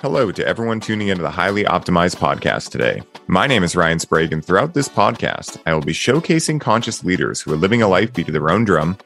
Hello 0.00 0.32
to 0.32 0.46
everyone 0.46 0.80
tuning 0.80 1.08
into 1.08 1.22
the 1.22 1.30
Highly 1.30 1.62
Optimized 1.64 2.16
podcast 2.16 2.70
today. 2.70 3.00
My 3.28 3.46
name 3.46 3.62
is 3.62 3.76
Ryan 3.76 4.00
Sprague, 4.00 4.32
and 4.32 4.44
throughout 4.44 4.74
this 4.74 4.88
podcast, 4.88 5.56
I 5.66 5.72
will 5.72 5.82
be 5.82 5.92
showcasing 5.92 6.60
conscious 6.60 7.04
leaders 7.04 7.40
who 7.40 7.52
are 7.52 7.56
living 7.56 7.80
a 7.80 7.88
life 7.88 8.12
beat 8.12 8.26
to 8.26 8.32
their 8.32 8.50
own 8.50 8.64
drum, 8.64 8.98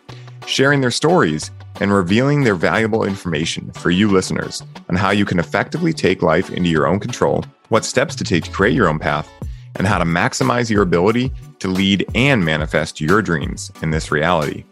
sharing 0.46 0.80
their 0.80 0.90
stories, 0.90 1.50
and 1.80 1.92
revealing 1.92 2.42
their 2.42 2.54
valuable 2.54 3.04
information 3.04 3.70
for 3.72 3.90
you 3.90 4.10
listeners 4.10 4.62
on 4.88 4.96
how 4.96 5.10
you 5.10 5.26
can 5.26 5.38
effectively 5.38 5.92
take 5.92 6.22
life 6.22 6.50
into 6.50 6.70
your 6.70 6.86
own 6.86 6.98
control, 6.98 7.44
what 7.68 7.84
steps 7.84 8.16
to 8.16 8.24
take 8.24 8.44
to 8.44 8.50
create 8.50 8.74
your 8.74 8.88
own 8.88 8.98
path, 8.98 9.30
and 9.76 9.86
how 9.86 9.98
to 9.98 10.06
maximize 10.06 10.70
your 10.70 10.82
ability 10.82 11.30
to 11.58 11.68
lead 11.68 12.04
and 12.14 12.44
manifest 12.44 13.00
your 13.00 13.20
dreams 13.20 13.70
in 13.82 13.90
this 13.90 14.10
reality. 14.10 14.64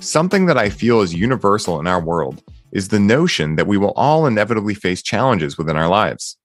Something 0.00 0.46
that 0.46 0.58
I 0.58 0.70
feel 0.70 1.02
is 1.02 1.14
universal 1.14 1.78
in 1.80 1.86
our 1.86 2.00
world 2.00 2.42
is 2.74 2.88
the 2.88 3.00
notion 3.00 3.56
that 3.56 3.66
we 3.66 3.78
will 3.78 3.92
all 3.92 4.26
inevitably 4.26 4.74
face 4.74 5.00
challenges 5.02 5.56
within 5.56 5.76
our 5.76 5.88
lives. 5.88 6.36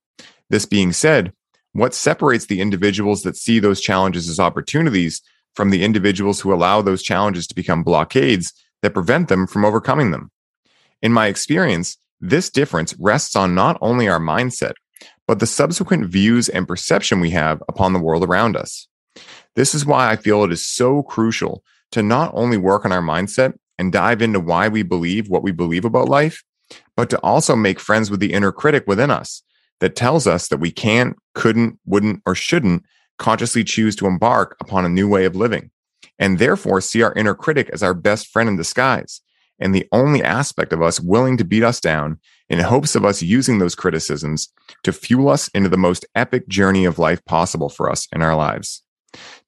This 0.50 0.66
being 0.66 0.94
said, 0.94 1.34
what 1.74 1.94
separates 1.94 2.46
the 2.46 2.62
individuals 2.62 3.24
that 3.24 3.36
see 3.36 3.60
those 3.60 3.82
challenges 3.82 4.30
as 4.30 4.40
opportunities 4.40 5.22
from 5.56 5.72
the 5.72 5.84
individuals 5.84 6.40
who 6.40 6.54
allow 6.54 6.82
those 6.82 7.04
challenges 7.04 7.48
to 7.48 7.56
become 7.56 7.84
blockades 7.84 8.54
that 8.82 8.94
prevent 8.94 9.28
them 9.28 9.48
from 9.48 9.66
overcoming 9.66 10.12
them? 10.12 10.32
In 11.02 11.12
my 11.12 11.28
experience, 11.28 11.98
this 12.22 12.50
difference 12.50 12.96
rests 13.00 13.36
on 13.36 13.56
not 13.56 13.78
only 13.82 14.08
our 14.08 14.20
mindset, 14.20 14.74
but 15.28 15.40
the 15.40 15.48
subsequent 15.48 16.06
views 16.06 16.50
and 16.50 16.68
perception 16.68 17.20
we 17.20 17.30
have 17.32 17.62
upon 17.68 17.94
the 17.94 18.00
world 18.00 18.24
around 18.24 18.56
us. 18.56 18.88
This 19.56 19.74
is 19.74 19.86
why 19.86 20.10
I 20.10 20.16
feel 20.16 20.44
it 20.44 20.52
is 20.52 20.66
so 20.66 21.04
crucial 21.04 21.64
to 21.92 22.04
not 22.04 22.32
only 22.34 22.58
work 22.58 22.86
on 22.86 22.92
our 22.92 23.02
mindset 23.02 23.54
and 23.80 23.92
dive 23.92 24.22
into 24.22 24.40
why 24.40 24.68
we 24.68 24.84
believe 24.84 25.30
what 25.30 25.42
we 25.42 25.52
believe 25.52 25.86
about 25.86 26.08
life, 26.08 26.44
but 26.96 27.10
to 27.10 27.18
also 27.22 27.56
make 27.56 27.80
friends 27.80 28.12
with 28.12 28.20
the 28.20 28.34
inner 28.34 28.52
critic 28.52 28.84
within 28.86 29.10
us 29.10 29.42
that 29.80 29.96
tells 29.96 30.28
us 30.28 30.50
that 30.50 30.60
we 30.60 30.70
can't, 30.70 31.18
couldn't, 31.34 31.80
wouldn't, 31.86 32.22
or 32.26 32.36
shouldn't 32.36 32.84
consciously 33.18 33.64
choose 33.64 33.96
to 33.96 34.06
embark 34.06 34.56
upon 34.60 34.86
a 34.86 34.90
new 34.90 35.08
way 35.08 35.26
of 35.26 35.36
living, 35.36 35.72
and 36.20 36.38
therefore 36.38 36.82
see 36.82 37.02
our 37.02 37.14
inner 37.14 37.34
critic 37.34 37.70
as 37.74 37.82
our 37.82 37.94
best 37.94 38.28
friend 38.28 38.50
in 38.50 38.58
disguise 38.58 39.22
and 39.60 39.76
the 39.76 39.88
only 39.92 40.24
aspect 40.24 40.74
of 40.74 40.82
us 40.82 41.00
willing 41.00 41.38
to 41.38 41.44
beat 41.44 41.64
us 41.64 41.80
down 41.80 42.18
in 42.50 42.60
hopes 42.60 42.96
of 42.96 43.06
us 43.06 43.22
using 43.22 43.60
those 43.60 43.76
criticisms 43.76 44.50
to 44.84 44.94
fuel 44.94 45.30
us 45.30 45.50
into 45.50 45.70
the 45.70 45.78
most 45.78 46.06
epic 46.16 46.48
journey 46.48 46.86
of 46.86 47.00
life 47.00 47.24
possible 47.26 47.70
for 47.70 47.90
us 47.90 48.08
in 48.14 48.22
our 48.22 48.36
lives. 48.36 48.84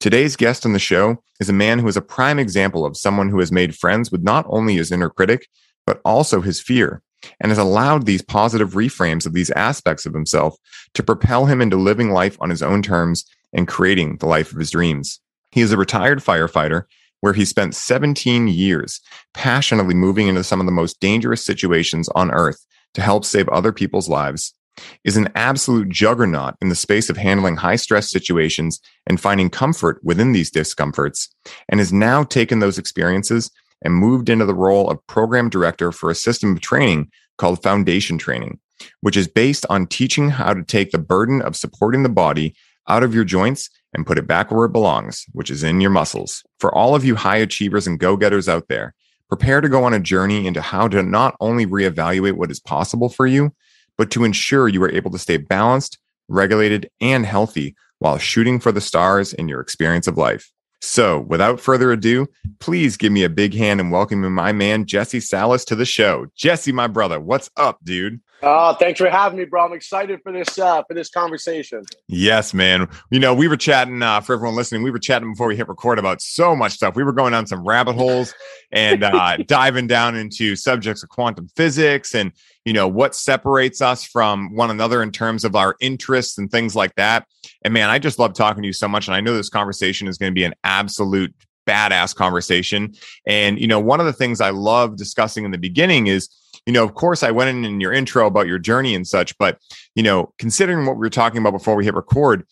Today's 0.02 0.36
guest 0.36 0.66
on 0.66 0.74
the 0.74 0.80
show 0.80 1.22
is 1.40 1.48
a 1.48 1.54
man 1.54 1.78
who 1.78 1.88
is 1.88 1.96
a 1.96 2.02
prime 2.02 2.40
example 2.40 2.88
of 2.88 2.98
someone 2.98 3.30
who 3.30 3.38
has 3.38 3.52
made 3.52 3.76
friends 3.76 4.12
with 4.12 4.24
not 4.24 4.48
only 4.50 4.74
his 4.74 4.92
inner 4.92 5.12
critic, 5.12 5.46
but 5.86 6.02
also 6.04 6.42
his 6.42 6.60
fear, 6.60 7.04
and 7.40 7.52
has 7.52 7.60
allowed 7.60 8.08
these 8.08 8.24
positive 8.24 8.72
reframes 8.72 9.28
of 9.28 9.34
these 9.34 9.52
aspects 9.52 10.08
of 10.08 10.16
himself 10.16 10.58
to 10.96 11.04
propel 11.04 11.46
him 11.46 11.62
into 11.62 11.78
living 11.78 12.10
life 12.10 12.36
on 12.42 12.50
his 12.50 12.64
own 12.64 12.82
terms 12.82 13.26
and 13.54 13.68
creating 13.68 14.18
the 14.18 14.26
life 14.26 14.52
of 14.52 14.58
his 14.58 14.72
dreams. 14.72 15.20
He 15.52 15.62
is 15.62 15.72
a 15.72 15.78
retired 15.78 16.18
firefighter 16.18 16.86
where 17.20 17.34
he 17.34 17.46
spent 17.46 17.76
17 17.76 18.48
years 18.48 19.02
passionately 19.36 19.94
moving 19.94 20.28
into 20.28 20.44
some 20.44 20.60
of 20.60 20.66
the 20.66 20.72
most 20.72 21.00
dangerous 21.00 21.46
situations 21.46 22.10
on 22.16 22.32
earth 22.32 22.66
to 22.96 23.04
help 23.04 23.24
save 23.24 23.48
other 23.50 23.72
people's 23.72 24.10
lives 24.10 24.56
is 25.04 25.18
an 25.18 25.30
absolute 25.36 25.90
juggernaut 25.90 26.56
in 26.62 26.70
the 26.70 26.76
space 26.76 27.10
of 27.10 27.18
handling 27.18 27.56
high 27.56 27.76
stress 27.76 28.10
situations 28.10 28.80
and 29.08 29.20
finding 29.20 29.50
comfort 29.50 30.00
within 30.04 30.32
these 30.32 30.52
discomforts, 30.52 31.34
and 31.70 31.80
has 31.80 31.92
now 31.92 32.24
taken 32.24 32.60
those 32.60 32.78
experiences 32.78 33.52
and 33.84 33.94
moved 33.94 34.30
into 34.30 34.46
the 34.46 34.54
role 34.54 34.90
of 34.90 35.06
program 35.08 35.50
director 35.50 35.92
for 35.92 36.10
a 36.10 36.16
system 36.16 36.54
of 36.54 36.62
training 36.62 37.10
called 37.38 37.64
Foundation 37.64 38.18
Training, 38.18 38.60
which 39.02 39.18
is 39.18 39.28
based 39.28 39.66
on 39.70 39.88
teaching 39.88 40.30
how 40.30 40.54
to 40.54 40.64
take 40.64 40.92
the 40.92 40.98
burden 40.98 41.42
of 41.42 41.56
supporting 41.56 42.04
the 42.04 42.10
body 42.10 42.56
out 42.88 43.04
of 43.04 43.16
your 43.16 43.24
joints 43.24 43.70
and 43.94 44.06
put 44.06 44.18
it 44.18 44.28
back 44.28 44.52
where 44.52 44.66
it 44.66 44.72
belongs, 44.72 45.26
which 45.34 45.52
is 45.52 45.64
in 45.64 45.82
your 45.82 45.92
muscles. 45.92 46.44
For 46.60 46.74
all 46.74 46.96
of 46.96 47.04
you 47.04 47.16
high 47.16 47.38
achievers 47.38 47.88
and 47.88 48.00
go 48.00 48.16
getters 48.16 48.48
out 48.48 48.68
there, 48.68 48.94
prepare 49.28 49.62
to 49.62 49.70
go 49.70 49.84
on 49.84 49.94
a 49.94 50.00
journey 50.00 50.48
into 50.48 50.62
how 50.62 50.88
to 50.90 51.04
not 51.04 51.36
only 51.40 51.66
reevaluate 51.66 52.34
what 52.34 52.52
is 52.52 52.60
possible 52.60 53.10
for 53.10 53.26
you, 53.26 53.54
but 53.98 54.12
to 54.12 54.24
ensure 54.24 54.68
you 54.68 54.82
are 54.84 54.92
able 54.92 55.12
to 55.12 55.20
stay 55.20 55.38
balanced, 55.38 55.98
regulated, 56.28 56.90
and 57.00 57.26
healthy 57.26 57.76
while 58.00 58.18
shooting 58.18 58.60
for 58.60 58.72
the 58.72 58.82
stars 58.82 59.34
in 59.34 59.48
your 59.48 59.62
experience 59.62 60.08
of 60.08 60.18
life. 60.18 60.52
So, 60.82 61.20
without 61.20 61.60
further 61.60 61.92
ado, 61.92 62.28
please 62.60 62.98
give 62.98 63.12
me 63.12 63.24
a 63.24 63.30
big 63.30 63.54
hand 63.54 63.80
and 63.80 63.92
welcome 63.92 64.22
my 64.34 64.52
man, 64.52 64.86
Jesse 64.86 65.20
Salas, 65.20 65.64
to 65.66 65.76
the 65.76 65.86
show. 65.86 66.26
Jesse, 66.36 66.72
my 66.72 66.88
brother, 66.88 67.20
what's 67.20 67.52
up, 67.56 67.78
dude? 67.84 68.20
Oh, 68.44 68.74
thanks 68.74 69.00
for 69.00 69.08
having 69.08 69.38
me, 69.38 69.46
bro. 69.46 69.66
I'm 69.66 69.74
excited 69.74 70.20
for 70.24 70.32
this 70.32 70.58
uh, 70.58 70.82
for 70.88 70.96
this 70.96 71.10
conversation. 71.10 71.84
Yes, 72.08 72.56
man. 72.56 72.88
You 73.12 73.20
know, 73.20 73.36
we 73.36 73.48
were 73.48 73.58
chatting 73.58 74.02
uh, 74.02 74.20
for 74.22 74.34
everyone 74.34 74.56
listening. 74.56 74.82
We 74.82 74.90
were 74.90 75.00
chatting 75.00 75.32
before 75.34 75.48
we 75.48 75.56
hit 75.56 75.68
record 75.68 76.00
about 76.00 76.22
so 76.22 76.56
much 76.56 76.72
stuff. 76.74 76.96
We 76.96 77.04
were 77.04 77.14
going 77.14 77.34
down 77.34 77.46
some 77.46 77.64
rabbit 77.64 77.94
holes 77.94 78.34
and 78.72 79.04
uh, 79.04 79.38
diving 79.46 79.86
down 79.86 80.16
into 80.16 80.56
subjects 80.56 81.04
of 81.04 81.10
quantum 81.10 81.50
physics 81.56 82.16
and 82.16 82.32
you 82.66 82.74
know 82.74 82.88
what 82.88 83.16
separates 83.16 83.80
us 83.80 84.04
from 84.04 84.56
one 84.56 84.72
another 84.72 85.04
in 85.04 85.12
terms 85.12 85.46
of 85.46 85.56
our 85.56 85.76
interests 85.80 86.40
and 86.40 86.50
things 86.50 86.76
like 86.76 86.96
that. 86.96 87.28
And 87.62 87.76
man, 87.76 87.92
I 87.92 88.00
just 88.00 88.18
love 88.18 88.34
talking 88.34 88.64
to 88.64 88.68
you 88.68 88.74
so 88.74 88.88
much. 88.88 89.08
And 89.08 89.14
I 89.14 89.22
know 89.22 89.36
this 89.36 89.50
conversation 89.50 90.08
is 90.08 90.18
going 90.18 90.32
to 90.32 90.36
be 90.36 90.46
an 90.46 90.56
absolute 90.64 91.32
badass 91.68 92.16
conversation. 92.16 92.96
And 93.28 93.60
you 93.60 93.68
know, 93.68 93.80
one 93.80 94.00
of 94.00 94.08
the 94.08 94.14
things 94.14 94.42
I 94.42 94.50
love 94.50 94.98
discussing 94.98 95.46
in 95.46 95.52
the 95.52 95.60
beginning 95.60 96.08
is 96.08 96.28
you 96.66 96.74
know, 96.74 96.84
of 96.84 96.94
course, 96.94 97.24
I 97.24 97.32
went 97.32 97.50
in 97.50 97.66
in 97.66 97.82
your 97.82 97.92
intro 97.92 98.28
about 98.28 98.48
your 98.48 98.60
journey 98.60 98.94
and 98.94 99.08
such, 99.08 99.38
but, 99.38 99.58
you 99.96 100.04
know, 100.04 100.34
considering 100.38 100.86
what 100.86 100.96
we 100.96 101.00
were 101.00 101.10
talking 101.10 101.40
about 101.40 101.52
before 101.52 101.76
we 101.76 101.86
hit 101.86 101.96
record, 101.96 102.46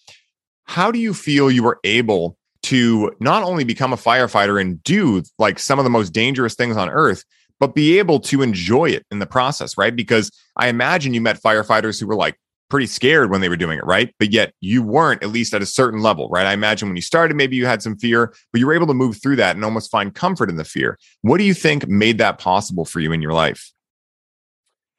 how 0.66 0.92
do 0.92 1.00
you 1.00 1.14
feel 1.14 1.52
you 1.52 1.64
were 1.64 1.80
able 1.84 2.38
to 2.64 3.16
not 3.20 3.44
only 3.44 3.64
become 3.64 3.94
a 3.94 3.97
firefighter 3.97 4.59
and 4.59 4.84
do 4.84 5.24
like 5.38 5.59
some 5.59 5.80
of 5.80 5.84
the 5.84 5.90
most 5.90 6.12
dangerous 6.12 6.56
things 6.56 6.75
on 6.75 6.90
earth, 6.90 7.24
but 7.59 7.75
be 7.75 8.00
able 8.00 8.20
to 8.20 8.42
enjoy 8.42 8.90
it 8.90 9.06
in 9.12 9.20
the 9.20 9.25
process, 9.25 9.78
right? 9.78 9.96
Because 9.96 10.31
I 10.56 10.70
imagine 10.70 11.14
you 11.14 11.22
met 11.22 11.41
firefighters 11.41 12.00
who 12.00 12.08
were 12.08 12.16
like 12.16 12.40
pretty 12.70 12.86
scared 12.86 13.31
when 13.31 13.41
they 13.41 13.50
were 13.50 13.58
doing 13.58 13.78
it, 13.78 13.86
right? 13.86 14.14
But 14.20 14.31
yet 14.31 14.53
you 14.62 14.84
weren't, 14.84 15.24
at 15.24 15.30
least 15.30 15.53
at 15.53 15.62
a 15.62 15.66
certain 15.66 16.02
level, 16.02 16.30
right? 16.30 16.46
I 16.46 16.53
imagine 16.53 16.88
when 16.88 16.96
you 16.96 17.02
started, 17.02 17.36
maybe 17.36 17.56
you 17.56 17.66
had 17.66 17.81
some 17.81 17.97
fear, 17.97 18.34
but 18.52 18.59
you 18.59 18.68
were 18.68 18.76
able 18.76 18.88
to 18.88 18.94
move 18.94 19.22
through 19.22 19.38
that 19.38 19.56
and 19.56 19.66
almost 19.66 19.91
find 19.91 20.14
comfort 20.14 20.50
in 20.50 20.56
the 20.56 20.64
fear. 20.64 20.97
What 21.22 21.40
do 21.40 21.44
you 21.44 21.53
think 21.53 21.88
made 21.88 22.20
that 22.20 22.38
possible 22.38 22.86
for 22.86 23.00
you 23.00 23.12
in 23.12 23.22
your 23.22 23.34
life? 23.34 23.72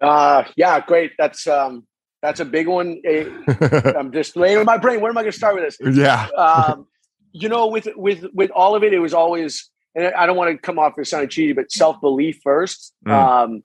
Uh, 0.01 0.45
yeah, 0.57 0.81
great. 0.81 1.13
That's 1.19 1.47
um, 1.47 1.87
that's 2.23 2.41
a 2.41 2.45
big 2.45 2.69
one. 2.69 3.01
I'm 3.97 4.13
just 4.13 4.37
laying 4.37 4.59
in 4.59 4.65
my 4.65 4.79
brain. 4.79 5.01
Where 5.01 5.11
am 5.11 5.19
I 5.19 5.23
going 5.23 5.33
to 5.33 5.39
start 5.39 5.55
with 5.55 5.79
this? 5.79 5.97
Yeah. 5.97 6.29
um, 6.37 6.87
you 7.33 7.49
know, 7.49 7.67
with 7.69 7.89
with 7.97 8.25
with 8.33 8.51
all 8.51 8.75
of 8.75 8.83
it, 8.83 8.93
it 8.93 8.99
was 8.99 9.15
always, 9.15 9.71
and 9.95 10.07
I 10.07 10.27
don't 10.27 10.37
want 10.37 10.51
to 10.51 10.59
come 10.59 10.79
off 10.79 10.99
as 10.99 11.11
sounding 11.11 11.29
cheesy, 11.29 11.53
but 11.53 11.71
self 11.71 12.01
belief 12.01 12.41
first. 12.43 12.93
Mm. 13.07 13.13
Um, 13.13 13.63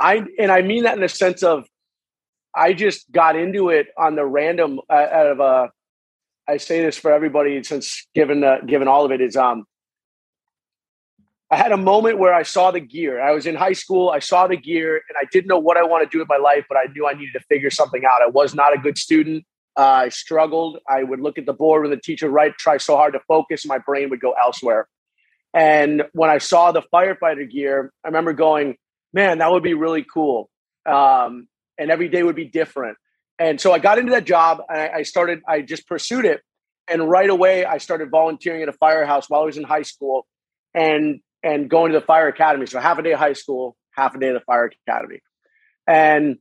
I 0.00 0.24
and 0.38 0.50
I 0.52 0.62
mean 0.62 0.84
that 0.84 0.94
in 0.94 1.00
the 1.00 1.08
sense 1.08 1.42
of, 1.42 1.64
I 2.54 2.72
just 2.72 3.10
got 3.10 3.36
into 3.36 3.70
it 3.70 3.88
on 3.96 4.14
the 4.14 4.24
random 4.24 4.80
uh, 4.90 4.92
out 4.92 5.26
of 5.26 5.40
a. 5.40 5.70
I 6.46 6.56
say 6.56 6.82
this 6.82 6.96
for 6.96 7.12
everybody 7.12 7.62
since 7.62 8.06
given 8.14 8.42
uh, 8.42 8.58
given 8.66 8.88
all 8.88 9.04
of 9.04 9.12
it 9.12 9.20
is 9.20 9.36
um 9.36 9.64
I 11.50 11.56
had 11.56 11.72
a 11.72 11.78
moment 11.78 12.18
where 12.18 12.34
I 12.34 12.42
saw 12.42 12.70
the 12.70 12.80
gear. 12.80 13.20
I 13.22 13.32
was 13.32 13.46
in 13.46 13.54
high 13.54 13.72
school. 13.72 14.10
I 14.10 14.18
saw 14.18 14.46
the 14.46 14.56
gear 14.56 14.96
and 14.96 15.16
I 15.18 15.24
didn't 15.32 15.46
know 15.46 15.58
what 15.58 15.78
I 15.78 15.82
want 15.84 16.04
to 16.04 16.14
do 16.14 16.18
with 16.18 16.28
my 16.28 16.36
life, 16.36 16.66
but 16.68 16.76
I 16.76 16.92
knew 16.92 17.06
I 17.06 17.14
needed 17.14 17.32
to 17.32 17.40
figure 17.40 17.70
something 17.70 18.02
out. 18.04 18.20
I 18.22 18.28
was 18.28 18.54
not 18.54 18.74
a 18.74 18.78
good 18.78 18.98
student. 18.98 19.46
Uh, 19.76 19.82
I 19.82 20.08
struggled. 20.10 20.78
I 20.88 21.02
would 21.02 21.20
look 21.20 21.38
at 21.38 21.46
the 21.46 21.54
board 21.54 21.82
when 21.82 21.90
the 21.90 21.96
teacher 21.96 22.28
write, 22.28 22.58
try 22.58 22.76
so 22.76 22.96
hard 22.96 23.14
to 23.14 23.20
focus, 23.26 23.64
my 23.64 23.78
brain 23.78 24.10
would 24.10 24.20
go 24.20 24.32
elsewhere. 24.32 24.88
And 25.54 26.02
when 26.12 26.28
I 26.28 26.38
saw 26.38 26.72
the 26.72 26.82
firefighter 26.92 27.50
gear, 27.50 27.92
I 28.04 28.08
remember 28.08 28.34
going, 28.34 28.76
man, 29.14 29.38
that 29.38 29.50
would 29.50 29.62
be 29.62 29.74
really 29.74 30.04
cool. 30.04 30.50
Um, 30.84 31.48
and 31.78 31.90
every 31.90 32.08
day 32.08 32.22
would 32.22 32.36
be 32.36 32.44
different. 32.44 32.98
And 33.38 33.60
so 33.60 33.72
I 33.72 33.78
got 33.78 33.98
into 33.98 34.10
that 34.10 34.24
job 34.24 34.62
I, 34.68 34.88
I 34.88 35.02
started, 35.02 35.40
I 35.48 35.62
just 35.62 35.86
pursued 35.86 36.24
it. 36.24 36.42
And 36.88 37.08
right 37.08 37.30
away, 37.30 37.64
I 37.64 37.78
started 37.78 38.10
volunteering 38.10 38.62
at 38.62 38.68
a 38.68 38.72
firehouse 38.72 39.30
while 39.30 39.42
I 39.42 39.44
was 39.44 39.56
in 39.56 39.64
high 39.64 39.82
school. 39.82 40.26
And 40.74 41.20
and 41.42 41.68
going 41.68 41.92
to 41.92 41.98
the 41.98 42.04
fire 42.04 42.28
academy. 42.28 42.66
So 42.66 42.80
half 42.80 42.98
a 42.98 43.02
day 43.02 43.12
of 43.12 43.18
high 43.18 43.32
school, 43.32 43.76
half 43.92 44.14
a 44.14 44.18
day 44.18 44.28
of 44.28 44.34
the 44.34 44.40
fire 44.40 44.70
academy. 44.86 45.20
And 45.86 46.38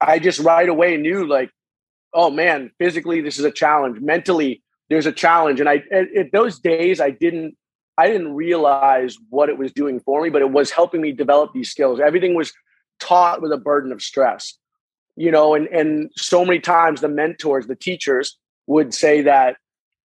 I 0.00 0.18
just 0.18 0.38
right 0.40 0.68
away 0.68 0.96
knew 0.96 1.26
like, 1.26 1.50
oh 2.12 2.30
man, 2.30 2.70
physically 2.78 3.20
this 3.20 3.38
is 3.38 3.44
a 3.44 3.50
challenge. 3.50 4.00
Mentally, 4.00 4.62
there's 4.88 5.06
a 5.06 5.12
challenge. 5.12 5.60
And 5.60 5.68
I 5.68 5.82
at, 5.92 6.32
those 6.32 6.58
days 6.58 7.00
I 7.00 7.10
didn't 7.10 7.56
I 7.96 8.06
didn't 8.06 8.34
realize 8.34 9.16
what 9.28 9.48
it 9.48 9.58
was 9.58 9.72
doing 9.72 10.00
for 10.00 10.22
me, 10.22 10.30
but 10.30 10.42
it 10.42 10.50
was 10.50 10.70
helping 10.70 11.00
me 11.00 11.12
develop 11.12 11.52
these 11.52 11.70
skills. 11.70 12.00
Everything 12.00 12.34
was 12.34 12.52
taught 13.00 13.42
with 13.42 13.52
a 13.52 13.56
burden 13.56 13.92
of 13.92 14.02
stress. 14.02 14.56
You 15.16 15.32
know, 15.32 15.54
and 15.54 15.66
and 15.68 16.10
so 16.16 16.44
many 16.44 16.60
times 16.60 17.00
the 17.00 17.08
mentors, 17.08 17.66
the 17.66 17.74
teachers 17.74 18.38
would 18.68 18.94
say 18.94 19.22
that 19.22 19.56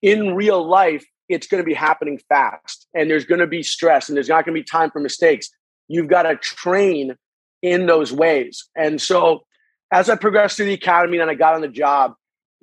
in 0.02 0.34
real 0.34 0.68
life 0.68 1.06
it's 1.30 1.48
going 1.48 1.62
to 1.62 1.66
be 1.66 1.74
happening 1.74 2.20
fast 2.30 2.88
and 2.94 3.10
there's 3.10 3.26
going 3.26 3.40
to 3.40 3.48
be 3.48 3.64
stress 3.64 4.10
and 4.10 4.16
there's 4.16 4.30
not 4.30 4.46
going 4.46 4.56
to 4.56 4.62
be 4.62 4.66
time 4.66 4.92
for 4.92 5.00
mistakes. 5.00 5.50
You've 5.88 6.08
got 6.08 6.24
to 6.24 6.36
train 6.36 7.16
in 7.62 7.86
those 7.86 8.12
ways. 8.12 8.68
And 8.76 9.02
so 9.02 9.44
as 9.92 10.10
I 10.10 10.16
progressed 10.16 10.58
through 10.58 10.66
the 10.68 10.74
academy 10.74 11.20
and 11.20 11.30
I 11.30 11.36
got 11.36 11.56
on 11.56 11.62
the 11.62 11.68
job, 11.68 12.14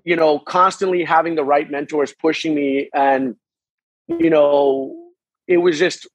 you 0.04 0.16
know, 0.16 0.38
constantly 0.38 1.04
having 1.04 1.34
the 1.34 1.44
right 1.44 1.70
mentors 1.70 2.14
pushing 2.20 2.54
me 2.54 2.90
and 2.94 3.36
you 4.18 4.30
know, 4.30 4.96
it 5.46 5.58
was 5.58 5.78
just 5.78 6.08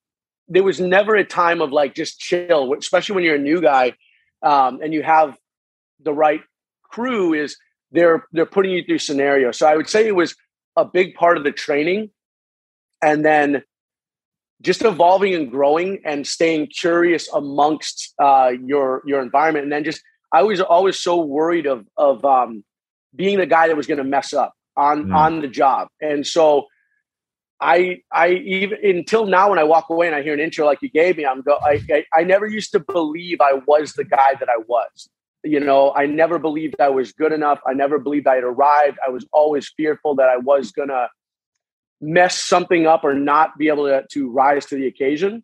there 0.48 0.64
was 0.64 0.80
never 0.80 1.16
a 1.16 1.24
time 1.24 1.62
of 1.62 1.72
like 1.72 1.96
just 1.96 2.20
chill, 2.20 2.74
especially 2.78 3.16
when 3.16 3.24
you're 3.24 3.36
a 3.36 3.40
new 3.40 3.62
guy 3.62 3.94
um, 4.44 4.80
and 4.84 4.94
you 4.94 5.02
have 5.02 5.38
the 6.04 6.14
right 6.14 6.42
crew. 6.84 7.34
Is 7.34 7.58
they're 7.92 8.26
they're 8.32 8.46
putting 8.46 8.72
you 8.72 8.84
through 8.84 9.00
scenarios. 9.00 9.58
So 9.58 9.68
I 9.68 9.76
would 9.76 9.90
say 9.90 10.08
it 10.08 10.16
was 10.16 10.36
a 10.76 10.86
big 10.86 11.16
part 11.16 11.38
of 11.38 11.44
the 11.44 11.52
training, 11.52 12.10
and 13.06 13.24
then 13.24 13.64
just 14.62 14.84
evolving 14.84 15.36
and 15.36 15.52
growing 15.52 16.00
and 16.04 16.26
staying 16.26 16.68
curious 16.68 17.30
amongst 17.32 18.14
uh, 18.20 18.52
your 18.66 19.04
your 19.06 19.22
environment, 19.22 19.64
and 19.64 19.72
then 19.72 19.84
just 19.84 20.02
I 20.34 20.42
was 20.42 20.60
always 20.60 20.98
so 21.00 21.24
worried 21.24 21.68
of 21.68 21.86
of 21.98 22.26
um, 22.26 22.64
being 23.16 23.38
the 23.38 23.46
guy 23.46 23.68
that 23.68 23.78
was 23.78 23.86
going 23.86 24.00
to 24.00 24.04
mess 24.04 24.34
up 24.34 24.54
on 24.76 25.06
mm. 25.06 25.16
on 25.16 25.42
the 25.42 25.48
job, 25.48 25.88
and 26.02 26.26
so 26.26 26.66
I 27.62 28.02
I 28.12 28.30
even 28.30 28.80
until 28.84 29.28
now 29.28 29.52
when 29.52 29.60
I 29.60 29.64
walk 29.64 29.90
away 29.90 30.08
and 30.08 30.16
I 30.16 30.24
hear 30.24 30.34
an 30.34 30.40
intro 30.40 30.66
like 30.66 30.82
you 30.82 30.90
gave 30.90 31.18
me, 31.18 31.26
I'm 31.26 31.42
go 31.42 31.60
I, 31.64 31.80
I, 31.92 32.06
I 32.14 32.24
never 32.24 32.48
used 32.48 32.72
to 32.72 32.80
believe 32.80 33.42
I 33.42 33.54
was 33.68 33.94
the 33.94 34.04
guy 34.04 34.34
that 34.40 34.50
I 34.50 34.58
was. 34.68 35.10
You 35.44 35.60
know, 35.60 35.94
I 35.96 36.08
never 36.08 36.40
believed 36.40 36.76
I 36.80 36.90
was 36.90 37.12
good 37.12 37.32
enough. 37.32 37.60
I 37.68 37.74
never 37.74 38.00
believed 38.00 38.26
I 38.26 38.36
had 38.36 38.44
arrived. 38.44 38.98
I 39.06 39.12
was 39.12 39.28
always 39.32 39.72
fearful 39.78 40.16
that 40.16 40.28
I 40.28 40.38
was 40.38 40.72
gonna 40.72 41.08
mess 42.06 42.42
something 42.42 42.86
up 42.86 43.04
or 43.04 43.14
not 43.14 43.58
be 43.58 43.68
able 43.68 43.86
to, 43.86 44.06
to 44.12 44.30
rise 44.32 44.66
to 44.68 44.76
the 44.76 44.88
occasion. 44.88 45.44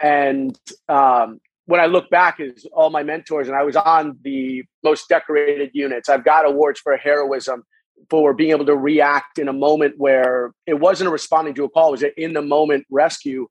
And 0.00 0.58
um, 0.88 1.40
when 1.66 1.80
I 1.80 1.86
look 1.86 2.10
back, 2.10 2.40
is 2.40 2.66
all 2.72 2.90
my 2.90 3.02
mentors, 3.02 3.48
and 3.48 3.56
I 3.56 3.62
was 3.62 3.76
on 3.76 4.18
the 4.22 4.64
most 4.82 5.08
decorated 5.08 5.70
units. 5.74 6.08
I've 6.08 6.24
got 6.24 6.46
awards 6.46 6.80
for 6.80 6.96
heroism 6.96 7.64
for 8.08 8.32
being 8.32 8.50
able 8.50 8.66
to 8.66 8.76
react 8.76 9.38
in 9.38 9.48
a 9.48 9.52
moment 9.52 9.94
where 9.98 10.52
it 10.66 10.74
wasn't 10.74 11.08
a 11.08 11.12
responding 11.12 11.54
to 11.54 11.64
a 11.64 11.68
call, 11.68 11.88
it 11.88 11.92
was 11.92 12.02
an 12.02 12.12
in 12.16 12.32
the 12.32 12.42
moment 12.42 12.86
rescue 12.90 13.46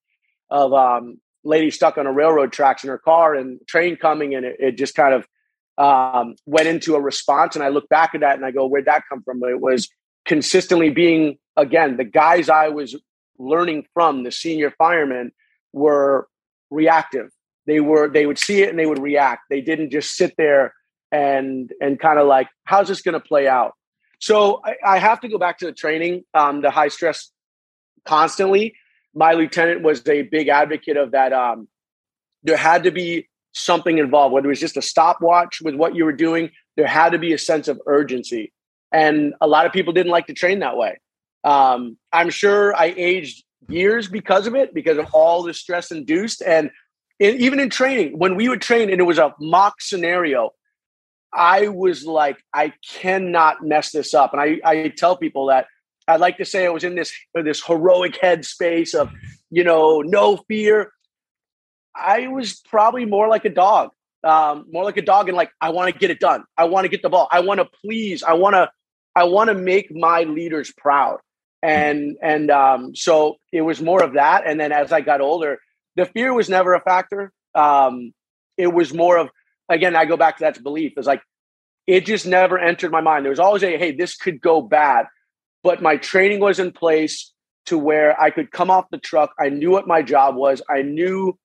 of 0.50 0.74
um, 0.74 1.19
lady 1.44 1.72
stuck 1.72 1.98
on 1.98 2.07
a 2.07 2.12
railroad 2.12 2.51
tracks 2.51 2.84
in 2.84 2.90
her 2.90 2.98
car 2.98 3.36
and 3.36 3.60
train 3.68 3.96
coming 3.96 4.36
and 4.36 4.46
it, 4.46 4.56
it 4.60 4.78
just 4.78 4.96
kind 4.96 5.13
of 5.13 5.28
um, 5.78 6.36
went 6.46 6.68
into 6.68 6.96
a 6.96 7.01
response. 7.01 7.56
And 7.56 7.63
I 7.63 7.69
look 7.69 7.88
back 7.90 8.16
at 8.16 8.22
that 8.22 8.36
and 8.36 8.46
I 8.46 8.51
go, 8.51 8.68
where'd 8.68 8.86
that 8.86 9.04
come 9.07 9.24
from? 9.24 9.40
But 9.40 9.51
it 9.51 9.62
was 9.62 9.88
consistently 10.25 10.90
being, 10.90 11.38
again, 11.59 11.97
the 11.97 12.03
guys 12.03 12.50
I 12.50 12.69
was 12.69 12.95
learning 13.38 13.85
from, 13.94 14.23
the 14.23 14.31
senior 14.31 14.71
firemen, 14.77 15.31
were 15.73 16.27
reactive. 16.69 17.29
They 17.65 17.79
were, 17.79 18.09
they 18.09 18.25
would 18.25 18.39
see 18.39 18.61
it 18.61 18.69
and 18.69 18.79
they 18.79 18.85
would 18.85 19.01
react. 19.01 19.44
They 19.50 19.61
didn't 19.61 19.91
just 19.91 20.15
sit 20.15 20.33
there 20.38 20.73
and 21.11 21.71
and 21.81 22.00
kind 22.00 22.19
of 22.19 22.27
like, 22.27 22.47
how's 22.65 22.88
this 22.88 23.01
going 23.01 23.13
to 23.13 23.19
play 23.19 23.47
out? 23.47 23.73
So 24.19 24.61
I, 24.63 24.75
I, 24.85 24.97
have 25.00 25.21
to 25.21 25.27
go 25.27 25.38
back 25.38 25.59
to 25.59 25.65
the 25.65 25.71
training, 25.71 26.23
um, 26.33 26.61
the 26.61 26.69
high 26.69 26.89
stress 26.89 27.31
constantly. 28.05 28.75
My 29.15 29.33
lieutenant 29.33 29.81
was 29.81 30.07
a 30.07 30.23
big 30.23 30.50
advocate 30.50 30.97
of 30.97 31.12
that. 31.12 31.33
Um, 31.33 31.67
there 32.44 32.57
had 32.57 32.83
to 32.83 32.91
be 32.91 33.27
something 33.53 33.97
involved, 33.97 34.33
whether 34.33 34.47
it 34.47 34.50
was 34.50 34.59
just 34.59 34.77
a 34.77 34.81
stopwatch 34.81 35.62
with 35.62 35.75
what 35.75 35.95
you 35.95 36.05
were 36.05 36.13
doing, 36.13 36.51
there 36.77 36.88
had 36.88 37.12
to 37.12 37.17
be 37.17 37.33
a 37.33 37.38
sense 37.38 37.67
of 37.67 37.81
urgency. 37.88 38.53
And 38.91 39.33
a 39.41 39.47
lot 39.47 39.65
of 39.65 39.71
people 39.71 39.94
didn't 39.94 40.12
like 40.12 40.27
to 40.27 40.33
train 40.33 40.59
that 40.59 40.77
way. 40.77 41.00
Um, 41.44 41.97
I'm 42.12 42.30
sure 42.30 42.75
I 42.75 42.94
aged 42.95 43.44
years 43.68 44.07
because 44.07 44.47
of 44.47 44.56
it, 44.56 44.74
because 44.74 44.97
of 44.97 45.07
all 45.13 45.44
the 45.44 45.53
stress 45.53 45.91
induced. 45.91 46.41
And 46.41 46.71
in, 47.19 47.36
even 47.38 47.59
in 47.59 47.69
training, 47.69 48.18
when 48.18 48.36
we 48.36 48.50
would 48.50 48.62
train 48.62 48.89
and 48.89 49.00
it 49.00 49.06
was 49.06 49.19
a 49.19 49.33
mock 49.39 49.81
scenario, 49.81 50.51
I 51.33 51.68
was 51.68 52.06
like, 52.06 52.44
I 52.53 52.74
cannot 52.88 53.63
mess 53.63 53.91
this 53.91 54.13
up. 54.13 54.33
And 54.33 54.41
I, 54.41 54.59
I 54.65 54.88
tell 54.89 55.15
people 55.15 55.47
that 55.47 55.68
I'd 56.07 56.19
like 56.19 56.38
to 56.38 56.45
say 56.45 56.65
I 56.65 56.69
was 56.69 56.83
in 56.83 56.95
this 56.95 57.13
this 57.36 57.63
heroic 57.63 58.13
headspace 58.13 58.95
of, 58.95 59.12
you 59.51 59.63
know, 59.63 60.01
no 60.01 60.38
fear. 60.47 60.91
I 61.95 62.27
was 62.27 62.62
probably 62.68 63.06
more 63.06 63.27
like 63.27 63.45
a 63.45 63.50
dog, 63.50 63.91
um, 64.24 64.65
more 64.71 64.83
like 64.83 64.97
a 64.97 65.03
dog, 65.03 65.27
and 65.27 65.38
like 65.38 65.51
I 65.62 65.69
want 65.69 65.94
to 65.94 66.00
get 66.00 66.09
it 66.09 66.19
done. 66.19 66.45
I 66.57 66.63
want 66.63 66.86
to 66.86 66.89
get 66.89 67.03
the 67.03 67.09
ball. 67.09 67.27
I 67.31 67.41
want 67.41 67.59
to 67.59 67.65
please. 67.65 68.24
I 68.24 68.33
want 68.33 68.56
to. 68.56 68.71
I 69.15 69.25
want 69.25 69.50
to 69.50 69.53
make 69.53 69.94
my 69.94 70.24
leaders 70.24 70.71
proud. 70.75 71.19
And 71.61 72.17
and 72.21 72.50
um, 72.51 72.95
so 72.95 73.38
it 73.51 73.61
was 73.61 73.81
more 73.81 74.01
of 74.03 74.13
that. 74.13 74.44
And 74.45 74.59
then 74.59 74.71
as 74.71 74.91
I 74.91 75.01
got 75.01 75.21
older, 75.21 75.59
the 75.95 76.06
fear 76.06 76.33
was 76.33 76.50
never 76.50 76.73
a 76.73 76.81
factor. 76.81 77.33
Um, 77.53 78.13
it 78.57 78.67
was 78.67 78.94
more 78.94 79.17
of 79.17 79.29
again, 79.67 79.95
I 79.95 80.06
go 80.06 80.17
back 80.17 80.38
to 80.38 80.44
that 80.45 80.61
belief. 80.63 80.94
It's 80.97 81.07
like 81.07 81.21
it 81.85 82.06
just 82.06 82.25
never 82.25 82.57
entered 82.57 82.91
my 82.91 83.01
mind. 83.01 83.25
There 83.25 83.31
was 83.31 83.39
always 83.39 83.63
a 83.63 83.77
hey, 83.77 83.91
this 83.91 84.15
could 84.15 84.39
go 84.39 84.61
bad, 84.61 85.07
but 85.63 85.81
my 85.81 85.97
training 85.97 86.39
was 86.39 86.59
in 86.59 86.71
place 86.71 87.33
to 87.65 87.77
where 87.77 88.19
I 88.19 88.31
could 88.31 88.51
come 88.51 88.71
off 88.71 88.85
the 88.89 88.97
truck. 88.97 89.31
I 89.39 89.50
knew 89.50 89.71
what 89.71 89.88
my 89.88 90.01
job 90.01 90.35
was. 90.35 90.62
I 90.69 90.81
knew 90.81 91.38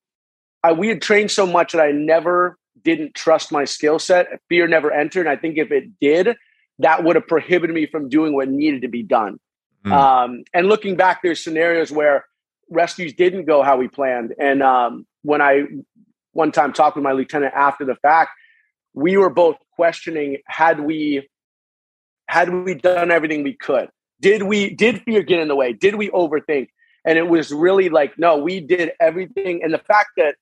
I, 0.63 0.73
we 0.73 0.89
had 0.89 1.03
trained 1.03 1.31
so 1.31 1.47
much 1.47 1.73
that 1.73 1.83
I 1.83 1.93
never 1.93 2.57
didn't 2.83 3.15
trust 3.15 3.53
my 3.53 3.65
skill 3.65 3.99
set. 3.99 4.29
Fear 4.49 4.69
never 4.69 4.91
entered. 4.91 5.27
And 5.27 5.29
I 5.29 5.37
think 5.37 5.59
if 5.59 5.71
it 5.71 5.99
did, 6.01 6.37
that 6.79 7.05
would 7.05 7.17
have 7.17 7.27
prohibited 7.27 7.75
me 7.75 7.87
from 7.87 8.09
doing 8.09 8.35
what 8.35 8.49
needed 8.49 8.83
to 8.83 8.89
be 8.89 9.03
done. 9.03 9.39
Mm. 9.85 9.93
Um, 9.93 10.45
and 10.53 10.69
looking 10.69 10.97
back, 10.97 11.21
there's 11.23 11.43
scenarios 11.43 11.93
where 11.93 12.25
rescues 12.71 13.13
didn't 13.13 13.45
go 13.45 13.63
how 13.63 13.77
we 13.77 13.89
planned. 13.89 14.35
And 14.39 14.63
um, 14.63 15.07
when 15.23 15.43
I 15.43 15.65
one 16.33 16.53
time 16.53 16.73
talked 16.73 16.97
with 16.97 17.05
my 17.05 17.13
lieutenant 17.13 17.55
after 17.55 17.85
the 17.85 17.95
fact, 17.97 18.31
we 18.95 19.17
were 19.17 19.31
both 19.31 19.57
questioning 19.77 20.39
had 20.47 20.81
we 20.81 21.29
had 22.29 22.65
we 22.65 22.75
done 22.75 23.11
everything 23.11 23.43
we 23.43 23.55
could? 23.55 23.89
Did 24.21 24.45
we 24.45 24.71
did 24.71 25.03
fear 25.03 25.23
get 25.23 25.41
in 25.41 25.49
the 25.49 25.57
way? 25.57 25.73
Did 25.73 25.97
we 25.97 26.11
overthink? 26.11 26.69
And 27.05 27.19
it 27.19 27.29
was 27.29 27.53
really 27.53 27.91
like, 27.91 28.19
no, 28.19 28.39
we 28.39 28.61
did 28.61 28.93
everything. 28.99 29.63
And 29.63 29.75
the 29.75 29.79
fact 29.79 30.11
that 30.17 30.37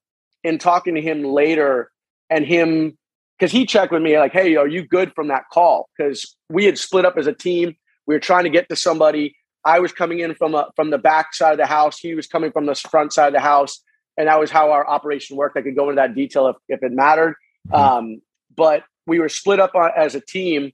in 0.44 0.58
talking 0.58 0.94
to 0.94 1.00
him 1.00 1.24
later 1.24 1.90
and 2.30 2.46
him 2.46 2.96
because 3.38 3.50
he 3.50 3.66
checked 3.66 3.90
with 3.90 4.02
me 4.02 4.16
like, 4.18 4.32
hey, 4.32 4.54
are 4.54 4.68
you 4.68 4.86
good 4.86 5.12
from 5.14 5.28
that 5.28 5.44
call? 5.52 5.88
Because 5.96 6.36
we 6.48 6.64
had 6.64 6.78
split 6.78 7.04
up 7.04 7.16
as 7.16 7.26
a 7.26 7.32
team. 7.32 7.74
We 8.06 8.14
were 8.14 8.20
trying 8.20 8.44
to 8.44 8.50
get 8.50 8.69
to 8.69 8.76
somebody. 8.76 9.37
I 9.64 9.78
was 9.78 9.93
coming 9.93 10.20
in 10.20 10.34
from 10.34 10.54
a, 10.54 10.69
from 10.75 10.90
the 10.90 10.99
back 10.99 11.34
side 11.34 11.52
of 11.52 11.58
the 11.58 11.66
house. 11.66 11.99
He 11.99 12.14
was 12.14 12.26
coming 12.26 12.50
from 12.52 12.66
the 12.66 12.75
front 12.75 13.12
side 13.12 13.28
of 13.28 13.32
the 13.32 13.40
house 13.40 13.81
and 14.16 14.28
that 14.28 14.38
was 14.38 14.50
how 14.50 14.70
our 14.70 14.87
operation 14.87 15.37
worked. 15.37 15.56
I 15.56 15.62
could 15.62 15.76
go 15.76 15.88
into 15.88 16.00
that 16.00 16.14
detail 16.14 16.49
if, 16.49 16.56
if 16.69 16.82
it 16.82 16.93
mattered. 16.93 17.34
Mm-hmm. 17.69 17.75
Um, 17.75 18.22
but 18.54 18.84
we 19.06 19.19
were 19.19 19.28
split 19.28 19.61
up 19.61 19.75
on, 19.75 19.90
as 19.97 20.14
a 20.14 20.21
team, 20.21 20.73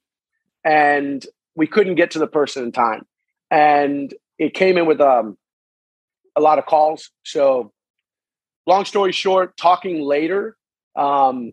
and 0.64 1.24
we 1.54 1.66
couldn't 1.66 1.94
get 1.94 2.12
to 2.12 2.18
the 2.18 2.26
person 2.26 2.64
in 2.64 2.72
time, 2.72 3.06
and 3.50 4.12
it 4.38 4.54
came 4.54 4.76
in 4.76 4.86
with 4.86 5.00
um, 5.00 5.36
a 6.36 6.40
lot 6.40 6.58
of 6.58 6.66
calls. 6.66 7.10
So, 7.24 7.72
long 8.66 8.84
story 8.84 9.12
short, 9.12 9.56
talking 9.56 10.02
later, 10.02 10.56
um, 10.96 11.52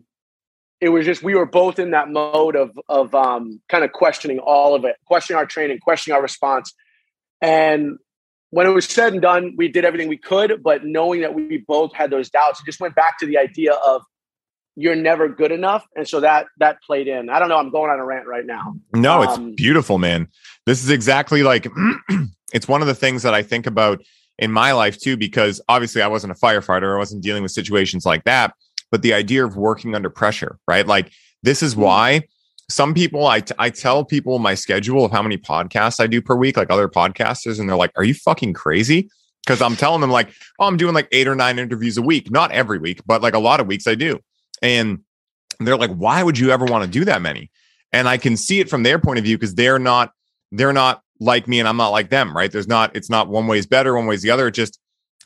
it 0.80 0.90
was 0.90 1.06
just 1.06 1.22
we 1.22 1.34
were 1.34 1.46
both 1.46 1.78
in 1.78 1.92
that 1.92 2.10
mode 2.10 2.56
of 2.56 2.78
of 2.88 3.14
um, 3.14 3.60
kind 3.68 3.84
of 3.84 3.92
questioning 3.92 4.38
all 4.38 4.74
of 4.74 4.84
it, 4.84 4.96
questioning 5.06 5.38
our 5.38 5.46
training, 5.46 5.78
questioning 5.78 6.14
our 6.16 6.22
response, 6.22 6.74
and 7.40 7.98
when 8.50 8.66
it 8.66 8.70
was 8.70 8.86
said 8.86 9.12
and 9.12 9.22
done, 9.22 9.54
we 9.56 9.68
did 9.68 9.84
everything 9.84 10.08
we 10.08 10.16
could, 10.16 10.62
but 10.62 10.84
knowing 10.84 11.20
that 11.22 11.34
we 11.34 11.64
both 11.66 11.92
had 11.94 12.10
those 12.10 12.30
doubts, 12.30 12.60
it 12.60 12.64
just 12.64 12.80
went 12.80 12.94
back 12.94 13.18
to 13.18 13.26
the 13.26 13.38
idea 13.38 13.72
of 13.72 14.02
you're 14.76 14.94
never 14.94 15.28
good 15.28 15.52
enough. 15.52 15.86
And 15.96 16.06
so 16.06 16.20
that 16.20 16.46
that 16.58 16.80
played 16.82 17.08
in. 17.08 17.28
I 17.30 17.38
don't 17.38 17.48
know, 17.48 17.56
I'm 17.56 17.70
going 17.70 17.90
on 17.90 17.98
a 17.98 18.04
rant 18.04 18.26
right 18.26 18.44
now. 18.44 18.76
No, 18.92 19.22
it's 19.22 19.34
um, 19.34 19.54
beautiful, 19.54 19.98
man. 19.98 20.28
This 20.66 20.82
is 20.84 20.90
exactly 20.90 21.42
like 21.42 21.66
it's 22.52 22.68
one 22.68 22.82
of 22.82 22.86
the 22.86 22.94
things 22.94 23.22
that 23.22 23.34
I 23.34 23.42
think 23.42 23.66
about 23.66 24.02
in 24.38 24.52
my 24.52 24.72
life 24.72 24.98
too, 24.98 25.16
because 25.16 25.60
obviously 25.68 26.02
I 26.02 26.08
wasn't 26.08 26.32
a 26.32 26.36
firefighter, 26.36 26.94
I 26.94 26.98
wasn't 26.98 27.22
dealing 27.22 27.42
with 27.42 27.52
situations 27.52 28.04
like 28.04 28.24
that. 28.24 28.54
But 28.90 29.02
the 29.02 29.14
idea 29.14 29.44
of 29.44 29.56
working 29.56 29.94
under 29.94 30.10
pressure, 30.10 30.58
right? 30.68 30.86
Like 30.86 31.12
this 31.42 31.62
is 31.62 31.74
mm-hmm. 31.74 31.82
why 31.82 32.22
some 32.68 32.94
people 32.94 33.26
I, 33.26 33.40
t- 33.40 33.54
I 33.58 33.70
tell 33.70 34.04
people 34.04 34.38
my 34.38 34.54
schedule 34.54 35.04
of 35.04 35.12
how 35.12 35.22
many 35.22 35.38
podcasts 35.38 36.00
I 36.00 36.06
do 36.06 36.20
per 36.20 36.34
week, 36.34 36.56
like 36.56 36.70
other 36.70 36.88
podcasters, 36.88 37.60
and 37.60 37.68
they're 37.68 37.76
like, 37.76 37.92
"Are 37.96 38.04
you 38.04 38.14
fucking 38.14 38.54
crazy?" 38.54 39.08
Because 39.44 39.62
I'm 39.62 39.76
telling 39.76 40.00
them 40.00 40.10
like, 40.10 40.30
"Oh, 40.58 40.66
I'm 40.66 40.76
doing 40.76 40.94
like 40.94 41.08
eight 41.12 41.28
or 41.28 41.34
nine 41.34 41.58
interviews 41.58 41.96
a 41.96 42.02
week, 42.02 42.30
not 42.30 42.50
every 42.50 42.78
week, 42.78 43.00
but 43.06 43.22
like 43.22 43.34
a 43.34 43.38
lot 43.38 43.60
of 43.60 43.66
weeks 43.66 43.86
I 43.86 43.94
do." 43.94 44.18
And 44.62 45.00
they're 45.60 45.76
like, 45.76 45.92
"Why 45.92 46.22
would 46.22 46.38
you 46.38 46.50
ever 46.50 46.64
want 46.64 46.84
to 46.84 46.90
do 46.90 47.04
that 47.04 47.22
many?" 47.22 47.50
And 47.92 48.08
I 48.08 48.16
can 48.16 48.36
see 48.36 48.60
it 48.60 48.68
from 48.68 48.82
their 48.82 48.98
point 48.98 49.18
of 49.18 49.24
view 49.24 49.38
because 49.38 49.54
they're 49.54 49.78
not 49.78 50.12
they're 50.50 50.72
not 50.72 51.02
like 51.20 51.48
me 51.48 51.60
and 51.60 51.68
I'm 51.68 51.76
not 51.76 51.90
like 51.90 52.10
them, 52.10 52.36
right? 52.36 52.50
There's 52.50 52.68
not 52.68 52.94
it's 52.96 53.10
not 53.10 53.28
one 53.28 53.46
way 53.46 53.58
is 53.58 53.66
better, 53.66 53.94
one 53.94 54.06
way 54.06 54.16
is 54.16 54.22
the 54.22 54.30
other. 54.30 54.48
It 54.48 54.52
just 54.52 54.80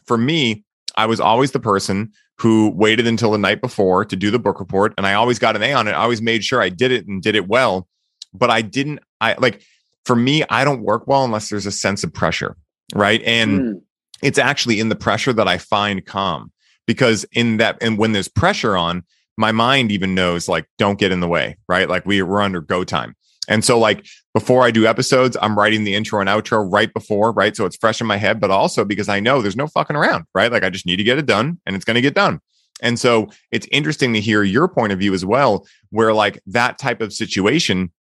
for 0.07 0.19
me, 0.19 0.65
I 0.97 1.07
was 1.07 1.21
always 1.21 1.53
the 1.53 1.61
person 1.61 2.13
who 2.41 2.71
waited 2.71 3.07
until 3.07 3.33
the 3.33 3.39
night 3.39 3.61
before 3.61 4.03
to 4.03 4.17
do 4.17 4.31
the 4.31 4.39
book 4.39 4.61
report 4.61 4.95
and 4.97 5.07
I 5.07 5.13
always 5.13 5.39
got 5.39 5.57
an 5.57 5.63
A 5.63 5.75
on 5.75 5.87
it. 5.89 5.93
I 5.93 6.03
always 6.03 6.23
made 6.23 6.43
sure 6.43 6.63
I 6.63 6.71
did 6.71 6.91
it 6.91 7.07
and 7.07 7.21
did 7.23 7.37
it 7.37 7.47
well, 7.47 7.87
but 8.33 8.49
I 8.49 8.63
didn't 8.63 9.01
I 9.21 9.35
like 9.39 9.63
for 10.07 10.17
me 10.17 10.43
I 10.49 10.65
don't 10.65 10.83
work 10.83 11.07
well 11.07 11.23
unless 11.23 11.51
there's 11.51 11.67
a 11.67 11.73
sense 11.73 12.03
of 12.03 12.15
pressure, 12.15 12.57
right? 12.95 13.23
And 13.25 13.61
mm. 13.61 13.83
it's 14.23 14.39
actually 14.39 14.81
in 14.81 14.89
the 14.89 14.97
pressure 14.97 15.35
that 15.35 15.49
I 15.49 15.59
find 15.59 16.05
calm 16.07 16.51
because 16.87 17.27
in 17.33 17.59
that 17.59 17.77
and 17.83 17.99
when 17.99 18.13
there's 18.13 18.29
pressure 18.29 18.75
on 18.75 19.05
my 19.37 19.53
mind 19.53 19.93
even 19.93 20.15
knows 20.15 20.49
like 20.49 20.67
don't 20.79 20.99
get 20.99 21.13
in 21.13 21.21
the 21.21 21.29
way, 21.29 21.59
right? 21.69 21.91
Like 21.91 22.07
we 22.07 22.23
we're 22.23 22.41
under 22.41 22.63
go 22.63 22.85
time. 22.85 23.17
And 23.51 23.65
so 23.65 23.79
like 23.79 24.07
before 24.33 24.63
I 24.63 24.71
do 24.71 24.87
episodes, 24.87 25.37
I'm 25.43 25.59
writing 25.59 25.85
the 25.85 25.95
intro 25.95 26.21
and 26.21 26.29
outro 26.31 26.67
right 26.73 26.95
before, 26.95 27.33
right? 27.33 27.55
So 27.55 27.67
it's 27.67 27.77
fresh 27.77 28.01
in 28.01 28.07
my 28.07 28.17
head, 28.17 28.41
but 28.41 28.51
also 28.51 28.85
because 28.85 29.09
I 29.09 29.21
know 29.21 29.43
there's 29.43 29.57
no 29.57 29.67
fucking 29.67 29.97
around, 29.97 30.25
right? 30.35 30.51
Like 30.51 30.63
I 30.63 30.71
just 30.71 30.87
need 30.87 30.97
to 30.97 31.05
get 31.05 31.19
it 31.19 31.27
done 31.27 31.61
and 31.67 31.75
it's 31.77 31.85
going 31.85 31.97
to 31.97 32.01
get 32.01 32.15
done. 32.15 32.41
And 32.81 32.99
so 32.99 33.29
it's 33.51 33.67
interesting 33.73 34.15
to 34.15 34.21
hear 34.21 34.43
your 34.43 34.69
point 34.69 34.93
of 34.93 35.01
view 35.01 35.13
as 35.13 35.25
well, 35.25 35.67
where 35.91 36.15
like 36.15 36.41
that 36.47 36.79
type 36.79 37.03
of 37.03 37.13
situation 37.13 37.93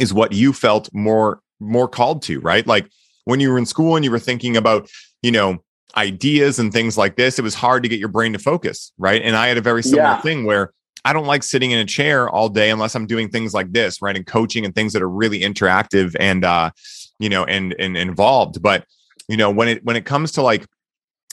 is 0.00 0.12
what 0.12 0.32
you 0.32 0.52
felt 0.52 0.88
more 0.92 1.40
more 1.60 1.88
called 1.88 2.22
to, 2.22 2.40
right? 2.40 2.66
Like 2.66 2.90
when 3.24 3.40
you 3.40 3.50
were 3.50 3.58
in 3.58 3.66
school 3.66 3.94
and 3.94 4.04
you 4.04 4.10
were 4.10 4.18
thinking 4.18 4.56
about, 4.56 4.88
you 5.22 5.30
know, 5.30 5.62
ideas 5.96 6.58
and 6.58 6.72
things 6.72 6.96
like 6.96 7.16
this, 7.16 7.38
it 7.38 7.42
was 7.42 7.54
hard 7.54 7.82
to 7.82 7.88
get 7.88 7.98
your 7.98 8.08
brain 8.08 8.32
to 8.32 8.38
focus, 8.38 8.92
right? 8.96 9.20
And 9.20 9.36
I 9.36 9.48
had 9.48 9.58
a 9.58 9.60
very 9.60 9.82
similar 9.82 10.04
yeah. 10.04 10.20
thing 10.20 10.44
where 10.44 10.72
I 11.04 11.12
don't 11.12 11.26
like 11.26 11.42
sitting 11.42 11.70
in 11.70 11.78
a 11.78 11.84
chair 11.84 12.28
all 12.28 12.48
day 12.48 12.70
unless 12.70 12.94
I'm 12.94 13.06
doing 13.06 13.28
things 13.28 13.54
like 13.54 13.72
this, 13.72 14.02
right? 14.02 14.16
And 14.16 14.26
coaching 14.26 14.64
and 14.64 14.74
things 14.74 14.92
that 14.92 15.02
are 15.02 15.08
really 15.08 15.40
interactive 15.40 16.16
and 16.18 16.44
uh, 16.44 16.70
you 17.18 17.28
know, 17.28 17.44
and 17.44 17.74
and 17.78 17.96
involved. 17.96 18.62
But 18.62 18.84
you 19.28 19.36
know, 19.36 19.50
when 19.50 19.68
it 19.68 19.84
when 19.84 19.96
it 19.96 20.04
comes 20.04 20.32
to 20.32 20.42
like 20.42 20.66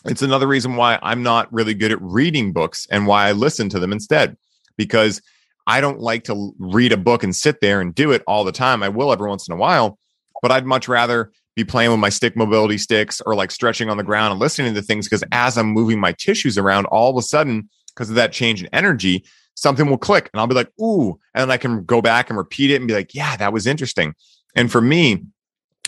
it's 0.05 0.21
another 0.21 0.47
reason 0.47 0.75
why 0.75 0.99
I'm 1.01 1.23
not 1.23 1.51
really 1.51 1.73
good 1.73 1.91
at 1.91 2.01
reading 2.01 2.53
books 2.53 2.87
and 2.91 3.07
why 3.07 3.27
I 3.27 3.31
listen 3.31 3.69
to 3.69 3.79
them 3.79 3.91
instead. 3.91 4.37
Because 4.77 5.21
I 5.67 5.81
don't 5.81 5.99
like 5.99 6.25
to 6.25 6.53
read 6.59 6.91
a 6.91 6.97
book 6.97 7.23
and 7.23 7.35
sit 7.35 7.59
there 7.59 7.81
and 7.81 7.95
do 7.95 8.11
it 8.11 8.23
all 8.27 8.43
the 8.43 8.51
time. 8.51 8.83
I 8.83 8.89
will 8.89 9.11
every 9.11 9.27
once 9.27 9.47
in 9.47 9.53
a 9.53 9.57
while, 9.57 9.97
but 10.41 10.51
I'd 10.51 10.65
much 10.65 10.87
rather 10.87 11.31
be 11.55 11.63
playing 11.63 11.89
with 11.89 11.99
my 11.99 12.09
stick 12.09 12.35
mobility 12.35 12.77
sticks 12.77 13.21
or 13.25 13.33
like 13.33 13.49
stretching 13.49 13.89
on 13.89 13.97
the 13.97 14.03
ground 14.03 14.31
and 14.31 14.39
listening 14.39 14.75
to 14.75 14.81
things 14.81 15.07
because 15.07 15.23
as 15.31 15.57
I'm 15.57 15.67
moving 15.67 15.99
my 15.99 16.11
tissues 16.11 16.57
around, 16.57 16.85
all 16.87 17.09
of 17.09 17.17
a 17.17 17.21
sudden, 17.21 17.69
because 17.95 18.09
of 18.09 18.15
that 18.15 18.33
change 18.33 18.61
in 18.61 18.69
energy, 18.73 19.23
something 19.55 19.89
will 19.89 19.97
click 19.97 20.29
and 20.31 20.39
I'll 20.39 20.47
be 20.47 20.55
like, 20.55 20.71
ooh, 20.79 21.19
and 21.33 21.41
then 21.41 21.51
I 21.51 21.57
can 21.57 21.83
go 21.83 22.01
back 22.01 22.29
and 22.29 22.37
repeat 22.37 22.71
it 22.71 22.75
and 22.75 22.87
be 22.87 22.93
like, 22.93 23.15
yeah, 23.15 23.35
that 23.37 23.53
was 23.53 23.65
interesting. 23.65 24.13
And 24.55 24.71
for 24.71 24.81
me, 24.81 25.23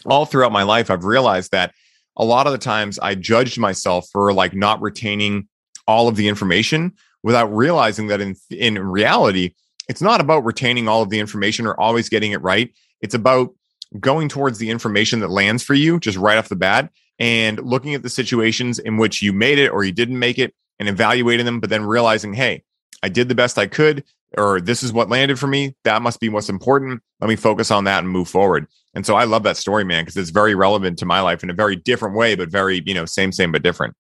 all 0.05 0.25
throughout 0.25 0.51
my 0.51 0.63
life, 0.63 0.89
I've 0.89 1.05
realized 1.05 1.51
that 1.51 1.74
a 2.15 2.25
lot 2.25 2.47
of 2.47 2.53
the 2.53 2.57
times 2.57 2.97
I 3.00 3.15
judged 3.15 3.59
myself 3.59 4.07
for 4.12 4.33
like 4.33 4.53
not 4.53 4.81
retaining 4.81 5.47
all 5.88 6.07
of 6.07 6.15
the 6.15 6.27
information 6.27 6.93
without 7.24 7.53
realizing 7.53 8.07
that 8.07 8.21
in 8.21 8.36
in 8.50 8.79
reality, 8.79 9.53
it's 9.88 10.01
not 10.01 10.21
about 10.21 10.45
retaining 10.45 10.88
all 10.88 11.01
of 11.01 11.09
the 11.09 11.19
information 11.19 11.65
or 11.65 11.79
always 11.79 12.09
getting 12.09 12.31
it 12.31 12.41
right. 12.41 12.74
It's 13.01 13.13
about 13.13 13.53
going 14.00 14.27
towards 14.27 14.57
the 14.57 14.69
information 14.69 15.19
that 15.21 15.29
lands 15.29 15.63
for 15.63 15.74
you 15.74 16.00
just 16.00 16.17
right 16.17 16.38
off 16.38 16.50
the 16.50 16.55
bat 16.55 16.91
and 17.19 17.59
looking 17.59 17.95
at 17.95 18.03
the 18.03 18.09
situations 18.09 18.79
in 18.79 18.97
which 18.97 19.21
you 19.21 19.31
made 19.31 19.59
it 19.59 19.69
or 19.69 19.83
you 19.83 19.91
didn't 19.91 20.19
make 20.19 20.38
it 20.38 20.53
and 20.79 20.89
evaluating 20.89 21.45
them, 21.45 21.59
but 21.59 21.69
then 21.69 21.86
realizing, 21.86 22.33
hey, 22.33 22.63
I 23.03 23.09
did 23.09 23.29
the 23.29 23.35
best 23.35 23.57
I 23.57 23.67
could, 23.67 24.03
or 24.37 24.59
this 24.59 24.83
is 24.83 24.91
what 24.91 25.09
landed 25.09 25.39
for 25.39 25.47
me. 25.47 25.75
That 25.83 26.01
must 26.01 26.19
be 26.19 26.29
what's 26.29 26.49
important. 26.49 27.01
Let 27.21 27.27
me 27.27 27.35
focus 27.35 27.71
on 27.71 27.83
that 27.85 27.99
and 27.99 28.09
move 28.09 28.27
forward. 28.27 28.67
And 28.93 29.05
so 29.05 29.15
I 29.15 29.25
love 29.25 29.43
that 29.43 29.57
story, 29.57 29.83
man, 29.83 30.03
because 30.03 30.17
it's 30.17 30.31
very 30.31 30.55
relevant 30.55 30.97
to 30.99 31.05
my 31.05 31.21
life 31.21 31.43
in 31.43 31.49
a 31.49 31.53
very 31.53 31.75
different 31.75 32.15
way, 32.15 32.35
but 32.35 32.49
very, 32.49 32.81
you 32.85 32.93
know, 32.93 33.05
same, 33.05 33.31
same, 33.31 33.51
but 33.51 33.61
different. 33.61 33.95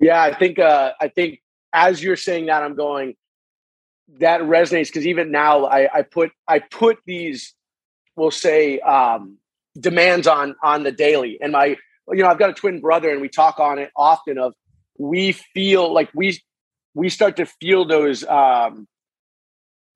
Yeah, 0.00 0.20
I 0.20 0.34
think, 0.34 0.58
uh, 0.58 0.92
I 1.00 1.08
think 1.08 1.40
as 1.72 2.02
you're 2.02 2.16
saying 2.16 2.46
that, 2.46 2.62
I'm 2.62 2.74
going, 2.74 3.14
that 4.18 4.40
resonates 4.40 4.86
because 4.86 5.06
even 5.06 5.30
now 5.30 5.66
I, 5.66 5.98
I 5.98 6.02
put, 6.02 6.32
I 6.48 6.58
put 6.58 6.98
these, 7.06 7.54
we'll 8.16 8.32
say, 8.32 8.80
um, 8.80 9.36
demands 9.78 10.26
on, 10.26 10.56
on 10.62 10.82
the 10.82 10.90
daily. 10.90 11.38
And 11.40 11.52
my, 11.52 11.76
you 12.08 12.22
know, 12.22 12.28
I've 12.28 12.38
got 12.38 12.50
a 12.50 12.54
twin 12.54 12.80
brother 12.80 13.10
and 13.10 13.20
we 13.20 13.28
talk 13.28 13.60
on 13.60 13.78
it 13.78 13.90
often 13.94 14.38
of, 14.38 14.54
we 14.98 15.32
feel 15.32 15.92
like 15.92 16.10
we 16.14 16.42
we 16.94 17.08
start 17.08 17.36
to 17.36 17.46
feel 17.46 17.84
those 17.84 18.24
um, 18.24 18.86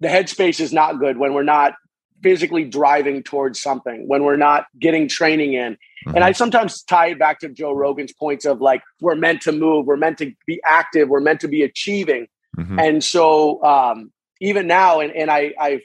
the 0.01 0.09
headspace 0.09 0.61
is 0.61 0.73
not 0.73 0.99
good 0.99 1.19
when 1.19 1.35
we're 1.35 1.43
not 1.43 1.75
physically 2.23 2.65
driving 2.65 3.23
towards 3.23 3.61
something 3.61 4.09
when 4.09 4.25
we're 4.25 4.37
not 4.37 4.67
getting 4.79 5.09
training 5.09 5.53
in 5.53 5.73
mm-hmm. 5.73 6.15
and 6.15 6.25
i 6.25 6.33
sometimes 6.33 6.83
tie 6.83 7.09
it 7.09 7.19
back 7.19 7.39
to 7.39 7.49
joe 7.49 7.73
rogan's 7.73 8.13
points 8.13 8.45
of 8.45 8.61
like 8.61 8.83
we're 9.01 9.17
meant 9.17 9.43
to 9.43 9.53
move 9.53 9.85
we're 9.87 9.97
meant 9.97 10.17
to 10.17 10.33
be 10.47 10.61
active 10.65 11.09
we're 11.09 11.21
meant 11.21 11.41
to 11.41 11.49
be 11.49 11.63
achieving 11.63 12.27
mm-hmm. 12.57 12.79
and 12.79 13.05
so 13.05 13.63
um, 13.63 14.11
even 14.41 14.67
now 14.67 15.01
and, 15.01 15.13
and 15.13 15.31
i 15.31 15.53
i've 15.61 15.83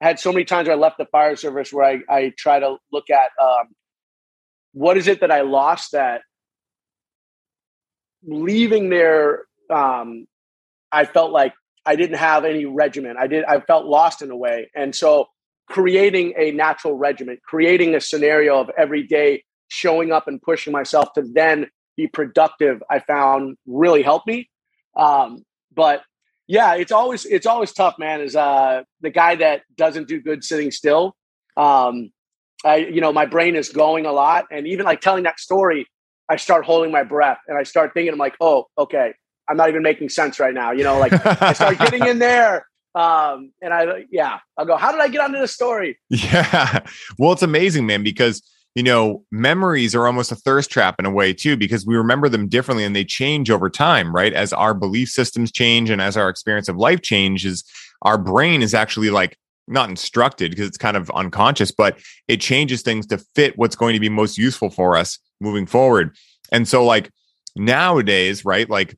had 0.00 0.18
so 0.18 0.32
many 0.32 0.44
times 0.44 0.68
where 0.68 0.76
i 0.76 0.80
left 0.80 0.98
the 0.98 1.06
fire 1.06 1.36
service 1.36 1.72
where 1.72 1.84
i, 1.84 2.00
I 2.08 2.32
try 2.38 2.58
to 2.58 2.76
look 2.92 3.10
at 3.10 3.30
um, 3.42 3.74
what 4.72 4.96
is 4.96 5.08
it 5.08 5.20
that 5.20 5.30
i 5.30 5.42
lost 5.42 5.92
that 5.92 6.22
leaving 8.24 8.88
there 8.88 9.44
um, 9.68 10.26
I 10.92 11.04
felt 11.04 11.32
like 11.32 11.52
I 11.84 11.96
didn't 11.96 12.18
have 12.18 12.44
any 12.44 12.64
regimen. 12.64 13.16
I 13.18 13.26
did. 13.26 13.44
I 13.44 13.60
felt 13.60 13.86
lost 13.86 14.22
in 14.22 14.30
a 14.30 14.36
way, 14.36 14.70
and 14.74 14.94
so 14.94 15.26
creating 15.68 16.34
a 16.38 16.52
natural 16.52 16.94
regiment, 16.94 17.40
creating 17.42 17.94
a 17.94 18.00
scenario 18.00 18.60
of 18.60 18.70
every 18.78 19.02
day 19.02 19.44
showing 19.68 20.12
up 20.12 20.28
and 20.28 20.40
pushing 20.40 20.72
myself 20.72 21.12
to 21.14 21.22
then 21.34 21.66
be 21.96 22.06
productive, 22.06 22.82
I 22.90 23.00
found 23.00 23.56
really 23.66 24.02
helped 24.02 24.26
me. 24.26 24.48
Um, 24.96 25.44
but 25.74 26.02
yeah, 26.46 26.74
it's 26.74 26.92
always 26.92 27.24
it's 27.24 27.46
always 27.46 27.72
tough, 27.72 27.96
man. 27.98 28.20
Is 28.20 28.36
uh, 28.36 28.82
the 29.00 29.10
guy 29.10 29.36
that 29.36 29.62
doesn't 29.76 30.08
do 30.08 30.20
good 30.20 30.44
sitting 30.44 30.70
still. 30.70 31.16
Um, 31.56 32.10
I 32.64 32.76
you 32.76 33.00
know 33.00 33.12
my 33.12 33.26
brain 33.26 33.56
is 33.56 33.68
going 33.70 34.06
a 34.06 34.12
lot, 34.12 34.46
and 34.50 34.66
even 34.66 34.84
like 34.84 35.00
telling 35.00 35.24
that 35.24 35.40
story, 35.40 35.86
I 36.28 36.36
start 36.36 36.64
holding 36.64 36.92
my 36.92 37.02
breath 37.02 37.38
and 37.48 37.58
I 37.58 37.62
start 37.62 37.92
thinking, 37.94 38.12
I'm 38.12 38.18
like, 38.18 38.36
oh, 38.40 38.66
okay, 38.78 39.14
I'm 39.48 39.56
not 39.56 39.68
even 39.68 39.82
making 39.82 40.08
sense 40.08 40.40
right 40.40 40.54
now. 40.54 40.72
You 40.72 40.84
know, 40.84 40.98
like 40.98 41.12
I 41.42 41.52
start 41.52 41.78
getting 41.78 42.06
in 42.06 42.18
there. 42.18 42.66
Um, 42.94 43.52
and 43.60 43.74
I, 43.74 44.04
yeah, 44.10 44.38
I'll 44.56 44.64
go, 44.64 44.78
how 44.78 44.90
did 44.90 45.02
I 45.02 45.08
get 45.08 45.20
onto 45.20 45.38
this 45.38 45.52
story? 45.52 45.98
Yeah. 46.08 46.80
Well, 47.18 47.32
it's 47.32 47.42
amazing, 47.42 47.84
man, 47.84 48.02
because, 48.02 48.42
you 48.74 48.82
know, 48.82 49.22
memories 49.30 49.94
are 49.94 50.06
almost 50.06 50.32
a 50.32 50.36
thirst 50.36 50.70
trap 50.70 50.96
in 50.98 51.04
a 51.04 51.10
way 51.10 51.34
too, 51.34 51.58
because 51.58 51.84
we 51.84 51.94
remember 51.94 52.30
them 52.30 52.48
differently 52.48 52.84
and 52.84 52.96
they 52.96 53.04
change 53.04 53.50
over 53.50 53.68
time, 53.68 54.16
right? 54.16 54.32
As 54.32 54.54
our 54.54 54.72
belief 54.72 55.10
systems 55.10 55.52
change 55.52 55.90
and 55.90 56.00
as 56.00 56.16
our 56.16 56.30
experience 56.30 56.70
of 56.70 56.76
life 56.76 57.02
changes, 57.02 57.64
our 58.00 58.16
brain 58.16 58.62
is 58.62 58.72
actually 58.72 59.10
like 59.10 59.36
not 59.68 59.90
instructed 59.90 60.52
because 60.52 60.66
it's 60.66 60.78
kind 60.78 60.96
of 60.96 61.10
unconscious, 61.10 61.70
but 61.70 61.98
it 62.28 62.40
changes 62.40 62.80
things 62.80 63.06
to 63.08 63.18
fit 63.34 63.58
what's 63.58 63.76
going 63.76 63.92
to 63.92 64.00
be 64.00 64.08
most 64.08 64.38
useful 64.38 64.70
for 64.70 64.96
us 64.96 65.18
moving 65.40 65.66
forward. 65.66 66.16
And 66.50 66.66
so, 66.66 66.82
like, 66.82 67.10
nowadays, 67.56 68.44
right? 68.44 68.70
Like, 68.70 68.96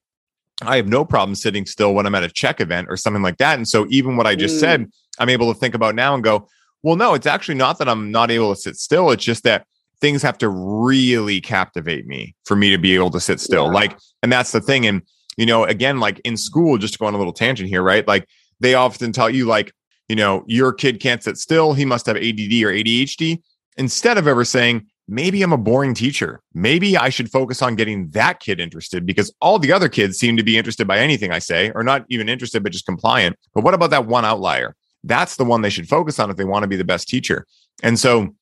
I 0.62 0.77
have 0.77 0.88
no 0.88 1.05
problem 1.05 1.35
sitting 1.35 1.67
still 1.67 1.95
when 1.95 2.07
I'm 2.07 2.15
at 2.15 2.25
a 2.25 2.29
CHEK 2.29 2.61
event 2.61 2.88
or 2.91 2.97
something 2.97 3.23
like 3.23 3.38
that. 3.38 3.57
And 3.57 3.69
so 3.69 3.87
even 3.91 4.17
what 4.17 4.27
I 4.27 4.35
just 4.35 4.57
mm. 4.57 4.61
said, 4.61 4.91
I'm 5.19 5.29
able 5.29 5.53
to 5.53 5.59
think 5.59 5.75
about 5.75 5.95
now 5.95 6.15
and 6.15 6.25
go, 6.25 6.49
well, 6.83 6.97
no, 6.97 7.15
it's 7.15 7.27
actually 7.27 7.57
not 7.57 7.79
that 7.79 7.88
I'm 7.88 8.11
not 8.11 8.31
able 8.31 8.55
to 8.55 8.61
sit 8.61 8.77
still. 8.77 9.11
It's 9.11 9.25
just 9.25 9.45
that 9.45 9.67
things 10.00 10.23
have 10.23 10.38
to 10.38 10.49
really 10.49 11.41
captivate 11.41 12.07
me 12.07 12.35
for 12.45 12.57
me 12.57 12.71
to 12.71 12.79
be 12.79 12.95
able 12.95 13.11
to 13.11 13.21
sit 13.21 13.41
still. 13.41 13.67
Yeah. 13.67 13.73
Like, 13.73 13.99
and 14.23 14.33
that's 14.33 14.53
the 14.53 14.61
thing. 14.61 14.87
And, 14.87 15.03
you 15.37 15.47
know, 15.47 15.65
again, 15.65 16.00
like 16.00 16.21
in 16.21 16.37
school, 16.37 16.79
just 16.79 16.95
to 16.95 16.99
go 16.99 17.07
on 17.07 17.15
a 17.15 17.19
little 17.19 17.33
tangent 17.33 17.69
here, 17.69 17.83
right? 17.83 18.07
Like 18.07 18.29
they 18.61 18.75
often 18.75 19.12
tell 19.12 19.31
you, 19.31 19.47
like, 19.47 19.73
you 20.09 20.17
know, 20.17 20.45
your 20.47 20.73
kid 20.73 21.00
can't 21.00 21.23
sit 21.23 21.37
still. 21.37 21.75
He 21.75 21.85
must 21.85 22.07
have 22.07 22.17
ADD 22.17 22.62
or 22.62 22.73
ADHD. 22.73 23.43
Instead 23.77 24.19
of 24.19 24.27
ever 24.27 24.45
saying, 24.45 24.87
maybe 25.09 25.43
I'm 25.43 25.53
a 25.53 25.59
boring 25.59 25.95
teacher. 25.95 26.43
Maybe 26.53 26.97
I 26.97 27.09
should 27.09 27.31
focus 27.31 27.62
on 27.62 27.75
getting 27.75 28.11
that 28.11 28.41
kid 28.41 28.61
interested 28.61 29.07
because 29.07 29.33
all 29.41 29.59
the 29.59 29.73
other 29.73 29.88
kids 29.88 30.19
seem 30.19 30.37
to 30.37 30.43
be 30.43 30.59
interested 30.59 30.87
by 30.87 30.99
anything 30.99 31.33
I 31.33 31.38
say, 31.38 31.73
or 31.75 31.83
not 31.83 32.05
even 32.11 32.29
interested, 32.29 32.62
but 32.62 32.73
just 32.73 32.87
compliant. 32.87 33.37
But 33.55 33.65
what 33.65 33.75
about 33.75 33.91
that 33.91 34.07
one 34.07 34.27
outlier? 34.27 34.77
That's 35.03 35.37
the 35.37 35.45
one 35.45 35.62
they 35.62 35.71
should 35.71 35.88
focus 35.88 36.19
on 36.19 36.31
if 36.31 36.37
they 36.37 36.45
want 36.45 36.65
to 36.65 36.69
be 36.69 36.77
the 36.77 36.85
best 36.85 37.09
teacher. 37.09 37.47
And 37.83 37.99
so, 37.99 38.35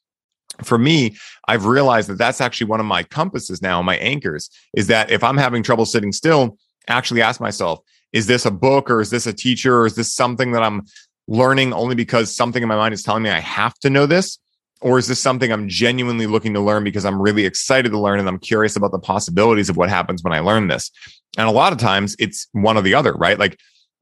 for 0.65 0.79
me, 0.79 1.17
I've 1.49 1.67
realized 1.67 2.09
that 2.09 2.19
that's 2.19 2.41
actually 2.41 2.69
one 2.69 2.81
of 2.81 2.87
my 2.87 3.03
compasses 3.03 3.61
now, 3.61 3.83
my 3.83 3.97
anchors 3.99 4.49
is 4.75 4.87
that 4.87 5.11
if 5.11 5.23
I'm 5.23 5.37
having 5.37 5.63
trouble 5.63 5.85
sitting 5.85 6.13
still, 6.13 6.57
actually 6.89 7.21
ask 7.21 7.41
myself, 7.41 7.81
is 8.13 8.27
this 8.27 8.47
a 8.47 8.51
book 8.51 8.91
or 8.91 9.01
is 9.01 9.11
this 9.11 9.27
a 9.27 9.33
teacher 9.33 9.79
or 9.79 9.87
is 9.87 9.97
this 9.97 10.13
something 10.13 10.53
that 10.53 10.63
I'm 10.63 10.83
learning 11.29 11.75
only 11.75 11.95
because 11.95 12.35
something 12.35 12.63
in 12.63 12.69
my 12.69 12.77
mind 12.77 12.95
is 12.95 13.03
telling 13.03 13.23
me 13.23 13.31
I 13.31 13.41
have 13.41 13.75
to 13.81 13.91
know 13.91 14.07
this? 14.07 14.39
Or 14.83 14.99
is 14.99 15.09
this 15.09 15.21
something 15.21 15.51
I'm 15.51 15.69
genuinely 15.69 16.27
looking 16.27 16.53
to 16.55 16.61
learn 16.61 16.85
because 16.85 17.05
I'm 17.05 17.21
really 17.21 17.47
excited 17.47 17.91
to 17.91 17.99
learn 17.99 18.21
and 18.21 18.29
I'm 18.29 18.39
curious 18.39 18.77
about 18.77 18.93
the 18.93 18.99
possibilities 18.99 19.71
of 19.71 19.77
what 19.77 19.89
happens 19.89 20.23
when 20.23 20.33
I 20.33 20.41
learn 20.41 20.69
this? 20.69 20.91
And 21.39 21.49
a 21.49 21.53
lot 21.53 21.73
of 21.73 21.79
times 21.79 22.15
it's 22.19 22.49
one 22.53 22.77
or 22.77 22.83
the 22.83 22.95
other, 22.95 23.15
right? 23.15 23.39
Like 23.39 23.59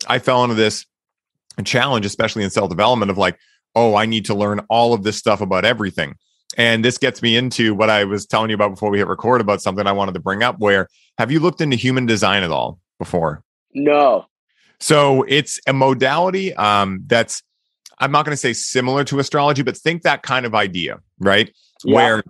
I 0.08 0.18
fell 0.18 0.42
into 0.42 0.56
this 0.56 0.84
challenge, 1.64 2.04
especially 2.06 2.42
in 2.42 2.50
self 2.50 2.70
development, 2.70 3.10
of 3.10 3.18
like, 3.18 3.38
oh, 3.76 3.94
I 3.94 4.06
need 4.06 4.24
to 4.26 4.34
learn 4.34 4.60
all 4.68 4.94
of 4.94 5.04
this 5.04 5.16
stuff 5.16 5.40
about 5.40 5.64
everything. 5.64 6.16
And 6.56 6.84
this 6.84 6.98
gets 6.98 7.22
me 7.22 7.36
into 7.36 7.74
what 7.74 7.90
I 7.90 8.04
was 8.04 8.26
telling 8.26 8.50
you 8.50 8.54
about 8.54 8.70
before 8.70 8.90
we 8.90 8.98
hit 8.98 9.08
record 9.08 9.40
about 9.40 9.62
something 9.62 9.86
I 9.86 9.92
wanted 9.92 10.14
to 10.14 10.20
bring 10.20 10.42
up. 10.42 10.58
Where 10.58 10.88
have 11.18 11.30
you 11.30 11.40
looked 11.40 11.60
into 11.60 11.76
human 11.76 12.06
design 12.06 12.42
at 12.42 12.50
all 12.50 12.78
before? 12.98 13.42
No. 13.72 14.26
So 14.80 15.24
it's 15.28 15.58
a 15.66 15.72
modality 15.72 16.54
um, 16.54 17.02
that's 17.06 17.42
I'm 17.98 18.12
not 18.12 18.24
going 18.24 18.32
to 18.32 18.40
say 18.40 18.52
similar 18.52 19.04
to 19.04 19.18
astrology, 19.18 19.62
but 19.62 19.76
think 19.76 20.02
that 20.02 20.22
kind 20.22 20.46
of 20.46 20.54
idea, 20.54 21.00
right? 21.18 21.52
Yeah. 21.84 21.94
Where 21.94 22.24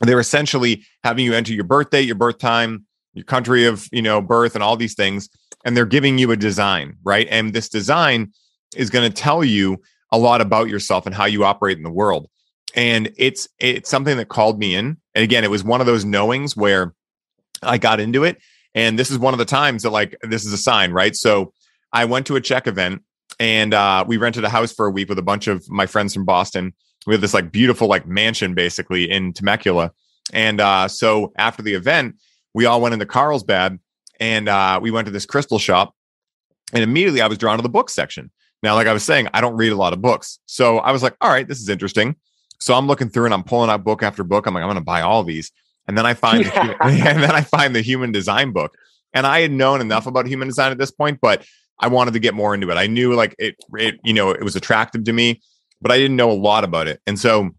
they're 0.00 0.20
essentially 0.20 0.84
having 1.02 1.24
you 1.24 1.34
enter 1.34 1.52
your 1.52 1.64
birthday, 1.64 2.00
your 2.00 2.16
birth 2.16 2.38
time, 2.38 2.86
your 3.14 3.24
country 3.24 3.64
of 3.64 3.88
you 3.92 4.02
know 4.02 4.20
birth 4.20 4.54
and 4.54 4.62
all 4.62 4.76
these 4.76 4.94
things 4.94 5.28
and 5.64 5.76
they're 5.76 5.86
giving 5.86 6.18
you 6.18 6.30
a 6.30 6.36
design 6.36 6.96
right? 7.04 7.26
And 7.30 7.52
this 7.52 7.68
design 7.68 8.32
is 8.76 8.90
going 8.90 9.10
to 9.10 9.14
tell 9.14 9.42
you 9.42 9.80
a 10.12 10.18
lot 10.18 10.40
about 10.40 10.68
yourself 10.68 11.06
and 11.06 11.14
how 11.14 11.24
you 11.24 11.44
operate 11.44 11.76
in 11.76 11.82
the 11.82 11.90
world. 11.90 12.28
And 12.74 13.12
it's 13.16 13.48
it's 13.58 13.88
something 13.88 14.16
that 14.16 14.28
called 14.28 14.58
me 14.58 14.74
in. 14.74 14.98
And 15.14 15.24
again 15.24 15.44
it 15.44 15.50
was 15.50 15.64
one 15.64 15.80
of 15.80 15.86
those 15.86 16.04
knowings 16.04 16.56
where 16.56 16.94
i 17.62 17.78
got 17.78 18.00
into 18.00 18.24
it. 18.24 18.38
And 18.74 18.98
this 18.98 19.10
is 19.10 19.18
one 19.18 19.32
of 19.32 19.38
the 19.38 19.44
times 19.44 19.84
that 19.84 19.90
like 19.90 20.16
this 20.22 20.44
is 20.44 20.52
a 20.52 20.58
sign 20.58 20.92
right? 20.92 21.14
So 21.16 21.52
i 21.92 22.04
went 22.04 22.26
to 22.26 22.36
a 22.36 22.40
CHEK 22.40 22.66
event 22.66 23.02
and 23.40 23.74
uh, 23.74 24.04
we 24.06 24.16
rented 24.16 24.44
a 24.44 24.48
house 24.48 24.72
for 24.72 24.86
a 24.86 24.90
week 24.90 25.08
with 25.08 25.18
a 25.18 25.22
bunch 25.22 25.46
of 25.46 25.68
my 25.68 25.86
friends 25.86 26.14
from 26.14 26.24
boston 26.24 26.72
we 27.06 27.14
had 27.14 27.20
this 27.20 27.34
like 27.34 27.52
beautiful 27.52 27.88
like 27.88 28.06
mansion 28.06 28.54
basically 28.54 29.10
in 29.10 29.32
temecula 29.32 29.90
and 30.32 30.60
uh, 30.60 30.88
so 30.88 31.32
after 31.36 31.62
the 31.62 31.74
event 31.74 32.16
we 32.54 32.66
all 32.66 32.80
went 32.80 32.92
into 32.92 33.06
carlsbad 33.06 33.78
and 34.20 34.48
uh, 34.48 34.78
we 34.80 34.90
went 34.90 35.06
to 35.06 35.12
this 35.12 35.26
crystal 35.26 35.58
shop 35.58 35.94
and 36.72 36.82
immediately 36.82 37.20
i 37.20 37.26
was 37.26 37.38
drawn 37.38 37.56
to 37.56 37.62
the 37.62 37.68
book 37.68 37.90
section 37.90 38.30
now 38.62 38.74
like 38.74 38.86
i 38.86 38.92
was 38.92 39.02
saying 39.02 39.28
i 39.34 39.40
don't 39.40 39.56
read 39.56 39.72
a 39.72 39.76
lot 39.76 39.92
of 39.92 40.00
books 40.00 40.38
so 40.46 40.78
i 40.78 40.92
was 40.92 41.02
like 41.02 41.16
all 41.20 41.30
right 41.30 41.48
this 41.48 41.60
is 41.60 41.68
interesting 41.68 42.16
so 42.64 42.72
I'm 42.72 42.86
looking 42.86 43.10
through 43.10 43.26
and 43.26 43.34
I'm 43.34 43.42
pulling 43.42 43.68
out 43.68 43.84
book 43.84 44.02
after 44.02 44.24
book. 44.24 44.46
I'm 44.46 44.54
like, 44.54 44.62
I'm 44.62 44.68
going 44.68 44.76
to 44.76 44.84
buy 44.84 45.02
all 45.02 45.22
these. 45.22 45.52
And 45.86 45.98
then 45.98 46.06
I 46.06 46.14
find, 46.14 46.46
yeah. 46.46 46.68
the, 46.68 46.76
and 46.84 47.22
then 47.22 47.32
I 47.32 47.42
find 47.42 47.74
the 47.74 47.82
human 47.82 48.10
design 48.10 48.52
book. 48.52 48.74
And 49.12 49.26
I 49.26 49.40
had 49.40 49.52
known 49.52 49.82
enough 49.82 50.06
about 50.06 50.26
human 50.26 50.48
design 50.48 50.72
at 50.72 50.78
this 50.78 50.90
point, 50.90 51.18
but 51.20 51.44
I 51.80 51.88
wanted 51.88 52.14
to 52.14 52.20
get 52.20 52.34
more 52.34 52.54
into 52.54 52.70
it. 52.70 52.74
I 52.74 52.86
knew 52.86 53.14
like 53.14 53.34
it, 53.38 53.56
it, 53.74 53.98
you 54.04 54.12
know, 54.12 54.30
it 54.30 54.42
was 54.42 54.56
attractive 54.56 55.04
to 55.04 55.12
me, 55.12 55.40
but 55.80 55.90
I 55.90 55.98
didn't 55.98 56.16
know 56.16 56.30
a 56.30 56.32
lot 56.32 56.64
about 56.64 56.86
it. 56.86 57.00
And 57.06 57.18
so 57.18 57.50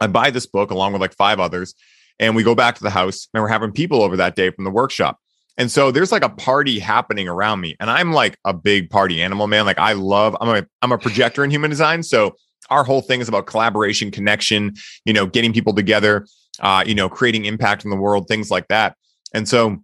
I 0.00 0.06
buy 0.06 0.30
this 0.30 0.46
book 0.46 0.70
along 0.70 0.92
with 0.92 1.00
like 1.00 1.14
five 1.14 1.40
others, 1.40 1.74
and 2.18 2.34
we 2.36 2.42
go 2.42 2.54
back 2.54 2.74
to 2.76 2.82
the 2.82 2.90
house 2.90 3.28
and 3.32 3.42
we're 3.42 3.48
having 3.48 3.72
people 3.72 4.02
over 4.02 4.16
that 4.16 4.36
day 4.36 4.50
from 4.50 4.64
the 4.64 4.70
workshop. 4.70 5.18
And 5.56 5.70
so 5.70 5.92
there's 5.92 6.10
like 6.10 6.24
a 6.24 6.28
party 6.28 6.80
happening 6.80 7.28
around 7.28 7.60
me, 7.60 7.76
and 7.78 7.90
I'm 7.90 8.12
like 8.12 8.36
a 8.44 8.52
big 8.52 8.90
party 8.90 9.22
animal, 9.22 9.46
man. 9.46 9.64
Like 9.66 9.78
I 9.78 9.92
love, 9.92 10.36
I'm 10.40 10.48
a, 10.48 10.66
I'm 10.82 10.92
a 10.92 10.98
projector 10.98 11.44
in 11.44 11.50
human 11.50 11.70
design, 11.70 12.02
so 12.02 12.34
our 12.70 12.82
whole 12.82 13.02
thing 13.02 13.20
is 13.20 13.28
about 13.28 13.46
collaboration, 13.46 14.10
connection, 14.10 14.72
you 15.04 15.12
know, 15.12 15.26
getting 15.26 15.52
people 15.52 15.74
together, 15.74 16.26
uh, 16.60 16.82
you 16.86 16.94
know, 16.94 17.08
creating 17.08 17.44
impact 17.44 17.84
in 17.84 17.90
the 17.90 17.96
world, 17.96 18.26
things 18.26 18.50
like 18.50 18.68
that. 18.68 18.96
And 19.32 19.48
so 19.48 19.78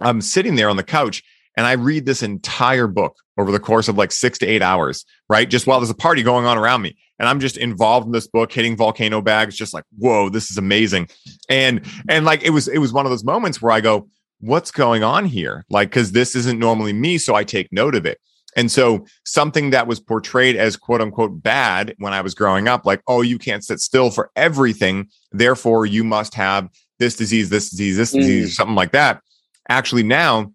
I'm 0.00 0.20
sitting 0.20 0.56
there 0.56 0.68
on 0.68 0.76
the 0.76 0.82
couch 0.82 1.22
and 1.56 1.66
I 1.66 1.72
read 1.72 2.04
this 2.04 2.22
entire 2.22 2.86
book 2.86 3.16
over 3.38 3.50
the 3.50 3.60
course 3.60 3.88
of 3.88 3.96
like 3.96 4.12
six 4.12 4.38
to 4.38 4.46
eight 4.46 4.62
hours, 4.62 5.04
right? 5.28 5.48
Just 5.48 5.66
while 5.66 5.80
there's 5.80 5.90
a 5.90 5.94
party 5.94 6.22
going 6.22 6.46
on 6.46 6.58
around 6.58 6.82
me. 6.82 6.96
And 7.18 7.28
I'm 7.28 7.40
just 7.40 7.56
involved 7.56 8.06
in 8.06 8.12
this 8.12 8.26
book, 8.26 8.52
hitting 8.52 8.76
volcano 8.76 9.22
bags, 9.22 9.56
just 9.56 9.72
like, 9.72 9.84
whoa, 9.96 10.28
this 10.28 10.50
is 10.50 10.58
amazing. 10.58 11.08
And 11.48 11.80
and 12.08 12.24
like 12.24 12.42
it 12.42 12.50
was 12.50 12.68
it 12.68 12.78
was 12.78 12.92
one 12.92 13.06
of 13.06 13.10
those 13.10 13.24
moments 13.24 13.62
where 13.62 13.72
I 13.72 13.80
go, 13.80 14.08
what's 14.40 14.70
going 14.70 15.02
on 15.02 15.24
here? 15.24 15.64
Like, 15.70 15.90
because 15.90 16.12
this 16.12 16.36
isn't 16.36 16.58
normally 16.58 16.92
me. 16.92 17.18
So 17.18 17.34
I 17.34 17.44
take 17.44 17.72
note 17.72 17.94
of 17.94 18.04
it. 18.04 18.18
And 18.54 18.70
so 18.70 19.06
something 19.24 19.70
that 19.70 19.86
was 19.86 20.00
portrayed 20.00 20.56
as 20.56 20.76
quote 20.76 21.00
unquote 21.00 21.42
bad 21.42 21.94
when 21.98 22.12
I 22.12 22.22
was 22.22 22.34
growing 22.34 22.68
up, 22.68 22.86
like, 22.86 23.02
oh, 23.06 23.22
you 23.22 23.38
can't 23.38 23.64
sit 23.64 23.80
still 23.80 24.10
for 24.10 24.30
everything. 24.34 25.08
Therefore, 25.32 25.84
you 25.86 26.04
must 26.04 26.34
have 26.34 26.68
this 26.98 27.16
disease, 27.16 27.50
this 27.50 27.70
disease, 27.70 27.96
this 27.96 28.14
mm. 28.14 28.20
disease, 28.20 28.56
something 28.56 28.74
like 28.74 28.92
that. 28.92 29.20
Actually, 29.68 30.04
now 30.04 30.52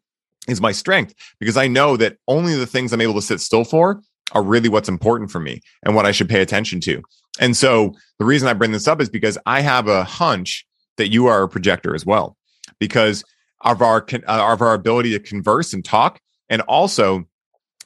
is 0.47 0.61
my 0.61 0.71
strength 0.71 1.13
because 1.39 1.57
I 1.57 1.67
know 1.67 1.97
that 1.97 2.17
only 2.27 2.55
the 2.55 2.67
things 2.67 2.91
I'm 2.91 3.01
able 3.01 3.13
to 3.15 3.21
sit 3.21 3.39
still 3.39 3.63
for 3.63 4.01
are 4.33 4.43
really 4.43 4.69
what's 4.69 4.89
important 4.89 5.31
for 5.31 5.39
me 5.39 5.61
and 5.83 5.95
what 5.95 6.05
I 6.05 6.11
should 6.11 6.29
pay 6.29 6.41
attention 6.41 6.79
to. 6.81 7.01
And 7.39 7.55
so 7.55 7.93
the 8.19 8.25
reason 8.25 8.47
I 8.47 8.53
bring 8.53 8.71
this 8.71 8.87
up 8.87 9.01
is 9.01 9.09
because 9.09 9.37
I 9.45 9.61
have 9.61 9.87
a 9.87 10.03
hunch 10.03 10.65
that 10.97 11.09
you 11.09 11.27
are 11.27 11.43
a 11.43 11.49
projector 11.49 11.95
as 11.95 12.05
well, 12.05 12.37
because 12.79 13.23
of 13.61 13.81
our 13.81 14.05
of 14.27 14.61
our 14.61 14.73
ability 14.73 15.11
to 15.11 15.19
converse 15.19 15.73
and 15.73 15.83
talk, 15.83 16.19
and 16.49 16.61
also 16.63 17.25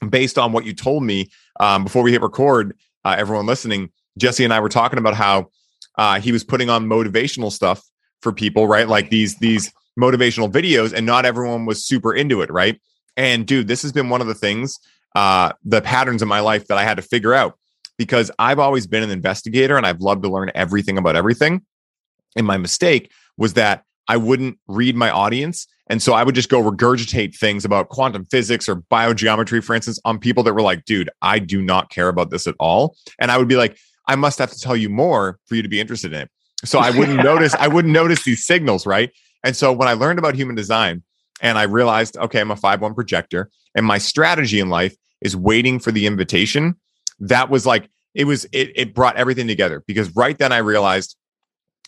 based 0.09 0.37
on 0.37 0.51
what 0.51 0.65
you 0.65 0.73
told 0.73 1.03
me 1.03 1.29
um, 1.59 1.83
before 1.83 2.03
we 2.03 2.11
hit 2.11 2.21
record, 2.21 2.75
uh, 3.03 3.15
everyone 3.17 3.45
listening, 3.45 3.91
Jesse 4.17 4.43
and 4.43 4.53
I 4.53 4.59
were 4.59 4.69
talking 4.69 4.99
about 4.99 5.13
how 5.13 5.49
uh, 5.97 6.19
he 6.19 6.31
was 6.31 6.43
putting 6.43 6.69
on 6.69 6.87
motivational 6.87 7.51
stuff 7.51 7.83
for 8.21 8.31
people, 8.31 8.67
right? 8.67 8.87
Like 8.87 9.09
these 9.09 9.37
these 9.37 9.71
motivational 9.99 10.51
videos, 10.51 10.93
and 10.93 11.05
not 11.05 11.25
everyone 11.25 11.65
was 11.65 11.85
super 11.85 12.13
into 12.13 12.41
it, 12.41 12.51
right? 12.51 12.79
And 13.17 13.45
dude, 13.45 13.67
this 13.67 13.81
has 13.81 13.91
been 13.91 14.09
one 14.09 14.21
of 14.21 14.27
the 14.27 14.35
things, 14.35 14.79
uh, 15.15 15.53
the 15.63 15.81
patterns 15.81 16.21
in 16.21 16.27
my 16.27 16.41
life 16.41 16.67
that 16.67 16.77
I 16.77 16.83
had 16.83 16.97
to 16.97 17.03
figure 17.03 17.33
out 17.33 17.57
because 17.97 18.29
I've 18.37 18.59
always 18.59 18.87
been 18.87 19.03
an 19.03 19.09
investigator 19.09 19.77
and 19.77 19.85
I've 19.85 20.01
loved 20.01 20.23
to 20.23 20.29
learn 20.29 20.51
everything 20.53 20.97
about 20.97 21.15
everything. 21.15 21.61
And 22.35 22.45
my 22.45 22.57
mistake 22.57 23.11
was 23.37 23.53
that 23.53 23.83
I 24.07 24.17
wouldn't 24.17 24.59
read 24.67 24.95
my 24.95 25.09
audience 25.09 25.67
and 25.87 26.01
so 26.01 26.13
I 26.13 26.23
would 26.23 26.35
just 26.35 26.49
go 26.49 26.61
regurgitate 26.61 27.35
things 27.35 27.63
about 27.63 27.89
quantum 27.89 28.25
physics 28.25 28.67
or 28.67 28.77
biogeometry, 28.77 29.63
for 29.63 29.75
instance, 29.75 29.99
on 30.03 30.17
people 30.17 30.43
that 30.43 30.53
were 30.53 30.61
like, 30.61 30.85
dude, 30.85 31.09
I 31.21 31.39
do 31.39 31.61
not 31.61 31.89
care 31.89 32.07
about 32.07 32.31
this 32.31 32.47
at 32.47 32.55
all. 32.59 32.95
And 33.19 33.31
I 33.31 33.37
would 33.37 33.47
be 33.47 33.55
like, 33.55 33.77
I 34.07 34.15
must 34.15 34.39
have 34.39 34.51
to 34.51 34.59
tell 34.59 34.75
you 34.75 34.89
more 34.89 35.39
for 35.45 35.55
you 35.55 35.61
to 35.61 35.69
be 35.69 35.79
interested 35.79 36.13
in 36.13 36.21
it. 36.21 36.29
So 36.63 36.79
I 36.79 36.89
wouldn't 36.91 37.23
notice, 37.23 37.53
I 37.55 37.67
wouldn't 37.67 37.93
notice 37.93 38.23
these 38.23 38.45
signals, 38.45 38.85
right? 38.85 39.11
And 39.45 39.55
so 39.55 39.71
when 39.71 39.87
I 39.87 39.93
learned 39.93 40.19
about 40.19 40.35
human 40.35 40.55
design 40.55 41.03
and 41.39 41.57
I 41.57 41.63
realized, 41.63 42.17
okay, 42.17 42.41
I'm 42.41 42.51
a 42.51 42.55
5-1 42.55 42.95
projector, 42.95 43.49
and 43.75 43.85
my 43.85 43.99
strategy 43.99 44.59
in 44.59 44.69
life 44.69 44.95
is 45.21 45.37
waiting 45.37 45.79
for 45.79 45.91
the 45.91 46.07
invitation, 46.07 46.75
that 47.19 47.49
was 47.49 47.65
like, 47.65 47.89
it 48.15 48.25
was, 48.25 48.45
it, 48.45 48.71
it 48.75 48.95
brought 48.95 49.15
everything 49.17 49.47
together 49.47 49.83
because 49.87 50.13
right 50.15 50.37
then 50.37 50.51
I 50.51 50.57
realized 50.57 51.15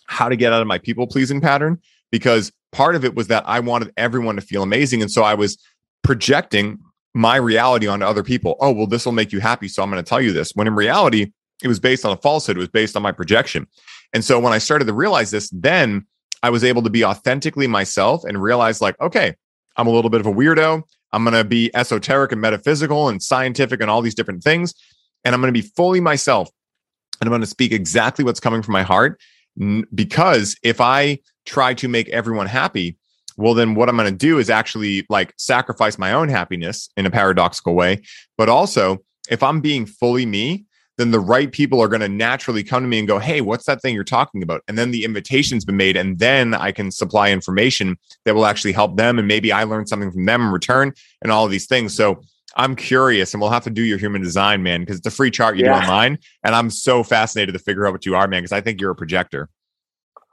how 0.05 0.29
to 0.29 0.35
get 0.35 0.53
out 0.53 0.61
of 0.61 0.67
my 0.67 0.77
people 0.77 1.07
pleasing 1.07 1.41
pattern 1.41 1.81
because 2.11 2.51
part 2.71 2.95
of 2.95 3.03
it 3.03 3.15
was 3.15 3.27
that 3.27 3.43
I 3.47 3.59
wanted 3.59 3.91
everyone 3.97 4.35
to 4.35 4.41
feel 4.41 4.63
amazing. 4.63 5.01
And 5.01 5.11
so 5.11 5.23
I 5.23 5.33
was 5.33 5.57
projecting 6.03 6.79
my 7.13 7.37
reality 7.37 7.87
onto 7.87 8.05
other 8.05 8.23
people. 8.23 8.55
Oh, 8.59 8.71
well, 8.71 8.87
this 8.87 9.05
will 9.05 9.13
make 9.13 9.31
you 9.31 9.39
happy. 9.39 9.67
So 9.67 9.81
I'm 9.81 9.89
going 9.89 10.03
to 10.03 10.07
tell 10.07 10.21
you 10.21 10.31
this. 10.31 10.51
When 10.53 10.67
in 10.67 10.75
reality, 10.75 11.31
it 11.63 11.67
was 11.67 11.79
based 11.79 12.05
on 12.05 12.11
a 12.11 12.17
falsehood, 12.17 12.57
it 12.57 12.59
was 12.59 12.69
based 12.69 12.95
on 12.95 13.01
my 13.01 13.11
projection. 13.11 13.67
And 14.13 14.23
so 14.23 14.39
when 14.39 14.53
I 14.53 14.59
started 14.59 14.85
to 14.85 14.93
realize 14.93 15.31
this, 15.31 15.49
then 15.49 16.05
I 16.43 16.49
was 16.49 16.63
able 16.63 16.81
to 16.83 16.89
be 16.89 17.03
authentically 17.03 17.67
myself 17.67 18.23
and 18.23 18.41
realize, 18.41 18.81
like, 18.81 18.99
okay, 19.01 19.35
I'm 19.75 19.87
a 19.87 19.91
little 19.91 20.09
bit 20.09 20.21
of 20.21 20.27
a 20.27 20.31
weirdo. 20.31 20.83
I'm 21.13 21.23
going 21.23 21.33
to 21.33 21.43
be 21.43 21.71
esoteric 21.73 22.31
and 22.31 22.41
metaphysical 22.41 23.09
and 23.09 23.23
scientific 23.23 23.81
and 23.81 23.89
all 23.89 24.01
these 24.01 24.15
different 24.15 24.43
things. 24.43 24.73
And 25.23 25.33
I'm 25.33 25.41
going 25.41 25.53
to 25.53 25.59
be 25.59 25.67
fully 25.67 25.99
myself. 25.99 26.49
And 27.19 27.27
I'm 27.27 27.31
going 27.31 27.41
to 27.41 27.47
speak 27.47 27.71
exactly 27.71 28.23
what's 28.23 28.39
coming 28.39 28.61
from 28.61 28.73
my 28.73 28.83
heart. 28.83 29.19
Because 29.95 30.55
if 30.61 30.79
I 30.79 31.19
try 31.45 31.73
to 31.75 31.87
make 31.87 32.09
everyone 32.09 32.45
happy, 32.45 32.97
well, 33.37 33.55
then 33.55 33.73
what 33.73 33.89
I'm 33.89 33.97
going 33.97 34.11
to 34.11 34.15
do 34.15 34.37
is 34.37 34.49
actually 34.49 35.05
like 35.09 35.33
sacrifice 35.37 35.97
my 35.97 36.11
own 36.11 36.29
happiness 36.29 36.89
in 36.97 37.05
a 37.05 37.11
paradoxical 37.11 37.73
way. 37.73 38.01
But 38.37 38.49
also, 38.49 38.99
if 39.29 39.41
I'm 39.41 39.61
being 39.61 39.87
fully 39.87 40.25
me, 40.25 40.66
then 40.97 41.11
the 41.11 41.19
right 41.19 41.51
people 41.51 41.81
are 41.81 41.87
going 41.87 42.01
to 42.01 42.09
naturally 42.09 42.63
come 42.63 42.83
to 42.83 42.87
me 42.87 42.99
and 42.99 43.07
go, 43.07 43.19
Hey, 43.19 43.41
what's 43.41 43.65
that 43.65 43.81
thing 43.81 43.95
you're 43.95 44.03
talking 44.03 44.43
about? 44.43 44.63
And 44.67 44.77
then 44.77 44.91
the 44.91 45.03
invitation's 45.03 45.63
been 45.63 45.77
made. 45.77 45.95
And 45.95 46.19
then 46.19 46.53
I 46.53 46.71
can 46.71 46.91
supply 46.91 47.31
information 47.31 47.97
that 48.25 48.35
will 48.35 48.45
actually 48.45 48.73
help 48.73 48.97
them. 48.97 49.19
And 49.19 49.27
maybe 49.27 49.51
I 49.51 49.63
learn 49.63 49.87
something 49.87 50.11
from 50.11 50.25
them 50.25 50.41
in 50.41 50.47
return 50.49 50.93
and 51.21 51.31
all 51.31 51.45
of 51.45 51.51
these 51.51 51.67
things. 51.67 51.95
So 51.95 52.21
I'm 52.55 52.75
curious 52.75 53.33
and 53.33 53.41
we'll 53.41 53.51
have 53.51 53.63
to 53.65 53.69
do 53.69 53.83
your 53.83 53.99
human 53.99 54.21
design, 54.21 54.63
man, 54.63 54.81
because 54.81 54.97
it's 54.97 55.07
a 55.07 55.11
free 55.11 55.29
chart 55.29 55.57
you 55.57 55.65
yeah. 55.65 55.79
do 55.79 55.85
online. 55.85 56.17
And 56.43 56.55
I'm 56.55 56.69
so 56.69 57.03
fascinated 57.03 57.53
to 57.53 57.59
figure 57.59 57.85
out 57.85 57.93
what 57.93 58.05
you 58.05 58.15
are, 58.15 58.27
man, 58.27 58.41
because 58.41 58.51
I 58.51 58.61
think 58.61 58.81
you're 58.81 58.91
a 58.91 58.95
projector. 58.95 59.49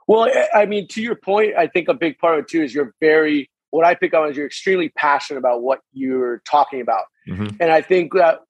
Well, 0.07 0.29
I 0.53 0.65
mean, 0.65 0.87
to 0.89 1.01
your 1.01 1.15
point, 1.15 1.55
I 1.57 1.67
think 1.67 1.87
a 1.87 1.93
big 1.93 2.17
part 2.17 2.37
of 2.37 2.45
it 2.45 2.47
too 2.47 2.63
is 2.63 2.73
you're 2.73 2.93
very, 2.99 3.49
what 3.69 3.85
I 3.85 3.95
pick 3.95 4.13
up 4.13 4.29
is 4.29 4.37
you're 4.37 4.45
extremely 4.45 4.89
passionate 4.89 5.39
about 5.39 5.61
what 5.61 5.81
you're 5.93 6.41
talking 6.47 6.81
about. 6.81 7.05
Mm-hmm. 7.27 7.57
And 7.59 7.71
I 7.71 7.81
think 7.81 8.13
that 8.13 8.41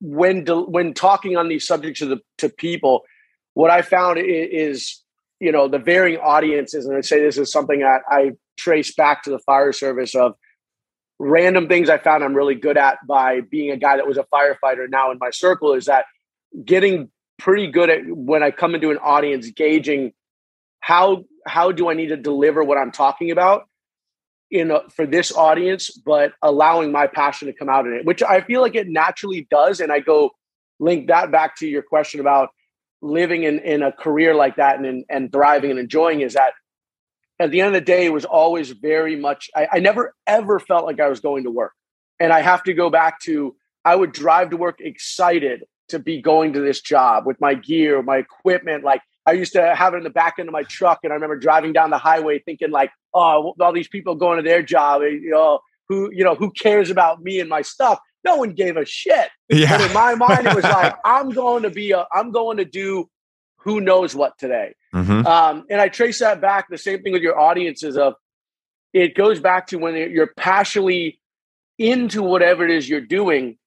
when, 0.00 0.46
when 0.46 0.94
talking 0.94 1.36
on 1.36 1.48
these 1.48 1.66
subjects 1.66 2.00
to, 2.00 2.06
the, 2.06 2.20
to 2.38 2.48
people, 2.48 3.02
what 3.54 3.70
I 3.70 3.82
found 3.82 4.18
is, 4.18 5.02
you 5.40 5.52
know, 5.52 5.68
the 5.68 5.78
varying 5.78 6.18
audiences, 6.20 6.86
and 6.86 6.96
I 6.96 7.00
say 7.00 7.20
this 7.20 7.38
is 7.38 7.52
something 7.52 7.80
that 7.80 8.02
I 8.08 8.32
trace 8.56 8.94
back 8.94 9.22
to 9.24 9.30
the 9.30 9.38
fire 9.40 9.72
service 9.72 10.14
of 10.14 10.34
random 11.18 11.68
things 11.68 11.90
I 11.90 11.98
found 11.98 12.24
I'm 12.24 12.34
really 12.34 12.54
good 12.54 12.78
at 12.78 12.98
by 13.06 13.40
being 13.42 13.70
a 13.70 13.76
guy 13.76 13.96
that 13.96 14.06
was 14.06 14.16
a 14.16 14.24
firefighter 14.32 14.88
now 14.88 15.10
in 15.10 15.18
my 15.20 15.30
circle 15.30 15.74
is 15.74 15.84
that 15.84 16.06
getting 16.64 17.10
pretty 17.38 17.70
good 17.70 17.90
at 17.90 18.00
when 18.06 18.42
I 18.42 18.50
come 18.50 18.74
into 18.74 18.90
an 18.90 18.98
audience, 18.98 19.50
gauging 19.50 20.12
how 20.80 21.24
how 21.46 21.72
do 21.72 21.90
I 21.90 21.94
need 21.94 22.08
to 22.08 22.16
deliver 22.16 22.64
what 22.64 22.78
I'm 22.78 22.90
talking 22.90 23.30
about 23.30 23.68
in 24.50 24.72
for 24.94 25.06
this 25.06 25.32
audience, 25.34 25.90
but 25.90 26.32
allowing 26.42 26.92
my 26.92 27.06
passion 27.06 27.46
to 27.46 27.54
come 27.54 27.68
out 27.68 27.86
in 27.86 27.94
it, 27.94 28.04
which 28.04 28.22
I 28.22 28.40
feel 28.40 28.60
like 28.60 28.74
it 28.74 28.88
naturally 28.88 29.46
does. 29.50 29.80
And 29.80 29.92
I 29.92 30.00
go 30.00 30.30
link 30.78 31.08
that 31.08 31.30
back 31.30 31.56
to 31.56 31.68
your 31.68 31.82
question 31.82 32.20
about 32.20 32.50
living 33.02 33.44
in, 33.44 33.60
in 33.60 33.82
a 33.82 33.92
career 33.92 34.34
like 34.34 34.56
that 34.56 34.78
and, 34.78 35.04
and 35.08 35.32
thriving 35.32 35.70
and 35.70 35.78
enjoying 35.78 36.20
is 36.20 36.34
that 36.34 36.52
at 37.38 37.50
the 37.50 37.60
end 37.60 37.68
of 37.68 37.74
the 37.74 37.80
day, 37.80 38.04
it 38.04 38.12
was 38.12 38.26
always 38.26 38.70
very 38.70 39.16
much, 39.16 39.48
I, 39.56 39.68
I 39.72 39.78
never 39.78 40.14
ever 40.26 40.60
felt 40.60 40.84
like 40.84 41.00
I 41.00 41.08
was 41.08 41.20
going 41.20 41.44
to 41.44 41.50
work. 41.50 41.72
And 42.18 42.32
I 42.32 42.40
have 42.40 42.62
to 42.64 42.74
go 42.74 42.90
back 42.90 43.18
to, 43.20 43.56
I 43.84 43.96
would 43.96 44.12
drive 44.12 44.50
to 44.50 44.58
work 44.58 44.80
excited 44.80 45.64
to 45.88 45.98
be 45.98 46.20
going 46.20 46.52
to 46.52 46.60
this 46.60 46.82
job 46.82 47.26
with 47.26 47.40
my 47.40 47.54
gear, 47.54 48.02
my 48.02 48.18
equipment, 48.18 48.84
like 48.84 49.00
I 49.26 49.32
used 49.32 49.52
to 49.52 49.74
have 49.74 49.94
it 49.94 49.98
in 49.98 50.04
the 50.04 50.10
back 50.10 50.36
end 50.38 50.48
of 50.48 50.52
my 50.52 50.62
truck, 50.64 51.00
and 51.02 51.12
I 51.12 51.14
remember 51.14 51.36
driving 51.36 51.72
down 51.72 51.90
the 51.90 51.98
highway 51.98 52.38
thinking 52.38 52.70
like, 52.70 52.90
"Oh, 53.14 53.54
all 53.60 53.72
these 53.72 53.88
people 53.88 54.14
going 54.14 54.38
to 54.38 54.42
their 54.42 54.62
job, 54.62 55.02
you 55.02 55.30
know, 55.30 55.60
who 55.88 56.10
you 56.12 56.24
know 56.24 56.34
who 56.34 56.50
cares 56.50 56.90
about 56.90 57.22
me 57.22 57.40
and 57.40 57.48
my 57.48 57.62
stuff?" 57.62 57.98
No 58.24 58.36
one 58.36 58.52
gave 58.52 58.76
a 58.76 58.84
shit. 58.84 59.28
Yeah. 59.48 59.78
But 59.78 59.86
in 59.86 59.92
my 59.92 60.14
mind, 60.14 60.46
it 60.46 60.54
was 60.54 60.64
like, 60.78 60.96
"I'm 61.04 61.30
going 61.30 61.62
to 61.64 61.70
be 61.70 61.92
a, 61.92 62.06
I'm 62.12 62.32
going 62.32 62.56
to 62.56 62.64
do 62.64 63.10
who 63.58 63.80
knows 63.80 64.14
what 64.14 64.38
today." 64.38 64.74
Mm-hmm. 64.94 65.26
Um, 65.26 65.66
and 65.70 65.80
I 65.80 65.88
trace 65.88 66.18
that 66.20 66.40
back. 66.40 66.66
The 66.70 66.78
same 66.78 67.02
thing 67.02 67.12
with 67.12 67.22
your 67.22 67.38
audiences 67.38 67.96
of 67.96 68.14
it 68.92 69.14
goes 69.14 69.38
back 69.38 69.68
to 69.68 69.76
when 69.76 69.94
you're 69.94 70.32
passionately 70.36 71.20
into 71.78 72.22
whatever 72.22 72.64
it 72.64 72.70
is 72.70 72.88
you're 72.88 73.00
doing. 73.00 73.58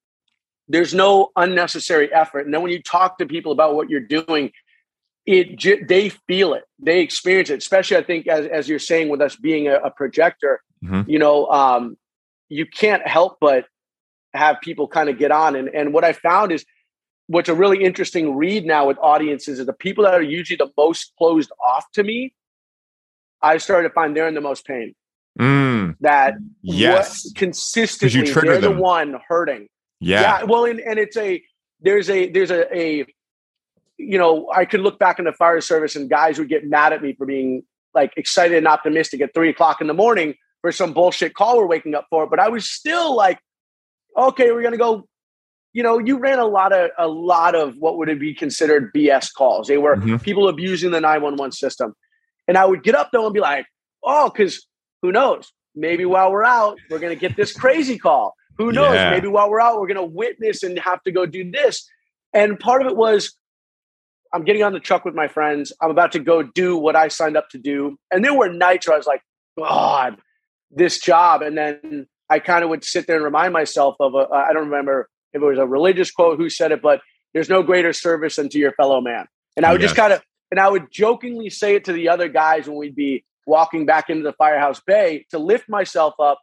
There's 0.68 0.94
no 0.94 1.32
unnecessary 1.36 2.12
effort, 2.12 2.46
and 2.46 2.54
then 2.54 2.62
when 2.62 2.72
you 2.72 2.82
talk 2.82 3.18
to 3.20 3.26
people 3.26 3.52
about 3.52 3.76
what 3.76 3.89
you're 3.89 4.00
doing, 4.00 4.52
it 5.26 5.88
they 5.88 6.10
feel 6.10 6.54
it 6.54 6.64
they 6.80 7.00
experience 7.00 7.50
it 7.50 7.58
especially 7.58 7.96
i 7.96 8.04
think 8.04 8.28
as, 8.28 8.46
as 8.48 8.68
you're 8.68 8.80
saying 8.80 9.10
with 9.10 9.22
us 9.22 9.36
being 9.36 9.68
a, 9.68 9.76
a 9.76 9.90
projector 9.90 10.62
mm-hmm. 10.84 11.10
you 11.10 11.18
know 11.18 11.48
um, 11.48 11.98
you 12.50 12.66
can't 12.66 13.08
help 13.08 13.38
but 13.40 13.66
have 14.34 14.60
people 14.62 14.88
kind 14.88 15.10
of 15.10 15.18
get 15.18 15.32
on 15.32 15.56
and, 15.56 15.70
and 15.70 15.94
what 15.94 16.04
i 16.04 16.12
found 16.12 16.52
is 16.52 16.66
what's 17.28 17.48
a 17.48 17.54
really 17.54 17.84
interesting 17.84 18.36
read 18.36 18.66
now 18.66 18.88
with 18.88 18.98
audiences 18.98 19.60
is 19.60 19.66
the 19.66 19.74
people 19.74 20.04
that 20.04 20.14
are 20.14 20.22
usually 20.22 20.58
the 20.58 20.70
most 20.78 21.14
closed 21.18 21.52
off 21.66 21.86
to 21.94 22.04
me 22.04 22.34
i 23.42 23.58
started 23.58 23.88
to 23.88 23.94
find 23.94 24.16
they're 24.16 24.28
in 24.28 24.34
the 24.34 24.42
most 24.42 24.66
pain 24.66 24.94
mm. 25.40 25.96
that 26.02 26.34
yes 26.62 27.32
consistently 27.34 28.30
they're 28.30 28.60
them. 28.60 28.76
the 28.76 28.82
one 28.82 29.18
hurting 29.30 29.68
yeah, 30.02 30.22
yeah 30.22 30.44
well 30.44 30.66
and, 30.66 30.82
and 30.82 31.00
it's 31.00 31.16
a 31.16 31.42
there's 31.80 32.10
a 32.10 32.30
there's 32.30 32.52
a, 32.52 32.78
a 32.78 33.06
you 34.04 34.18
know, 34.18 34.50
I 34.54 34.66
could 34.66 34.82
look 34.82 35.00
back 35.00 35.20
in 35.20 35.26
the 35.26 35.34
fire 35.34 35.62
service 35.62 35.96
and 35.96 36.10
guys 36.10 36.38
would 36.39 36.50
get 36.50 36.68
mad 36.68 36.94
at 36.94 37.02
me 37.02 37.13
for 37.13 37.26
being 37.26 37.63
like 37.94 38.13
excited 38.18 38.58
and 38.58 38.68
optimistic 38.68 39.22
at 39.22 39.34
three 39.34 39.50
o'clock 39.50 39.82
in 39.82 39.88
the 39.88 39.94
morning 39.94 40.36
for 40.62 40.72
some 40.72 40.94
bullshit 40.94 41.34
call 41.34 41.58
we're 41.58 41.68
waking 41.68 41.96
up 41.96 42.08
for. 42.10 42.28
But 42.28 42.39
I 42.39 42.50
was 42.50 42.70
still 42.70 43.16
like, 43.16 43.39
okay, 44.18 44.52
we're 44.52 44.63
gonna 44.63 44.78
go. 44.78 45.08
You 45.74 45.82
know, 45.82 45.98
you 45.98 46.20
ran 46.20 46.38
a 46.38 46.46
lot 46.46 46.72
of 46.72 46.92
a 46.98 47.08
lot 47.08 47.56
of 47.56 47.76
what 47.78 47.98
would 47.98 48.20
be 48.20 48.34
considered 48.36 48.94
BS 48.94 49.34
calls. 49.34 49.68
They 49.68 49.78
were 49.78 49.96
mm-hmm. 49.96 50.18
people 50.18 50.48
abusing 50.48 50.92
the 50.92 51.02
911 51.02 51.52
system. 51.52 51.96
And 52.48 52.58
I 52.58 52.66
would 52.66 52.84
get 52.84 52.96
up 52.96 53.10
though 53.12 53.26
and 53.26 53.34
be 53.34 53.39
like, 53.39 53.66
oh, 54.04 54.30
because 54.30 54.68
who 55.02 55.12
knows? 55.12 55.52
Maybe 55.76 56.06
while 56.06 56.32
we're 56.32 56.44
out, 56.44 56.78
we're 56.89 57.00
gonna 57.00 57.16
get 57.16 57.36
this 57.36 57.54
crazy 57.54 57.98
call. 57.98 58.36
Who 58.58 58.72
knows? 58.72 58.94
Yeah. 58.94 59.10
Maybe 59.10 59.28
while 59.28 59.50
we're 59.50 59.62
out, 59.62 59.80
we're 59.80 59.88
gonna 59.88 60.06
witness 60.06 60.62
and 60.62 60.78
have 60.80 61.02
to 61.04 61.12
go 61.12 61.26
do 61.26 61.50
this. 61.50 61.89
And 62.34 62.60
part 62.60 62.82
of 62.82 62.88
it 62.88 62.96
was 62.96 63.36
I'm 64.34 64.43
getting 64.43 64.63
on 64.63 64.74
the 64.74 64.80
truck 64.80 65.06
with 65.06 65.13
my 65.13 65.28
friends. 65.28 65.72
I'm 65.82 65.91
about 65.91 66.12
to 66.13 66.19
go 66.19 66.41
do 66.41 66.76
what 66.76 66.96
I 66.96 67.08
signed 67.08 67.38
up 67.38 67.50
to 67.50 67.60
do. 67.60 67.98
And 68.12 68.26
there 68.26 68.34
were 68.34 68.52
nights 68.52 68.88
where 68.88 68.96
I 68.96 68.98
was 68.98 69.06
like, 69.06 69.22
God, 69.58 70.17
this 70.72 71.00
job. 71.00 71.43
And 71.43 71.56
then 71.58 72.08
I 72.30 72.39
kind 72.39 72.63
of 72.63 72.69
would 72.72 72.84
sit 72.84 73.06
there 73.06 73.15
and 73.15 73.24
remind 73.24 73.54
myself 73.54 73.96
of 74.00 74.15
a, 74.15 74.28
I 74.34 74.52
don't 74.54 74.65
remember 74.65 75.08
if 75.34 75.41
it 75.41 75.46
was 75.46 75.60
a 75.60 75.67
religious 75.67 76.10
quote 76.10 76.38
who 76.38 76.50
said 76.50 76.72
it, 76.72 76.82
but 76.82 77.02
there's 77.34 77.50
no 77.50 77.62
greater 77.62 77.93
service 77.93 78.38
than 78.38 78.50
to 78.50 78.58
your 78.58 78.74
fellow 78.74 79.02
man. 79.02 79.28
And 79.56 79.65
I 79.65 79.72
would 79.72 79.82
yes. 79.82 79.91
just 79.91 79.98
kind 79.98 80.13
of, 80.13 80.22
and 80.50 80.60
I 80.60 80.67
would 80.67 80.91
jokingly 80.91 81.50
say 81.50 81.76
it 81.76 81.86
to 81.86 81.93
the 81.93 82.10
other 82.10 82.28
guys 82.28 82.67
when 82.67 82.78
we'd 82.78 82.96
be 82.96 83.24
walking 83.46 83.86
back 83.86 84.10
into 84.10 84.24
the 84.24 84.34
firehouse 84.34 84.80
bay 84.80 85.26
to 85.30 85.38
lift 85.38 85.69
myself 85.69 86.15
up 86.19 86.39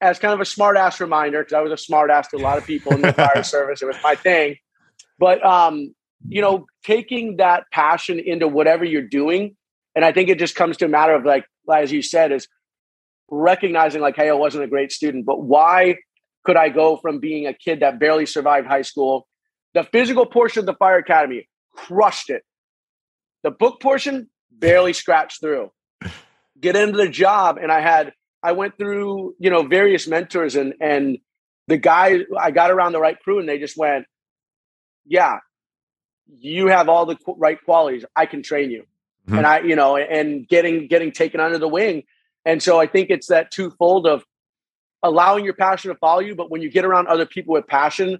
as 0.00 0.18
kind 0.18 0.34
of 0.34 0.40
a 0.40 0.44
smart 0.44 0.76
ass 0.76 1.00
reminder 1.00 1.40
because 1.40 1.54
I 1.54 1.60
was 1.60 1.72
a 1.72 1.76
smart 1.76 2.10
ass 2.10 2.28
to 2.28 2.36
a 2.36 2.38
lot 2.38 2.58
of 2.58 2.66
people 2.66 2.92
in 2.92 3.02
the 3.02 3.12
fire 3.12 3.42
service. 3.42 3.82
It 3.82 3.86
was 3.86 3.96
my 4.02 4.14
thing. 4.14 4.56
But 5.18 5.44
um, 5.44 5.94
you 6.28 6.40
know, 6.40 6.66
taking 6.84 7.36
that 7.36 7.64
passion 7.72 8.18
into 8.18 8.48
whatever 8.48 8.84
you're 8.84 9.02
doing. 9.02 9.56
And 9.94 10.04
I 10.04 10.12
think 10.12 10.28
it 10.28 10.38
just 10.38 10.54
comes 10.54 10.76
to 10.78 10.86
a 10.86 10.88
matter 10.88 11.14
of 11.14 11.24
like, 11.24 11.44
as 11.72 11.92
you 11.92 12.02
said, 12.02 12.32
is 12.32 12.48
recognizing 13.30 14.00
like, 14.00 14.16
hey, 14.16 14.28
I 14.28 14.34
wasn't 14.34 14.64
a 14.64 14.68
great 14.68 14.92
student, 14.92 15.26
but 15.26 15.42
why 15.42 15.96
could 16.44 16.56
I 16.56 16.68
go 16.68 16.96
from 16.96 17.20
being 17.20 17.46
a 17.46 17.54
kid 17.54 17.80
that 17.80 17.98
barely 17.98 18.26
survived 18.26 18.66
high 18.66 18.82
school? 18.82 19.26
The 19.72 19.84
physical 19.84 20.26
portion 20.26 20.60
of 20.60 20.66
the 20.66 20.74
fire 20.74 20.98
academy 20.98 21.48
crushed 21.74 22.30
it. 22.30 22.42
The 23.42 23.50
book 23.50 23.80
portion 23.80 24.28
barely 24.50 24.92
scratched 24.92 25.40
through. 25.40 25.70
Get 26.60 26.76
into 26.76 26.96
the 26.96 27.08
job, 27.08 27.58
and 27.60 27.72
I 27.72 27.80
had 27.80 28.12
I 28.42 28.52
went 28.52 28.78
through 28.78 29.34
you 29.38 29.50
know 29.50 29.64
various 29.64 30.06
mentors, 30.06 30.54
and 30.54 30.74
and 30.80 31.18
the 31.66 31.76
guy 31.76 32.20
I 32.38 32.52
got 32.52 32.70
around 32.70 32.92
the 32.92 33.00
right 33.00 33.18
crew, 33.18 33.40
and 33.40 33.48
they 33.48 33.58
just 33.58 33.76
went, 33.76 34.06
yeah, 35.04 35.38
you 36.26 36.68
have 36.68 36.88
all 36.88 37.06
the 37.06 37.16
right 37.36 37.62
qualities. 37.64 38.04
I 38.14 38.26
can 38.26 38.42
train 38.42 38.70
you. 38.70 38.82
Mm-hmm. 39.26 39.38
And 39.38 39.46
I, 39.46 39.60
you 39.60 39.76
know, 39.76 39.96
and 39.96 40.46
getting 40.46 40.86
getting 40.88 41.12
taken 41.12 41.40
under 41.40 41.58
the 41.58 41.68
wing. 41.68 42.04
And 42.44 42.62
so 42.62 42.78
I 42.78 42.86
think 42.86 43.10
it's 43.10 43.28
that 43.28 43.50
twofold 43.50 44.06
of 44.06 44.24
allowing 45.02 45.44
your 45.44 45.54
passion 45.54 45.90
to 45.90 45.98
follow 45.98 46.20
you, 46.20 46.34
but 46.34 46.50
when 46.50 46.62
you 46.62 46.70
get 46.70 46.84
around 46.84 47.06
other 47.08 47.26
people 47.26 47.54
with 47.54 47.66
passion, 47.66 48.18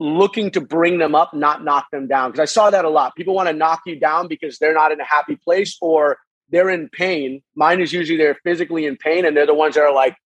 looking 0.00 0.50
to 0.52 0.60
bring 0.60 0.98
them 0.98 1.14
up, 1.14 1.34
not 1.34 1.64
knock 1.64 1.90
them 1.90 2.08
down. 2.08 2.30
Because 2.30 2.40
I 2.40 2.52
saw 2.52 2.70
that 2.70 2.84
a 2.84 2.88
lot. 2.88 3.14
People 3.14 3.34
want 3.34 3.48
to 3.48 3.52
knock 3.52 3.82
you 3.86 3.98
down 3.98 4.28
because 4.28 4.58
they're 4.58 4.74
not 4.74 4.92
in 4.92 5.00
a 5.00 5.04
happy 5.04 5.36
place 5.36 5.76
or 5.80 6.18
they're 6.50 6.70
in 6.70 6.88
pain. 6.88 7.42
Mine 7.54 7.80
is 7.80 7.92
usually 7.92 8.18
they're 8.18 8.38
physically 8.42 8.86
in 8.86 8.96
pain 8.96 9.24
and 9.24 9.36
they're 9.36 9.46
the 9.46 9.54
ones 9.54 9.74
that 9.74 9.82
are 9.82 9.94
like 9.94 10.16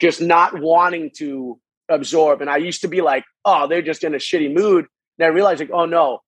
just 0.00 0.20
not 0.20 0.60
wanting 0.60 1.10
to 1.16 1.60
absorb. 1.88 2.40
And 2.40 2.50
I 2.50 2.56
used 2.56 2.80
to 2.82 2.88
be 2.88 3.00
like, 3.00 3.24
oh, 3.44 3.66
they're 3.68 3.82
just 3.82 4.04
in 4.04 4.14
a 4.14 4.18
shitty 4.18 4.52
mood. 4.52 4.86
And 5.18 5.26
I 5.26 5.28
realized 5.28 5.60
like, 5.60 5.70
oh 5.72 5.86
no, 5.86 6.20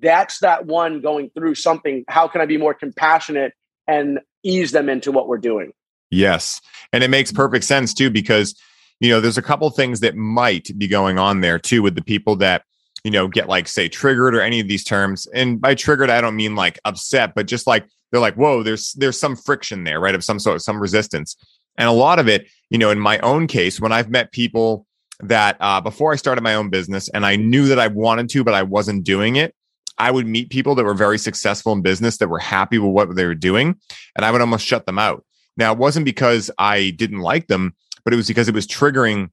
that's 0.00 0.38
that 0.40 0.66
one 0.66 1.00
going 1.00 1.30
through 1.30 1.54
something. 1.54 2.04
How 2.08 2.28
can 2.28 2.40
I 2.40 2.46
be 2.46 2.56
more 2.56 2.74
compassionate 2.74 3.52
and 3.86 4.20
ease 4.42 4.72
them 4.72 4.88
into 4.88 5.12
what 5.12 5.28
we're 5.28 5.38
doing? 5.38 5.72
Yes. 6.10 6.60
And 6.92 7.04
it 7.04 7.10
makes 7.10 7.32
perfect 7.32 7.64
sense 7.64 7.94
too, 7.94 8.10
because, 8.10 8.58
you 9.00 9.10
know, 9.10 9.20
there's 9.20 9.38
a 9.38 9.42
couple 9.42 9.70
things 9.70 10.00
that 10.00 10.16
might 10.16 10.70
be 10.76 10.88
going 10.88 11.18
on 11.18 11.40
there 11.40 11.58
too 11.58 11.82
with 11.82 11.94
the 11.94 12.02
people 12.02 12.36
that, 12.36 12.64
you 13.04 13.10
know, 13.10 13.28
get 13.28 13.48
like, 13.48 13.68
say, 13.68 13.88
triggered 13.88 14.34
or 14.34 14.40
any 14.40 14.60
of 14.60 14.68
these 14.68 14.84
terms. 14.84 15.26
And 15.34 15.60
by 15.60 15.74
triggered, 15.74 16.10
I 16.10 16.20
don't 16.20 16.36
mean 16.36 16.56
like 16.56 16.78
upset, 16.84 17.34
but 17.34 17.46
just 17.46 17.66
like 17.66 17.86
they're 18.10 18.20
like, 18.20 18.34
whoa, 18.34 18.62
there's 18.62 18.92
there's 18.94 19.18
some 19.18 19.36
friction 19.36 19.84
there, 19.84 20.00
right? 20.00 20.14
Of 20.14 20.24
some 20.24 20.38
sort, 20.38 20.60
some 20.62 20.80
resistance. 20.80 21.36
And 21.78 21.88
a 21.88 21.92
lot 21.92 22.18
of 22.18 22.28
it, 22.28 22.48
you 22.68 22.76
know, 22.76 22.90
in 22.90 22.98
my 22.98 23.18
own 23.20 23.46
case, 23.46 23.80
when 23.80 23.92
I've 23.92 24.10
met 24.10 24.32
people 24.32 24.86
that 25.22 25.56
uh, 25.60 25.80
before 25.80 26.12
I 26.12 26.16
started 26.16 26.42
my 26.42 26.54
own 26.54 26.70
business 26.70 27.08
and 27.10 27.26
I 27.26 27.36
knew 27.36 27.66
that 27.66 27.78
I 27.78 27.88
wanted 27.88 28.28
to, 28.30 28.44
but 28.44 28.54
I 28.54 28.62
wasn't 28.62 29.04
doing 29.04 29.36
it, 29.36 29.54
I 29.98 30.10
would 30.10 30.26
meet 30.26 30.50
people 30.50 30.74
that 30.76 30.84
were 30.84 30.94
very 30.94 31.18
successful 31.18 31.72
in 31.72 31.82
business 31.82 32.16
that 32.18 32.28
were 32.28 32.38
happy 32.38 32.78
with 32.78 32.92
what 32.92 33.14
they 33.14 33.26
were 33.26 33.34
doing, 33.34 33.76
and 34.16 34.24
I 34.24 34.30
would 34.30 34.40
almost 34.40 34.66
shut 34.66 34.86
them 34.86 34.98
out. 34.98 35.24
Now, 35.56 35.72
it 35.72 35.78
wasn't 35.78 36.06
because 36.06 36.50
I 36.58 36.90
didn't 36.90 37.20
like 37.20 37.48
them, 37.48 37.74
but 38.04 38.14
it 38.14 38.16
was 38.16 38.28
because 38.28 38.48
it 38.48 38.54
was 38.54 38.66
triggering 38.66 39.30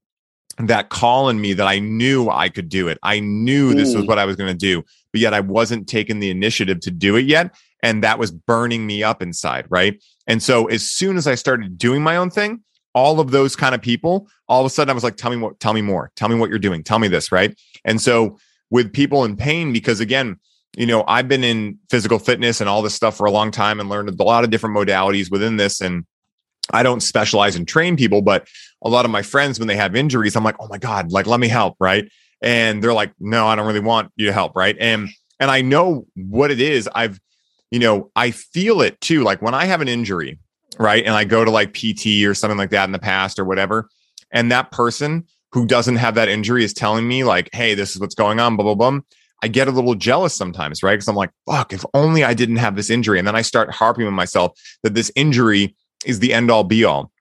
that 0.57 0.89
call 0.89 1.29
in 1.29 1.39
me 1.39 1.53
that 1.53 1.67
I 1.67 1.79
knew 1.79 2.29
I 2.29 2.49
could 2.49 2.67
do 2.67 2.87
it. 2.87 2.97
I 3.03 3.19
knew 3.19 3.73
this 3.73 3.95
was 3.95 4.05
what 4.05 4.17
I 4.17 4.25
was 4.25 4.35
going 4.35 4.51
to 4.51 4.57
do, 4.57 4.83
but 5.11 5.21
yet 5.21 5.33
I 5.33 5.39
wasn't 5.39 5.87
taking 5.87 6.19
the 6.19 6.31
initiative 6.31 6.79
to 6.81 6.91
do 6.91 7.15
it 7.15 7.25
yet. 7.25 7.55
And 7.83 8.03
that 8.03 8.17
was 8.17 8.31
burning 8.31 8.87
me 8.87 9.03
up 9.03 9.21
inside. 9.21 9.67
Right. 9.69 10.03
And 10.25 10.41
so 10.41 10.65
as 10.65 10.83
soon 10.83 11.15
as 11.15 11.27
I 11.27 11.35
started 11.35 11.77
doing 11.77 12.01
my 12.01 12.17
own 12.17 12.31
thing, 12.31 12.63
all 12.97 13.19
of 13.19 13.29
those 13.29 13.55
kind 13.55 13.75
of 13.75 13.81
people, 13.81 14.27
all 14.49 14.59
of 14.59 14.65
a 14.65 14.71
sudden 14.71 14.89
I 14.89 14.93
was 14.95 15.03
like, 15.03 15.17
tell 15.17 15.29
me 15.29 15.37
what, 15.37 15.59
tell 15.59 15.73
me 15.73 15.83
more, 15.83 16.11
tell 16.15 16.29
me 16.29 16.35
what 16.35 16.49
you're 16.49 16.57
doing, 16.57 16.83
tell 16.83 16.97
me 16.97 17.07
this, 17.07 17.31
right? 17.31 17.55
And 17.85 18.01
so 18.01 18.39
with 18.71 18.91
people 18.91 19.23
in 19.23 19.37
pain, 19.37 19.71
because 19.71 19.99
again, 19.99 20.39
you 20.75 20.87
know, 20.87 21.03
I've 21.07 21.27
been 21.27 21.43
in 21.43 21.77
physical 21.91 22.17
fitness 22.17 22.59
and 22.59 22.67
all 22.67 22.81
this 22.81 22.95
stuff 22.95 23.15
for 23.15 23.27
a 23.27 23.31
long 23.31 23.51
time 23.51 23.79
and 23.79 23.87
learned 23.87 24.09
a 24.09 24.23
lot 24.23 24.43
of 24.43 24.49
different 24.49 24.75
modalities 24.75 25.29
within 25.29 25.57
this. 25.57 25.79
And 25.79 26.07
I 26.73 26.81
don't 26.81 27.01
specialize 27.01 27.55
and 27.55 27.67
train 27.67 27.97
people, 27.97 28.23
but 28.23 28.47
a 28.83 28.89
lot 28.89 29.05
of 29.05 29.11
my 29.11 29.21
friends, 29.21 29.59
when 29.59 29.67
they 29.67 29.75
have 29.75 29.95
injuries, 29.95 30.35
I'm 30.35 30.43
like, 30.43 30.55
oh 30.59 30.67
my 30.67 30.79
God, 30.79 31.11
like, 31.11 31.27
let 31.27 31.39
me 31.39 31.49
help, 31.49 31.75
right? 31.79 32.11
And 32.41 32.83
they're 32.83 32.93
like, 32.93 33.13
no, 33.19 33.45
I 33.45 33.55
don't 33.55 33.67
really 33.67 33.79
want 33.79 34.11
you 34.15 34.25
to 34.25 34.33
help, 34.33 34.55
right? 34.55 34.75
And 34.79 35.09
and 35.39 35.51
I 35.51 35.61
know 35.61 36.07
what 36.15 36.49
it 36.49 36.59
is. 36.59 36.89
I've, 36.95 37.19
you 37.69 37.77
know, 37.77 38.09
I 38.15 38.31
feel 38.31 38.81
it 38.81 38.99
too. 39.01 39.23
Like 39.23 39.39
when 39.39 39.53
I 39.53 39.65
have 39.65 39.81
an 39.81 39.87
injury, 39.87 40.39
right? 40.79 41.05
And 41.05 41.15
I 41.15 41.23
go 41.23 41.43
to 41.43 41.51
like 41.51 41.73
PT 41.73 42.25
or 42.25 42.33
something 42.33 42.57
like 42.57 42.71
that 42.71 42.85
in 42.85 42.91
the 42.91 42.99
past 42.99 43.39
or 43.39 43.45
whatever. 43.45 43.89
And 44.31 44.51
that 44.51 44.71
person 44.71 45.25
who 45.51 45.65
doesn't 45.65 45.95
have 45.95 46.15
that 46.15 46.29
injury 46.29 46.63
is 46.63 46.73
telling 46.73 47.07
me, 47.07 47.23
like, 47.23 47.49
hey, 47.53 47.73
this 47.73 47.95
is 47.95 48.01
what's 48.01 48.15
going 48.15 48.39
on, 48.39 48.55
blah, 48.57 48.73
blah, 48.73 48.75
blah. 48.91 48.99
I 49.43 49.47
get 49.47 49.67
a 49.67 49.71
little 49.71 49.95
jealous 49.95 50.33
sometimes, 50.33 50.81
right? 50.81 50.93
Because 50.93 51.07
I'm 51.07 51.15
like, 51.15 51.31
fuck, 51.45 51.71
if 51.71 51.85
only 51.93 52.23
I 52.23 52.33
didn't 52.33 52.57
have 52.57 52.75
this 52.75 52.89
injury. 52.89 53.19
And 53.19 53.27
then 53.27 53.35
I 53.35 53.43
start 53.43 53.71
harping 53.71 54.07
on 54.07 54.13
myself 54.13 54.59
that 54.83 54.95
this 54.95 55.11
injury 55.15 55.75
is 56.05 56.19
the 56.19 56.33
end 56.33 56.49
all 56.49 56.63
be 56.63 56.83
all. 56.83 57.11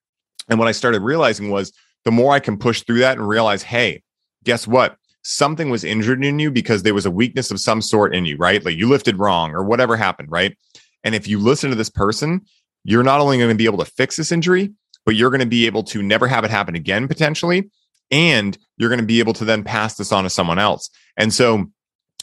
And 0.49 0.59
what 0.59 0.69
I 0.69 0.73
started 0.73 1.03
realizing 1.03 1.51
was 1.51 1.73
the 2.05 2.11
more 2.11 2.33
I 2.33 2.41
can 2.41 2.57
push 2.57 2.83
through 2.83 3.01
that 3.01 3.19
and 3.19 3.29
realize, 3.29 3.63
hey, 3.63 4.03
guess 4.45 4.67
what? 4.67 4.97
Something 5.23 5.71
was 5.71 5.85
injured 5.85 6.25
in 6.25 6.39
you 6.39 6.51
because 6.51 6.85
there 6.85 6.95
was 6.95 7.07
a 7.07 7.11
weakness 7.11 7.51
of 7.51 7.61
some 7.61 7.83
sort 7.83 8.15
in 8.15 8.25
you, 8.25 8.37
right? 8.37 8.65
Like 8.65 8.77
you 8.77 8.89
lifted 8.89 9.19
wrong 9.19 9.53
or 9.53 9.65
whatever 9.65 9.97
happened, 9.97 10.31
right? 10.31 10.57
And 11.05 11.15
if 11.15 11.29
you 11.29 11.39
listen 11.39 11.71
to 11.71 11.77
this 11.77 11.91
person, 11.91 12.43
you're 12.87 13.03
not 13.03 13.21
only 13.21 13.37
going 13.37 13.51
to 13.51 13.57
be 13.57 13.65
able 13.65 13.85
to 13.85 13.91
fix 13.91 14.17
this 14.17 14.31
injury, 14.31 14.73
but 15.05 15.17
you're 15.17 15.31
going 15.31 15.41
to 15.41 15.47
be 15.47 15.67
able 15.67 15.83
to 15.83 16.03
never 16.03 16.29
have 16.29 16.45
it 16.45 16.51
happen 16.51 16.77
again 16.77 17.09
potentially. 17.09 17.71
And 18.13 18.57
you're 18.79 18.89
going 18.89 19.01
to 19.01 19.07
be 19.07 19.19
able 19.19 19.33
to 19.35 19.45
then 19.45 19.65
pass 19.65 19.97
this 19.97 20.13
on 20.13 20.23
to 20.23 20.31
someone 20.31 20.61
else. 20.61 20.89
And 21.17 21.35
so 21.35 21.67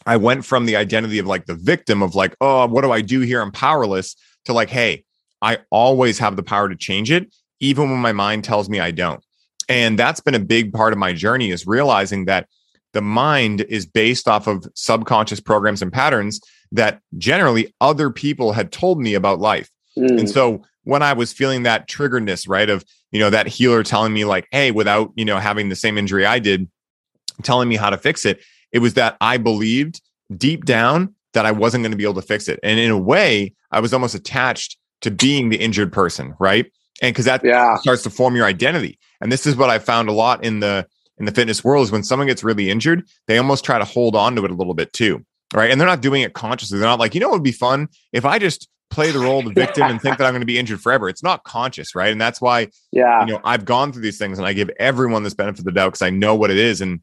I 0.06 0.16
went 0.18 0.46
from 0.46 0.66
the 0.66 0.78
identity 0.78 1.20
of 1.20 1.28
like 1.28 1.46
the 1.46 1.56
victim 1.56 2.02
of 2.02 2.16
like, 2.16 2.36
oh, 2.40 2.66
what 2.68 2.82
do 2.82 2.92
I 2.92 3.02
do 3.02 3.20
here? 3.20 3.42
I'm 3.42 3.52
powerless 3.52 4.16
to 4.46 4.54
like, 4.54 4.70
hey, 4.70 5.04
I 5.42 5.60
always 5.70 6.20
have 6.20 6.38
the 6.38 6.44
power 6.44 6.70
to 6.70 6.76
change 6.76 7.12
it, 7.12 7.34
even 7.60 7.90
when 7.90 8.00
my 8.00 8.14
mind 8.14 8.46
tells 8.46 8.70
me 8.70 8.80
I 8.80 8.92
don't. 8.92 9.22
And 9.68 10.00
that's 10.00 10.22
been 10.22 10.36
a 10.36 10.40
big 10.40 10.72
part 10.72 10.94
of 10.94 11.00
my 11.00 11.12
journey 11.12 11.52
is 11.52 11.68
realizing 11.68 12.26
that 12.26 12.48
the 12.94 13.02
mind 13.02 13.62
is 13.62 13.86
based 13.86 14.30
off 14.30 14.48
of 14.48 14.66
subconscious 14.76 15.42
programs 15.42 15.82
and 15.82 15.92
patterns 15.92 16.40
that 16.72 17.02
generally 17.18 17.74
other 17.82 18.10
people 18.10 18.54
had 18.54 18.72
told 18.72 19.00
me 19.00 19.14
about 19.14 19.40
life. 19.40 19.70
Mm. 19.98 20.20
And 20.20 20.30
so 20.30 20.64
when 20.84 21.02
I 21.02 21.14
was 21.14 21.32
feeling 21.34 21.64
that 21.64 21.88
triggeredness, 21.88 22.48
right, 22.48 22.70
of, 22.70 22.84
you 23.12 23.20
know, 23.20 23.30
that 23.30 23.48
healer 23.48 23.84
telling 23.84 24.14
me, 24.14 24.26
like, 24.26 24.48
hey, 24.52 24.72
without, 24.72 25.12
you 25.16 25.26
know, 25.26 25.40
having 25.40 25.70
the 25.70 25.76
same 25.76 25.98
injury 25.98 26.26
I 26.26 26.40
did, 26.40 26.70
telling 27.42 27.70
me 27.70 27.76
how 27.76 27.90
to 27.90 27.98
fix 27.98 28.26
it, 28.26 28.42
it 28.72 28.80
was 28.80 28.96
that 28.96 29.18
I 29.22 29.38
believed 29.38 30.02
deep 30.36 30.66
down 30.66 31.14
that 31.34 31.46
I 31.46 31.52
wasn't 31.52 31.84
going 31.84 31.92
to 31.92 31.98
be 31.98 32.04
able 32.04 32.16
to 32.16 32.22
fix 32.22 32.48
it. 32.48 32.60
And 32.64 32.80
in 32.80 32.92
a 32.92 32.98
way, 32.98 33.54
I 33.72 33.80
was 33.80 33.94
almost 33.94 34.16
attached 34.16 34.78
to 35.02 35.12
being 35.12 35.50
the 35.50 35.58
injured 35.58 35.92
person, 35.92 36.36
right? 36.40 36.66
And 37.02 37.14
because 37.14 37.26
that 37.26 37.44
yeah. 37.44 37.76
starts 37.78 38.04
to 38.04 38.10
form 38.10 38.36
your 38.36 38.46
identity. 38.46 39.00
And 39.22 39.32
this 39.32 39.46
is 39.46 39.56
what 39.56 39.70
I 39.70 39.80
found 39.80 40.10
a 40.10 40.14
lot 40.14 40.44
in 40.44 40.60
the 40.60 40.88
in 41.18 41.26
the 41.26 41.32
fitness 41.32 41.64
world 41.64 41.84
is 41.84 41.92
when 41.92 42.04
someone 42.04 42.28
gets 42.28 42.44
really 42.44 42.70
injured, 42.70 43.08
they 43.28 43.38
almost 43.38 43.64
try 43.64 43.78
to 43.78 43.86
hold 43.86 44.16
on 44.16 44.36
to 44.36 44.46
it 44.46 44.52
a 44.52 44.56
little 44.56 44.74
bit 44.74 44.94
too. 44.94 45.24
Right. 45.54 45.70
And 45.70 45.80
they're 45.80 45.88
not 45.88 46.02
doing 46.02 46.24
it 46.24 46.34
consciously. 46.34 46.80
They're 46.80 46.88
not 46.88 47.00
like, 47.00 47.14
you 47.14 47.22
know, 47.22 47.30
it 47.30 47.34
would 47.34 47.44
be 47.44 47.52
fun 47.52 47.88
if 48.12 48.26
I 48.26 48.40
just 48.40 48.68
play 48.94 49.12
the 49.12 49.20
role 49.20 49.40
of 49.40 49.46
the 49.46 49.54
victim 49.62 49.84
and 49.84 50.02
think 50.02 50.18
that 50.18 50.26
I'm 50.26 50.34
going 50.34 50.42
to 50.42 50.46
be 50.46 50.58
injured 50.58 50.82
forever. 50.82 51.10
It's 51.10 51.24
not 51.24 51.44
conscious, 51.44 51.96
right? 51.96 52.12
And 52.12 52.22
that's 52.22 52.40
why, 52.40 52.70
yeah, 52.92 53.26
you 53.26 53.34
know, 53.34 53.42
I've 53.44 53.66
gone 53.66 53.92
through 53.92 54.04
these 54.04 54.18
things 54.18 54.38
and 54.38 54.48
I 54.48 54.54
give 54.54 54.70
everyone 54.80 55.24
this 55.24 55.34
benefit 55.34 55.60
of 55.60 55.66
the 55.66 55.72
doubt 55.72 55.90
because 55.90 56.02
I 56.02 56.10
know 56.10 56.36
what 56.36 56.52
it 56.52 56.58
is, 56.58 56.82
and 56.82 57.02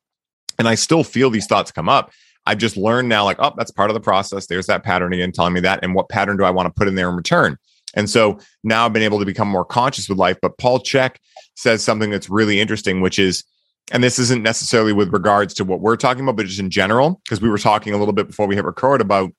and 0.58 0.68
I 0.68 0.74
still 0.74 1.04
feel 1.04 1.30
these 1.30 1.46
thoughts 1.46 1.72
come 1.72 1.88
up. 1.88 2.12
I've 2.46 2.58
just 2.58 2.76
learned 2.76 3.08
now, 3.08 3.24
like, 3.24 3.36
oh, 3.38 3.52
that's 3.56 3.70
part 3.70 3.90
of 3.90 3.94
the 3.94 4.00
process. 4.00 4.46
There's 4.46 4.66
that 4.66 4.82
pattern 4.82 5.12
again 5.12 5.32
telling 5.32 5.52
me 5.52 5.60
that, 5.60 5.80
and 5.82 5.94
what 5.94 6.08
pattern 6.08 6.36
do 6.36 6.44
I 6.44 6.50
want 6.50 6.66
to 6.66 6.72
put 6.72 6.88
in 6.88 6.94
there 6.94 7.08
in 7.08 7.16
return? 7.16 7.58
And 7.94 8.08
so 8.08 8.38
now 8.62 8.86
I've 8.86 8.92
been 8.92 9.02
able 9.02 9.18
to 9.18 9.24
become 9.24 9.48
more 9.48 9.64
conscious 9.64 10.08
with 10.08 10.18
life. 10.18 10.38
But 10.40 10.58
Paul 10.58 10.80
Chek 10.80 11.16
says 11.56 11.82
something 11.82 12.10
that's 12.10 12.30
really 12.30 12.60
interesting, 12.60 13.00
which 13.00 13.18
is, 13.18 13.44
and 13.92 14.02
this 14.02 14.18
isn't 14.18 14.42
necessarily 14.42 14.92
with 14.92 15.12
regards 15.12 15.54
to 15.54 15.64
what 15.64 15.80
we're 15.80 15.96
talking 15.96 16.22
about, 16.22 16.36
but 16.36 16.46
just 16.46 16.60
in 16.60 16.70
general, 16.70 17.20
because 17.24 17.40
we 17.40 17.48
were 17.48 17.58
talking 17.58 17.92
a 17.92 17.98
little 17.98 18.14
bit 18.14 18.28
before 18.28 18.46
we 18.46 18.54
hit 18.54 18.64
record 18.64 19.00
about 19.00 19.32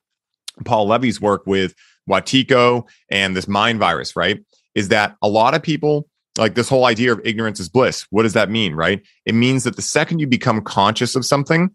Paul 0.66 0.88
Levy's 0.88 1.22
work 1.22 1.44
with 1.46 1.74
Wetiko 2.12 2.88
and 3.10 3.36
this 3.36 3.48
mind 3.48 3.80
virus, 3.80 4.16
right? 4.16 4.44
Is 4.76 4.90
that 4.90 5.16
a 5.22 5.28
lot 5.28 5.54
of 5.54 5.64
people 5.64 6.08
like 6.38 6.56
this 6.56 6.70
whole 6.70 6.86
idea 6.86 7.12
of 7.12 7.22
ignorance 7.24 7.60
is 7.60 7.70
bliss. 7.70 8.06
What 8.10 8.24
does 8.24 8.34
that 8.34 8.50
mean, 8.50 8.74
right? 8.74 9.02
It 9.26 9.36
means 9.36 9.64
that 9.64 9.76
the 9.76 9.82
second 9.82 10.20
you 10.20 10.28
become 10.28 10.62
conscious 10.62 11.16
of 11.16 11.26
something, 11.26 11.70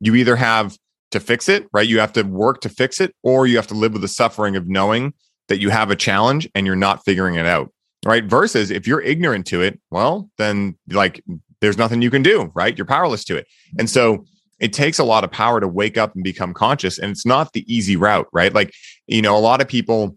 you 0.00 0.14
either 0.14 0.36
have 0.36 0.76
to 1.10 1.20
fix 1.20 1.48
it, 1.48 1.66
right? 1.72 1.86
You 1.86 2.00
have 2.00 2.12
to 2.14 2.22
work 2.22 2.60
to 2.62 2.68
fix 2.68 3.00
it, 3.00 3.14
or 3.22 3.46
you 3.46 3.56
have 3.56 3.66
to 3.68 3.74
live 3.74 3.92
with 3.92 4.02
the 4.02 4.08
suffering 4.08 4.56
of 4.56 4.66
knowing 4.66 5.12
that 5.48 5.60
you 5.60 5.70
have 5.70 5.90
a 5.90 5.96
challenge 5.96 6.48
and 6.54 6.66
you're 6.66 6.76
not 6.76 7.04
figuring 7.04 7.36
it 7.36 7.46
out, 7.46 7.72
right? 8.04 8.24
Versus 8.24 8.70
if 8.70 8.86
you're 8.86 9.00
ignorant 9.00 9.46
to 9.46 9.62
it, 9.62 9.80
well, 9.90 10.30
then 10.38 10.76
like 10.90 11.22
there's 11.60 11.78
nothing 11.78 12.02
you 12.02 12.10
can 12.10 12.22
do, 12.22 12.50
right? 12.54 12.76
You're 12.76 12.86
powerless 12.86 13.24
to 13.24 13.36
it. 13.36 13.46
And 13.78 13.88
so 13.88 14.24
it 14.60 14.72
takes 14.72 14.98
a 14.98 15.04
lot 15.04 15.24
of 15.24 15.30
power 15.30 15.60
to 15.60 15.68
wake 15.68 15.96
up 15.96 16.14
and 16.14 16.24
become 16.24 16.52
conscious 16.52 16.98
and 16.98 17.10
it's 17.10 17.26
not 17.26 17.52
the 17.52 17.64
easy 17.72 17.96
route 17.96 18.28
right 18.32 18.52
like 18.54 18.72
you 19.06 19.22
know 19.22 19.36
a 19.36 19.40
lot 19.40 19.60
of 19.60 19.68
people 19.68 20.16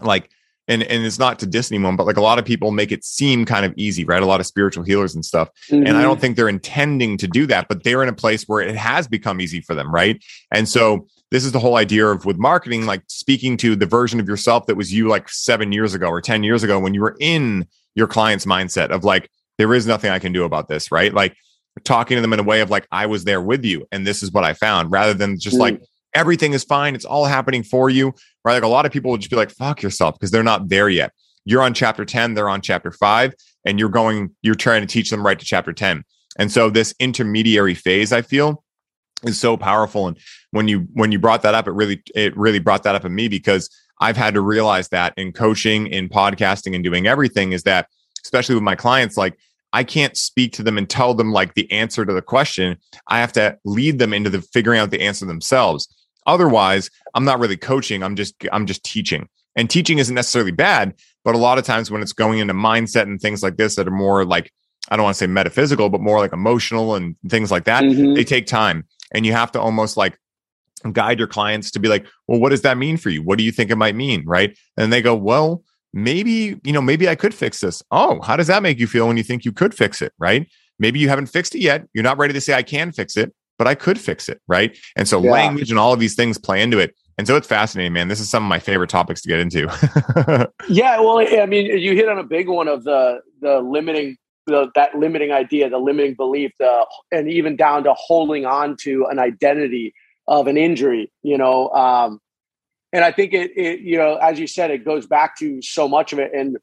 like 0.00 0.30
and 0.68 0.82
and 0.84 1.04
it's 1.04 1.18
not 1.18 1.38
to 1.38 1.46
diss 1.46 1.70
anyone 1.70 1.96
but 1.96 2.06
like 2.06 2.16
a 2.16 2.22
lot 2.22 2.38
of 2.38 2.44
people 2.44 2.70
make 2.70 2.92
it 2.92 3.04
seem 3.04 3.44
kind 3.44 3.64
of 3.64 3.74
easy 3.76 4.04
right 4.04 4.22
a 4.22 4.26
lot 4.26 4.40
of 4.40 4.46
spiritual 4.46 4.84
healers 4.84 5.14
and 5.14 5.24
stuff 5.24 5.48
mm-hmm. 5.70 5.86
and 5.86 5.96
i 5.96 6.02
don't 6.02 6.14
mm-hmm. 6.14 6.20
think 6.20 6.36
they're 6.36 6.48
intending 6.48 7.16
to 7.16 7.28
do 7.28 7.46
that 7.46 7.68
but 7.68 7.82
they're 7.84 8.02
in 8.02 8.08
a 8.08 8.14
place 8.14 8.44
where 8.44 8.60
it 8.60 8.76
has 8.76 9.06
become 9.06 9.40
easy 9.40 9.60
for 9.60 9.74
them 9.74 9.92
right 9.92 10.22
and 10.52 10.68
so 10.68 11.06
this 11.30 11.44
is 11.44 11.52
the 11.52 11.60
whole 11.60 11.76
idea 11.76 12.06
of 12.06 12.24
with 12.24 12.38
marketing 12.38 12.86
like 12.86 13.02
speaking 13.08 13.56
to 13.56 13.76
the 13.76 13.86
version 13.86 14.20
of 14.20 14.28
yourself 14.28 14.66
that 14.66 14.76
was 14.76 14.92
you 14.92 15.08
like 15.08 15.28
7 15.28 15.72
years 15.72 15.94
ago 15.94 16.08
or 16.08 16.20
10 16.20 16.42
years 16.42 16.62
ago 16.62 16.78
when 16.78 16.94
you 16.94 17.00
were 17.00 17.16
in 17.20 17.66
your 17.94 18.06
client's 18.06 18.46
mindset 18.46 18.90
of 18.90 19.04
like 19.04 19.30
there 19.58 19.74
is 19.74 19.86
nothing 19.86 20.10
i 20.10 20.18
can 20.18 20.32
do 20.32 20.44
about 20.44 20.68
this 20.68 20.90
right 20.90 21.12
like 21.12 21.36
talking 21.84 22.16
to 22.16 22.20
them 22.20 22.32
in 22.32 22.40
a 22.40 22.44
way 22.44 22.60
of 22.60 22.70
like, 22.70 22.86
I 22.90 23.06
was 23.06 23.24
there 23.24 23.40
with 23.40 23.64
you 23.64 23.86
and 23.92 24.06
this 24.06 24.22
is 24.22 24.32
what 24.32 24.44
I 24.44 24.54
found 24.54 24.90
rather 24.90 25.14
than 25.14 25.38
just 25.38 25.56
mm. 25.56 25.60
like, 25.60 25.82
everything 26.14 26.52
is 26.52 26.64
fine. 26.64 26.94
It's 26.94 27.04
all 27.04 27.24
happening 27.24 27.62
for 27.62 27.90
you. 27.90 28.14
Right. 28.44 28.54
Like 28.54 28.62
a 28.62 28.68
lot 28.68 28.86
of 28.86 28.92
people 28.92 29.10
would 29.10 29.20
just 29.20 29.30
be 29.30 29.36
like, 29.36 29.50
fuck 29.50 29.82
yourself 29.82 30.18
because 30.18 30.30
they're 30.30 30.42
not 30.42 30.68
there 30.68 30.88
yet. 30.88 31.12
You're 31.44 31.62
on 31.62 31.74
chapter 31.74 32.04
10, 32.04 32.34
they're 32.34 32.48
on 32.48 32.60
chapter 32.60 32.90
five, 32.90 33.34
and 33.64 33.78
you're 33.78 33.88
going, 33.88 34.34
you're 34.42 34.54
trying 34.54 34.82
to 34.82 34.86
teach 34.86 35.10
them 35.10 35.24
right 35.24 35.38
to 35.38 35.44
chapter 35.44 35.72
10. 35.72 36.04
And 36.38 36.52
so 36.52 36.70
this 36.70 36.94
intermediary 37.00 37.74
phase, 37.74 38.12
I 38.12 38.22
feel, 38.22 38.62
is 39.24 39.38
so 39.38 39.56
powerful. 39.56 40.06
And 40.06 40.18
when 40.50 40.68
you 40.68 40.86
when 40.92 41.12
you 41.12 41.18
brought 41.18 41.42
that 41.42 41.54
up, 41.54 41.66
it 41.66 41.72
really 41.72 42.02
it 42.14 42.36
really 42.36 42.58
brought 42.58 42.82
that 42.84 42.94
up 42.94 43.04
in 43.04 43.14
me 43.14 43.28
because 43.28 43.70
I've 44.00 44.16
had 44.16 44.34
to 44.34 44.40
realize 44.40 44.88
that 44.88 45.12
in 45.16 45.32
coaching, 45.32 45.86
in 45.86 46.08
podcasting, 46.08 46.74
and 46.74 46.82
doing 46.82 47.06
everything 47.06 47.52
is 47.52 47.64
that, 47.64 47.88
especially 48.24 48.54
with 48.54 48.64
my 48.64 48.74
clients, 48.74 49.16
like 49.16 49.38
I 49.72 49.84
can't 49.84 50.16
speak 50.16 50.52
to 50.54 50.62
them 50.62 50.76
and 50.78 50.88
tell 50.88 51.14
them 51.14 51.32
like 51.32 51.54
the 51.54 51.70
answer 51.70 52.04
to 52.04 52.12
the 52.12 52.22
question. 52.22 52.76
I 53.08 53.20
have 53.20 53.32
to 53.34 53.58
lead 53.64 53.98
them 53.98 54.12
into 54.12 54.30
the 54.30 54.42
figuring 54.42 54.80
out 54.80 54.90
the 54.90 55.02
answer 55.02 55.26
themselves. 55.26 55.88
Otherwise, 56.26 56.90
I'm 57.14 57.24
not 57.24 57.38
really 57.38 57.56
coaching. 57.56 58.02
I'm 58.02 58.16
just 58.16 58.34
I'm 58.52 58.66
just 58.66 58.84
teaching. 58.84 59.28
And 59.56 59.68
teaching 59.68 59.98
isn't 59.98 60.14
necessarily 60.14 60.52
bad, 60.52 60.94
but 61.24 61.34
a 61.34 61.38
lot 61.38 61.58
of 61.58 61.64
times 61.64 61.90
when 61.90 62.02
it's 62.02 62.12
going 62.12 62.38
into 62.38 62.54
mindset 62.54 63.02
and 63.02 63.20
things 63.20 63.42
like 63.42 63.56
this 63.56 63.76
that 63.76 63.88
are 63.88 63.92
more 63.92 64.24
like 64.24 64.52
I 64.90 64.96
don't 64.96 65.04
want 65.04 65.14
to 65.14 65.18
say 65.18 65.26
metaphysical, 65.26 65.88
but 65.88 66.00
more 66.00 66.18
like 66.18 66.32
emotional 66.32 66.94
and 66.94 67.14
things 67.28 67.50
like 67.50 67.64
that, 67.64 67.84
mm-hmm. 67.84 68.14
they 68.14 68.24
take 68.24 68.46
time. 68.46 68.84
And 69.12 69.26
you 69.26 69.32
have 69.32 69.52
to 69.52 69.60
almost 69.60 69.96
like 69.96 70.18
guide 70.92 71.18
your 71.18 71.28
clients 71.28 71.70
to 71.72 71.78
be 71.78 71.88
like, 71.88 72.06
well, 72.26 72.40
what 72.40 72.50
does 72.50 72.62
that 72.62 72.78
mean 72.78 72.96
for 72.96 73.10
you? 73.10 73.22
What 73.22 73.38
do 73.38 73.44
you 73.44 73.52
think 73.52 73.70
it 73.70 73.76
might 73.76 73.94
mean? 73.94 74.24
Right. 74.26 74.58
And 74.76 74.92
they 74.92 75.02
go, 75.02 75.14
well, 75.14 75.62
maybe, 75.92 76.60
you 76.62 76.72
know, 76.72 76.80
maybe 76.82 77.08
I 77.08 77.14
could 77.14 77.34
fix 77.34 77.60
this. 77.60 77.82
Oh, 77.90 78.20
how 78.20 78.36
does 78.36 78.46
that 78.46 78.62
make 78.62 78.78
you 78.78 78.86
feel 78.86 79.06
when 79.06 79.16
you 79.16 79.22
think 79.22 79.44
you 79.44 79.52
could 79.52 79.74
fix 79.74 80.02
it? 80.02 80.12
Right. 80.18 80.48
Maybe 80.78 80.98
you 80.98 81.08
haven't 81.08 81.26
fixed 81.26 81.54
it 81.54 81.60
yet. 81.60 81.86
You're 81.92 82.04
not 82.04 82.18
ready 82.18 82.32
to 82.32 82.40
say, 82.40 82.54
I 82.54 82.62
can 82.62 82.92
fix 82.92 83.16
it, 83.16 83.34
but 83.58 83.66
I 83.66 83.74
could 83.74 83.98
fix 83.98 84.28
it. 84.28 84.40
Right. 84.48 84.76
And 84.96 85.06
so 85.06 85.22
yeah. 85.22 85.30
language 85.30 85.70
and 85.70 85.78
all 85.78 85.92
of 85.92 86.00
these 86.00 86.14
things 86.14 86.38
play 86.38 86.62
into 86.62 86.78
it. 86.78 86.94
And 87.18 87.26
so 87.26 87.36
it's 87.36 87.46
fascinating, 87.46 87.92
man. 87.92 88.08
This 88.08 88.20
is 88.20 88.30
some 88.30 88.42
of 88.42 88.48
my 88.48 88.58
favorite 88.58 88.88
topics 88.88 89.20
to 89.22 89.28
get 89.28 89.40
into. 89.40 89.66
yeah. 90.68 90.98
Well, 91.00 91.18
I 91.18 91.44
mean, 91.44 91.66
you 91.66 91.94
hit 91.94 92.08
on 92.08 92.18
a 92.18 92.24
big 92.24 92.48
one 92.48 92.66
of 92.66 92.84
the, 92.84 93.20
the 93.40 93.60
limiting 93.60 94.16
the, 94.46 94.70
that 94.74 94.94
limiting 94.94 95.32
idea, 95.32 95.68
the 95.68 95.78
limiting 95.78 96.14
belief, 96.14 96.52
the, 96.58 96.86
and 97.12 97.30
even 97.30 97.56
down 97.56 97.84
to 97.84 97.94
holding 97.94 98.46
on 98.46 98.76
to 98.80 99.06
an 99.06 99.18
identity 99.18 99.94
of 100.26 100.46
an 100.46 100.56
injury. 100.56 101.12
You 101.22 101.38
know, 101.38 101.68
um, 101.70 102.20
and 102.92 103.04
I 103.04 103.12
think 103.12 103.32
it, 103.32 103.52
it, 103.56 103.80
you 103.80 103.96
know, 103.96 104.16
as 104.16 104.38
you 104.38 104.46
said, 104.46 104.70
it 104.70 104.84
goes 104.84 105.06
back 105.06 105.38
to 105.38 105.62
so 105.62 105.88
much 105.88 106.12
of 106.12 106.18
it. 106.18 106.32
And 106.34 106.58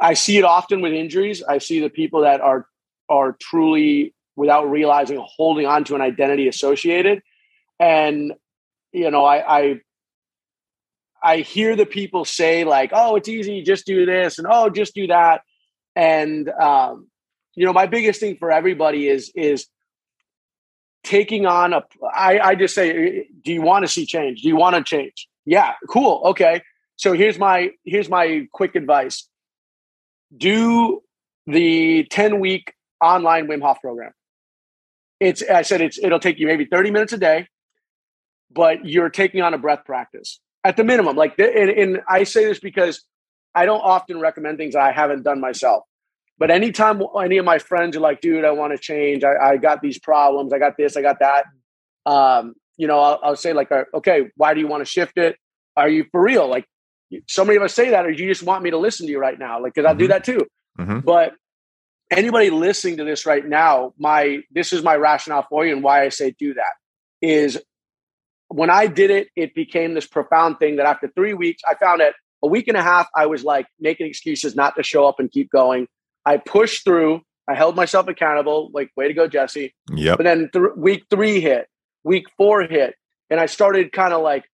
I 0.00 0.14
see 0.14 0.38
it 0.38 0.44
often 0.44 0.80
with 0.80 0.92
injuries. 0.92 1.42
I 1.42 1.58
see 1.58 1.80
the 1.80 1.90
people 1.90 2.22
that 2.22 2.40
are 2.40 2.66
are 3.10 3.36
truly, 3.40 4.14
without 4.36 4.70
realizing, 4.70 5.22
holding 5.22 5.66
on 5.66 5.84
to 5.84 5.94
an 5.94 6.00
identity 6.00 6.48
associated. 6.48 7.22
And 7.78 8.32
you 8.92 9.10
know, 9.10 9.24
I, 9.24 9.58
I 9.58 9.80
I 11.22 11.36
hear 11.38 11.76
the 11.76 11.86
people 11.86 12.24
say 12.24 12.64
like, 12.64 12.90
"Oh, 12.94 13.16
it's 13.16 13.28
easy, 13.28 13.62
just 13.62 13.86
do 13.86 14.06
this," 14.06 14.38
and 14.38 14.46
"Oh, 14.50 14.70
just 14.70 14.94
do 14.94 15.08
that." 15.08 15.42
And 15.94 16.48
um, 16.48 17.08
you 17.54 17.66
know, 17.66 17.72
my 17.72 17.86
biggest 17.86 18.20
thing 18.20 18.36
for 18.38 18.50
everybody 18.50 19.08
is 19.08 19.30
is 19.34 19.66
taking 21.04 21.46
on 21.46 21.72
a 21.72 21.82
I, 22.14 22.38
I 22.38 22.54
just 22.54 22.74
say 22.74 23.28
do 23.44 23.52
you 23.52 23.62
want 23.62 23.84
to 23.84 23.88
see 23.88 24.06
change? 24.06 24.42
Do 24.42 24.48
you 24.48 24.56
want 24.56 24.76
to 24.76 24.82
change? 24.82 25.28
Yeah 25.44 25.74
cool 25.88 26.22
okay. 26.26 26.62
So 26.96 27.12
here's 27.12 27.38
my 27.38 27.70
here's 27.84 28.08
my 28.08 28.46
quick 28.52 28.74
advice. 28.74 29.28
Do 30.36 31.02
the 31.46 32.04
10 32.10 32.40
week 32.40 32.74
online 33.02 33.46
wim 33.48 33.62
hof 33.62 33.80
program. 33.80 34.12
It's 35.20 35.42
i 35.42 35.62
said 35.62 35.80
it's 35.80 35.98
it'll 35.98 36.20
take 36.20 36.38
you 36.38 36.46
maybe 36.46 36.64
30 36.64 36.90
minutes 36.90 37.12
a 37.12 37.18
day 37.18 37.48
but 38.50 38.86
you're 38.86 39.10
taking 39.10 39.42
on 39.42 39.52
a 39.54 39.58
breath 39.58 39.84
practice 39.84 40.40
at 40.64 40.76
the 40.76 40.84
minimum. 40.84 41.16
Like 41.16 41.38
and, 41.38 41.70
and 41.70 42.00
i 42.08 42.24
say 42.24 42.44
this 42.44 42.58
because 42.58 43.04
i 43.54 43.66
don't 43.66 43.80
often 43.80 44.20
recommend 44.20 44.58
things 44.58 44.74
i 44.76 44.92
haven't 44.92 45.22
done 45.22 45.40
myself 45.40 45.84
but 46.38 46.50
anytime 46.50 47.02
any 47.22 47.38
of 47.38 47.44
my 47.44 47.58
friends 47.58 47.96
are 47.96 48.00
like, 48.00 48.20
dude, 48.20 48.44
I 48.44 48.52
want 48.52 48.72
to 48.72 48.78
change. 48.78 49.24
I, 49.24 49.34
I, 49.36 49.56
got 49.56 49.82
these 49.82 49.98
problems. 49.98 50.52
I 50.52 50.58
got 50.58 50.76
this. 50.76 50.96
I 50.96 51.02
got 51.02 51.18
that. 51.18 51.44
Um, 52.06 52.54
you 52.76 52.86
know, 52.86 53.00
I'll, 53.00 53.20
I'll, 53.22 53.36
say 53.36 53.52
like, 53.52 53.72
uh, 53.72 53.84
okay, 53.94 54.30
why 54.36 54.54
do 54.54 54.60
you 54.60 54.68
want 54.68 54.82
to 54.82 54.90
shift 54.90 55.18
it? 55.18 55.36
Are 55.76 55.88
you 55.88 56.06
for 56.12 56.22
real? 56.22 56.48
Like, 56.48 56.64
so 57.26 57.44
many 57.44 57.56
of 57.56 57.62
us 57.62 57.74
say 57.74 57.90
that, 57.90 58.06
or 58.06 58.10
you 58.10 58.28
just 58.28 58.42
want 58.42 58.62
me 58.62 58.70
to 58.70 58.78
listen 58.78 59.06
to 59.06 59.12
you 59.12 59.18
right 59.18 59.38
now? 59.38 59.60
Like, 59.60 59.74
because 59.74 59.88
mm-hmm. 59.88 59.96
I 59.96 59.98
do 59.98 60.08
that 60.08 60.24
too. 60.24 60.46
Mm-hmm. 60.78 61.00
But 61.00 61.34
anybody 62.10 62.50
listening 62.50 62.98
to 62.98 63.04
this 63.04 63.26
right 63.26 63.44
now, 63.44 63.94
my 63.98 64.40
this 64.50 64.72
is 64.72 64.82
my 64.82 64.94
rationale 64.94 65.46
for 65.48 65.66
you 65.66 65.74
and 65.74 65.82
why 65.82 66.04
I 66.04 66.08
say 66.08 66.34
do 66.38 66.54
that 66.54 66.72
is 67.20 67.58
when 68.48 68.70
I 68.70 68.86
did 68.86 69.10
it, 69.10 69.28
it 69.36 69.54
became 69.54 69.94
this 69.94 70.06
profound 70.06 70.58
thing 70.58 70.76
that 70.76 70.86
after 70.86 71.08
three 71.08 71.34
weeks, 71.34 71.62
I 71.68 71.74
found 71.74 72.00
that 72.00 72.14
a 72.42 72.46
week 72.46 72.68
and 72.68 72.76
a 72.76 72.82
half, 72.82 73.08
I 73.14 73.26
was 73.26 73.44
like 73.44 73.66
making 73.80 74.06
excuses 74.06 74.54
not 74.54 74.76
to 74.76 74.82
show 74.82 75.06
up 75.06 75.16
and 75.18 75.30
keep 75.30 75.50
going. 75.50 75.86
I 76.28 76.36
pushed 76.36 76.84
through. 76.84 77.22
I 77.48 77.54
held 77.54 77.74
myself 77.76 78.08
accountable. 78.08 78.70
Like, 78.72 78.90
way 78.96 79.08
to 79.08 79.14
go, 79.14 79.26
Jesse. 79.26 79.74
Yep. 79.94 80.16
But 80.18 80.24
then 80.24 80.50
th- 80.52 80.76
week 80.76 81.04
three 81.10 81.40
hit. 81.40 81.66
week 82.04 82.26
four 82.36 82.62
hit, 82.62 82.94
and 83.30 83.38
I 83.38 83.46
started 83.46 83.92
kind 83.92 84.12
of 84.12 84.22
like, 84.22 84.44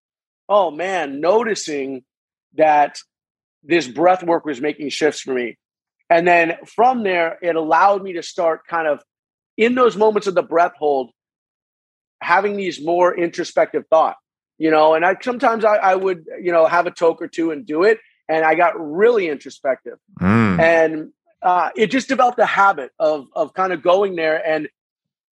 oh 0.48 0.70
man, 0.70 1.20
noticing 1.20 2.02
that 2.54 2.98
this 3.62 3.88
breath 3.88 4.22
work 4.22 4.44
was 4.44 4.60
making 4.60 4.90
shifts 4.90 5.20
for 5.20 5.32
me. 5.32 5.56
And 6.10 6.26
then 6.26 6.56
from 6.66 7.02
there, 7.02 7.38
it 7.42 7.56
allowed 7.56 8.02
me 8.02 8.14
to 8.14 8.22
start 8.22 8.66
kind 8.66 8.86
of 8.86 9.02
in 9.56 9.74
those 9.74 9.96
moments 9.96 10.26
of 10.26 10.34
the 10.34 10.42
breath 10.42 10.74
hold, 10.78 11.10
having 12.20 12.56
these 12.56 12.84
more 12.84 13.16
introspective 13.16 13.84
thought, 13.88 14.16
you 14.58 14.70
know, 14.70 14.94
and 14.94 15.04
I 15.04 15.16
sometimes 15.22 15.64
I, 15.64 15.76
I 15.76 15.94
would, 15.94 16.24
you 16.40 16.52
know, 16.52 16.66
have 16.66 16.86
a 16.86 16.90
toke 16.90 17.22
or 17.22 17.28
two 17.28 17.50
and 17.52 17.64
do 17.64 17.84
it. 17.84 17.98
And 18.28 18.44
I 18.44 18.54
got 18.54 18.72
really 18.78 19.28
introspective. 19.28 19.98
Mm. 20.20 20.58
And 20.58 21.12
uh, 21.44 21.70
it 21.76 21.90
just 21.90 22.08
developed 22.08 22.38
a 22.38 22.46
habit 22.46 22.90
of 22.98 23.26
of 23.34 23.54
kind 23.54 23.72
of 23.72 23.82
going 23.82 24.16
there 24.16 24.44
and 24.46 24.68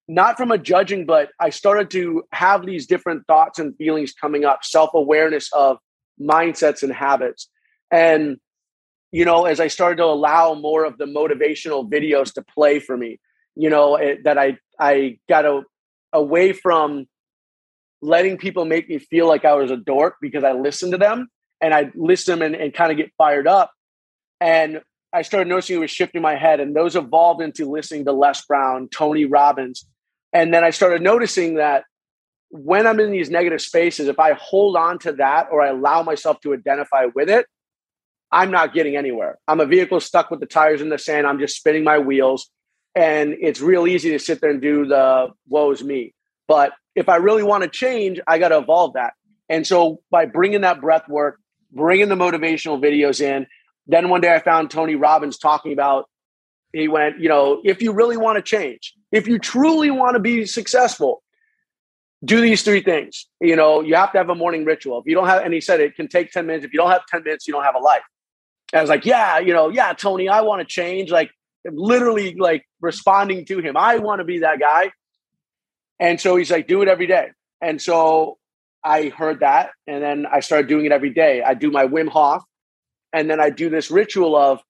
not 0.08 0.36
from 0.36 0.50
a 0.50 0.58
judging, 0.58 1.06
but 1.06 1.30
I 1.40 1.50
started 1.50 1.90
to 1.92 2.24
have 2.32 2.66
these 2.66 2.86
different 2.86 3.26
thoughts 3.26 3.58
and 3.58 3.76
feelings 3.76 4.12
coming 4.12 4.44
up, 4.44 4.64
self 4.64 4.90
awareness 4.94 5.50
of 5.52 5.78
mindsets 6.20 6.82
and 6.82 6.92
habits. 6.92 7.48
And, 7.90 8.38
you 9.10 9.24
know, 9.24 9.46
as 9.46 9.60
I 9.60 9.68
started 9.68 9.96
to 9.96 10.04
allow 10.04 10.54
more 10.54 10.84
of 10.84 10.98
the 10.98 11.04
motivational 11.04 11.88
videos 11.88 12.32
to 12.34 12.42
play 12.42 12.78
for 12.78 12.96
me, 12.96 13.20
you 13.54 13.70
know, 13.70 13.96
it, 13.96 14.24
that 14.24 14.38
I, 14.38 14.58
I 14.78 15.18
got 15.28 15.44
a, 15.44 15.62
away 16.12 16.52
from 16.52 17.06
letting 18.00 18.36
people 18.36 18.64
make 18.64 18.88
me 18.88 18.98
feel 18.98 19.28
like 19.28 19.44
I 19.44 19.54
was 19.54 19.70
a 19.70 19.76
dork 19.76 20.16
because 20.20 20.42
I 20.44 20.52
listened 20.52 20.92
to 20.92 20.98
them 20.98 21.28
and 21.60 21.72
I 21.72 21.90
listen 21.94 22.38
them 22.38 22.54
and, 22.54 22.60
and 22.60 22.74
kind 22.74 22.90
of 22.90 22.98
get 22.98 23.12
fired 23.16 23.46
up. 23.46 23.70
And 24.40 24.80
I 25.12 25.22
started 25.22 25.48
noticing 25.48 25.76
it 25.76 25.80
was 25.80 25.90
shifting 25.90 26.22
my 26.22 26.36
head, 26.36 26.60
and 26.60 26.74
those 26.74 26.96
evolved 26.96 27.42
into 27.42 27.70
listening 27.70 28.04
to 28.06 28.12
Les 28.12 28.44
Brown, 28.46 28.88
Tony 28.88 29.24
Robbins. 29.26 29.86
And 30.32 30.54
then 30.54 30.64
I 30.64 30.70
started 30.70 31.02
noticing 31.02 31.56
that 31.56 31.84
when 32.48 32.86
I'm 32.86 33.00
in 33.00 33.10
these 33.10 33.30
negative 33.30 33.60
spaces, 33.60 34.08
if 34.08 34.18
I 34.18 34.32
hold 34.32 34.76
on 34.76 34.98
to 35.00 35.12
that 35.14 35.48
or 35.50 35.62
I 35.62 35.68
allow 35.68 36.02
myself 36.02 36.40
to 36.40 36.54
identify 36.54 37.06
with 37.14 37.28
it, 37.28 37.46
I'm 38.30 38.50
not 38.50 38.72
getting 38.72 38.96
anywhere. 38.96 39.38
I'm 39.46 39.60
a 39.60 39.66
vehicle 39.66 40.00
stuck 40.00 40.30
with 40.30 40.40
the 40.40 40.46
tires 40.46 40.80
in 40.80 40.88
the 40.88 40.98
sand. 40.98 41.26
I'm 41.26 41.38
just 41.38 41.56
spinning 41.56 41.84
my 41.84 41.98
wheels. 41.98 42.50
And 42.94 43.34
it's 43.40 43.60
real 43.60 43.86
easy 43.86 44.10
to 44.10 44.18
sit 44.18 44.40
there 44.40 44.50
and 44.50 44.60
do 44.60 44.86
the 44.86 45.28
woes 45.48 45.82
me. 45.82 46.14
But 46.48 46.72
if 46.94 47.08
I 47.08 47.16
really 47.16 47.42
want 47.42 47.62
to 47.62 47.68
change, 47.68 48.20
I 48.26 48.38
got 48.38 48.48
to 48.48 48.58
evolve 48.58 48.94
that. 48.94 49.14
And 49.48 49.66
so 49.66 50.00
by 50.10 50.26
bringing 50.26 50.62
that 50.62 50.80
breath 50.80 51.08
work, 51.08 51.38
bringing 51.72 52.08
the 52.08 52.14
motivational 52.14 52.82
videos 52.82 53.20
in, 53.20 53.46
then 53.86 54.08
one 54.08 54.20
day 54.20 54.34
I 54.34 54.38
found 54.38 54.70
Tony 54.70 54.94
Robbins 54.94 55.38
talking 55.38 55.72
about, 55.72 56.08
he 56.72 56.88
went, 56.88 57.20
you 57.20 57.28
know, 57.28 57.60
if 57.64 57.82
you 57.82 57.92
really 57.92 58.16
want 58.16 58.36
to 58.36 58.42
change, 58.42 58.94
if 59.10 59.26
you 59.26 59.38
truly 59.38 59.90
want 59.90 60.14
to 60.14 60.20
be 60.20 60.46
successful, 60.46 61.22
do 62.24 62.40
these 62.40 62.62
three 62.62 62.82
things. 62.82 63.26
You 63.40 63.56
know, 63.56 63.80
you 63.80 63.94
have 63.94 64.12
to 64.12 64.18
have 64.18 64.30
a 64.30 64.34
morning 64.34 64.64
ritual. 64.64 65.00
If 65.00 65.06
you 65.06 65.14
don't 65.14 65.26
have, 65.26 65.44
and 65.44 65.52
he 65.52 65.60
said 65.60 65.80
it 65.80 65.96
can 65.96 66.08
take 66.08 66.30
10 66.30 66.46
minutes. 66.46 66.64
If 66.64 66.72
you 66.72 66.78
don't 66.78 66.90
have 66.90 67.04
10 67.06 67.24
minutes, 67.24 67.46
you 67.46 67.52
don't 67.52 67.64
have 67.64 67.74
a 67.74 67.80
life. 67.80 68.02
I 68.72 68.80
was 68.80 68.88
like, 68.88 69.04
yeah, 69.04 69.38
you 69.38 69.52
know, 69.52 69.68
yeah, 69.68 69.92
Tony, 69.92 70.28
I 70.28 70.40
want 70.42 70.60
to 70.60 70.64
change. 70.64 71.10
Like 71.10 71.30
literally 71.64 72.34
like 72.34 72.64
responding 72.80 73.44
to 73.46 73.58
him. 73.58 73.76
I 73.76 73.98
want 73.98 74.20
to 74.20 74.24
be 74.24 74.38
that 74.38 74.58
guy. 74.58 74.92
And 76.00 76.20
so 76.20 76.36
he's 76.36 76.50
like, 76.50 76.66
do 76.66 76.82
it 76.82 76.88
every 76.88 77.06
day. 77.06 77.28
And 77.60 77.80
so 77.80 78.38
I 78.82 79.08
heard 79.08 79.40
that. 79.40 79.70
And 79.86 80.02
then 80.02 80.26
I 80.30 80.40
started 80.40 80.68
doing 80.68 80.86
it 80.86 80.92
every 80.92 81.10
day. 81.10 81.42
I 81.42 81.54
do 81.54 81.70
my 81.70 81.86
Wim 81.86 82.08
Hof 82.08 82.42
and 83.12 83.30
then 83.30 83.40
I 83.40 83.50
do 83.50 83.70
this 83.70 83.90
ritual 83.90 84.36
of 84.36 84.60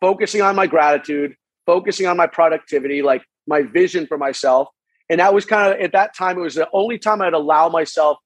focusing 0.00 0.42
on 0.42 0.56
my 0.56 0.66
gratitude, 0.66 1.34
focusing 1.64 2.06
on 2.06 2.16
my 2.16 2.26
productivity, 2.26 3.02
like 3.02 3.22
my 3.46 3.62
vision 3.62 4.06
for 4.06 4.18
myself. 4.18 4.68
And 5.08 5.20
that 5.20 5.32
was 5.32 5.44
kind 5.44 5.72
of 5.72 5.80
at 5.80 5.92
that 5.92 6.14
time, 6.14 6.38
it 6.38 6.42
was 6.42 6.54
the 6.54 6.68
only 6.72 6.98
time 6.98 7.22
I'd 7.22 7.32
allow 7.32 7.68
myself 7.68 8.18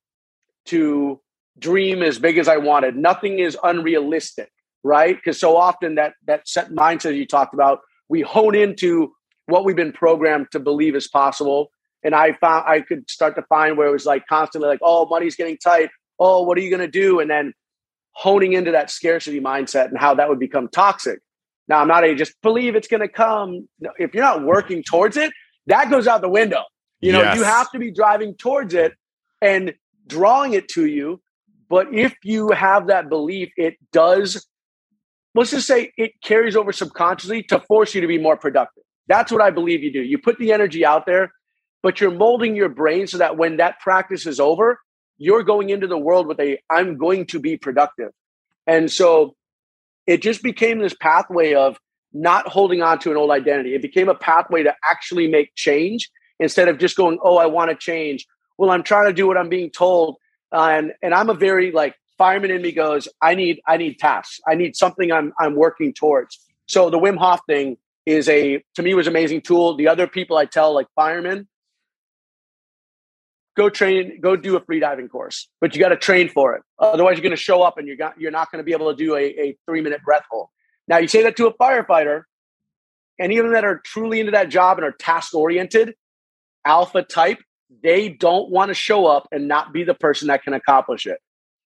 to 0.66 1.20
dream 1.58 2.02
as 2.02 2.18
big 2.18 2.38
as 2.38 2.48
I 2.48 2.56
wanted. 2.56 2.96
Nothing 2.96 3.38
is 3.38 3.56
unrealistic, 3.62 4.50
right? 4.82 5.16
Because 5.16 5.38
so 5.38 5.56
often 5.56 5.96
that 5.96 6.14
that 6.26 6.48
set 6.48 6.70
mindset 6.70 7.16
you 7.16 7.26
talked 7.26 7.54
about, 7.54 7.80
we 8.08 8.22
hone 8.22 8.54
into 8.54 9.12
what 9.46 9.64
we've 9.64 9.76
been 9.76 9.92
programmed 9.92 10.48
to 10.52 10.60
believe 10.60 10.94
is 10.94 11.08
possible. 11.08 11.70
And 12.02 12.14
I 12.14 12.32
found 12.34 12.64
I 12.66 12.80
could 12.80 13.08
start 13.10 13.34
to 13.36 13.42
find 13.42 13.76
where 13.76 13.88
it 13.88 13.92
was 13.92 14.06
like 14.06 14.26
constantly 14.26 14.68
like, 14.68 14.80
oh, 14.82 15.06
money's 15.06 15.36
getting 15.36 15.58
tight. 15.58 15.90
Oh, 16.18 16.42
what 16.42 16.56
are 16.56 16.62
you 16.62 16.76
to 16.76 16.88
do? 16.88 17.20
And 17.20 17.30
then 17.30 17.52
honing 18.12 18.52
into 18.52 18.72
that 18.72 18.90
scarcity 18.90 19.40
mindset 19.40 19.86
and 19.86 19.98
how 19.98 20.14
that 20.14 20.28
would 20.28 20.38
become 20.38 20.68
toxic. 20.68 21.20
Now, 21.68 21.78
I'm 21.78 21.88
not 21.88 22.04
a 22.04 22.14
just 22.14 22.34
believe 22.42 22.74
it's 22.74 22.88
going 22.88 23.00
to 23.00 23.08
come. 23.08 23.68
If 23.98 24.14
you're 24.14 24.24
not 24.24 24.44
working 24.44 24.82
towards 24.82 25.16
it, 25.16 25.32
that 25.66 25.90
goes 25.90 26.08
out 26.08 26.20
the 26.20 26.28
window. 26.28 26.64
You 27.00 27.12
know, 27.12 27.22
yes. 27.22 27.36
you 27.36 27.44
have 27.44 27.70
to 27.70 27.78
be 27.78 27.90
driving 27.90 28.34
towards 28.34 28.74
it 28.74 28.92
and 29.40 29.74
drawing 30.06 30.52
it 30.52 30.68
to 30.70 30.86
you. 30.86 31.20
But 31.68 31.94
if 31.94 32.14
you 32.24 32.50
have 32.50 32.88
that 32.88 33.08
belief, 33.08 33.50
it 33.56 33.76
does, 33.92 34.44
let's 35.34 35.52
just 35.52 35.66
say 35.66 35.92
it 35.96 36.12
carries 36.22 36.56
over 36.56 36.72
subconsciously 36.72 37.44
to 37.44 37.60
force 37.60 37.94
you 37.94 38.00
to 38.00 38.08
be 38.08 38.18
more 38.18 38.36
productive. 38.36 38.82
That's 39.06 39.30
what 39.30 39.40
I 39.40 39.50
believe 39.50 39.82
you 39.82 39.92
do. 39.92 40.02
You 40.02 40.18
put 40.18 40.38
the 40.38 40.52
energy 40.52 40.84
out 40.84 41.06
there, 41.06 41.32
but 41.82 42.00
you're 42.00 42.10
molding 42.10 42.56
your 42.56 42.68
brain 42.68 43.06
so 43.06 43.18
that 43.18 43.36
when 43.36 43.56
that 43.58 43.78
practice 43.78 44.26
is 44.26 44.40
over, 44.40 44.80
you're 45.20 45.42
going 45.44 45.68
into 45.68 45.86
the 45.86 45.98
world 45.98 46.26
with 46.26 46.40
a 46.40 46.58
i'm 46.70 46.96
going 46.96 47.26
to 47.26 47.38
be 47.38 47.56
productive. 47.56 48.10
And 48.66 48.90
so 48.90 49.36
it 50.06 50.22
just 50.22 50.42
became 50.42 50.80
this 50.80 50.94
pathway 50.94 51.54
of 51.54 51.78
not 52.12 52.48
holding 52.48 52.82
on 52.82 52.98
to 53.00 53.10
an 53.10 53.16
old 53.16 53.30
identity. 53.30 53.74
It 53.74 53.82
became 53.82 54.08
a 54.08 54.14
pathway 54.14 54.64
to 54.64 54.74
actually 54.90 55.28
make 55.28 55.54
change 55.54 56.10
instead 56.40 56.68
of 56.68 56.78
just 56.78 56.96
going 56.96 57.18
oh 57.22 57.36
i 57.36 57.46
want 57.46 57.70
to 57.70 57.76
change. 57.76 58.26
Well 58.58 58.70
i'm 58.70 58.82
trying 58.82 59.06
to 59.06 59.12
do 59.12 59.26
what 59.28 59.36
i'm 59.36 59.50
being 59.50 59.70
told 59.70 60.16
uh, 60.52 60.70
and 60.72 60.92
and 61.02 61.14
i'm 61.14 61.30
a 61.30 61.34
very 61.34 61.70
like 61.70 61.94
fireman 62.18 62.50
in 62.50 62.62
me 62.62 62.72
goes 62.72 63.06
i 63.22 63.34
need 63.34 63.60
i 63.68 63.76
need 63.76 63.98
tasks. 63.98 64.40
I 64.48 64.54
need 64.54 64.74
something 64.74 65.12
i'm 65.12 65.32
i'm 65.38 65.54
working 65.54 65.92
towards. 65.92 66.40
So 66.66 66.88
the 66.88 66.98
wim 66.98 67.18
hof 67.18 67.40
thing 67.46 67.76
is 68.06 68.28
a 68.30 68.64
to 68.76 68.82
me 68.82 68.94
was 68.94 69.06
amazing 69.06 69.42
tool. 69.42 69.76
The 69.76 69.88
other 69.88 70.06
people 70.06 70.38
i 70.38 70.46
tell 70.46 70.74
like 70.74 70.88
firemen 70.96 71.46
go 73.60 73.68
train, 73.68 74.18
go 74.20 74.36
do 74.36 74.56
a 74.56 74.60
free 74.60 74.80
diving 74.80 75.08
course, 75.08 75.48
but 75.60 75.74
you 75.74 75.80
got 75.80 75.90
to 75.90 75.96
train 75.96 76.30
for 76.30 76.54
it. 76.54 76.62
Otherwise, 76.78 77.16
you're 77.16 77.22
going 77.22 77.30
to 77.30 77.36
show 77.36 77.62
up 77.62 77.76
and 77.76 77.86
you're 77.86 77.96
got, 77.96 78.18
you're 78.18 78.30
not 78.30 78.50
going 78.50 78.58
to 78.58 78.64
be 78.64 78.72
able 78.72 78.90
to 78.90 78.96
do 78.96 79.14
a, 79.14 79.24
a 79.24 79.58
three 79.66 79.82
minute 79.82 80.00
breath 80.02 80.24
hold. 80.30 80.48
Now, 80.88 80.96
you 80.96 81.08
say 81.08 81.22
that 81.24 81.36
to 81.36 81.46
a 81.46 81.54
firefighter, 81.54 82.22
and 83.18 83.32
even 83.32 83.52
that 83.52 83.64
are 83.64 83.82
truly 83.84 84.18
into 84.18 84.32
that 84.32 84.48
job 84.48 84.78
and 84.78 84.86
are 84.86 84.92
task 84.92 85.34
oriented, 85.34 85.94
alpha 86.64 87.02
type, 87.02 87.38
they 87.82 88.08
don't 88.08 88.50
want 88.50 88.68
to 88.70 88.74
show 88.74 89.06
up 89.06 89.28
and 89.30 89.46
not 89.46 89.74
be 89.74 89.84
the 89.84 89.94
person 89.94 90.28
that 90.28 90.42
can 90.42 90.54
accomplish 90.54 91.06
it. 91.06 91.18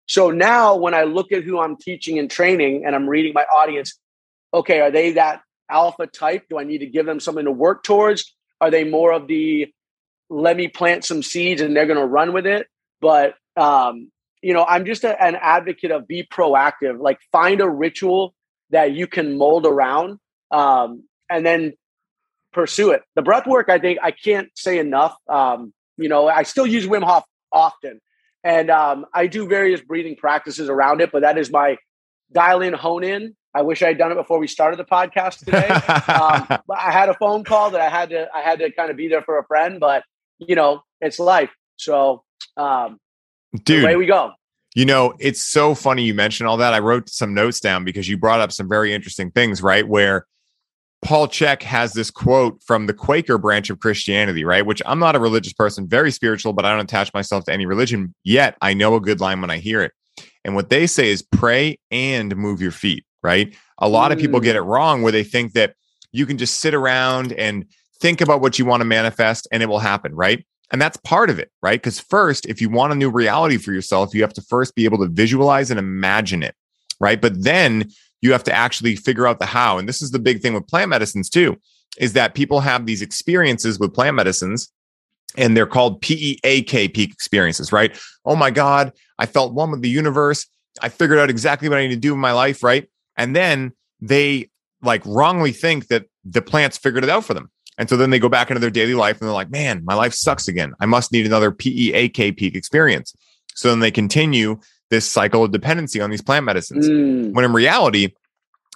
So 0.07 0.33
now, 0.33 0.74
when 0.74 0.94
I 0.94 1.04
look 1.04 1.30
at 1.30 1.44
who 1.44 1.61
I'm 1.61 1.76
teaching 1.76 2.18
and 2.18 2.28
training, 2.28 2.85
and 2.85 2.94
I'm 2.94 3.09
reading 3.09 3.33
my 3.35 3.44
audience, 3.44 3.98
okay, 4.52 4.80
are 4.80 4.90
they 4.90 5.12
that 5.12 5.42
alpha 5.70 6.09
type? 6.09 6.42
Do 6.50 6.59
I 6.59 6.64
need 6.64 6.78
to 6.78 6.87
give 6.87 7.07
them 7.07 7.20
something 7.20 7.44
to 7.44 7.52
work 7.52 7.85
towards? 7.85 8.35
Are 8.61 8.70
they 8.70 8.83
more 8.83 9.12
of 9.12 9.28
the 9.28 9.72
let 10.30 10.56
me 10.56 10.68
plant 10.68 11.04
some 11.04 11.22
seeds 11.22 11.60
and 11.60 11.76
they're 11.76 11.87
going 11.87 11.98
to 11.98 12.06
run 12.06 12.32
with 12.32 12.46
it. 12.46 12.66
But, 13.00 13.34
um, 13.56 14.10
you 14.42 14.54
know, 14.54 14.64
I'm 14.64 14.84
just 14.84 15.04
a, 15.04 15.22
an 15.22 15.37
advocate 15.40 15.90
of 15.90 16.06
be 16.06 16.24
proactive, 16.24 17.00
like 17.00 17.18
find 17.32 17.60
a 17.60 17.68
ritual 17.68 18.34
that 18.70 18.92
you 18.92 19.06
can 19.06 19.37
mold 19.37 19.66
around 19.66 20.18
um, 20.50 21.04
and 21.30 21.44
then 21.44 21.74
pursue 22.52 22.90
it. 22.90 23.02
The 23.14 23.22
breath 23.22 23.46
work, 23.46 23.68
I 23.68 23.78
think 23.78 23.98
I 24.02 24.10
can't 24.10 24.48
say 24.54 24.78
enough. 24.78 25.16
Um, 25.28 25.72
you 25.96 26.08
know, 26.08 26.28
I 26.28 26.42
still 26.42 26.66
use 26.66 26.87
Wim 26.87 27.04
Hof 27.04 27.24
often 27.52 28.00
and 28.44 28.70
um, 28.70 29.06
I 29.12 29.26
do 29.26 29.48
various 29.48 29.80
breathing 29.80 30.16
practices 30.16 30.68
around 30.68 31.00
it, 31.00 31.10
but 31.10 31.22
that 31.22 31.38
is 31.38 31.50
my 31.50 31.78
dial 32.30 32.60
in, 32.60 32.74
hone 32.74 33.02
in. 33.02 33.34
I 33.54 33.62
wish 33.62 33.82
I 33.82 33.88
had 33.88 33.98
done 33.98 34.12
it 34.12 34.16
before 34.16 34.38
we 34.38 34.48
started 34.48 34.78
the 34.78 34.84
podcast 34.84 35.38
today. 35.38 35.68
um, 36.12 36.46
but 36.66 36.78
I 36.78 36.92
had 36.92 37.08
a 37.08 37.14
phone 37.14 37.42
call 37.42 37.70
that 37.70 37.80
I 37.80 37.88
had 37.88 38.10
to 38.10 38.28
I 38.34 38.42
had 38.42 38.58
to 38.58 38.70
kind 38.70 38.90
of 38.90 38.96
be 38.96 39.08
there 39.08 39.22
for 39.22 39.38
a 39.38 39.46
friend, 39.46 39.80
but 39.80 40.04
you 40.38 40.55
know, 40.55 40.83
it's 41.01 41.18
life. 41.18 41.51
So, 41.77 42.25
um, 42.57 42.99
dude, 43.64 43.85
away 43.85 43.97
we 43.97 44.07
go. 44.07 44.33
You 44.75 44.85
know, 44.85 45.14
it's 45.20 45.42
so 45.42 45.75
funny 45.75 46.03
you 46.03 46.14
mentioned 46.14 46.49
all 46.49 46.57
that. 46.57 46.75
I 46.75 46.81
wrote 46.81 47.09
some 47.09 47.33
notes 47.33 47.61
down 47.61 47.85
because 47.85 48.09
you 48.09 48.19
brought 48.19 48.40
up 48.40 48.50
some 48.50 48.69
very 48.69 48.92
interesting 48.92 49.31
things, 49.31 49.63
right? 49.63 49.87
Where 49.87 50.27
Paul 51.04 51.29
Chek 51.29 51.63
has 51.63 51.92
this 51.92 52.11
quote 52.11 52.61
from 52.65 52.87
the 52.87 52.94
Quaker 52.94 53.38
branch 53.38 53.71
of 53.71 53.79
Christianity, 53.79 54.42
right? 54.42 54.67
Which 54.67 54.83
I'm 54.87 54.98
not 54.98 55.15
a 55.15 55.21
religious 55.21 55.52
person, 55.52 55.87
very 55.87 56.11
spiritual, 56.11 56.54
but 56.54 56.65
I 56.65 56.71
don't 56.71 56.81
attach 56.81 57.13
myself 57.15 57.44
to 57.44 57.52
any 57.52 57.67
religion 57.67 58.15
yet. 58.25 58.56
I 58.63 58.75
know 58.75 58.96
a 58.96 59.00
good 59.00 59.21
line 59.21 59.40
when 59.40 59.50
I 59.50 59.58
hear 59.58 59.83
it. 59.83 59.92
And 60.44 60.54
what 60.54 60.71
they 60.71 60.87
say 60.87 61.11
is 61.11 61.23
pray 61.23 61.79
and 61.90 62.35
move 62.37 62.61
your 62.61 62.71
feet, 62.71 63.04
right? 63.23 63.54
A 63.79 63.88
lot 63.88 64.11
mm. 64.11 64.15
of 64.15 64.21
people 64.21 64.40
get 64.40 64.56
it 64.56 64.63
mm. 64.63 64.67
wrong 64.67 65.02
where 65.02 65.13
they 65.13 65.25
think 65.25 65.52
that 65.52 65.75
you 66.11 66.27
can 66.27 66.38
just 66.38 66.61
sit 66.61 66.75
around 66.75 67.33
and 67.33 67.67
think 68.01 68.21
about 68.21 68.40
what 68.40 68.59
you 68.59 68.65
want 68.65 68.81
to 68.81 68.85
manifest 68.85 69.49
and 69.53 69.63
it 69.63 69.67
will 69.67 69.79
happen, 69.79 70.15
right? 70.15 70.45
And 70.73 70.81
that's 70.81 70.97
part 70.99 71.31
of 71.31 71.38
it, 71.38 71.51
right? 71.63 71.81
Because 71.81 72.01
first, 72.01 72.47
if 72.47 72.61
you 72.61 72.69
want 72.69 72.92
a 72.92 72.97
new 72.97 73.11
reality 73.11 73.59
for 73.59 73.73
yourself, 73.73 74.15
you 74.15 74.23
have 74.23 74.33
to 74.35 74.42
first 74.42 74.75
be 74.75 74.85
able 74.85 74.99
to 74.99 75.09
visualize 75.09 75.71
and 75.71 75.79
imagine 75.79 76.42
it, 76.42 76.55
right? 77.01 77.21
But 77.21 77.45
then 77.45 77.90
you 78.23 78.33
have 78.33 78.45
to 78.45 78.53
actually 78.53 78.97
figure 78.97 79.27
out 79.27 79.38
the 79.38 79.47
how. 79.47 79.79
And 79.79 79.88
this 79.88 80.03
is 80.03 80.11
the 80.11 80.19
big 80.19 80.40
thing 80.40 80.55
with 80.55 80.67
plant 80.67 80.88
medicines 80.88 81.29
too, 81.29 81.57
is 81.99 82.15
that 82.15 82.35
people 82.35 82.61
have 82.61 82.87
these 82.87 83.03
experiences 83.03 83.79
with 83.79 83.95
plant 83.95 84.17
medicines 84.17 84.73
and 85.37 85.57
they're 85.57 85.67
called 85.67 86.01
PEAK 86.01 86.95
peak 86.95 87.13
experiences, 87.13 87.73
right? 87.73 87.97
Oh 88.25 88.37
my 88.37 88.51
God, 88.51 88.92
I 89.19 89.27
felt 89.27 89.55
one 89.55 89.71
with 89.71 89.83
the 89.83 89.88
universe. 89.88 90.47
I 90.81 90.88
figured 90.88 91.19
out 91.19 91.31
exactly 91.31 91.69
what 91.69 91.79
I 91.79 91.83
need 91.83 91.95
to 91.95 92.01
do 92.01 92.15
in 92.15 92.21
my 92.21 92.33
life, 92.33 92.63
right? 92.63 92.88
And 93.17 93.37
then 93.37 93.73
they 94.01 94.51
like 94.83 95.03
wrongly 95.05 95.53
think 95.53 95.88
that 95.88 96.07
the 96.25 96.42
plants 96.42 96.79
figured 96.79 97.05
it 97.05 97.11
out 97.11 97.25
for 97.25 97.35
them. 97.35 97.51
And 97.79 97.88
so 97.88 97.96
then 97.96 98.10
they 98.10 98.18
go 98.18 98.29
back 98.29 98.50
into 98.50 98.60
their 98.60 98.70
daily 98.70 98.94
life 98.94 99.20
and 99.20 99.29
they're 99.29 99.35
like, 99.35 99.50
man, 99.50 99.83
my 99.85 99.94
life 99.94 100.14
sucks 100.14 100.48
again. 100.48 100.75
I 100.81 100.87
must 100.87 101.12
need 101.12 101.27
another 101.27 101.50
PEAK 101.50 102.37
peak 102.37 102.54
experience. 102.54 103.14
So 103.54 103.70
then 103.70 103.81
they 103.81 103.90
continue 103.90 104.60
this 104.90 105.10
cycle 105.10 105.44
of 105.44 105.50
dependency 105.50 106.00
on 106.00 106.10
these 106.10 106.22
plant 106.22 106.44
medicines. 106.44 106.88
Mm. 106.88 107.33
When 107.33 107.44
in 107.44 107.52
reality, 107.52 108.14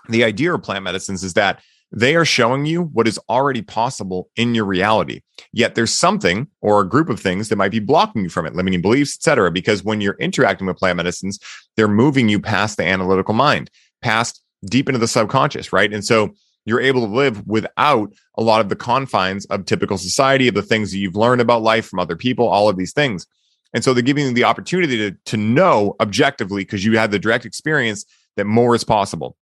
the 0.08 0.24
idea 0.24 0.54
of 0.54 0.62
plant 0.62 0.84
medicines 0.84 1.22
is 1.22 1.34
that 1.34 1.60
they 1.90 2.16
are 2.16 2.24
showing 2.24 2.66
you 2.66 2.82
what 2.82 3.08
is 3.08 3.18
already 3.28 3.62
possible 3.62 4.28
in 4.36 4.54
your 4.54 4.64
reality. 4.64 5.22
Yet 5.52 5.74
there's 5.74 5.92
something 5.92 6.48
or 6.60 6.80
a 6.80 6.88
group 6.88 7.08
of 7.08 7.18
things 7.18 7.48
that 7.48 7.56
might 7.56 7.70
be 7.70 7.78
blocking 7.78 8.22
you 8.22 8.28
from 8.28 8.46
it, 8.46 8.54
limiting 8.54 8.82
beliefs, 8.82 9.16
etc. 9.16 9.50
Because 9.50 9.82
when 9.82 10.00
you're 10.00 10.16
interacting 10.18 10.66
with 10.66 10.76
plant 10.76 10.96
medicines, 10.96 11.38
they're 11.76 11.88
moving 11.88 12.28
you 12.28 12.40
past 12.40 12.76
the 12.76 12.84
analytical 12.84 13.32
mind, 13.32 13.70
past 14.02 14.42
deep 14.66 14.88
into 14.88 14.98
the 14.98 15.08
subconscious, 15.08 15.72
right? 15.72 15.92
And 15.92 16.04
so 16.04 16.34
you're 16.64 16.80
able 16.80 17.06
to 17.06 17.12
live 17.12 17.46
without 17.46 18.12
a 18.36 18.42
lot 18.42 18.60
of 18.60 18.68
the 18.68 18.76
confines 18.76 19.46
of 19.46 19.64
typical 19.64 19.98
society, 19.98 20.48
of 20.48 20.54
the 20.54 20.62
things 20.62 20.90
that 20.92 20.98
you've 20.98 21.16
learned 21.16 21.40
about 21.40 21.62
life 21.62 21.86
from 21.86 21.98
other 21.98 22.16
people, 22.16 22.46
all 22.46 22.68
of 22.68 22.76
these 22.76 22.92
things. 22.92 23.26
And 23.74 23.84
so 23.84 23.92
they're 23.92 24.02
giving 24.02 24.26
you 24.26 24.32
the 24.32 24.44
opportunity 24.44 24.96
to, 24.96 25.16
to 25.26 25.36
know 25.36 25.94
objectively 26.00 26.62
because 26.62 26.84
you 26.84 26.98
have 26.98 27.10
the 27.10 27.18
direct 27.18 27.44
experience 27.44 28.04
that 28.36 28.46
more 28.46 28.74
is 28.74 28.84
possible. 28.84 29.36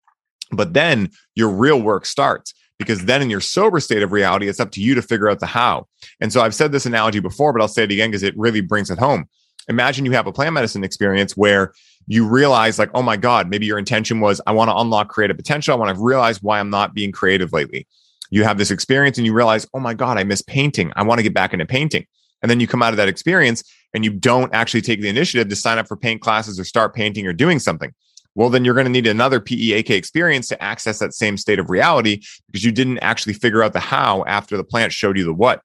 But 0.50 0.74
then 0.74 1.10
your 1.34 1.48
real 1.48 1.80
work 1.80 2.06
starts 2.06 2.54
because 2.78 3.04
then 3.04 3.22
in 3.22 3.30
your 3.30 3.40
sober 3.40 3.80
state 3.80 4.02
of 4.02 4.12
reality, 4.12 4.48
it's 4.48 4.60
up 4.60 4.70
to 4.72 4.80
you 4.80 4.94
to 4.94 5.02
figure 5.02 5.30
out 5.30 5.40
the 5.40 5.46
how. 5.46 5.86
And 6.20 6.32
so 6.32 6.40
I've 6.40 6.54
said 6.54 6.72
this 6.72 6.86
analogy 6.86 7.20
before, 7.20 7.52
but 7.52 7.62
I'll 7.62 7.68
say 7.68 7.84
it 7.84 7.92
again 7.92 8.10
because 8.10 8.22
it 8.22 8.36
really 8.36 8.60
brings 8.60 8.90
it 8.90 8.98
home. 8.98 9.26
Imagine 9.68 10.04
you 10.04 10.12
have 10.12 10.26
a 10.26 10.32
plant 10.32 10.54
medicine 10.54 10.82
experience 10.82 11.36
where 11.36 11.72
you 12.06 12.26
realize, 12.26 12.78
like, 12.78 12.90
oh 12.94 13.02
my 13.02 13.16
God, 13.16 13.48
maybe 13.48 13.66
your 13.66 13.78
intention 13.78 14.20
was, 14.20 14.40
I 14.46 14.52
want 14.52 14.70
to 14.70 14.76
unlock 14.76 15.08
creative 15.08 15.36
potential. 15.36 15.74
I 15.74 15.76
want 15.76 15.96
to 15.96 16.02
realize 16.02 16.42
why 16.42 16.58
I'm 16.58 16.70
not 16.70 16.94
being 16.94 17.12
creative 17.12 17.52
lately. 17.52 17.86
You 18.30 18.44
have 18.44 18.58
this 18.58 18.70
experience 18.70 19.18
and 19.18 19.26
you 19.26 19.32
realize, 19.32 19.66
oh 19.74 19.80
my 19.80 19.94
God, 19.94 20.18
I 20.18 20.24
miss 20.24 20.42
painting. 20.42 20.92
I 20.96 21.02
want 21.02 21.18
to 21.18 21.22
get 21.22 21.34
back 21.34 21.52
into 21.52 21.66
painting. 21.66 22.06
And 22.40 22.50
then 22.50 22.60
you 22.60 22.66
come 22.66 22.82
out 22.82 22.92
of 22.92 22.96
that 22.96 23.08
experience 23.08 23.62
and 23.94 24.04
you 24.04 24.10
don't 24.10 24.52
actually 24.54 24.82
take 24.82 25.00
the 25.00 25.08
initiative 25.08 25.48
to 25.48 25.56
sign 25.56 25.78
up 25.78 25.86
for 25.86 25.96
paint 25.96 26.22
classes 26.22 26.58
or 26.58 26.64
start 26.64 26.94
painting 26.94 27.26
or 27.26 27.32
doing 27.32 27.58
something 27.58 27.92
well, 28.34 28.48
then 28.48 28.64
you're 28.64 28.74
going 28.74 28.86
to 28.86 28.92
need 28.92 29.06
another 29.06 29.40
PEAK 29.40 29.90
experience 29.90 30.48
to 30.48 30.62
access 30.62 30.98
that 31.00 31.14
same 31.14 31.36
state 31.36 31.58
of 31.58 31.68
reality 31.68 32.22
because 32.46 32.64
you 32.64 32.72
didn't 32.72 32.98
actually 32.98 33.34
figure 33.34 33.62
out 33.62 33.72
the 33.72 33.80
how 33.80 34.24
after 34.26 34.56
the 34.56 34.64
plant 34.64 34.92
showed 34.92 35.18
you 35.18 35.24
the 35.24 35.34
what. 35.34 35.60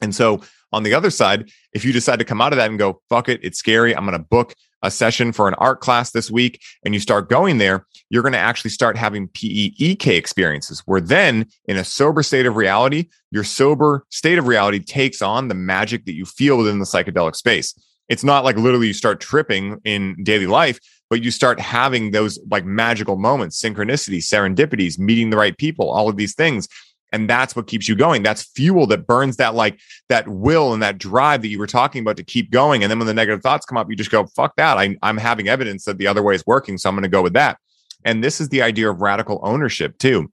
And 0.00 0.14
so 0.14 0.40
on 0.72 0.82
the 0.82 0.94
other 0.94 1.10
side, 1.10 1.50
if 1.72 1.84
you 1.84 1.92
decide 1.92 2.18
to 2.18 2.24
come 2.24 2.40
out 2.40 2.52
of 2.52 2.56
that 2.56 2.70
and 2.70 2.78
go, 2.78 3.00
fuck 3.08 3.28
it, 3.28 3.40
it's 3.42 3.58
scary, 3.58 3.94
I'm 3.94 4.04
going 4.04 4.18
to 4.18 4.24
book 4.24 4.54
a 4.82 4.90
session 4.90 5.32
for 5.32 5.48
an 5.48 5.54
art 5.54 5.80
class 5.80 6.12
this 6.12 6.30
week, 6.30 6.62
and 6.84 6.94
you 6.94 7.00
start 7.00 7.28
going 7.28 7.58
there, 7.58 7.86
you're 8.10 8.22
going 8.22 8.32
to 8.32 8.38
actually 8.38 8.70
start 8.70 8.96
having 8.96 9.28
PEAK 9.28 10.06
experiences 10.06 10.82
where 10.86 11.00
then 11.00 11.46
in 11.66 11.76
a 11.76 11.84
sober 11.84 12.22
state 12.22 12.46
of 12.46 12.56
reality, 12.56 13.08
your 13.30 13.44
sober 13.44 14.06
state 14.10 14.38
of 14.38 14.46
reality 14.46 14.78
takes 14.78 15.20
on 15.20 15.48
the 15.48 15.54
magic 15.54 16.04
that 16.04 16.14
you 16.14 16.24
feel 16.24 16.56
within 16.56 16.78
the 16.78 16.84
psychedelic 16.84 17.34
space. 17.34 17.74
It's 18.08 18.24
not 18.24 18.44
like 18.44 18.56
literally 18.56 18.86
you 18.86 18.94
start 18.94 19.20
tripping 19.20 19.80
in 19.84 20.22
daily 20.22 20.46
life, 20.46 20.78
but 21.10 21.22
you 21.22 21.30
start 21.30 21.60
having 21.60 22.10
those 22.10 22.38
like 22.50 22.64
magical 22.64 23.16
moments, 23.16 23.60
synchronicities, 23.60 24.24
serendipities, 24.24 24.98
meeting 24.98 25.30
the 25.30 25.36
right 25.36 25.56
people, 25.56 25.90
all 25.90 26.08
of 26.08 26.16
these 26.16 26.34
things. 26.34 26.68
And 27.12 27.28
that's 27.28 27.56
what 27.56 27.66
keeps 27.66 27.88
you 27.88 27.96
going. 27.96 28.22
That's 28.22 28.42
fuel 28.42 28.86
that 28.88 29.06
burns 29.06 29.36
that 29.36 29.54
like 29.54 29.80
that 30.08 30.28
will 30.28 30.74
and 30.74 30.82
that 30.82 30.98
drive 30.98 31.42
that 31.42 31.48
you 31.48 31.58
were 31.58 31.66
talking 31.66 32.02
about 32.02 32.16
to 32.18 32.24
keep 32.24 32.50
going. 32.50 32.82
And 32.82 32.90
then 32.90 32.98
when 32.98 33.06
the 33.06 33.14
negative 33.14 33.42
thoughts 33.42 33.64
come 33.64 33.78
up, 33.78 33.88
you 33.88 33.96
just 33.96 34.10
go, 34.10 34.26
fuck 34.26 34.56
that. 34.56 34.76
I, 34.76 34.96
I'm 35.02 35.16
having 35.16 35.48
evidence 35.48 35.84
that 35.84 35.98
the 35.98 36.06
other 36.06 36.22
way 36.22 36.34
is 36.34 36.44
working. 36.46 36.76
So 36.76 36.88
I'm 36.88 36.94
going 36.94 37.04
to 37.04 37.08
go 37.08 37.22
with 37.22 37.32
that. 37.32 37.58
And 38.04 38.22
this 38.22 38.40
is 38.40 38.50
the 38.50 38.62
idea 38.62 38.90
of 38.90 39.00
radical 39.00 39.40
ownership 39.42 39.98
too, 39.98 40.30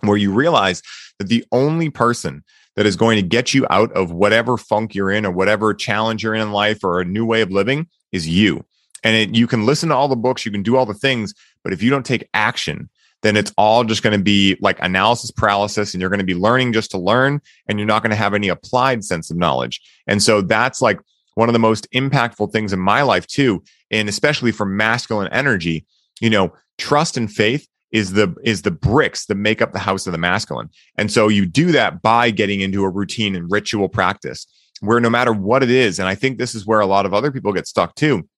where 0.00 0.16
you 0.16 0.32
realize 0.32 0.82
that 1.18 1.28
the 1.28 1.44
only 1.52 1.90
person 1.90 2.42
that 2.76 2.86
is 2.86 2.96
going 2.96 3.16
to 3.16 3.22
get 3.22 3.54
you 3.54 3.66
out 3.70 3.92
of 3.92 4.10
whatever 4.10 4.56
funk 4.56 4.94
you're 4.94 5.10
in 5.10 5.24
or 5.24 5.30
whatever 5.30 5.72
challenge 5.74 6.22
you're 6.22 6.34
in 6.34 6.40
in 6.40 6.52
life 6.52 6.82
or 6.82 7.00
a 7.00 7.04
new 7.04 7.24
way 7.24 7.40
of 7.40 7.50
living 7.50 7.86
is 8.12 8.28
you. 8.28 8.64
And 9.04 9.14
it, 9.14 9.36
you 9.36 9.46
can 9.46 9.66
listen 9.66 9.90
to 9.90 9.94
all 9.94 10.08
the 10.08 10.16
books, 10.16 10.44
you 10.44 10.50
can 10.50 10.62
do 10.62 10.76
all 10.76 10.86
the 10.86 10.94
things, 10.94 11.34
but 11.62 11.72
if 11.72 11.82
you 11.82 11.90
don't 11.90 12.06
take 12.06 12.28
action, 12.34 12.88
then 13.24 13.38
it's 13.38 13.52
all 13.56 13.84
just 13.84 14.02
going 14.02 14.16
to 14.16 14.22
be 14.22 14.54
like 14.60 14.78
analysis 14.82 15.30
paralysis 15.30 15.94
and 15.94 16.00
you're 16.00 16.10
going 16.10 16.20
to 16.20 16.26
be 16.26 16.34
learning 16.34 16.74
just 16.74 16.90
to 16.90 16.98
learn 16.98 17.40
and 17.66 17.78
you're 17.78 17.88
not 17.88 18.02
going 18.02 18.10
to 18.10 18.16
have 18.16 18.34
any 18.34 18.48
applied 18.48 19.02
sense 19.02 19.30
of 19.30 19.38
knowledge. 19.38 19.80
And 20.06 20.22
so 20.22 20.42
that's 20.42 20.82
like 20.82 21.00
one 21.34 21.48
of 21.48 21.54
the 21.54 21.58
most 21.58 21.90
impactful 21.92 22.52
things 22.52 22.74
in 22.74 22.78
my 22.78 23.00
life 23.00 23.26
too, 23.26 23.64
and 23.90 24.10
especially 24.10 24.52
for 24.52 24.66
masculine 24.66 25.32
energy, 25.32 25.86
you 26.20 26.28
know, 26.28 26.52
trust 26.76 27.16
and 27.16 27.32
faith 27.32 27.66
is 27.92 28.12
the 28.12 28.34
is 28.44 28.60
the 28.60 28.70
bricks 28.70 29.24
that 29.26 29.36
make 29.36 29.62
up 29.62 29.72
the 29.72 29.78
house 29.78 30.06
of 30.06 30.12
the 30.12 30.18
masculine. 30.18 30.68
And 30.98 31.10
so 31.10 31.28
you 31.28 31.46
do 31.46 31.72
that 31.72 32.02
by 32.02 32.30
getting 32.30 32.60
into 32.60 32.84
a 32.84 32.90
routine 32.90 33.34
and 33.34 33.50
ritual 33.50 33.88
practice 33.88 34.46
where 34.80 35.00
no 35.00 35.08
matter 35.08 35.32
what 35.32 35.62
it 35.62 35.70
is, 35.70 35.98
and 35.98 36.08
I 36.08 36.14
think 36.14 36.36
this 36.36 36.54
is 36.54 36.66
where 36.66 36.80
a 36.80 36.86
lot 36.86 37.06
of 37.06 37.14
other 37.14 37.32
people 37.32 37.54
get 37.54 37.66
stuck 37.66 37.94
too 37.94 38.28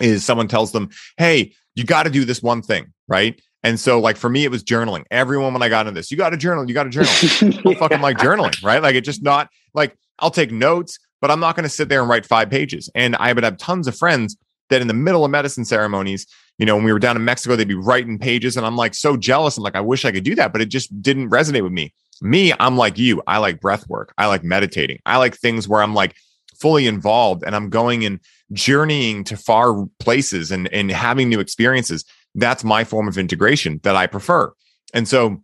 is 0.00 0.24
someone 0.24 0.46
tells 0.46 0.70
them, 0.70 0.90
Hey, 1.18 1.52
you 1.74 1.82
got 1.82 2.04
to 2.04 2.10
do 2.10 2.24
this 2.24 2.42
one 2.42 2.62
thing, 2.62 2.92
right? 3.08 3.40
And 3.62 3.78
so, 3.78 4.00
like 4.00 4.16
for 4.16 4.30
me, 4.30 4.44
it 4.44 4.50
was 4.50 4.64
journaling. 4.64 5.04
Everyone, 5.10 5.52
when 5.52 5.62
I 5.62 5.68
got 5.68 5.86
into 5.86 5.98
this, 5.98 6.10
you 6.10 6.16
got 6.16 6.30
to 6.30 6.36
journal, 6.36 6.66
you 6.66 6.74
got 6.74 6.84
to 6.84 6.90
journal. 6.90 7.10
I 7.66 7.74
fucking 7.74 8.00
like 8.00 8.16
journaling, 8.18 8.62
right? 8.62 8.82
Like 8.82 8.94
it 8.94 9.02
just 9.02 9.22
not 9.22 9.48
like 9.74 9.96
I'll 10.18 10.30
take 10.30 10.50
notes, 10.50 10.98
but 11.20 11.30
I'm 11.30 11.40
not 11.40 11.56
going 11.56 11.64
to 11.64 11.70
sit 11.70 11.88
there 11.88 12.00
and 12.00 12.08
write 12.08 12.24
five 12.24 12.50
pages. 12.50 12.90
And 12.94 13.16
I 13.16 13.32
would 13.32 13.44
have 13.44 13.58
tons 13.58 13.86
of 13.86 13.96
friends 13.96 14.36
that 14.70 14.80
in 14.80 14.88
the 14.88 14.94
middle 14.94 15.24
of 15.24 15.30
medicine 15.30 15.64
ceremonies, 15.64 16.26
you 16.58 16.66
know, 16.66 16.76
when 16.76 16.84
we 16.84 16.92
were 16.92 16.98
down 16.98 17.16
in 17.16 17.24
Mexico, 17.24 17.56
they'd 17.56 17.68
be 17.68 17.74
writing 17.74 18.18
pages, 18.18 18.56
and 18.56 18.64
I'm 18.64 18.76
like 18.76 18.94
so 18.94 19.16
jealous. 19.16 19.56
I'm 19.56 19.62
like, 19.62 19.76
I 19.76 19.80
wish 19.80 20.04
I 20.04 20.12
could 20.12 20.24
do 20.24 20.34
that, 20.36 20.52
but 20.52 20.60
it 20.60 20.66
just 20.66 21.02
didn't 21.02 21.30
resonate 21.30 21.62
with 21.62 21.72
me. 21.72 21.92
Me, 22.22 22.52
I'm 22.60 22.76
like 22.76 22.98
you. 22.98 23.22
I 23.26 23.38
like 23.38 23.60
breath 23.60 23.88
work. 23.88 24.12
I 24.18 24.26
like 24.26 24.44
meditating. 24.44 24.98
I 25.06 25.16
like 25.16 25.36
things 25.36 25.66
where 25.66 25.82
I'm 25.82 25.94
like 25.94 26.14
fully 26.60 26.86
involved 26.86 27.42
and 27.44 27.56
I'm 27.56 27.70
going 27.70 28.04
and 28.04 28.20
journeying 28.52 29.24
to 29.24 29.36
far 29.36 29.86
places 29.98 30.50
and, 30.50 30.70
and 30.72 30.90
having 30.90 31.28
new 31.28 31.40
experiences, 31.40 32.04
that's 32.34 32.64
my 32.64 32.84
form 32.84 33.08
of 33.08 33.18
integration 33.18 33.80
that 33.82 33.96
I 33.96 34.06
prefer. 34.06 34.52
And 34.94 35.06
so 35.08 35.42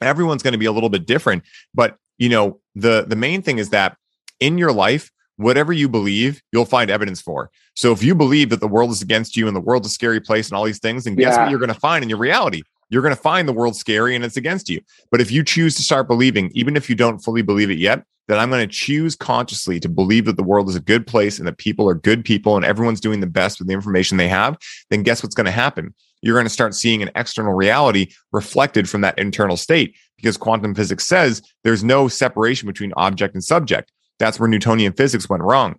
everyone's 0.00 0.42
going 0.42 0.52
to 0.52 0.58
be 0.58 0.66
a 0.66 0.72
little 0.72 0.88
bit 0.88 1.06
different. 1.06 1.44
But 1.74 1.96
you 2.18 2.28
know, 2.28 2.60
the 2.74 3.04
the 3.06 3.16
main 3.16 3.42
thing 3.42 3.58
is 3.58 3.70
that 3.70 3.96
in 4.40 4.58
your 4.58 4.72
life, 4.72 5.10
whatever 5.36 5.72
you 5.72 5.88
believe, 5.88 6.42
you'll 6.52 6.64
find 6.64 6.90
evidence 6.90 7.20
for. 7.20 7.50
So 7.74 7.92
if 7.92 8.02
you 8.02 8.14
believe 8.14 8.50
that 8.50 8.60
the 8.60 8.68
world 8.68 8.90
is 8.90 9.02
against 9.02 9.36
you 9.36 9.46
and 9.46 9.56
the 9.56 9.60
world's 9.60 9.88
a 9.88 9.90
scary 9.90 10.20
place 10.20 10.48
and 10.48 10.56
all 10.56 10.64
these 10.64 10.78
things, 10.78 11.04
then 11.04 11.16
guess 11.16 11.34
yeah. 11.34 11.42
what 11.42 11.50
you're 11.50 11.58
going 11.58 11.72
to 11.72 11.80
find 11.80 12.02
in 12.02 12.08
your 12.08 12.18
reality? 12.18 12.62
You're 12.90 13.02
going 13.02 13.14
to 13.14 13.20
find 13.20 13.48
the 13.48 13.52
world 13.52 13.74
scary 13.74 14.14
and 14.14 14.24
it's 14.24 14.36
against 14.36 14.68
you. 14.68 14.80
But 15.10 15.20
if 15.20 15.30
you 15.30 15.42
choose 15.42 15.74
to 15.76 15.82
start 15.82 16.06
believing, 16.06 16.50
even 16.54 16.76
if 16.76 16.88
you 16.88 16.94
don't 16.94 17.18
fully 17.18 17.42
believe 17.42 17.70
it 17.70 17.78
yet, 17.78 18.04
that 18.28 18.38
I'm 18.38 18.50
going 18.50 18.66
to 18.66 18.72
choose 18.72 19.16
consciously 19.16 19.80
to 19.80 19.88
believe 19.88 20.24
that 20.26 20.36
the 20.36 20.42
world 20.42 20.68
is 20.68 20.76
a 20.76 20.80
good 20.80 21.06
place 21.06 21.38
and 21.38 21.46
that 21.46 21.58
people 21.58 21.88
are 21.88 21.94
good 21.94 22.24
people 22.24 22.56
and 22.56 22.64
everyone's 22.64 23.00
doing 23.00 23.20
the 23.20 23.26
best 23.26 23.58
with 23.58 23.68
the 23.68 23.74
information 23.74 24.16
they 24.16 24.28
have, 24.28 24.56
then 24.90 25.02
guess 25.02 25.22
what's 25.22 25.34
going 25.34 25.44
to 25.46 25.50
happen? 25.50 25.94
You're 26.24 26.34
going 26.34 26.46
to 26.46 26.50
start 26.50 26.74
seeing 26.74 27.02
an 27.02 27.10
external 27.14 27.52
reality 27.52 28.08
reflected 28.32 28.88
from 28.88 29.02
that 29.02 29.18
internal 29.18 29.58
state 29.58 29.94
because 30.16 30.38
quantum 30.38 30.74
physics 30.74 31.06
says 31.06 31.42
there's 31.64 31.84
no 31.84 32.08
separation 32.08 32.66
between 32.66 32.94
object 32.96 33.34
and 33.34 33.44
subject. 33.44 33.92
That's 34.18 34.40
where 34.40 34.48
Newtonian 34.48 34.94
physics 34.94 35.28
went 35.28 35.42
wrong. 35.42 35.76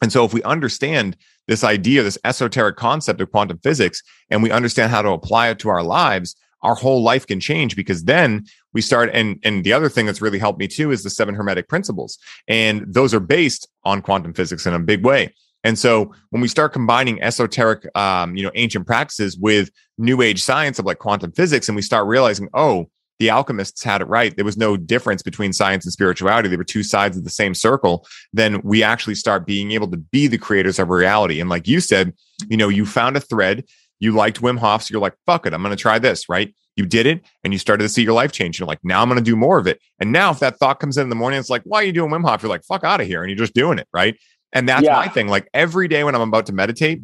And 0.00 0.10
so, 0.10 0.24
if 0.24 0.32
we 0.32 0.42
understand 0.42 1.16
this 1.48 1.62
idea, 1.62 2.02
this 2.02 2.18
esoteric 2.24 2.76
concept 2.76 3.20
of 3.20 3.30
quantum 3.30 3.58
physics, 3.58 4.02
and 4.30 4.42
we 4.42 4.50
understand 4.50 4.90
how 4.90 5.02
to 5.02 5.10
apply 5.10 5.48
it 5.48 5.58
to 5.60 5.68
our 5.68 5.82
lives, 5.82 6.34
our 6.62 6.74
whole 6.74 7.02
life 7.02 7.26
can 7.26 7.38
change 7.38 7.76
because 7.76 8.04
then 8.04 8.46
we 8.72 8.80
start 8.80 9.10
and 9.12 9.38
and 9.44 9.64
the 9.64 9.72
other 9.72 9.90
thing 9.90 10.06
that's 10.06 10.22
really 10.22 10.38
helped 10.38 10.58
me 10.58 10.66
too 10.66 10.90
is 10.90 11.02
the 11.02 11.10
seven 11.10 11.34
hermetic 11.34 11.68
principles 11.68 12.18
and 12.48 12.84
those 12.88 13.12
are 13.12 13.20
based 13.20 13.68
on 13.84 14.00
quantum 14.00 14.32
physics 14.32 14.66
in 14.66 14.72
a 14.72 14.78
big 14.78 15.04
way 15.04 15.32
and 15.64 15.78
so 15.78 16.12
when 16.30 16.40
we 16.40 16.48
start 16.48 16.72
combining 16.72 17.20
esoteric 17.22 17.86
um, 17.96 18.36
you 18.36 18.44
know 18.44 18.52
ancient 18.54 18.86
practices 18.86 19.36
with 19.36 19.70
new 19.98 20.22
age 20.22 20.42
science 20.42 20.78
of 20.78 20.84
like 20.84 20.98
quantum 20.98 21.32
physics 21.32 21.68
and 21.68 21.76
we 21.76 21.82
start 21.82 22.06
realizing 22.06 22.48
oh 22.54 22.88
the 23.20 23.30
alchemists 23.30 23.82
had 23.82 24.00
it 24.00 24.08
right 24.08 24.36
there 24.36 24.44
was 24.44 24.56
no 24.56 24.76
difference 24.76 25.22
between 25.22 25.52
science 25.52 25.84
and 25.84 25.92
spirituality 25.92 26.48
they 26.48 26.56
were 26.56 26.64
two 26.64 26.82
sides 26.82 27.16
of 27.16 27.24
the 27.24 27.30
same 27.30 27.54
circle 27.54 28.06
then 28.32 28.60
we 28.62 28.82
actually 28.82 29.14
start 29.14 29.46
being 29.46 29.72
able 29.72 29.90
to 29.90 29.96
be 29.96 30.26
the 30.26 30.38
creators 30.38 30.78
of 30.78 30.88
reality 30.88 31.40
and 31.40 31.48
like 31.50 31.66
you 31.66 31.80
said 31.80 32.12
you 32.48 32.56
know 32.56 32.68
you 32.68 32.84
found 32.84 33.16
a 33.16 33.20
thread 33.20 33.64
you 34.00 34.12
liked 34.12 34.40
Wim 34.40 34.58
Hof, 34.58 34.82
so 34.82 34.92
you're 34.92 35.00
like, 35.00 35.16
fuck 35.26 35.46
it, 35.46 35.54
I'm 35.54 35.62
going 35.62 35.74
to 35.74 35.80
try 35.80 35.98
this, 35.98 36.28
right? 36.28 36.54
You 36.76 36.86
did 36.86 37.06
it 37.06 37.24
and 37.44 37.52
you 37.52 37.58
started 37.58 37.84
to 37.84 37.88
see 37.88 38.02
your 38.02 38.12
life 38.12 38.32
change. 38.32 38.58
You're 38.58 38.66
like, 38.66 38.80
now 38.82 39.00
I'm 39.00 39.08
going 39.08 39.18
to 39.18 39.24
do 39.24 39.36
more 39.36 39.58
of 39.58 39.66
it. 39.66 39.80
And 40.00 40.10
now, 40.10 40.30
if 40.30 40.40
that 40.40 40.58
thought 40.58 40.80
comes 40.80 40.96
in, 40.96 41.04
in 41.04 41.08
the 41.08 41.14
morning, 41.14 41.38
it's 41.38 41.50
like, 41.50 41.62
why 41.64 41.80
are 41.80 41.84
you 41.84 41.92
doing 41.92 42.10
Wim 42.10 42.28
Hof? 42.28 42.42
You're 42.42 42.50
like, 42.50 42.64
fuck 42.64 42.84
out 42.84 43.00
of 43.00 43.06
here. 43.06 43.22
And 43.22 43.30
you're 43.30 43.38
just 43.38 43.54
doing 43.54 43.78
it, 43.78 43.88
right? 43.92 44.16
And 44.54 44.68
that's 44.68 44.84
yeah. 44.84 44.94
my 44.94 45.08
thing. 45.08 45.28
Like 45.28 45.48
every 45.52 45.88
day 45.88 46.04
when 46.04 46.14
I'm 46.14 46.20
about 46.22 46.46
to 46.46 46.52
meditate, 46.52 47.02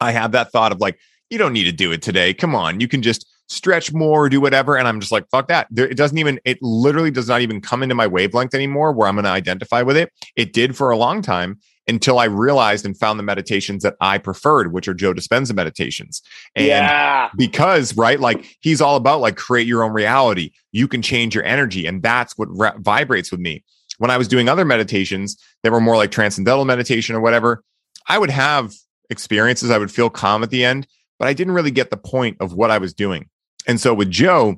I 0.00 0.12
have 0.12 0.32
that 0.32 0.52
thought 0.52 0.70
of 0.72 0.78
like, 0.78 0.98
you 1.30 1.38
don't 1.38 1.52
need 1.52 1.64
to 1.64 1.72
do 1.72 1.90
it 1.90 2.02
today. 2.02 2.32
Come 2.34 2.54
on. 2.54 2.80
You 2.80 2.86
can 2.86 3.02
just 3.02 3.26
stretch 3.48 3.92
more, 3.92 4.28
do 4.28 4.40
whatever. 4.40 4.76
And 4.76 4.86
I'm 4.86 5.00
just 5.00 5.10
like, 5.10 5.28
fuck 5.30 5.48
that. 5.48 5.66
There, 5.70 5.88
it 5.88 5.96
doesn't 5.96 6.18
even, 6.18 6.38
it 6.44 6.58
literally 6.60 7.10
does 7.10 7.28
not 7.28 7.40
even 7.40 7.60
come 7.60 7.82
into 7.82 7.94
my 7.94 8.06
wavelength 8.06 8.54
anymore 8.54 8.92
where 8.92 9.08
I'm 9.08 9.14
going 9.14 9.24
to 9.24 9.30
identify 9.30 9.82
with 9.82 9.96
it. 9.96 10.12
It 10.36 10.52
did 10.52 10.76
for 10.76 10.90
a 10.90 10.96
long 10.96 11.22
time 11.22 11.58
until 11.88 12.18
I 12.18 12.24
realized 12.24 12.84
and 12.84 12.98
found 12.98 13.18
the 13.18 13.22
meditations 13.24 13.84
that 13.84 13.94
I 14.00 14.18
preferred, 14.18 14.72
which 14.72 14.88
are 14.88 14.94
Joe 14.94 15.14
Dispenza 15.14 15.54
meditations. 15.54 16.20
And 16.56 16.66
yeah. 16.66 17.30
because, 17.36 17.96
right, 17.96 18.18
like 18.18 18.56
he's 18.60 18.80
all 18.80 18.96
about 18.96 19.20
like 19.20 19.36
create 19.36 19.68
your 19.68 19.84
own 19.84 19.92
reality. 19.92 20.50
You 20.72 20.88
can 20.88 21.00
change 21.00 21.34
your 21.34 21.44
energy. 21.44 21.86
And 21.86 22.02
that's 22.02 22.36
what 22.36 22.48
re- 22.50 22.72
vibrates 22.78 23.30
with 23.30 23.40
me. 23.40 23.62
When 23.98 24.10
I 24.10 24.16
was 24.16 24.28
doing 24.28 24.48
other 24.48 24.64
meditations 24.64 25.36
that 25.62 25.72
were 25.72 25.80
more 25.80 25.96
like 25.96 26.10
transcendental 26.10 26.64
meditation 26.64 27.16
or 27.16 27.20
whatever, 27.20 27.62
I 28.08 28.18
would 28.18 28.30
have 28.30 28.72
experiences. 29.10 29.70
I 29.70 29.78
would 29.78 29.90
feel 29.90 30.10
calm 30.10 30.42
at 30.42 30.50
the 30.50 30.64
end, 30.64 30.86
but 31.18 31.28
I 31.28 31.32
didn't 31.32 31.54
really 31.54 31.70
get 31.70 31.90
the 31.90 31.96
point 31.96 32.36
of 32.40 32.52
what 32.52 32.70
I 32.70 32.78
was 32.78 32.94
doing. 32.94 33.28
And 33.66 33.80
so 33.80 33.94
with 33.94 34.10
Joe, 34.10 34.56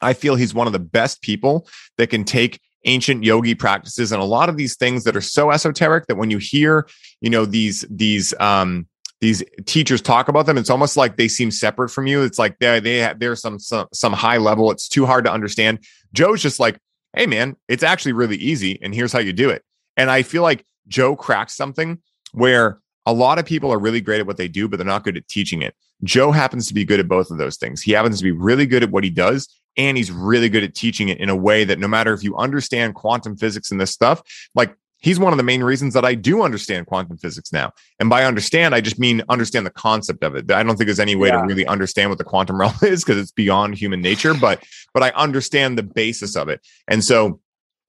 I 0.00 0.12
feel 0.12 0.36
he's 0.36 0.54
one 0.54 0.66
of 0.66 0.72
the 0.72 0.78
best 0.78 1.22
people 1.22 1.66
that 1.98 2.10
can 2.10 2.24
take 2.24 2.60
ancient 2.84 3.24
yogi 3.24 3.54
practices 3.54 4.12
and 4.12 4.20
a 4.20 4.26
lot 4.26 4.48
of 4.48 4.56
these 4.56 4.76
things 4.76 5.04
that 5.04 5.16
are 5.16 5.22
so 5.22 5.50
esoteric 5.50 6.06
that 6.06 6.16
when 6.16 6.30
you 6.30 6.38
hear, 6.38 6.86
you 7.20 7.30
know, 7.30 7.46
these 7.46 7.86
these 7.88 8.34
um 8.40 8.86
these 9.20 9.42
teachers 9.64 10.02
talk 10.02 10.28
about 10.28 10.44
them, 10.44 10.58
it's 10.58 10.68
almost 10.68 10.96
like 10.98 11.16
they 11.16 11.28
seem 11.28 11.50
separate 11.50 11.88
from 11.88 12.06
you. 12.06 12.22
It's 12.22 12.38
like 12.38 12.58
they 12.58 12.80
they 12.80 13.14
there's 13.16 13.40
some, 13.40 13.58
some 13.58 13.86
some 13.92 14.12
high 14.12 14.36
level. 14.36 14.70
It's 14.70 14.88
too 14.88 15.06
hard 15.06 15.24
to 15.24 15.32
understand. 15.32 15.78
Joe's 16.12 16.42
just 16.42 16.60
like, 16.60 16.78
hey 17.16 17.26
man, 17.26 17.56
it's 17.68 17.82
actually 17.82 18.12
really 18.12 18.36
easy, 18.36 18.78
and 18.82 18.94
here's 18.94 19.12
how 19.12 19.18
you 19.18 19.32
do 19.32 19.50
it. 19.50 19.62
And 19.96 20.10
I 20.10 20.22
feel 20.22 20.42
like 20.42 20.64
Joe 20.88 21.16
cracks 21.16 21.54
something 21.54 21.98
where 22.32 22.80
a 23.06 23.12
lot 23.12 23.38
of 23.38 23.44
people 23.44 23.72
are 23.72 23.78
really 23.78 24.00
great 24.00 24.20
at 24.20 24.26
what 24.26 24.36
they 24.36 24.48
do, 24.48 24.68
but 24.68 24.78
they're 24.78 24.86
not 24.86 25.04
good 25.04 25.16
at 25.16 25.28
teaching 25.28 25.62
it. 25.62 25.74
Joe 26.02 26.32
happens 26.32 26.66
to 26.68 26.74
be 26.74 26.84
good 26.84 27.00
at 27.00 27.08
both 27.08 27.30
of 27.30 27.38
those 27.38 27.56
things. 27.56 27.82
He 27.82 27.92
happens 27.92 28.18
to 28.18 28.24
be 28.24 28.32
really 28.32 28.66
good 28.66 28.82
at 28.82 28.90
what 28.90 29.04
he 29.04 29.10
does, 29.10 29.48
and 29.76 29.96
he's 29.96 30.10
really 30.10 30.48
good 30.48 30.64
at 30.64 30.74
teaching 30.74 31.08
it 31.08 31.18
in 31.18 31.28
a 31.28 31.36
way 31.36 31.64
that 31.64 31.78
no 31.78 31.88
matter 31.88 32.12
if 32.12 32.22
you 32.22 32.36
understand 32.36 32.94
quantum 32.94 33.36
physics 33.36 33.70
and 33.70 33.80
this 33.80 33.90
stuff, 33.90 34.22
like 34.54 34.74
he's 35.04 35.18
one 35.18 35.34
of 35.34 35.36
the 35.36 35.42
main 35.42 35.62
reasons 35.62 35.92
that 35.92 36.04
I 36.04 36.14
do 36.14 36.42
understand 36.42 36.86
quantum 36.86 37.18
physics 37.18 37.52
now. 37.52 37.72
And 38.00 38.08
by 38.08 38.24
understand, 38.24 38.74
I 38.74 38.80
just 38.80 38.98
mean 38.98 39.22
understand 39.28 39.66
the 39.66 39.70
concept 39.70 40.24
of 40.24 40.34
it. 40.34 40.50
I 40.50 40.62
don't 40.62 40.76
think 40.76 40.86
there's 40.86 40.98
any 40.98 41.14
way 41.14 41.28
yeah. 41.28 41.42
to 41.42 41.46
really 41.46 41.66
understand 41.66 42.08
what 42.08 42.16
the 42.16 42.24
quantum 42.24 42.58
realm 42.60 42.72
is 42.82 43.04
because 43.04 43.20
it's 43.20 43.30
beyond 43.30 43.74
human 43.74 44.00
nature, 44.00 44.32
but 44.32 44.64
but 44.94 45.02
I 45.02 45.10
understand 45.10 45.76
the 45.76 45.82
basis 45.82 46.36
of 46.36 46.48
it. 46.48 46.66
And 46.88 47.04
so 47.04 47.38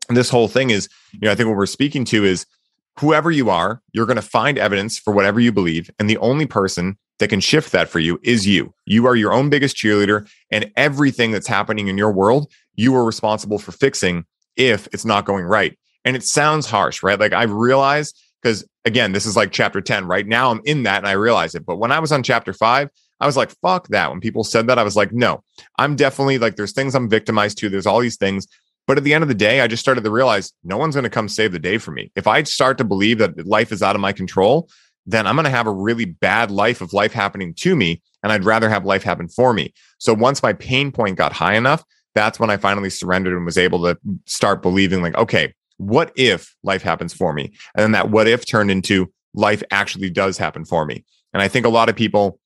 this 0.09 0.29
whole 0.29 0.49
thing 0.49 0.71
is, 0.71 0.89
you 1.13 1.21
know, 1.21 1.31
I 1.31 1.35
think 1.35 1.47
what 1.47 1.55
we're 1.55 1.65
speaking 1.67 2.03
to 2.05 2.25
is 2.25 2.45
whoever 2.99 3.31
you 3.31 3.49
are, 3.49 3.81
you're 3.93 4.05
going 4.05 4.15
to 4.17 4.21
find 4.21 4.57
evidence 4.57 4.99
for 4.99 5.13
whatever 5.13 5.39
you 5.39 5.53
believe. 5.53 5.89
And 5.97 6.09
the 6.09 6.17
only 6.17 6.45
person 6.45 6.97
that 7.19 7.29
can 7.29 7.39
shift 7.39 7.71
that 7.71 7.87
for 7.87 7.99
you 7.99 8.19
is 8.23 8.45
you. 8.45 8.73
You 8.85 9.07
are 9.07 9.15
your 9.15 9.31
own 9.31 9.49
biggest 9.49 9.77
cheerleader, 9.77 10.29
and 10.51 10.69
everything 10.75 11.31
that's 11.31 11.47
happening 11.47 11.87
in 11.87 11.97
your 11.97 12.11
world, 12.11 12.51
you 12.75 12.93
are 12.95 13.05
responsible 13.05 13.57
for 13.57 13.71
fixing 13.71 14.25
if 14.57 14.87
it's 14.87 15.05
not 15.05 15.23
going 15.23 15.45
right. 15.45 15.77
And 16.05 16.15
it 16.15 16.23
sounds 16.23 16.65
harsh, 16.67 17.03
right? 17.03 17.19
Like 17.19 17.33
I 17.33 17.43
realize 17.43 18.13
because 18.41 18.63
again, 18.85 19.11
this 19.11 19.25
is 19.25 19.35
like 19.35 19.51
chapter 19.51 19.81
10. 19.81 20.05
Right 20.05 20.27
now, 20.27 20.51
I'm 20.51 20.61
in 20.65 20.83
that 20.83 20.99
and 20.99 21.07
I 21.07 21.13
realize 21.13 21.55
it. 21.55 21.65
But 21.65 21.77
when 21.77 21.91
I 21.91 21.99
was 21.99 22.11
on 22.11 22.23
chapter 22.23 22.53
five, 22.53 22.89
I 23.19 23.25
was 23.25 23.35
like, 23.35 23.49
fuck 23.61 23.87
that. 23.87 24.11
When 24.11 24.19
people 24.21 24.43
said 24.43 24.67
that, 24.67 24.77
I 24.77 24.83
was 24.83 24.95
like, 24.95 25.11
no, 25.11 25.43
I'm 25.79 25.95
definitely 25.95 26.37
like, 26.37 26.55
there's 26.55 26.73
things 26.73 26.93
I'm 26.95 27.09
victimized 27.09 27.57
to. 27.59 27.69
There's 27.69 27.87
all 27.87 27.99
these 27.99 28.17
things. 28.17 28.45
But 28.87 28.97
at 28.97 29.03
the 29.03 29.13
end 29.15 29.23
of 29.23 29.29
the 29.29 29.33
day, 29.33 29.61
I 29.61 29.67
just 29.67 29.81
started 29.81 30.03
to 30.03 30.11
realize 30.11 30.53
no 30.63 30.77
one's 30.77 30.93
going 30.93 31.05
to 31.05 31.09
come 31.09 31.27
save 31.27 31.53
the 31.53 31.59
day 31.59 31.79
for 31.79 31.91
me. 31.91 32.11
If 32.15 32.27
I 32.27 32.43
start 32.43 32.77
to 32.77 32.83
believe 32.83 33.17
that 33.17 33.47
life 33.47 33.71
is 33.71 33.81
out 33.81 33.95
of 33.95 34.01
my 34.01 34.13
control, 34.13 34.69
then 35.07 35.25
I'm 35.25 35.35
going 35.35 35.45
to 35.45 35.49
have 35.49 35.65
a 35.65 35.71
really 35.71 36.05
bad 36.05 36.51
life 36.51 36.81
of 36.81 36.93
life 36.93 37.13
happening 37.13 37.53
to 37.55 37.75
me. 37.75 38.01
And 38.21 38.31
I'd 38.31 38.43
rather 38.43 38.69
have 38.69 38.85
life 38.85 39.01
happen 39.01 39.27
for 39.27 39.53
me. 39.53 39.73
So 39.97 40.13
once 40.13 40.43
my 40.43 40.53
pain 40.53 40.91
point 40.91 41.17
got 41.17 41.33
high 41.33 41.55
enough, 41.55 41.83
that's 42.13 42.39
when 42.39 42.49
I 42.49 42.57
finally 42.57 42.89
surrendered 42.89 43.35
and 43.35 43.45
was 43.45 43.57
able 43.57 43.81
to 43.83 43.97
start 44.25 44.61
believing, 44.61 45.01
like, 45.01 45.15
okay, 45.15 45.53
what 45.77 46.11
if 46.15 46.55
life 46.63 46.81
happens 46.81 47.13
for 47.13 47.33
me? 47.33 47.53
And 47.75 47.83
then 47.83 47.91
that 47.91 48.09
what 48.09 48.27
if 48.27 48.45
turned 48.45 48.71
into 48.71 49.11
life 49.35 49.61
actually 49.71 50.09
does 50.09 50.37
happen 50.37 50.65
for 50.65 50.85
me. 50.85 51.03
And 51.33 51.41
I 51.41 51.47
think 51.47 51.65
a 51.65 51.69
lot 51.69 51.89
of 51.89 51.95
people, 51.95 52.39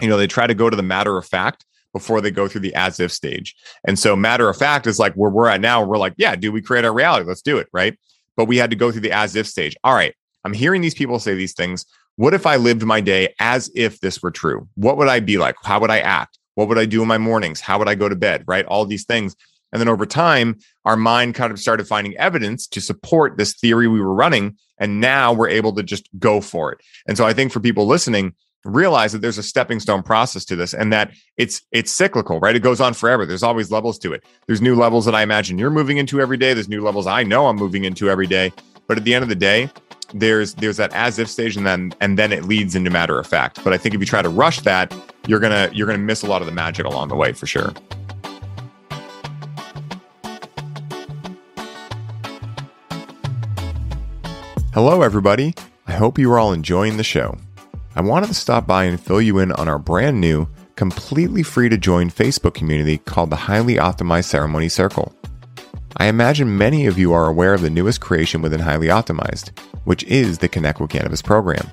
you 0.00 0.08
know, 0.08 0.16
they 0.16 0.26
try 0.26 0.46
to 0.46 0.54
go 0.54 0.70
to 0.70 0.76
the 0.76 0.82
matter 0.82 1.16
of 1.16 1.26
fact 1.26 1.64
before 1.92 2.20
they 2.20 2.30
go 2.30 2.48
through 2.48 2.62
the 2.62 2.74
as 2.74 2.98
if 2.98 3.12
stage. 3.12 3.54
And 3.86 3.98
so 3.98 4.16
matter 4.16 4.48
of 4.48 4.56
fact 4.56 4.86
is 4.86 4.98
like 4.98 5.12
where 5.14 5.30
we're 5.30 5.48
at 5.48 5.60
now. 5.60 5.84
We're 5.84 5.98
like, 5.98 6.14
yeah, 6.16 6.34
do 6.34 6.50
we 6.50 6.62
create 6.62 6.84
our 6.84 6.92
reality? 6.92 7.26
Let's 7.26 7.42
do 7.42 7.58
it. 7.58 7.68
Right. 7.72 7.98
But 8.36 8.46
we 8.46 8.56
had 8.56 8.70
to 8.70 8.76
go 8.76 8.90
through 8.90 9.02
the 9.02 9.12
as 9.12 9.36
if 9.36 9.46
stage. 9.46 9.76
All 9.84 9.94
right. 9.94 10.14
I'm 10.44 10.54
hearing 10.54 10.80
these 10.80 10.94
people 10.94 11.18
say 11.18 11.34
these 11.34 11.52
things. 11.52 11.84
What 12.16 12.34
if 12.34 12.46
I 12.46 12.56
lived 12.56 12.82
my 12.82 13.00
day 13.00 13.34
as 13.38 13.70
if 13.74 14.00
this 14.00 14.22
were 14.22 14.30
true? 14.30 14.68
What 14.74 14.96
would 14.96 15.08
I 15.08 15.20
be 15.20 15.38
like? 15.38 15.56
How 15.62 15.78
would 15.80 15.90
I 15.90 16.00
act? 16.00 16.38
What 16.54 16.68
would 16.68 16.78
I 16.78 16.86
do 16.86 17.02
in 17.02 17.08
my 17.08 17.18
mornings? 17.18 17.60
How 17.60 17.78
would 17.78 17.88
I 17.88 17.94
go 17.94 18.08
to 18.08 18.16
bed? 18.16 18.44
Right. 18.46 18.64
All 18.66 18.86
these 18.86 19.04
things. 19.04 19.36
And 19.72 19.80
then 19.80 19.88
over 19.88 20.06
time, 20.06 20.58
our 20.84 20.96
mind 20.96 21.34
kind 21.34 21.52
of 21.52 21.58
started 21.58 21.86
finding 21.86 22.16
evidence 22.16 22.66
to 22.68 22.80
support 22.80 23.36
this 23.38 23.54
theory 23.54 23.88
we 23.88 24.00
were 24.00 24.14
running. 24.14 24.56
And 24.78 25.00
now 25.00 25.32
we're 25.32 25.48
able 25.48 25.72
to 25.74 25.82
just 25.82 26.08
go 26.18 26.40
for 26.40 26.72
it. 26.72 26.80
And 27.06 27.16
so 27.16 27.24
I 27.24 27.32
think 27.32 27.52
for 27.52 27.60
people 27.60 27.86
listening, 27.86 28.34
realize 28.64 29.12
that 29.12 29.20
there's 29.20 29.38
a 29.38 29.42
stepping 29.42 29.80
stone 29.80 30.02
process 30.02 30.44
to 30.44 30.56
this 30.56 30.72
and 30.72 30.92
that 30.92 31.12
it's 31.36 31.62
it's 31.72 31.90
cyclical 31.90 32.38
right? 32.40 32.54
It 32.54 32.62
goes 32.62 32.80
on 32.80 32.94
forever. 32.94 33.26
There's 33.26 33.42
always 33.42 33.70
levels 33.70 33.98
to 34.00 34.12
it. 34.12 34.24
There's 34.46 34.62
new 34.62 34.76
levels 34.76 35.04
that 35.06 35.14
i 35.14 35.22
imagine 35.22 35.58
you're 35.58 35.70
moving 35.70 35.96
into 35.96 36.20
every 36.20 36.36
day. 36.36 36.54
There's 36.54 36.68
new 36.68 36.80
levels 36.80 37.06
i 37.06 37.22
know 37.22 37.48
i'm 37.48 37.56
moving 37.56 37.84
into 37.84 38.08
every 38.08 38.26
day. 38.26 38.52
But 38.86 38.98
at 38.98 39.04
the 39.04 39.14
end 39.14 39.22
of 39.22 39.28
the 39.28 39.34
day 39.34 39.68
there's 40.14 40.54
there's 40.54 40.76
that 40.76 40.92
as 40.92 41.18
if 41.18 41.28
stage 41.28 41.56
and 41.56 41.66
then 41.66 41.92
and 42.00 42.18
then 42.18 42.32
it 42.32 42.44
leads 42.44 42.76
into 42.76 42.90
matter 42.90 43.18
of 43.18 43.26
fact. 43.26 43.62
But 43.64 43.72
i 43.72 43.78
think 43.78 43.94
if 43.94 44.00
you 44.00 44.06
try 44.06 44.22
to 44.22 44.28
rush 44.28 44.60
that 44.60 44.94
you're 45.26 45.40
gonna 45.40 45.70
you're 45.72 45.86
gonna 45.86 45.98
miss 45.98 46.22
a 46.22 46.26
lot 46.26 46.40
of 46.40 46.46
the 46.46 46.52
magic 46.52 46.86
along 46.86 47.08
the 47.08 47.16
way 47.16 47.32
for 47.32 47.46
sure 47.46 47.72
hello 54.72 55.02
everybody 55.02 55.54
i 55.86 55.92
hope 55.92 56.18
you 56.18 56.30
are 56.32 56.38
all 56.38 56.52
enjoying 56.52 56.96
the 56.96 57.04
show 57.04 57.36
I 57.94 58.00
wanted 58.00 58.28
to 58.28 58.34
stop 58.34 58.66
by 58.66 58.84
and 58.84 58.98
fill 58.98 59.20
you 59.20 59.38
in 59.38 59.52
on 59.52 59.68
our 59.68 59.78
brand 59.78 60.18
new, 60.18 60.48
completely 60.76 61.42
free 61.42 61.68
to 61.68 61.76
join 61.76 62.08
Facebook 62.08 62.54
community 62.54 62.96
called 62.96 63.28
the 63.28 63.36
Highly 63.36 63.74
Optimized 63.74 64.24
Ceremony 64.24 64.70
Circle. 64.70 65.14
I 65.98 66.06
imagine 66.06 66.56
many 66.56 66.86
of 66.86 66.98
you 66.98 67.12
are 67.12 67.26
aware 67.26 67.52
of 67.52 67.60
the 67.60 67.68
newest 67.68 68.00
creation 68.00 68.40
within 68.40 68.60
Highly 68.60 68.86
Optimized, 68.86 69.58
which 69.84 70.04
is 70.04 70.38
the 70.38 70.48
Connect 70.48 70.80
with 70.80 70.88
Cannabis 70.88 71.20
program. 71.20 71.70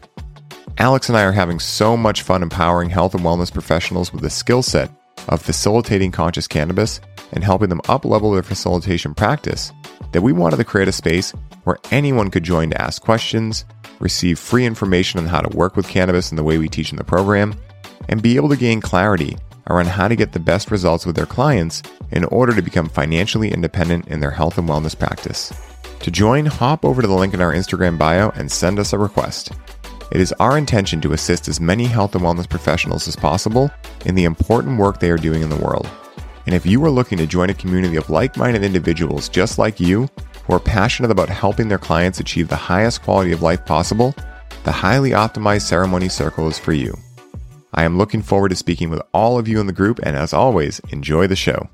Alex 0.78 1.08
and 1.08 1.18
I 1.18 1.24
are 1.24 1.32
having 1.32 1.60
so 1.60 1.96
much 1.96 2.22
fun 2.22 2.44
empowering 2.44 2.90
health 2.90 3.16
and 3.16 3.24
wellness 3.24 3.52
professionals 3.52 4.12
with 4.12 4.22
the 4.22 4.30
skill 4.30 4.62
set 4.62 4.92
of 5.30 5.42
facilitating 5.42 6.12
conscious 6.12 6.48
cannabis 6.48 7.00
and 7.32 7.44
helping 7.44 7.70
them 7.70 7.82
uplevel 7.82 8.34
their 8.34 8.44
facilitation 8.44 9.14
practice 9.14 9.72
that 10.12 10.22
we 10.22 10.34
wanted 10.34 10.58
to 10.58 10.64
create 10.64 10.88
a 10.88 10.92
space 10.92 11.32
where 11.64 11.78
anyone 11.92 12.32
could 12.32 12.44
join 12.44 12.70
to 12.70 12.82
ask 12.82 13.02
questions, 13.02 13.66
receive 14.00 14.40
free 14.40 14.66
information 14.66 15.20
on 15.20 15.28
how 15.28 15.42
to 15.42 15.58
work 15.58 15.76
with 15.76 15.88
cannabis 15.88 16.32
in 16.32 16.38
the 16.38 16.44
way 16.44 16.58
we 16.58 16.68
teach 16.68 16.92
in 16.92 16.98
the 16.98 17.04
program, 17.04 17.54
and 18.08 18.22
be 18.22 18.36
able 18.36 18.50
to 18.50 18.58
gain 18.58 18.82
clarity 18.82 19.38
around 19.70 19.88
how 19.88 20.08
to 20.08 20.16
get 20.16 20.32
the 20.32 20.40
best 20.40 20.72
results 20.72 21.06
with 21.06 21.16
their 21.16 21.26
clients 21.26 21.84
in 22.12 22.24
order 22.26 22.56
to 22.56 22.62
become 22.62 22.90
financially 22.90 23.52
independent 23.52 24.08
in 24.08 24.20
their 24.20 24.32
health 24.32 24.58
and 24.58 24.68
wellness 24.68 24.98
practice. 24.98 25.54
To 26.00 26.12
join, 26.12 26.46
hop 26.46 26.86
over 26.86 27.02
to 27.02 27.08
the 27.08 27.14
link 27.14 27.34
in 27.34 27.42
our 27.42 27.54
Instagram 27.54 27.98
bio 27.98 28.30
and 28.32 28.52
send 28.52 28.80
us 28.80 28.94
a 28.94 28.98
request. 28.98 29.52
It 30.12 30.22
is 30.22 30.34
our 30.40 30.58
intention 30.58 31.02
to 31.02 31.14
assist 31.14 31.48
as 31.48 31.62
many 31.62 31.86
health 31.86 32.16
and 32.16 32.24
wellness 32.24 32.50
professionals 32.50 33.08
as 33.08 33.16
possible 33.16 33.70
in 34.06 34.16
the 34.16 34.24
important 34.24 34.80
work 34.80 35.00
they 35.00 35.12
are 35.12 35.18
doing 35.18 35.44
in 35.44 35.50
the 35.50 35.64
world. 35.64 35.88
And 36.50 36.56
if 36.56 36.66
you 36.66 36.84
are 36.84 36.90
looking 36.90 37.20
to 37.20 37.28
join 37.28 37.52
a 37.52 37.54
community 37.54 37.96
of 37.96 38.10
like 38.10 38.36
minded 38.36 38.64
individuals 38.64 39.30
just 39.30 39.60
like 39.60 39.80
you 39.80 40.10
who 40.48 40.56
are 40.56 40.60
passionate 40.60 41.12
about 41.12 41.30
helping 41.30 41.68
their 41.68 41.78
clients 41.78 42.20
achieve 42.20 42.48
the 42.48 42.56
highest 42.56 43.04
quality 43.04 43.32
of 43.32 43.44
life 43.44 43.64
possible, 43.68 44.16
the 44.64 44.72
highly 44.72 45.12
optimized 45.12 45.62
ceremony 45.62 46.10
circle 46.10 46.48
is 46.48 46.58
for 46.58 46.74
you. 46.74 46.98
I 47.76 47.84
am 47.84 48.00
looking 48.00 48.24
forward 48.24 48.50
to 48.50 48.56
speaking 48.56 48.90
with 48.90 49.00
all 49.14 49.38
of 49.38 49.48
you 49.48 49.60
in 49.60 49.68
the 49.68 49.74
group, 49.74 50.00
and 50.02 50.16
as 50.16 50.34
always, 50.34 50.80
enjoy 50.90 51.28
the 51.28 51.36
show. 51.36 51.70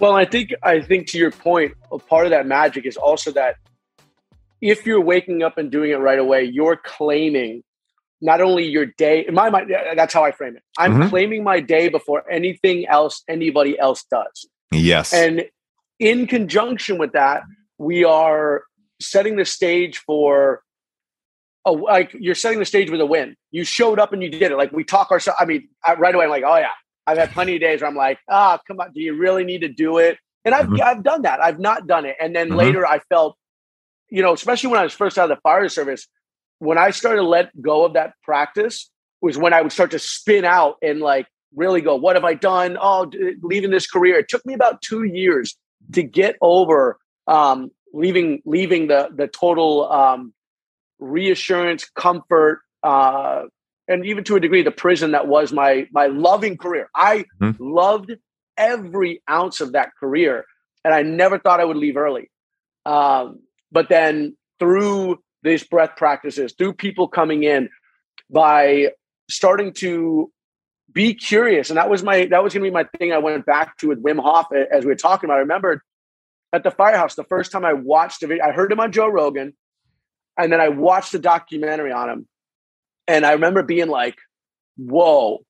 Well, 0.00 0.16
I 0.16 0.24
think 0.24 0.50
I 0.64 0.80
think 0.80 1.06
to 1.10 1.18
your 1.18 1.30
point, 1.30 1.74
a 1.92 2.00
part 2.00 2.26
of 2.26 2.30
that 2.30 2.48
magic 2.48 2.84
is 2.84 2.96
also 2.96 3.30
that 3.34 3.58
if 4.60 4.84
you're 4.86 5.00
waking 5.00 5.44
up 5.44 5.56
and 5.56 5.70
doing 5.70 5.92
it 5.92 5.98
right 5.98 6.18
away, 6.18 6.42
you're 6.42 6.74
claiming 6.74 7.62
not 8.20 8.40
only 8.40 8.64
your 8.64 8.86
day 8.86 9.24
in 9.26 9.34
my 9.34 9.50
mind 9.50 9.72
that's 9.94 10.12
how 10.12 10.24
i 10.24 10.30
frame 10.30 10.56
it. 10.56 10.62
I'm 10.78 10.94
mm-hmm. 10.94 11.08
claiming 11.08 11.44
my 11.44 11.60
day 11.60 11.88
before 11.88 12.30
anything 12.30 12.86
else 12.86 13.22
anybody 13.28 13.78
else 13.78 14.04
does. 14.10 14.48
Yes. 14.72 15.12
And 15.12 15.46
in 15.98 16.26
conjunction 16.26 16.98
with 16.98 17.12
that 17.12 17.42
we 17.78 18.04
are 18.04 18.64
setting 19.00 19.36
the 19.36 19.44
stage 19.44 19.98
for 19.98 20.62
a, 21.66 21.72
like 21.72 22.14
you're 22.18 22.34
setting 22.34 22.58
the 22.58 22.64
stage 22.64 22.90
with 22.90 23.00
a 23.00 23.06
win. 23.06 23.36
You 23.50 23.64
showed 23.64 23.98
up 23.98 24.12
and 24.12 24.22
you 24.22 24.30
did 24.30 24.52
it. 24.52 24.56
Like 24.56 24.72
we 24.72 24.84
talk 24.84 25.10
ourselves 25.10 25.38
i 25.40 25.44
mean 25.44 25.68
I, 25.84 25.94
right 25.94 26.14
away 26.14 26.24
i'm 26.24 26.30
like 26.30 26.44
oh 26.46 26.56
yeah. 26.56 26.70
I've 27.06 27.18
had 27.18 27.32
plenty 27.32 27.54
of 27.54 27.60
days 27.60 27.80
where 27.80 27.88
i'm 27.88 27.96
like 27.96 28.18
ah 28.28 28.58
oh, 28.58 28.62
come 28.66 28.80
on 28.80 28.92
do 28.92 29.00
you 29.00 29.16
really 29.16 29.44
need 29.44 29.62
to 29.62 29.68
do 29.68 29.98
it? 29.98 30.18
And 30.44 30.54
i've 30.54 30.66
mm-hmm. 30.66 30.82
i've 30.82 31.02
done 31.02 31.22
that. 31.22 31.40
I've 31.40 31.58
not 31.58 31.86
done 31.86 32.04
it. 32.04 32.16
And 32.20 32.36
then 32.36 32.48
mm-hmm. 32.48 32.58
later 32.58 32.86
i 32.86 32.98
felt 32.98 33.36
you 34.10 34.22
know 34.22 34.34
especially 34.34 34.68
when 34.68 34.80
i 34.80 34.82
was 34.82 34.92
first 34.92 35.16
out 35.18 35.30
of 35.30 35.36
the 35.36 35.40
fire 35.40 35.68
service 35.68 36.06
when 36.60 36.78
I 36.78 36.90
started 36.90 37.22
to 37.22 37.26
let 37.26 37.60
go 37.60 37.84
of 37.84 37.94
that 37.94 38.14
practice 38.22 38.88
was 39.20 39.36
when 39.36 39.52
I 39.52 39.60
would 39.60 39.72
start 39.72 39.90
to 39.90 39.98
spin 39.98 40.44
out 40.44 40.76
and 40.82 41.00
like 41.00 41.26
really 41.54 41.80
go, 41.80 41.96
what 41.96 42.16
have 42.16 42.24
I 42.24 42.34
done? 42.34 42.78
Oh, 42.80 43.10
leaving 43.42 43.70
this 43.70 43.86
career. 43.86 44.18
It 44.18 44.28
took 44.28 44.46
me 44.46 44.54
about 44.54 44.80
two 44.82 45.02
years 45.02 45.56
to 45.92 46.02
get 46.02 46.36
over 46.40 46.98
um, 47.26 47.70
leaving 47.92 48.42
leaving 48.44 48.86
the 48.86 49.08
the 49.14 49.26
total 49.26 49.90
um, 49.90 50.32
reassurance, 50.98 51.88
comfort, 51.94 52.60
uh, 52.82 53.44
and 53.88 54.04
even 54.04 54.24
to 54.24 54.36
a 54.36 54.40
degree, 54.40 54.62
the 54.62 54.70
prison 54.70 55.12
that 55.12 55.26
was 55.26 55.52
my 55.52 55.86
my 55.92 56.06
loving 56.06 56.56
career. 56.56 56.90
I 56.94 57.24
mm-hmm. 57.40 57.62
loved 57.62 58.12
every 58.56 59.22
ounce 59.28 59.60
of 59.60 59.72
that 59.72 59.90
career, 59.98 60.44
and 60.84 60.92
I 60.92 61.02
never 61.02 61.38
thought 61.38 61.60
I 61.60 61.64
would 61.64 61.78
leave 61.78 61.96
early. 61.96 62.30
Um, 62.84 63.40
but 63.72 63.88
then 63.88 64.36
through 64.58 65.18
these 65.42 65.64
breath 65.64 65.96
practices, 65.96 66.54
through 66.56 66.74
people 66.74 67.08
coming 67.08 67.42
in, 67.42 67.68
by 68.30 68.90
starting 69.28 69.72
to 69.74 70.30
be 70.92 71.14
curious, 71.14 71.70
and 71.70 71.76
that 71.76 71.88
was 71.88 72.02
my 72.02 72.26
that 72.26 72.42
was 72.42 72.52
to 72.52 72.60
be 72.60 72.70
my 72.70 72.84
thing. 72.98 73.12
I 73.12 73.18
went 73.18 73.46
back 73.46 73.76
to 73.78 73.88
with 73.88 74.02
Wim 74.02 74.20
Hof 74.20 74.46
as 74.52 74.84
we 74.84 74.88
were 74.88 74.96
talking 74.96 75.28
about. 75.28 75.36
I 75.36 75.40
remembered 75.40 75.80
at 76.52 76.64
the 76.64 76.70
firehouse 76.70 77.14
the 77.14 77.24
first 77.24 77.52
time 77.52 77.64
I 77.64 77.72
watched 77.72 78.22
a 78.22 78.26
video. 78.26 78.44
I 78.44 78.52
heard 78.52 78.72
him 78.72 78.80
on 78.80 78.92
Joe 78.92 79.08
Rogan, 79.08 79.54
and 80.36 80.52
then 80.52 80.60
I 80.60 80.68
watched 80.68 81.12
the 81.12 81.18
documentary 81.18 81.92
on 81.92 82.10
him, 82.10 82.28
and 83.06 83.24
I 83.24 83.32
remember 83.32 83.62
being 83.62 83.88
like, 83.88 84.18
"Whoa, 84.76 85.44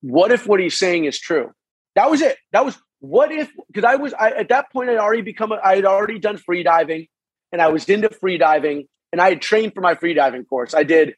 what 0.00 0.30
if 0.30 0.46
what 0.46 0.60
he's 0.60 0.78
saying 0.78 1.06
is 1.06 1.18
true?" 1.18 1.52
That 1.96 2.10
was 2.10 2.22
it. 2.22 2.36
That 2.52 2.64
was 2.64 2.78
what 3.00 3.32
if 3.32 3.50
because 3.66 3.84
I 3.84 3.96
was 3.96 4.14
I, 4.14 4.30
at 4.30 4.48
that 4.48 4.72
point 4.72 4.90
I'd 4.90 4.98
already 4.98 5.22
become 5.22 5.52
a, 5.52 5.60
I 5.62 5.76
had 5.76 5.84
already 5.84 6.18
done 6.18 6.36
free 6.36 6.62
diving, 6.62 7.08
and 7.52 7.60
I 7.60 7.68
was 7.68 7.88
into 7.88 8.10
free 8.10 8.38
diving, 8.38 8.86
and 9.14 9.20
I 9.20 9.28
had 9.28 9.40
trained 9.40 9.74
for 9.74 9.80
my 9.80 9.94
free 9.94 10.12
diving 10.12 10.44
course. 10.44 10.74
I 10.74 10.82
did 10.82 11.14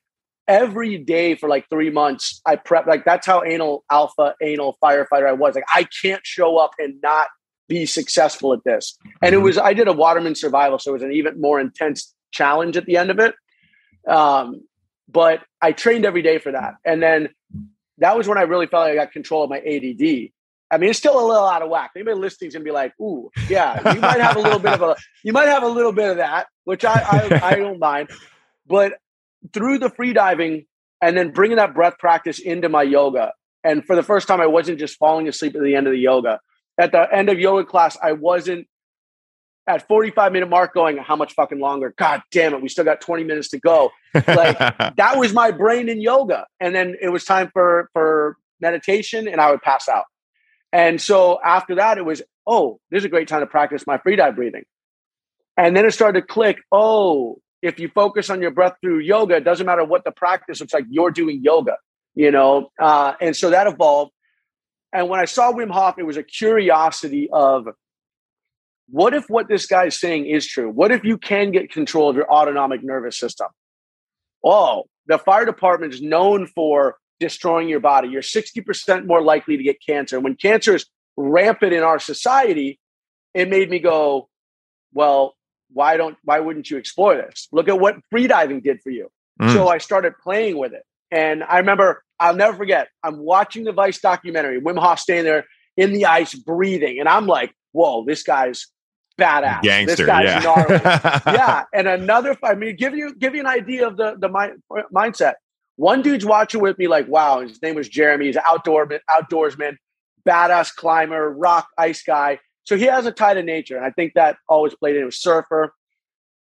every 0.46 0.98
day 0.98 1.34
for 1.34 1.48
like 1.48 1.66
three 1.70 1.88
months. 1.88 2.42
I 2.44 2.56
prep 2.56 2.86
like 2.86 3.06
that's 3.06 3.26
how 3.26 3.42
anal 3.42 3.86
alpha 3.90 4.34
anal 4.42 4.76
firefighter 4.84 5.26
I 5.26 5.32
was. 5.32 5.54
Like 5.54 5.64
I 5.74 5.86
can't 6.02 6.20
show 6.22 6.58
up 6.58 6.72
and 6.78 7.00
not 7.02 7.28
be 7.70 7.86
successful 7.86 8.52
at 8.52 8.64
this. 8.64 8.98
And 9.22 9.34
it 9.34 9.38
mm-hmm. 9.38 9.46
was 9.46 9.56
I 9.56 9.72
did 9.72 9.88
a 9.88 9.94
waterman 9.94 10.34
survival, 10.34 10.78
so 10.78 10.90
it 10.90 10.92
was 10.92 11.02
an 11.04 11.12
even 11.12 11.40
more 11.40 11.58
intense 11.58 12.14
challenge 12.32 12.76
at 12.76 12.84
the 12.84 12.98
end 12.98 13.10
of 13.10 13.18
it. 13.18 13.34
Um, 14.06 14.60
but 15.08 15.40
I 15.62 15.72
trained 15.72 16.04
every 16.04 16.20
day 16.20 16.36
for 16.36 16.52
that, 16.52 16.74
and 16.84 17.02
then 17.02 17.30
that 17.96 18.14
was 18.14 18.28
when 18.28 18.36
I 18.36 18.42
really 18.42 18.66
felt 18.66 18.82
like 18.82 18.92
I 18.92 18.96
got 18.96 19.12
control 19.12 19.44
of 19.44 19.48
my 19.48 19.60
ADD. 19.60 20.32
I 20.70 20.78
mean, 20.78 20.90
it's 20.90 20.98
still 20.98 21.18
a 21.18 21.26
little 21.26 21.46
out 21.46 21.62
of 21.62 21.70
whack. 21.70 21.92
Anybody 21.94 22.18
listening 22.18 22.48
is 22.48 22.54
gonna 22.54 22.64
be 22.64 22.70
like, 22.70 22.92
"Ooh, 23.00 23.30
yeah, 23.48 23.94
you 23.94 24.00
might 24.00 24.20
have 24.20 24.36
a 24.36 24.40
little 24.40 24.58
bit 24.58 24.72
of 24.72 24.82
a, 24.82 24.96
you 25.22 25.32
might 25.32 25.48
have 25.48 25.62
a 25.62 25.68
little 25.68 25.92
bit 25.92 26.10
of 26.10 26.16
that," 26.16 26.48
which 26.64 26.84
I, 26.84 26.94
I, 26.94 27.50
I 27.50 27.54
don't 27.54 27.78
mind. 27.78 28.10
But 28.66 28.94
through 29.52 29.78
the 29.78 29.90
free 29.90 30.12
diving 30.12 30.66
and 31.00 31.16
then 31.16 31.30
bringing 31.30 31.58
that 31.58 31.74
breath 31.74 31.98
practice 31.98 32.38
into 32.40 32.68
my 32.68 32.82
yoga, 32.82 33.32
and 33.62 33.84
for 33.84 33.94
the 33.94 34.02
first 34.02 34.26
time, 34.26 34.40
I 34.40 34.46
wasn't 34.46 34.78
just 34.78 34.96
falling 34.96 35.28
asleep 35.28 35.54
at 35.54 35.62
the 35.62 35.74
end 35.74 35.86
of 35.86 35.92
the 35.92 35.98
yoga. 35.98 36.40
At 36.78 36.92
the 36.92 37.06
end 37.12 37.28
of 37.28 37.38
yoga 37.38 37.64
class, 37.64 37.96
I 38.02 38.12
wasn't 38.12 38.66
at 39.66 39.86
45 39.88 40.32
minute 40.32 40.48
mark 40.48 40.74
going, 40.74 40.96
how 40.98 41.16
much 41.16 41.34
fucking 41.34 41.58
longer? 41.58 41.94
God 41.96 42.22
damn 42.30 42.54
it, 42.54 42.62
we 42.62 42.68
still 42.68 42.84
got 42.84 43.00
20 43.00 43.24
minutes 43.24 43.48
to 43.48 43.58
go. 43.58 43.90
Like 44.14 44.58
that 44.96 45.14
was 45.16 45.32
my 45.32 45.50
brain 45.50 45.88
in 45.88 46.00
yoga. 46.00 46.46
And 46.60 46.74
then 46.74 46.96
it 47.00 47.08
was 47.08 47.24
time 47.24 47.50
for 47.52 47.90
for 47.92 48.36
meditation 48.60 49.28
and 49.28 49.40
I 49.40 49.50
would 49.50 49.62
pass 49.62 49.88
out. 49.88 50.04
And 50.72 51.00
so 51.00 51.38
after 51.44 51.76
that, 51.76 51.98
it 51.98 52.04
was, 52.04 52.22
oh, 52.46 52.80
this 52.90 53.00
is 53.00 53.04
a 53.04 53.08
great 53.08 53.28
time 53.28 53.40
to 53.40 53.46
practice 53.46 53.86
my 53.86 53.98
free 53.98 54.16
dive 54.16 54.36
breathing. 54.36 54.64
And 55.56 55.76
then 55.76 55.86
it 55.86 55.92
started 55.92 56.20
to 56.20 56.26
click, 56.26 56.58
oh, 56.70 57.38
if 57.62 57.80
you 57.80 57.88
focus 57.88 58.28
on 58.30 58.42
your 58.42 58.50
breath 58.50 58.74
through 58.82 58.98
yoga, 59.00 59.36
it 59.36 59.44
doesn't 59.44 59.66
matter 59.66 59.84
what 59.84 60.04
the 60.04 60.10
practice 60.10 60.60
looks 60.60 60.74
like, 60.74 60.84
you're 60.90 61.10
doing 61.10 61.40
yoga, 61.42 61.76
you 62.14 62.30
know? 62.30 62.70
Uh, 62.80 63.14
and 63.20 63.34
so 63.34 63.50
that 63.50 63.66
evolved. 63.66 64.12
And 64.92 65.08
when 65.08 65.20
I 65.20 65.24
saw 65.24 65.52
Wim 65.52 65.70
Hof, 65.70 65.98
it 65.98 66.04
was 66.04 66.16
a 66.16 66.22
curiosity 66.22 67.28
of 67.32 67.68
what 68.88 69.14
if 69.14 69.28
what 69.28 69.48
this 69.48 69.66
guy 69.66 69.86
is 69.86 69.98
saying 69.98 70.26
is 70.26 70.46
true? 70.46 70.70
What 70.70 70.92
if 70.92 71.04
you 71.04 71.18
can 71.18 71.50
get 71.50 71.72
control 71.72 72.08
of 72.08 72.16
your 72.16 72.30
autonomic 72.30 72.84
nervous 72.84 73.18
system? 73.18 73.48
Oh, 74.44 74.84
the 75.06 75.18
fire 75.18 75.44
department 75.44 75.94
is 75.94 76.00
known 76.00 76.46
for 76.46 76.96
destroying 77.20 77.68
your 77.68 77.80
body. 77.80 78.08
You're 78.08 78.22
60% 78.22 79.06
more 79.06 79.22
likely 79.22 79.56
to 79.56 79.62
get 79.62 79.76
cancer. 79.84 80.20
When 80.20 80.34
cancer 80.34 80.74
is 80.74 80.86
rampant 81.16 81.72
in 81.72 81.82
our 81.82 81.98
society, 81.98 82.78
it 83.34 83.48
made 83.48 83.70
me 83.70 83.78
go, 83.78 84.28
well, 84.92 85.34
why 85.72 85.96
don't 85.96 86.16
why 86.24 86.40
wouldn't 86.40 86.70
you 86.70 86.76
explore 86.76 87.16
this? 87.16 87.48
Look 87.52 87.68
at 87.68 87.78
what 87.78 87.96
freediving 88.12 88.62
did 88.62 88.80
for 88.82 88.90
you. 88.90 89.08
Mm. 89.40 89.52
So 89.52 89.68
I 89.68 89.78
started 89.78 90.14
playing 90.22 90.56
with 90.58 90.72
it. 90.72 90.82
And 91.10 91.44
I 91.44 91.58
remember, 91.58 92.02
I'll 92.18 92.34
never 92.34 92.56
forget, 92.56 92.88
I'm 93.02 93.18
watching 93.18 93.64
the 93.64 93.72
Vice 93.72 94.00
documentary, 94.00 94.60
Wim 94.60 94.78
Hof 94.78 94.98
standing 94.98 95.24
there 95.24 95.46
in 95.76 95.92
the 95.92 96.06
ice 96.06 96.34
breathing. 96.34 96.98
And 96.98 97.08
I'm 97.08 97.26
like, 97.26 97.52
whoa, 97.72 98.04
this 98.04 98.22
guy's 98.22 98.66
badass. 99.20 99.62
Gangster, 99.62 99.96
this 99.96 100.06
guy's 100.06 100.24
yeah. 100.24 100.38
gnarly. 100.40 100.80
yeah. 101.38 101.64
And 101.72 101.86
another, 101.86 102.36
I 102.42 102.54
mean, 102.54 102.76
give 102.76 102.94
you 102.96 103.14
give 103.14 103.34
you 103.34 103.40
an 103.40 103.46
idea 103.46 103.86
of 103.86 103.96
the 103.96 104.16
the 104.18 104.28
mind, 104.28 104.62
mindset. 104.94 105.34
One 105.76 106.02
dude's 106.02 106.24
watching 106.24 106.60
with 106.60 106.78
me, 106.78 106.88
like, 106.88 107.06
wow, 107.06 107.40
his 107.40 107.60
name 107.62 107.74
was 107.74 107.88
Jeremy. 107.88 108.26
He's 108.26 108.36
an 108.36 108.42
outdoor 108.46 108.86
outdoorsman, 109.10 109.76
badass 110.26 110.74
climber, 110.74 111.30
rock 111.30 111.68
ice 111.78 112.02
guy. 112.02 112.40
So 112.64 112.76
he 112.76 112.84
has 112.84 113.06
a 113.06 113.12
tie 113.12 113.34
to 113.34 113.42
nature, 113.42 113.76
and 113.76 113.84
I 113.84 113.90
think 113.90 114.14
that 114.14 114.38
always 114.48 114.74
played 114.74 114.96
in. 114.96 115.04
Was 115.04 115.20
surfer, 115.20 115.72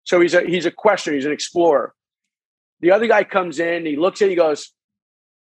so 0.05 0.21
he's 0.21 0.35
a 0.35 0.43
he's 0.43 0.67
a 0.67 0.71
questioner, 0.71 1.17
he's 1.17 1.25
an 1.25 1.33
explorer. 1.33 1.95
The 2.81 2.93
other 2.93 3.07
guy 3.07 3.25
comes 3.25 3.59
in, 3.59 3.87
he 3.87 3.97
looks 3.97 4.23
at, 4.23 4.29
he 4.29 4.37
goes, 4.37 4.73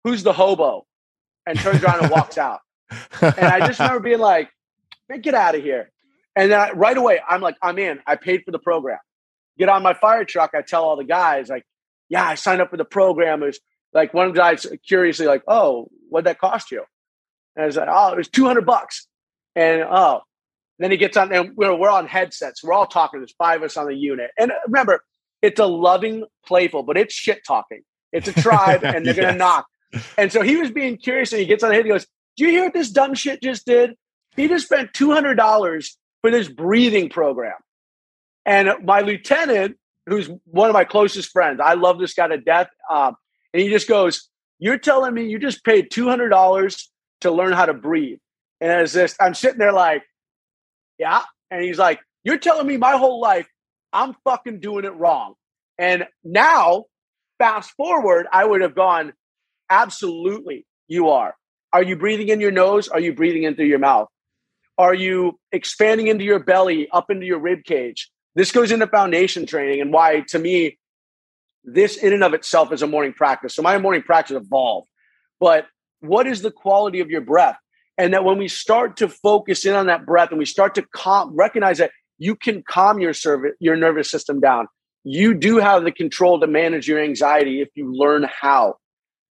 "Who's 0.03 0.22
the 0.22 0.32
hobo?" 0.32 0.87
and 1.47 1.59
turns 1.59 1.82
around 1.82 2.01
and 2.01 2.11
walks 2.11 2.39
out. 2.39 2.61
And 3.20 3.47
I 3.47 3.66
just 3.66 3.78
remember 3.78 4.01
being 4.01 4.18
like, 4.18 4.51
"Man, 5.09 5.20
get 5.20 5.35
out 5.35 5.55
of 5.55 5.62
here!" 5.62 5.91
And 6.35 6.51
then 6.51 6.59
I, 6.59 6.70
right 6.72 6.97
away, 6.97 7.20
I'm 7.28 7.41
like, 7.41 7.57
"I'm 7.62 7.78
in. 7.78 8.01
I 8.07 8.16
paid 8.16 8.43
for 8.45 8.51
the 8.51 8.59
program." 8.59 8.99
Get 9.59 9.68
on 9.68 9.82
my 9.82 9.95
fire 9.95 10.24
truck. 10.24 10.53
I 10.55 10.62
tell 10.62 10.82
all 10.85 10.97
the 10.97 11.05
guys, 11.05 11.49
like, 11.51 11.64
"Yeah, 12.09 12.26
I 12.26 12.35
signed 12.35 12.61
up 12.61 12.70
for 12.70 12.76
the 12.78 12.85
program." 12.85 13.43
It 13.43 13.47
was 13.47 13.61
like 13.95 14.13
one 14.13 14.33
guys 14.33 14.67
curiously, 14.87 15.27
like, 15.27 15.45
"Oh, 15.49 15.89
what'd 16.09 16.27
that 16.27 16.39
cost 16.39 16.71
you?" 16.71 16.85
And 17.57 17.63
I 17.63 17.67
was 17.67 17.77
like, 17.77 17.89
"Oh, 17.91 18.13
it 18.13 18.17
was 18.17 18.29
200 18.29 18.67
bucks." 18.67 19.07
And 19.57 19.83
oh, 19.83 20.23
then 20.79 20.91
he 20.91 20.97
gets 20.97 21.17
on, 21.17 21.33
and 21.33 21.57
we're, 21.57 21.75
we're 21.75 21.91
on 21.91 22.07
headsets. 22.07 22.63
We're 22.63 22.73
all 22.73 22.87
talking. 22.87 23.21
There's 23.21 23.35
five 23.39 23.61
of 23.61 23.67
us 23.67 23.77
on 23.77 23.87
the 23.87 23.95
unit. 23.95 24.31
And 24.39 24.53
remember, 24.67 25.05
it's 25.41 25.61
a 25.61 25.67
loving, 25.67 26.25
playful, 26.45 26.83
but 26.83 26.97
it's 26.97 27.15
shit 27.15 27.43
talking. 27.47 27.83
It's 28.13 28.29
a 28.29 28.33
tribe, 28.33 28.85
and 28.85 29.07
they're 29.07 29.15
yes. 29.15 29.25
gonna 29.25 29.39
knock. 29.39 29.67
And 30.19 30.33
so 30.33 30.43
he 30.43 30.57
was 30.57 30.71
being 30.71 30.97
curious, 30.97 31.33
and 31.33 31.41
he 31.41 31.47
gets 31.47 31.63
on 31.63 31.71
the 31.71 31.77
head. 31.77 31.85
He 31.85 31.91
goes, 31.91 32.07
"Do 32.37 32.45
you 32.45 32.51
hear 32.51 32.65
what 32.65 32.75
this 32.75 32.91
dumb 32.91 33.15
shit 33.15 33.43
just 33.43 33.65
did? 33.65 33.95
He 34.37 34.49
just 34.49 34.67
spent 34.67 34.93
two 34.93 35.13
hundred 35.13 35.37
dollars 35.37 35.97
for 36.21 36.31
this 36.31 36.49
breathing 36.49 37.09
program." 37.09 37.57
And 38.47 38.71
my 38.83 39.01
lieutenant, 39.01 39.77
who's 40.07 40.29
one 40.45 40.69
of 40.69 40.75
my 40.75 40.85
closest 40.85 41.31
friends, 41.31 41.61
I 41.63 41.75
love 41.75 41.99
this 41.99 42.15
guy 42.15 42.29
to 42.29 42.39
death. 42.39 42.69
Um, 42.91 43.17
and 43.55 43.63
he 43.63 43.71
just 43.71 43.89
goes, 43.89 44.29
"You're 44.59 44.79
telling 44.79 45.15
me 45.15 45.31
you 45.31 45.39
just 45.39 45.65
paid 45.65 45.91
two 45.91 46.09
hundred 46.09 46.29
dollars 46.29 46.91
to 47.23 47.31
learn 47.31 47.55
how 47.55 47.65
to 47.67 47.75
breathe?" 47.75 48.19
And 48.61 48.73
as 48.73 48.93
this, 48.93 49.17
I'm 49.21 49.35
sitting 49.35 49.59
there 49.59 49.73
like, 49.73 50.05
yeah. 50.99 51.23
And 51.51 51.63
he's 51.63 51.79
like, 51.79 52.01
You're 52.23 52.39
telling 52.39 52.67
me 52.67 52.77
my 52.77 52.97
whole 52.97 53.21
life 53.21 53.47
I'm 53.93 54.15
fucking 54.25 54.61
doing 54.61 54.85
it 54.85 54.95
wrong. 54.95 55.35
And 55.79 56.07
now, 56.23 56.85
fast 57.39 57.73
forward, 57.73 58.27
I 58.33 58.45
would 58.45 58.61
have 58.61 58.75
gone, 58.75 59.13
Absolutely, 59.71 60.67
you 60.89 61.11
are. 61.11 61.35
Are 61.73 61.83
you 61.83 61.97
breathing 61.97 62.29
in 62.29 62.41
your 62.41 62.53
nose? 62.53 62.89
Are 62.89 63.01
you 63.01 63.15
breathing 63.15 63.43
in 63.43 63.57
through 63.57 63.67
your 63.67 63.79
mouth? 63.79 64.09
Are 64.79 64.95
you 64.95 65.39
expanding 65.53 66.09
into 66.09 66.25
your 66.25 66.39
belly, 66.39 66.89
up 66.91 67.11
into 67.11 67.27
your 67.27 67.39
rib 67.39 67.65
cage? 67.65 68.11
This 68.35 68.51
goes 68.53 68.73
into 68.73 68.87
foundation 68.87 69.47
training 69.47 69.81
and 69.81 69.93
why, 69.93 70.25
to 70.29 70.39
me, 70.39 70.79
this 71.65 71.97
in 71.97 72.12
and 72.12 72.23
of 72.23 72.35
itself 72.35 72.73
is 72.73 72.83
a 72.83 72.87
morning 72.87 73.12
practice. 73.12 73.55
So 73.55 73.62
my 73.62 73.79
morning 73.79 74.03
practice 74.03 74.37
evolved. 74.37 74.89
But 75.41 75.67
what 76.01 76.27
is 76.27 76.43
the 76.43 76.51
quality 76.51 77.01
of 77.01 77.11
your 77.11 77.21
breath? 77.21 77.57
And 77.97 78.12
that 78.12 78.25
when 78.25 78.39
we 78.39 78.49
start 78.49 78.97
to 78.99 79.09
focus 79.09 79.65
in 79.65 79.75
on 79.75 79.87
that 79.87 80.05
breath 80.05 80.31
and 80.31 80.39
we 80.39 80.45
start 80.45 80.75
to 80.75 80.83
calm, 80.95 81.35
recognize 81.35 81.79
that 81.79 81.93
you 82.19 82.35
can 82.35 82.62
calm 82.62 83.01
your 83.01 83.15
service, 83.15 83.53
your 83.61 83.77
nervous 83.77 84.11
system 84.11 84.41
down. 84.41 84.67
You 85.05 85.35
do 85.35 85.59
have 85.59 85.85
the 85.85 85.93
control 85.93 86.41
to 86.41 86.47
manage 86.47 86.89
your 86.89 86.99
anxiety 86.99 87.61
if 87.61 87.69
you 87.75 87.95
learn 87.95 88.27
how. 88.41 88.77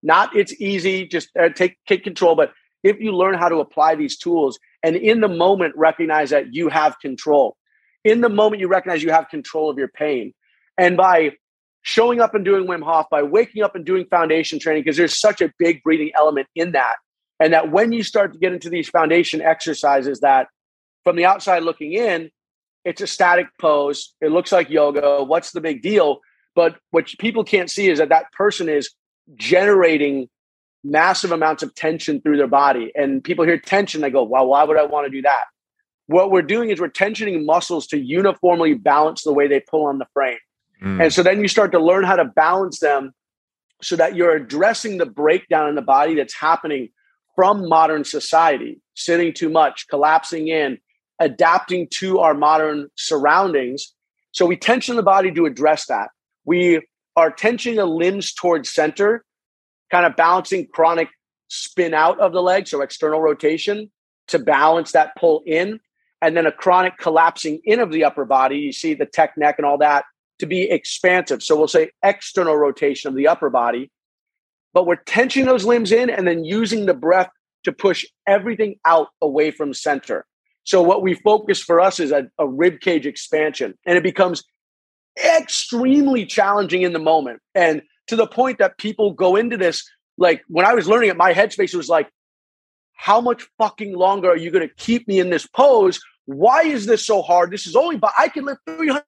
Not 0.03 0.35
it's 0.37 0.53
easy, 0.61 1.07
just 1.07 1.29
uh, 1.39 1.49
take 1.49 1.77
take 1.87 2.05
control, 2.05 2.35
but 2.35 2.53
if 2.83 2.99
you 3.01 3.15
learn 3.15 3.35
how 3.35 3.49
to 3.49 3.57
apply 3.57 3.95
these 3.95 4.17
tools 4.17 4.59
and 4.83 4.97
in 4.97 5.21
the 5.21 5.29
moment 5.29 5.75
recognize 5.77 6.31
that 6.31 6.53
you 6.55 6.69
have 6.69 6.99
control. 7.01 7.57
In 8.05 8.21
the 8.21 8.29
moment 8.29 8.61
you 8.61 8.69
recognize 8.69 9.03
you 9.03 9.13
have 9.13 9.29
control 9.29 9.71
of 9.71 9.79
your 9.79 9.89
pain. 9.89 10.35
And 10.77 10.97
by 10.97 11.37
showing 11.83 12.21
up 12.21 12.35
and 12.35 12.45
doing 12.45 12.67
Wim 12.67 12.83
Hof, 12.83 13.07
by 13.11 13.23
waking 13.23 13.63
up 13.63 13.75
and 13.75 13.85
doing 13.85 14.07
foundation 14.07 14.59
training, 14.59 14.83
because 14.83 14.97
there's 14.97 15.19
such 15.19 15.41
a 15.41 15.53
big 15.59 15.83
breathing 15.83 16.11
element 16.17 16.47
in 16.55 16.73
that, 16.73 16.97
and 17.41 17.53
that 17.53 17.71
when 17.71 17.93
you 17.93 18.03
start 18.03 18.33
to 18.33 18.39
get 18.39 18.53
into 18.53 18.71
these 18.71 18.89
foundation 18.89 19.41
exercises, 19.41 20.21
that 20.21 20.49
from 21.05 21.17
the 21.17 21.25
outside 21.25 21.65
looking 21.65 21.93
in, 21.93 22.31
it's 22.85 23.01
a 23.01 23.07
static 23.07 23.47
pose. 23.61 24.15
It 24.21 24.33
looks 24.33 24.53
like 24.53 24.71
yoga. 24.71 25.23
What's 25.23 25.53
the 25.53 25.61
big 25.61 25.83
deal? 25.83 26.21
But 26.55 26.77
what 26.91 27.07
people 27.19 27.45
can't 27.45 27.71
see 27.71 27.89
is 27.89 27.99
that 27.99 28.09
that 28.11 28.31
person 28.33 28.69
is 28.69 28.91
generating 29.37 30.29
massive 30.85 31.31
amounts 31.31 31.63
of 31.63 31.75
tension 31.75 32.21
through 32.21 32.37
their 32.37 32.49
body. 32.49 32.93
And 32.97 33.23
people 33.23 33.45
hear 33.45 33.57
tension, 33.59 34.01
they 34.01 34.11
go, 34.11 34.25
well, 34.25 34.47
why 34.47 34.65
would 34.65 34.77
I 34.77 34.85
want 34.85 35.07
to 35.07 35.11
do 35.11 35.23
that? 35.23 35.45
What 36.07 36.31
we're 36.31 36.43
doing 36.43 36.71
is 36.71 36.81
we're 36.81 36.89
tensioning 36.89 37.45
muscles 37.45 37.87
to 37.89 37.99
uniformly 37.99 38.75
balance 38.75 39.23
the 39.23 39.33
way 39.33 39.47
they 39.47 39.61
pull 39.61 39.87
on 39.87 39.99
the 39.99 40.07
frame. 40.13 40.39
Mm. 40.83 41.05
And 41.05 41.13
so 41.13 41.23
then 41.23 41.41
you 41.41 41.49
start 41.49 41.73
to 41.73 41.79
learn 41.79 42.05
how 42.05 42.17
to 42.17 42.25
balance 42.25 42.81
them 42.81 43.13
so 43.81 43.97
that 43.97 44.15
you're 44.15 44.35
addressing 44.35 44.99
the 44.99 45.07
breakdown 45.07 45.69
in 45.69 45.75
the 45.75 45.83
body 45.83 46.15
that's 46.15 46.35
happening 46.35 46.89
from 47.35 47.69
modern 47.69 48.05
society, 48.05 48.81
sitting 48.95 49.33
too 49.33 49.49
much, 49.49 49.89
collapsing 49.89 50.49
in, 50.49 50.79
adapting 51.19 51.89
to 51.89 52.19
our 52.19 52.35
modern 52.35 52.89
surroundings. 52.97 53.95
So 54.33 54.47
we 54.47 54.57
tension 54.57 54.97
the 54.97 55.03
body 55.03 55.33
to 55.33 55.47
address 55.47 55.87
that. 55.87 56.11
We 56.45 56.87
are 57.17 57.31
tensioning 57.31 57.77
the 57.77 57.87
limbs 57.87 58.33
towards 58.33 58.71
center, 58.71 59.25
kind 59.91 60.07
of 60.07 60.17
balancing 60.17 60.67
chronic 60.73 61.09
spin 61.49 61.95
out 61.95 62.19
of 62.19 62.33
the 62.33 62.43
leg, 62.43 62.67
so 62.67 62.81
external 62.81 63.21
rotation 63.21 63.91
to 64.29 64.39
balance 64.39 64.93
that 64.93 65.15
pull 65.17 65.43
in, 65.47 65.79
and 66.21 66.37
then 66.37 66.47
a 66.47 66.53
chronic 66.53 66.97
collapsing 66.99 67.61
in 67.65 67.81
of 67.81 67.93
the 67.93 68.05
upper 68.05 68.25
body. 68.25 68.59
You 68.59 68.73
see 68.73 68.95
the 68.95 69.07
tech 69.07 69.35
neck 69.37 69.57
and 69.59 69.67
all 69.67 69.79
that 69.79 70.05
to 70.43 70.47
be 70.47 70.63
expansive. 70.63 71.41
So 71.41 71.57
we'll 71.57 71.69
say 71.69 71.93
external 72.03 72.57
rotation 72.57 73.09
of 73.09 73.15
the 73.15 73.29
upper 73.29 73.49
body, 73.49 73.93
but 74.75 74.87
we're 74.89 74.97
tensioning 74.97 75.47
those 75.47 75.65
limbs 75.65 75.93
in 75.93 76.11
and 76.11 76.27
then 76.27 76.45
using 76.45 76.87
the 76.87 76.95
breath 76.95 77.31
to 77.63 77.71
push 77.71 78.05
everything 78.27 78.75
out 78.85 79.07
away 79.23 79.53
from 79.53 79.73
center. 79.73 80.27
So 80.65 80.83
what 80.83 81.01
we 81.01 81.15
focus 81.15 81.63
for 81.63 81.79
us 81.79 82.01
is 82.01 82.11
a, 82.11 82.27
a 82.39 82.49
rib 82.49 82.81
cage 82.81 83.07
expansion, 83.07 83.75
and 83.87 83.97
it 83.97 84.03
becomes 84.03 84.43
extremely 85.17 86.27
challenging 86.27 86.83
in 86.83 86.93
the 86.93 86.99
moment. 86.99 87.39
And 87.55 87.81
to 88.09 88.17
the 88.17 88.27
point 88.27 88.59
that 88.59 88.79
people 88.79 89.13
go 89.13 89.37
into 89.37 89.57
this, 89.57 89.89
like 90.19 90.43
when 90.49 90.67
I 90.67 90.75
was 90.75 90.89
learning 90.89 91.11
it, 91.11 91.17
my 91.17 91.33
headspace 91.33 91.73
was 91.73 91.89
like, 91.89 92.11
how 92.95 93.21
much 93.21 93.47
fucking 93.59 93.95
longer 93.95 94.29
are 94.29 94.37
you 94.37 94.51
going 94.51 94.69
to 94.69 94.75
keep 94.75 95.07
me 95.07 95.21
in 95.21 95.31
this 95.31 95.47
pose? 95.47 96.01
Why 96.25 96.63
is 96.63 96.87
this 96.87 97.07
so 97.07 97.23
hard? 97.23 97.53
This 97.53 97.69
is 97.69 97.77
only, 97.77 97.97
but 97.97 98.13
I 98.19 98.27
can 98.27 98.45
lift 98.45 98.61
300 98.67 99.05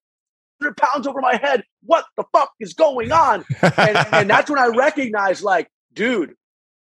pounds 0.72 1.06
over 1.06 1.20
my 1.20 1.36
head. 1.36 1.64
What 1.82 2.04
the 2.16 2.24
fuck 2.32 2.52
is 2.60 2.72
going 2.74 3.12
on? 3.12 3.44
and, 3.62 4.06
and 4.12 4.30
that's 4.30 4.50
when 4.50 4.58
I 4.58 4.66
recognized, 4.66 5.42
like, 5.42 5.68
dude, 5.92 6.34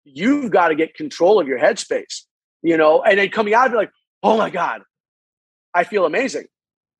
you've 0.04 0.52
got 0.52 0.70
to 0.70 0.76
get 0.76 0.96
control 0.96 1.40
of 1.40 1.48
your 1.48 1.60
headspace, 1.60 2.24
you 2.62 2.78
know? 2.78 3.02
And 3.02 3.20
then 3.20 3.30
coming 3.30 3.54
out 3.54 3.68
of 3.68 3.74
it, 3.74 3.78
like, 3.78 3.92
oh 4.24 4.38
my 4.38 4.50
God, 4.50 4.82
I 5.74 5.84
feel 5.84 6.06
amazing. 6.06 6.46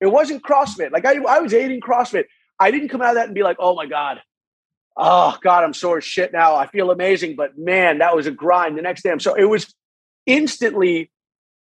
It 0.00 0.06
wasn't 0.06 0.42
CrossFit. 0.42 0.90
Like 0.90 1.06
I, 1.06 1.16
I 1.28 1.38
was 1.40 1.54
aiding 1.54 1.80
CrossFit. 1.80 2.24
I 2.58 2.70
didn't 2.70 2.88
come 2.88 3.02
out 3.02 3.10
of 3.10 3.14
that 3.16 3.26
and 3.26 3.34
be 3.34 3.42
like, 3.42 3.56
oh 3.60 3.74
my 3.74 3.86
God, 3.86 4.20
oh 4.96 5.36
God, 5.42 5.64
I'm 5.64 5.74
sore 5.74 5.98
as 5.98 6.04
shit 6.04 6.32
now. 6.32 6.56
I 6.56 6.66
feel 6.66 6.90
amazing. 6.90 7.36
But 7.36 7.56
man, 7.56 7.98
that 7.98 8.16
was 8.16 8.26
a 8.26 8.30
grind 8.30 8.76
the 8.76 8.82
next 8.82 9.02
day. 9.02 9.10
I'm 9.10 9.20
so 9.20 9.34
it 9.34 9.44
was 9.44 9.72
instantly, 10.26 11.10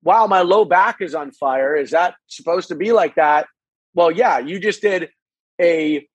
wow, 0.02 0.26
my 0.26 0.42
low 0.42 0.64
back 0.64 1.00
is 1.00 1.14
on 1.14 1.32
fire. 1.32 1.76
Is 1.76 1.90
that 1.90 2.14
supposed 2.26 2.68
to 2.68 2.74
be 2.74 2.92
like 2.92 3.16
that? 3.16 3.46
Well, 3.98 4.12
yeah, 4.12 4.38
you 4.38 4.60
just 4.60 4.80
did 4.80 5.08
a 5.60 6.06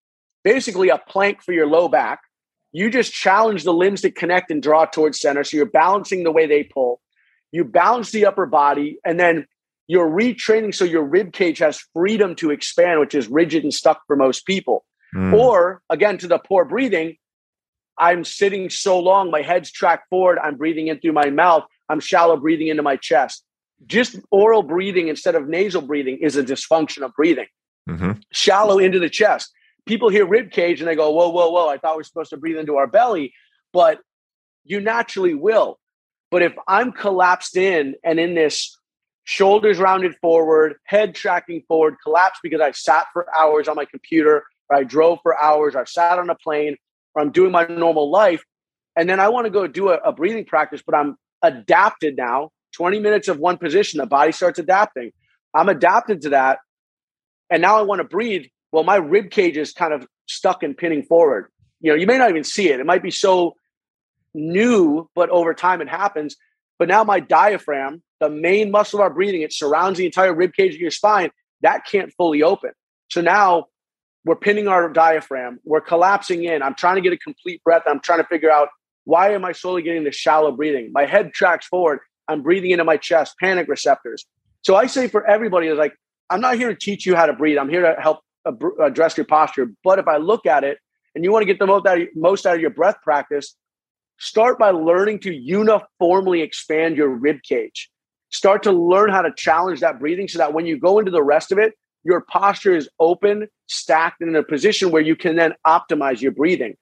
basically 0.45 0.88
a 0.88 0.97
plank 0.97 1.43
for 1.43 1.51
your 1.51 1.67
low 1.67 1.89
back. 1.89 2.21
You 2.71 2.89
just 2.89 3.11
challenge 3.11 3.65
the 3.65 3.73
limbs 3.73 3.99
to 4.03 4.09
connect 4.09 4.51
and 4.51 4.63
draw 4.63 4.86
towards 4.86 5.19
center. 5.19 5.43
So 5.43 5.57
you're 5.57 5.65
balancing 5.65 6.23
the 6.23 6.31
way 6.31 6.47
they 6.47 6.63
pull. 6.63 7.01
You 7.51 7.65
balance 7.65 8.11
the 8.11 8.25
upper 8.25 8.45
body, 8.45 8.99
and 9.03 9.19
then 9.19 9.47
you're 9.88 10.09
retraining 10.09 10.73
so 10.73 10.86
your 10.86 11.03
rib 11.03 11.34
cage 11.34 11.57
has 11.57 11.84
freedom 11.93 12.36
to 12.36 12.51
expand, 12.51 13.01
which 13.01 13.13
is 13.13 13.27
rigid 13.27 13.63
and 13.63 13.73
stuck 13.73 13.99
for 14.07 14.15
most 14.15 14.45
people. 14.45 14.86
Mm. 15.13 15.34
Or 15.34 15.81
again, 15.89 16.17
to 16.19 16.27
the 16.29 16.39
poor 16.39 16.63
breathing, 16.63 17.17
I'm 17.97 18.23
sitting 18.23 18.69
so 18.69 18.97
long, 18.97 19.29
my 19.29 19.41
head's 19.41 19.69
tracked 19.69 20.07
forward, 20.09 20.39
I'm 20.41 20.55
breathing 20.55 20.88
in 20.88 21.01
through 21.01 21.11
my 21.11 21.29
mouth, 21.29 21.65
I'm 21.89 21.99
shallow 21.99 22.38
breathing 22.38 22.69
into 22.69 22.81
my 22.81 22.95
chest. 22.95 23.43
Just 23.86 24.15
oral 24.31 24.63
breathing 24.63 25.09
instead 25.09 25.36
of 25.36 25.49
nasal 25.49 25.81
breathing 25.81 26.19
is 26.21 26.38
a 26.38 26.43
dysfunction 26.43 27.01
of 27.01 27.13
breathing. 27.13 27.47
Mm-hmm. 27.89 28.11
Shallow 28.31 28.79
into 28.79 28.99
the 28.99 29.09
chest. 29.09 29.51
People 29.86 30.09
hear 30.09 30.25
rib 30.25 30.51
cage 30.51 30.79
and 30.79 30.88
they 30.88 30.95
go, 30.95 31.11
whoa, 31.11 31.29
whoa, 31.29 31.49
whoa, 31.49 31.67
I 31.67 31.77
thought 31.77 31.97
we 31.97 32.01
are 32.01 32.05
supposed 32.05 32.29
to 32.29 32.38
breathe 32.38 32.57
into 32.57 32.77
our 32.77 32.88
belly, 32.88 33.34
but 33.73 33.99
you 34.63 34.79
naturally 34.79 35.34
will. 35.34 35.79
But 36.31 36.41
if 36.41 36.53
I'm 36.67 36.91
collapsed 36.91 37.57
in 37.57 37.95
and 38.03 38.19
in 38.19 38.34
this 38.34 38.77
shoulders 39.23 39.77
rounded 39.77 40.15
forward, 40.21 40.75
head 40.86 41.15
tracking 41.15 41.63
forward, 41.67 41.95
collapse 42.03 42.39
because 42.41 42.61
I 42.61 42.71
sat 42.71 43.07
for 43.13 43.27
hours 43.36 43.67
on 43.67 43.75
my 43.75 43.86
computer, 43.86 44.43
or 44.69 44.77
I 44.77 44.84
drove 44.84 45.19
for 45.21 45.41
hours, 45.41 45.75
or 45.75 45.81
I 45.81 45.86
sat 45.86 46.17
on 46.19 46.29
a 46.29 46.36
plane, 46.36 46.77
or 47.13 47.21
I'm 47.21 47.31
doing 47.31 47.51
my 47.51 47.65
normal 47.67 48.09
life. 48.09 48.43
And 48.95 49.09
then 49.09 49.19
I 49.19 49.29
want 49.29 49.45
to 49.45 49.51
go 49.51 49.67
do 49.67 49.89
a, 49.89 49.97
a 49.97 50.11
breathing 50.11 50.45
practice, 50.45 50.81
but 50.86 50.95
I'm 50.95 51.17
adapted 51.41 52.15
now. 52.15 52.51
20 52.73 52.99
minutes 52.99 53.27
of 53.27 53.38
one 53.38 53.57
position, 53.57 53.99
the 53.99 54.05
body 54.05 54.31
starts 54.31 54.59
adapting. 54.59 55.11
I'm 55.53 55.69
adapted 55.69 56.21
to 56.21 56.29
that. 56.29 56.59
And 57.50 57.62
now 57.62 57.78
I 57.78 57.82
want 57.82 58.00
to 58.00 58.08
breathe. 58.08 58.46
Well, 58.72 58.84
my 58.84 58.96
rib 58.96 59.30
cage 59.30 59.58
is 59.58 59.72
kind 59.72 59.94
of 59.94 60.08
stuck 60.26 60.64
and 60.64 60.76
pinning 60.76 61.04
forward. 61.04 61.52
You 61.82 61.91
know, 61.91 61.96
you 61.96 62.08
may 62.08 62.18
not 62.18 62.30
even 62.30 62.44
see 62.44 62.70
it. 62.70 62.80
It 62.80 62.86
might 62.86 63.04
be 63.04 63.12
so 63.12 63.56
new, 64.34 65.10
but 65.16 65.30
over 65.30 65.54
time 65.54 65.82
it 65.82 65.89
happens. 65.89 66.36
But 66.80 66.88
now 66.88 67.04
my 67.04 67.20
diaphragm, 67.20 68.02
the 68.20 68.30
main 68.30 68.72
muscle 68.72 69.00
of 69.00 69.04
our 69.04 69.10
breathing, 69.10 69.41
it 69.41 69.54
surrounds 69.54 70.00
the 70.00 70.06
entire 70.06 70.34
rib 70.34 70.54
cage 70.54 70.74
of 70.74 70.82
your 70.82 70.91
spine. 70.91 71.30
That 71.62 71.86
can't 71.86 72.12
fully 72.18 72.41
open. 72.41 72.72
So 73.10 73.22
now 73.22 73.68
we're 74.26 74.36
pinning 74.36 74.68
our 74.68 74.89
diaphragm. 74.89 75.60
We're 75.64 75.82
collapsing 75.82 76.44
in. 76.46 76.64
I'm 76.64 76.76
trying 76.76 76.96
to 76.96 77.02
get 77.02 77.14
a 77.14 77.18
complete 77.18 77.64
breath. 77.64 77.84
I'm 77.86 78.00
trying 78.00 78.20
to 78.20 78.28
figure 78.28 78.52
out 78.52 78.70
why 79.06 79.32
am 79.34 79.44
I 79.46 79.52
slowly 79.52 79.82
getting 79.82 80.04
this 80.04 80.16
shallow 80.16 80.52
breathing? 80.52 80.91
My 80.94 81.06
head 81.06 81.34
tracks 81.34 81.68
forward. 81.68 82.00
I'm 82.28 82.41
breathing 82.41 82.72
into 82.72 82.86
my 82.86 82.98
chest, 82.98 83.36
panic 83.39 83.68
receptors. 83.68 84.26
So 84.62 84.76
I 84.76 84.88
say 84.88 85.10
for 85.10 85.28
everybody, 85.28 85.68
is 85.68 85.78
like, 85.78 85.94
I'm 86.30 86.41
not 86.41 86.55
here 86.57 86.69
to 86.69 86.76
teach 86.76 87.05
you 87.05 87.15
how 87.15 87.26
to 87.26 87.34
breathe. 87.34 87.57
I'm 87.57 87.69
here 87.69 87.82
to 87.82 88.01
help 88.01 88.19
address 88.82 89.17
your 89.17 89.26
posture. 89.26 89.71
But 89.84 89.99
if 89.99 90.07
I 90.07 90.17
look 90.17 90.45
at 90.45 90.63
it 90.63 90.78
and 91.15 91.24
you 91.24 91.32
want 91.32 91.43
to 91.43 91.45
get 91.45 91.59
the 91.59 91.67
most 91.67 91.86
out 91.86 92.01
of, 92.01 92.07
most 92.15 92.45
out 92.45 92.55
of 92.55 92.61
your 92.61 92.69
breath 92.69 92.97
practice, 93.03 93.55
start 94.19 94.57
by 94.57 94.71
learning 94.71 95.19
to 95.19 95.34
uniformly 95.34 96.41
expand 96.41 96.97
your 96.97 97.09
rib 97.09 97.38
cage 97.47 97.89
start 98.34 98.63
to 98.63 98.71
learn 98.71 99.11
how 99.11 99.21
to 99.21 99.32
challenge 99.38 99.80
that 99.80 99.99
breathing 99.99 100.28
so 100.28 100.39
that 100.39 100.53
when 100.53 100.65
you 100.65 100.78
go 100.78 100.99
into 100.99 101.11
the 101.11 101.24
rest 101.24 101.51
of 101.51 101.59
it, 101.59 101.74
your 102.03 102.21
posture 102.21 102.76
is 102.76 102.89
open, 102.99 103.47
stacked, 103.67 104.21
and 104.21 104.30
in 104.32 104.36
a 104.36 104.43
position 104.43 104.91
where 104.91 105.01
you 105.01 105.15
can 105.15 105.38
then 105.38 105.53
optimize 105.65 106.19
your 106.19 106.32
breathing. 106.32 106.76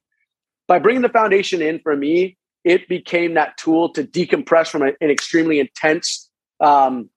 By 0.68 0.80
bringing 0.80 1.02
the 1.02 1.10
foundation 1.10 1.62
in 1.62 1.80
for 1.80 1.96
me, 1.96 2.38
it 2.64 2.88
became 2.88 3.34
that 3.34 3.58
tool 3.58 3.90
to 3.94 4.04
decompress 4.04 4.70
from 4.70 4.82
an 4.82 4.96
extremely 5.02 5.60
intense 5.60 6.30
um, 6.62 7.10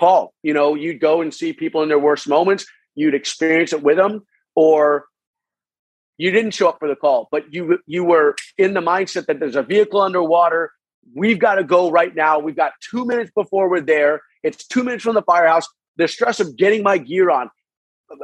call. 0.00 0.34
You 0.42 0.54
know, 0.54 0.74
you'd 0.74 1.00
go 1.00 1.20
and 1.20 1.32
see 1.32 1.52
people 1.52 1.82
in 1.82 1.88
their 1.88 1.98
worst 1.98 2.28
moments, 2.28 2.66
you'd 2.94 3.14
experience 3.14 3.72
it 3.72 3.82
with 3.82 3.96
them, 3.96 4.26
or 4.54 5.06
you 6.16 6.30
didn't 6.30 6.52
show 6.52 6.68
up 6.68 6.78
for 6.80 6.88
the 6.88 6.96
call, 6.96 7.28
but 7.30 7.52
you 7.52 7.78
you 7.86 8.02
were 8.04 8.34
in 8.58 8.74
the 8.74 8.80
mindset 8.80 9.26
that 9.26 9.38
there's 9.40 9.56
a 9.56 9.62
vehicle 9.62 10.00
underwater, 10.00 10.72
We've 11.14 11.38
got 11.38 11.56
to 11.56 11.64
go 11.64 11.90
right 11.90 12.14
now. 12.14 12.38
We've 12.38 12.56
got 12.56 12.72
two 12.90 13.04
minutes 13.04 13.30
before 13.34 13.68
we're 13.68 13.80
there. 13.80 14.22
It's 14.42 14.66
two 14.66 14.84
minutes 14.84 15.02
from 15.02 15.14
the 15.14 15.22
firehouse. 15.22 15.66
The 15.96 16.08
stress 16.08 16.40
of 16.40 16.56
getting 16.56 16.82
my 16.82 16.98
gear 16.98 17.30
on. 17.30 17.50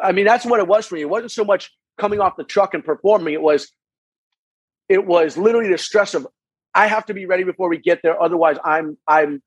I 0.02 0.12
mean, 0.12 0.24
that's 0.24 0.44
what 0.44 0.60
it 0.60 0.68
was 0.68 0.86
for 0.86 0.94
me. 0.94 1.00
It 1.00 1.08
wasn't 1.08 1.32
so 1.32 1.44
much 1.44 1.70
coming 1.98 2.20
off 2.20 2.36
the 2.36 2.44
truck 2.44 2.74
and 2.74 2.84
performing. 2.84 3.34
It 3.34 3.42
was, 3.42 3.70
it 4.88 5.06
was 5.06 5.36
literally 5.36 5.70
the 5.70 5.78
stress 5.78 6.14
of 6.14 6.26
I 6.74 6.86
have 6.86 7.06
to 7.06 7.14
be 7.14 7.26
ready 7.26 7.44
before 7.44 7.68
we 7.68 7.78
get 7.78 8.00
there. 8.02 8.20
Otherwise, 8.20 8.56
I'm, 8.64 8.98
I'm, 9.06 9.42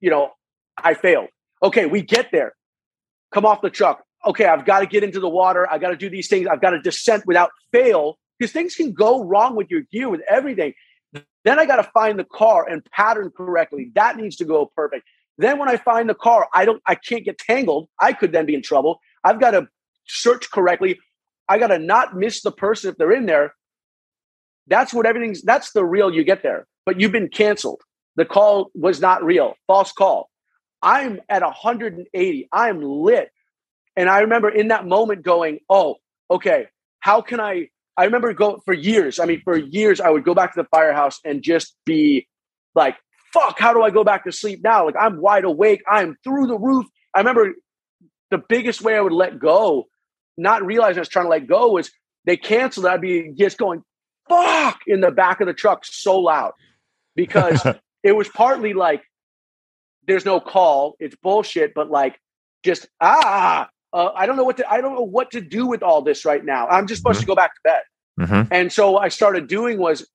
you 0.00 0.10
know, 0.10 0.30
I 0.76 0.94
failed. 0.94 1.28
Okay, 1.62 1.86
we 1.86 2.02
get 2.02 2.30
there. 2.32 2.54
Come 3.32 3.46
off 3.46 3.62
the 3.62 3.70
truck. 3.70 4.04
Okay, 4.26 4.44
I've 4.44 4.64
got 4.64 4.80
to 4.80 4.86
get 4.86 5.02
into 5.02 5.20
the 5.20 5.28
water. 5.28 5.70
I 5.70 5.78
got 5.78 5.90
to 5.90 5.96
do 5.96 6.10
these 6.10 6.28
things. 6.28 6.46
I've 6.46 6.60
got 6.60 6.70
to 6.70 6.80
descent 6.80 7.24
without 7.26 7.50
fail 7.72 8.18
because 8.38 8.52
things 8.52 8.74
can 8.74 8.92
go 8.92 9.24
wrong 9.24 9.56
with 9.56 9.70
your 9.70 9.82
gear, 9.92 10.08
with 10.08 10.22
everything. 10.28 10.74
Then 11.44 11.58
I 11.58 11.66
got 11.66 11.76
to 11.76 11.90
find 11.92 12.18
the 12.18 12.24
car 12.24 12.68
and 12.68 12.84
pattern 12.92 13.30
correctly. 13.36 13.90
That 13.94 14.16
needs 14.16 14.36
to 14.36 14.44
go 14.44 14.70
perfect. 14.76 15.06
Then 15.38 15.58
when 15.58 15.68
I 15.68 15.76
find 15.76 16.08
the 16.08 16.14
car, 16.14 16.48
I 16.54 16.64
don't 16.64 16.82
I 16.86 16.94
can't 16.94 17.24
get 17.24 17.38
tangled. 17.38 17.88
I 18.00 18.12
could 18.12 18.32
then 18.32 18.46
be 18.46 18.54
in 18.54 18.62
trouble. 18.62 19.00
I've 19.24 19.40
got 19.40 19.52
to 19.52 19.68
search 20.06 20.50
correctly. 20.50 20.98
I 21.48 21.58
got 21.58 21.68
to 21.68 21.78
not 21.78 22.16
miss 22.16 22.42
the 22.42 22.52
person 22.52 22.90
if 22.90 22.96
they're 22.96 23.12
in 23.12 23.26
there. 23.26 23.54
That's 24.68 24.94
what 24.94 25.06
everything's 25.06 25.42
that's 25.42 25.72
the 25.72 25.84
real 25.84 26.14
you 26.14 26.22
get 26.24 26.42
there. 26.42 26.66
But 26.86 27.00
you've 27.00 27.12
been 27.12 27.28
canceled. 27.28 27.80
The 28.16 28.24
call 28.24 28.70
was 28.74 29.00
not 29.00 29.24
real. 29.24 29.54
False 29.66 29.92
call. 29.92 30.28
I'm 30.82 31.20
at 31.28 31.42
180. 31.42 32.48
I'm 32.52 32.82
lit. 32.82 33.30
And 33.96 34.08
I 34.08 34.20
remember 34.20 34.48
in 34.48 34.68
that 34.68 34.86
moment 34.86 35.22
going, 35.22 35.60
"Oh, 35.68 35.96
okay, 36.30 36.68
how 37.00 37.20
can 37.20 37.40
I 37.40 37.68
I 37.96 38.04
remember 38.04 38.32
going 38.32 38.60
for 38.64 38.72
years. 38.72 39.18
I 39.20 39.26
mean, 39.26 39.42
for 39.44 39.56
years, 39.56 40.00
I 40.00 40.10
would 40.10 40.24
go 40.24 40.34
back 40.34 40.54
to 40.54 40.62
the 40.62 40.68
firehouse 40.68 41.20
and 41.24 41.42
just 41.42 41.76
be 41.84 42.26
like, 42.74 42.96
fuck, 43.32 43.58
how 43.58 43.72
do 43.72 43.82
I 43.82 43.90
go 43.90 44.04
back 44.04 44.24
to 44.24 44.32
sleep 44.32 44.60
now? 44.62 44.86
Like, 44.86 44.94
I'm 44.98 45.20
wide 45.20 45.44
awake. 45.44 45.82
I'm 45.88 46.16
through 46.24 46.46
the 46.46 46.58
roof. 46.58 46.86
I 47.14 47.18
remember 47.18 47.52
the 48.30 48.38
biggest 48.38 48.80
way 48.80 48.96
I 48.96 49.00
would 49.00 49.12
let 49.12 49.38
go, 49.38 49.88
not 50.38 50.64
realizing 50.64 50.98
I 50.98 51.00
was 51.00 51.08
trying 51.08 51.26
to 51.26 51.30
let 51.30 51.46
go, 51.46 51.72
was 51.72 51.90
they 52.24 52.36
canceled, 52.36 52.86
I'd 52.86 53.00
be 53.00 53.32
just 53.36 53.58
going, 53.58 53.82
fuck, 54.28 54.80
in 54.86 55.00
the 55.00 55.10
back 55.10 55.40
of 55.40 55.46
the 55.46 55.54
truck 55.54 55.84
so 55.84 56.18
loud 56.18 56.52
because 57.14 57.62
it 58.02 58.12
was 58.12 58.28
partly 58.28 58.72
like, 58.72 59.02
there's 60.06 60.24
no 60.24 60.40
call, 60.40 60.96
it's 60.98 61.16
bullshit, 61.16 61.74
but 61.74 61.90
like, 61.90 62.18
just, 62.62 62.86
ah, 63.00 63.68
uh, 63.92 64.10
I 64.14 64.26
don't 64.26 64.36
know 64.36 64.44
what 64.44 64.56
to, 64.58 64.70
I 64.70 64.80
don't 64.80 64.94
know 64.94 65.02
what 65.02 65.32
to 65.32 65.40
do 65.40 65.66
with 65.66 65.82
all 65.82 66.02
this 66.02 66.24
right 66.24 66.44
now. 66.44 66.66
I'm 66.68 66.86
just 66.86 67.00
supposed 67.00 67.16
mm-hmm. 67.16 67.22
to 67.22 67.26
go 67.26 67.34
back 67.34 67.54
to 67.54 67.60
bed. 67.64 67.82
Mm-hmm. 68.20 68.52
And 68.52 68.72
so 68.72 68.98
I 68.98 69.08
started 69.08 69.46
doing 69.46 69.78
was 69.78 70.06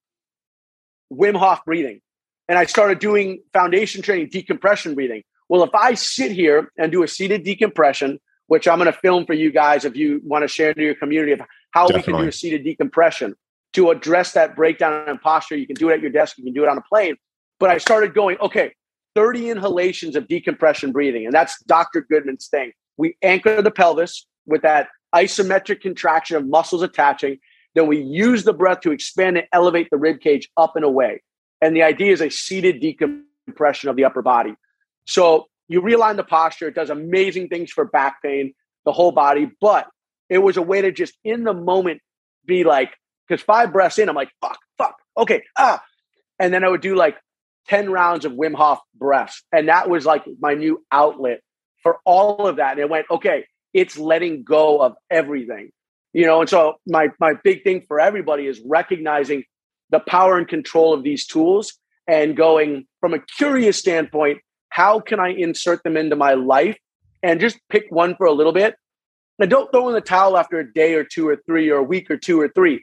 Wim 1.12 1.36
Hof 1.36 1.64
breathing. 1.64 2.00
And 2.48 2.58
I 2.58 2.64
started 2.64 2.98
doing 2.98 3.42
foundation 3.52 4.00
training, 4.02 4.30
decompression 4.30 4.94
breathing. 4.94 5.22
Well, 5.48 5.62
if 5.64 5.74
I 5.74 5.94
sit 5.94 6.32
here 6.32 6.72
and 6.78 6.90
do 6.90 7.02
a 7.02 7.08
seated 7.08 7.44
decompression, 7.44 8.18
which 8.46 8.66
I'm 8.66 8.78
going 8.78 8.90
to 8.90 8.98
film 8.98 9.26
for 9.26 9.34
you 9.34 9.52
guys 9.52 9.84
if 9.84 9.96
you 9.96 10.20
want 10.24 10.42
to 10.42 10.48
share 10.48 10.72
to 10.72 10.82
your 10.82 10.94
community 10.94 11.32
of 11.32 11.40
how 11.72 11.86
Definitely. 11.86 12.12
we 12.12 12.16
can 12.16 12.22
do 12.24 12.28
a 12.28 12.32
seated 12.32 12.64
decompression 12.64 13.34
to 13.74 13.90
address 13.90 14.32
that 14.32 14.56
breakdown 14.56 15.08
in 15.08 15.18
posture. 15.18 15.56
You 15.56 15.66
can 15.66 15.76
do 15.76 15.90
it 15.90 15.94
at 15.94 16.00
your 16.00 16.10
desk, 16.10 16.38
you 16.38 16.44
can 16.44 16.54
do 16.54 16.64
it 16.64 16.68
on 16.68 16.78
a 16.78 16.82
plane. 16.82 17.16
But 17.60 17.70
I 17.70 17.78
started 17.78 18.14
going, 18.14 18.38
okay, 18.40 18.72
30 19.18 19.50
inhalations 19.50 20.14
of 20.14 20.28
decompression 20.28 20.92
breathing. 20.92 21.24
And 21.24 21.34
that's 21.34 21.60
Dr. 21.64 22.02
Goodman's 22.08 22.46
thing. 22.46 22.70
We 22.96 23.16
anchor 23.20 23.60
the 23.60 23.72
pelvis 23.72 24.24
with 24.46 24.62
that 24.62 24.90
isometric 25.12 25.80
contraction 25.80 26.36
of 26.36 26.46
muscles 26.46 26.82
attaching. 26.82 27.40
Then 27.74 27.88
we 27.88 28.00
use 28.00 28.44
the 28.44 28.52
breath 28.52 28.82
to 28.82 28.92
expand 28.92 29.36
and 29.36 29.48
elevate 29.52 29.88
the 29.90 29.96
rib 29.96 30.20
cage 30.20 30.48
up 30.56 30.76
and 30.76 30.84
away. 30.84 31.20
And 31.60 31.74
the 31.74 31.82
idea 31.82 32.12
is 32.12 32.20
a 32.20 32.30
seated 32.30 32.78
decompression 32.78 33.90
of 33.90 33.96
the 33.96 34.04
upper 34.04 34.22
body. 34.22 34.54
So 35.04 35.48
you 35.66 35.82
realign 35.82 36.14
the 36.14 36.22
posture. 36.22 36.68
It 36.68 36.76
does 36.76 36.88
amazing 36.88 37.48
things 37.48 37.72
for 37.72 37.84
back 37.84 38.22
pain, 38.22 38.54
the 38.84 38.92
whole 38.92 39.10
body. 39.10 39.50
But 39.60 39.88
it 40.28 40.38
was 40.38 40.56
a 40.56 40.62
way 40.62 40.80
to 40.80 40.92
just 40.92 41.18
in 41.24 41.42
the 41.42 41.54
moment 41.54 42.02
be 42.46 42.62
like, 42.62 42.92
because 43.26 43.42
five 43.42 43.72
breaths 43.72 43.98
in, 43.98 44.08
I'm 44.08 44.14
like, 44.14 44.30
fuck, 44.40 44.60
fuck, 44.78 44.94
okay, 45.16 45.42
ah. 45.58 45.82
And 46.38 46.54
then 46.54 46.62
I 46.62 46.68
would 46.68 46.82
do 46.82 46.94
like 46.94 47.16
10 47.68 47.90
rounds 47.90 48.24
of 48.24 48.32
Wim 48.32 48.54
Hof 48.54 48.80
breaths. 48.94 49.42
And 49.52 49.68
that 49.68 49.88
was 49.88 50.06
like 50.06 50.24
my 50.40 50.54
new 50.54 50.84
outlet 50.90 51.40
for 51.82 51.98
all 52.04 52.46
of 52.46 52.56
that. 52.56 52.72
And 52.72 52.80
it 52.80 52.90
went, 52.90 53.06
okay, 53.10 53.44
it's 53.72 53.98
letting 53.98 54.42
go 54.42 54.80
of 54.80 54.94
everything. 55.10 55.70
You 56.12 56.26
know, 56.26 56.40
and 56.40 56.48
so 56.48 56.74
my 56.86 57.08
my 57.20 57.34
big 57.44 57.64
thing 57.64 57.84
for 57.86 58.00
everybody 58.00 58.46
is 58.46 58.60
recognizing 58.64 59.44
the 59.90 60.00
power 60.00 60.36
and 60.38 60.48
control 60.48 60.94
of 60.94 61.02
these 61.02 61.26
tools 61.26 61.74
and 62.06 62.36
going 62.36 62.86
from 63.00 63.14
a 63.14 63.20
curious 63.36 63.78
standpoint, 63.78 64.38
how 64.70 65.00
can 65.00 65.20
I 65.20 65.28
insert 65.28 65.82
them 65.82 65.96
into 65.96 66.16
my 66.16 66.34
life 66.34 66.78
and 67.22 67.40
just 67.40 67.58
pick 67.68 67.84
one 67.90 68.16
for 68.16 68.26
a 68.26 68.32
little 68.32 68.52
bit? 68.52 68.74
And 69.38 69.50
don't 69.50 69.70
throw 69.70 69.88
in 69.88 69.94
the 69.94 70.00
towel 70.00 70.36
after 70.36 70.58
a 70.58 70.72
day 70.72 70.94
or 70.94 71.04
two 71.04 71.28
or 71.28 71.36
three 71.46 71.70
or 71.70 71.78
a 71.78 71.82
week 71.82 72.10
or 72.10 72.16
two 72.16 72.40
or 72.40 72.48
three. 72.48 72.82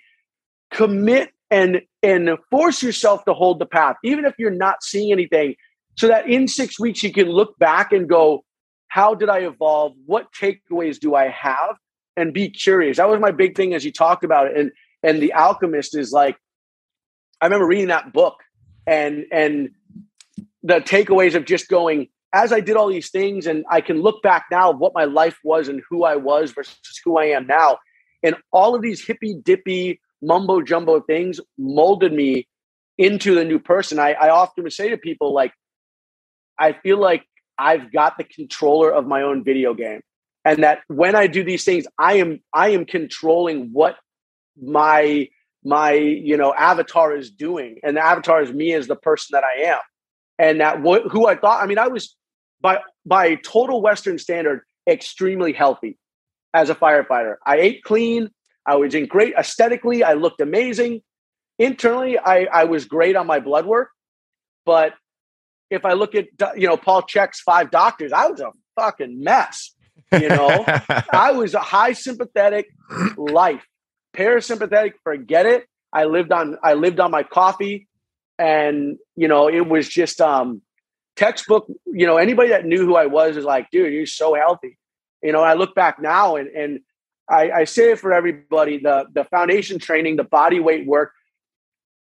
Commit 0.71 1.31
and 1.51 1.81
and 2.05 2.37
force 2.51 2.83
yourself 2.83 3.25
to 3.25 3.33
hold 3.33 3.59
the 3.59 3.65
path, 3.65 3.95
even 4.03 4.25
if 4.25 4.35
you're 4.37 4.51
not 4.51 4.83
seeing 4.83 5.11
anything, 5.11 5.55
so 5.97 6.07
that 6.07 6.29
in 6.29 6.47
six 6.47 6.79
weeks 6.79 7.01
you 7.03 7.11
can 7.11 7.29
look 7.29 7.57
back 7.57 7.91
and 7.91 8.07
go, 8.07 8.43
how 8.87 9.15
did 9.15 9.29
I 9.29 9.39
evolve? 9.39 9.93
What 10.05 10.27
takeaways 10.33 10.99
do 10.99 11.15
I 11.15 11.29
have? 11.29 11.77
And 12.15 12.33
be 12.33 12.49
curious. 12.49 12.97
That 12.97 13.09
was 13.09 13.19
my 13.19 13.31
big 13.31 13.57
thing 13.57 13.73
as 13.73 13.83
you 13.83 13.91
talked 13.91 14.23
about 14.23 14.47
it. 14.47 14.57
And 14.57 14.71
and 15.03 15.21
the 15.21 15.33
alchemist 15.33 15.95
is 15.95 16.11
like, 16.11 16.37
I 17.41 17.45
remember 17.45 17.67
reading 17.67 17.87
that 17.87 18.13
book 18.13 18.35
and 18.87 19.25
and 19.31 19.71
the 20.63 20.75
takeaways 20.75 21.35
of 21.35 21.45
just 21.45 21.67
going 21.67 22.07
as 22.33 22.51
I 22.51 22.59
did 22.59 22.75
all 22.75 22.89
these 22.89 23.09
things 23.09 23.47
and 23.47 23.65
I 23.69 23.81
can 23.81 24.01
look 24.01 24.21
back 24.21 24.45
now 24.51 24.71
of 24.71 24.77
what 24.79 24.93
my 24.93 25.05
life 25.05 25.37
was 25.43 25.67
and 25.67 25.81
who 25.89 26.03
I 26.03 26.15
was 26.15 26.51
versus 26.51 26.77
who 27.03 27.17
I 27.17 27.25
am 27.25 27.47
now. 27.47 27.77
And 28.23 28.35
all 28.51 28.75
of 28.75 28.81
these 28.81 29.05
hippy 29.05 29.35
dippy 29.35 29.99
mumbo 30.25 30.61
jumbo 30.61 30.99
things 31.01 31.39
molded 31.57 32.13
me 32.13 32.47
into 32.97 33.35
the 33.35 33.45
new 33.45 33.59
person. 33.59 33.99
I, 33.99 34.13
I 34.13 34.29
often 34.29 34.63
would 34.63 34.73
say 34.73 34.89
to 34.89 34.97
people, 34.97 35.33
like, 35.33 35.53
I 36.57 36.73
feel 36.73 36.99
like 36.99 37.25
I've 37.57 37.91
got 37.91 38.17
the 38.17 38.23
controller 38.23 38.91
of 38.91 39.05
my 39.07 39.21
own 39.21 39.43
video 39.43 39.73
game. 39.73 40.01
And 40.43 40.63
that 40.63 40.81
when 40.87 41.15
I 41.15 41.27
do 41.27 41.43
these 41.43 41.65
things, 41.65 41.87
I 41.97 42.15
am 42.15 42.39
I 42.53 42.69
am 42.69 42.85
controlling 42.85 43.69
what 43.73 43.95
my 44.61 45.27
my 45.63 45.93
you 45.93 46.37
know 46.37 46.53
avatar 46.53 47.15
is 47.15 47.31
doing. 47.31 47.79
And 47.83 47.97
the 47.97 48.05
avatar 48.05 48.43
is 48.43 48.53
me 48.53 48.73
as 48.73 48.85
the 48.87 48.95
person 48.95 49.33
that 49.33 49.43
I 49.43 49.69
am 49.71 49.79
and 50.37 50.59
that 50.61 50.77
wh- 50.79 51.09
who 51.11 51.27
I 51.27 51.35
thought. 51.35 51.63
I 51.63 51.65
mean, 51.65 51.79
I 51.79 51.87
was 51.87 52.15
by 52.61 52.79
by 53.05 53.35
total 53.35 53.81
Western 53.81 54.19
standard 54.19 54.61
extremely 54.87 55.51
healthy 55.51 55.97
as 56.53 56.69
a 56.69 56.75
firefighter. 56.75 57.37
I 57.45 57.57
ate 57.57 57.83
clean. 57.83 58.29
I 58.65 58.75
was 58.75 58.95
in 58.95 59.05
great 59.05 59.33
aesthetically. 59.35 60.03
I 60.03 60.13
looked 60.13 60.41
amazing. 60.41 61.01
Internally, 61.57 62.17
I, 62.17 62.45
I 62.45 62.63
was 62.65 62.85
great 62.85 63.15
on 63.15 63.27
my 63.27 63.39
blood 63.39 63.65
work. 63.65 63.89
But 64.65 64.93
if 65.69 65.85
I 65.85 65.93
look 65.93 66.15
at 66.15 66.27
you 66.57 66.67
know 66.67 66.77
Paul 66.77 67.03
Chek's 67.03 67.41
five 67.41 67.71
doctors, 67.71 68.11
I 68.11 68.27
was 68.27 68.39
a 68.41 68.51
fucking 68.75 69.23
mess. 69.23 69.73
You 70.11 70.29
know, 70.29 70.65
I 71.11 71.31
was 71.31 71.53
a 71.53 71.59
high 71.59 71.93
sympathetic 71.93 72.67
life, 73.17 73.65
parasympathetic. 74.15 74.93
Forget 75.03 75.45
it. 75.45 75.65
I 75.93 76.05
lived 76.05 76.31
on 76.31 76.57
I 76.63 76.73
lived 76.73 76.99
on 76.99 77.11
my 77.11 77.23
coffee 77.23 77.87
and 78.37 78.97
you 79.15 79.27
know 79.27 79.47
it 79.47 79.67
was 79.67 79.87
just 79.87 80.19
um 80.21 80.61
textbook 81.15 81.67
you 81.85 82.05
know 82.05 82.17
anybody 82.17 82.49
that 82.49 82.65
knew 82.65 82.85
who 82.85 82.95
i 82.95 83.05
was 83.05 83.37
is 83.37 83.45
like 83.45 83.69
dude 83.71 83.93
you're 83.93 84.05
so 84.05 84.33
healthy 84.33 84.77
you 85.23 85.31
know 85.31 85.41
i 85.41 85.53
look 85.53 85.73
back 85.73 86.01
now 86.01 86.35
and 86.35 86.49
and 86.49 86.79
I, 87.29 87.51
I 87.51 87.63
say 87.63 87.91
it 87.91 87.99
for 87.99 88.13
everybody 88.13 88.77
the 88.77 89.05
the 89.13 89.23
foundation 89.25 89.79
training 89.79 90.15
the 90.15 90.23
body 90.23 90.59
weight 90.59 90.85
work 90.85 91.11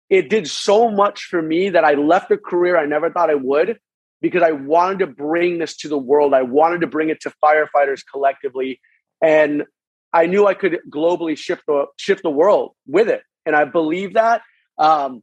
it 0.08 0.28
did 0.28 0.48
so 0.48 0.90
much 0.90 1.24
for 1.24 1.40
me 1.42 1.70
that 1.70 1.84
i 1.84 1.94
left 1.94 2.30
a 2.30 2.38
career 2.38 2.76
i 2.76 2.86
never 2.86 3.10
thought 3.10 3.30
i 3.30 3.34
would 3.34 3.78
because 4.20 4.42
i 4.42 4.52
wanted 4.52 5.00
to 5.00 5.06
bring 5.06 5.58
this 5.58 5.76
to 5.78 5.88
the 5.88 5.98
world. 5.98 6.34
I 6.34 6.42
wanted 6.42 6.82
to 6.82 6.86
bring 6.86 7.10
it 7.10 7.20
to 7.22 7.32
firefighters 7.42 8.00
collectively. 8.10 8.80
And 9.22 9.64
i 10.12 10.26
knew 10.26 10.46
i 10.46 10.54
could 10.54 10.78
globally 10.90 11.36
shift 11.36 11.62
the 11.66 11.86
shift 11.96 12.22
the 12.22 12.30
world 12.30 12.72
with 12.86 13.08
it. 13.08 13.22
And 13.46 13.56
i 13.56 13.64
believe 13.64 14.14
that. 14.14 14.42
Um, 14.78 15.22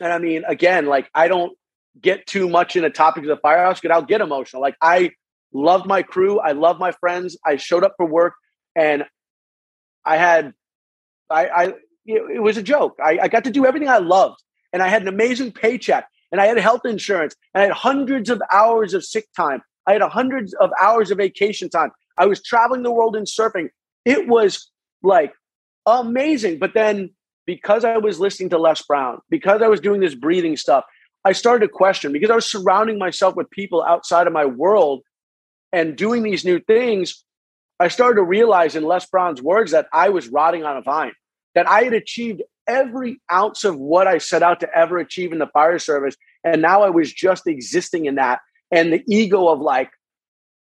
and 0.00 0.12
I 0.12 0.18
mean, 0.18 0.44
again, 0.46 0.86
like 0.86 1.10
I 1.14 1.28
don't 1.28 1.56
get 2.00 2.26
too 2.26 2.48
much 2.48 2.76
in 2.76 2.82
the 2.82 2.90
topic 2.90 3.24
of 3.24 3.28
the 3.28 3.36
firehouse 3.36 3.80
because 3.80 3.94
I'll 3.94 4.02
get 4.02 4.20
emotional. 4.20 4.62
Like 4.62 4.76
I 4.80 5.12
loved 5.52 5.86
my 5.86 6.02
crew, 6.02 6.38
I 6.38 6.52
love 6.52 6.78
my 6.78 6.92
friends. 6.92 7.36
I 7.44 7.56
showed 7.56 7.84
up 7.84 7.94
for 7.96 8.06
work, 8.06 8.34
and 8.74 9.04
I 10.04 10.16
had, 10.16 10.54
I, 11.30 11.46
I 11.48 11.74
it, 12.06 12.42
was 12.42 12.56
a 12.56 12.62
joke. 12.62 12.96
I, 13.02 13.18
I 13.22 13.28
got 13.28 13.44
to 13.44 13.50
do 13.50 13.66
everything 13.66 13.88
I 13.88 13.98
loved, 13.98 14.42
and 14.72 14.82
I 14.82 14.88
had 14.88 15.02
an 15.02 15.08
amazing 15.08 15.52
paycheck, 15.52 16.08
and 16.32 16.40
I 16.40 16.46
had 16.46 16.58
health 16.58 16.84
insurance, 16.84 17.34
and 17.54 17.62
I 17.62 17.66
had 17.66 17.74
hundreds 17.74 18.30
of 18.30 18.40
hours 18.52 18.94
of 18.94 19.04
sick 19.04 19.26
time. 19.36 19.62
I 19.86 19.92
had 19.92 20.02
hundreds 20.02 20.54
of 20.54 20.70
hours 20.80 21.10
of 21.10 21.18
vacation 21.18 21.70
time. 21.70 21.90
I 22.18 22.26
was 22.26 22.42
traveling 22.42 22.82
the 22.82 22.92
world 22.92 23.16
and 23.16 23.26
surfing. 23.26 23.68
It 24.04 24.28
was 24.28 24.70
like 25.02 25.32
amazing. 25.86 26.58
But 26.58 26.74
then 26.74 27.10
because 27.46 27.84
I 27.84 27.96
was 27.96 28.20
listening 28.20 28.50
to 28.50 28.58
Les 28.58 28.82
Brown, 28.82 29.20
because 29.30 29.62
I 29.62 29.68
was 29.68 29.80
doing 29.80 30.00
this 30.00 30.14
breathing 30.14 30.56
stuff, 30.56 30.84
I 31.24 31.32
started 31.32 31.66
to 31.66 31.72
question 31.72 32.12
because 32.12 32.30
I 32.30 32.34
was 32.34 32.50
surrounding 32.50 32.98
myself 32.98 33.36
with 33.36 33.48
people 33.50 33.82
outside 33.82 34.26
of 34.26 34.32
my 34.32 34.44
world 34.44 35.02
and 35.72 35.96
doing 35.96 36.22
these 36.22 36.44
new 36.44 36.60
things. 36.60 37.24
I 37.80 37.88
started 37.88 38.16
to 38.16 38.22
realize, 38.22 38.74
in 38.74 38.84
Les 38.84 39.06
Brown's 39.06 39.42
words, 39.42 39.72
that 39.72 39.86
I 39.92 40.08
was 40.08 40.28
rotting 40.28 40.64
on 40.64 40.76
a 40.76 40.82
vine, 40.82 41.12
that 41.54 41.68
I 41.68 41.82
had 41.82 41.92
achieved 41.92 42.42
every 42.66 43.20
ounce 43.32 43.64
of 43.64 43.76
what 43.76 44.06
I 44.06 44.18
set 44.18 44.42
out 44.42 44.60
to 44.60 44.74
ever 44.76 44.98
achieve 44.98 45.32
in 45.32 45.38
the 45.38 45.46
fire 45.46 45.78
service. 45.78 46.16
And 46.44 46.60
now 46.60 46.82
I 46.82 46.90
was 46.90 47.12
just 47.12 47.46
existing 47.46 48.06
in 48.06 48.16
that. 48.16 48.40
And 48.70 48.92
the 48.92 49.02
ego 49.06 49.48
of 49.48 49.60
like, 49.60 49.90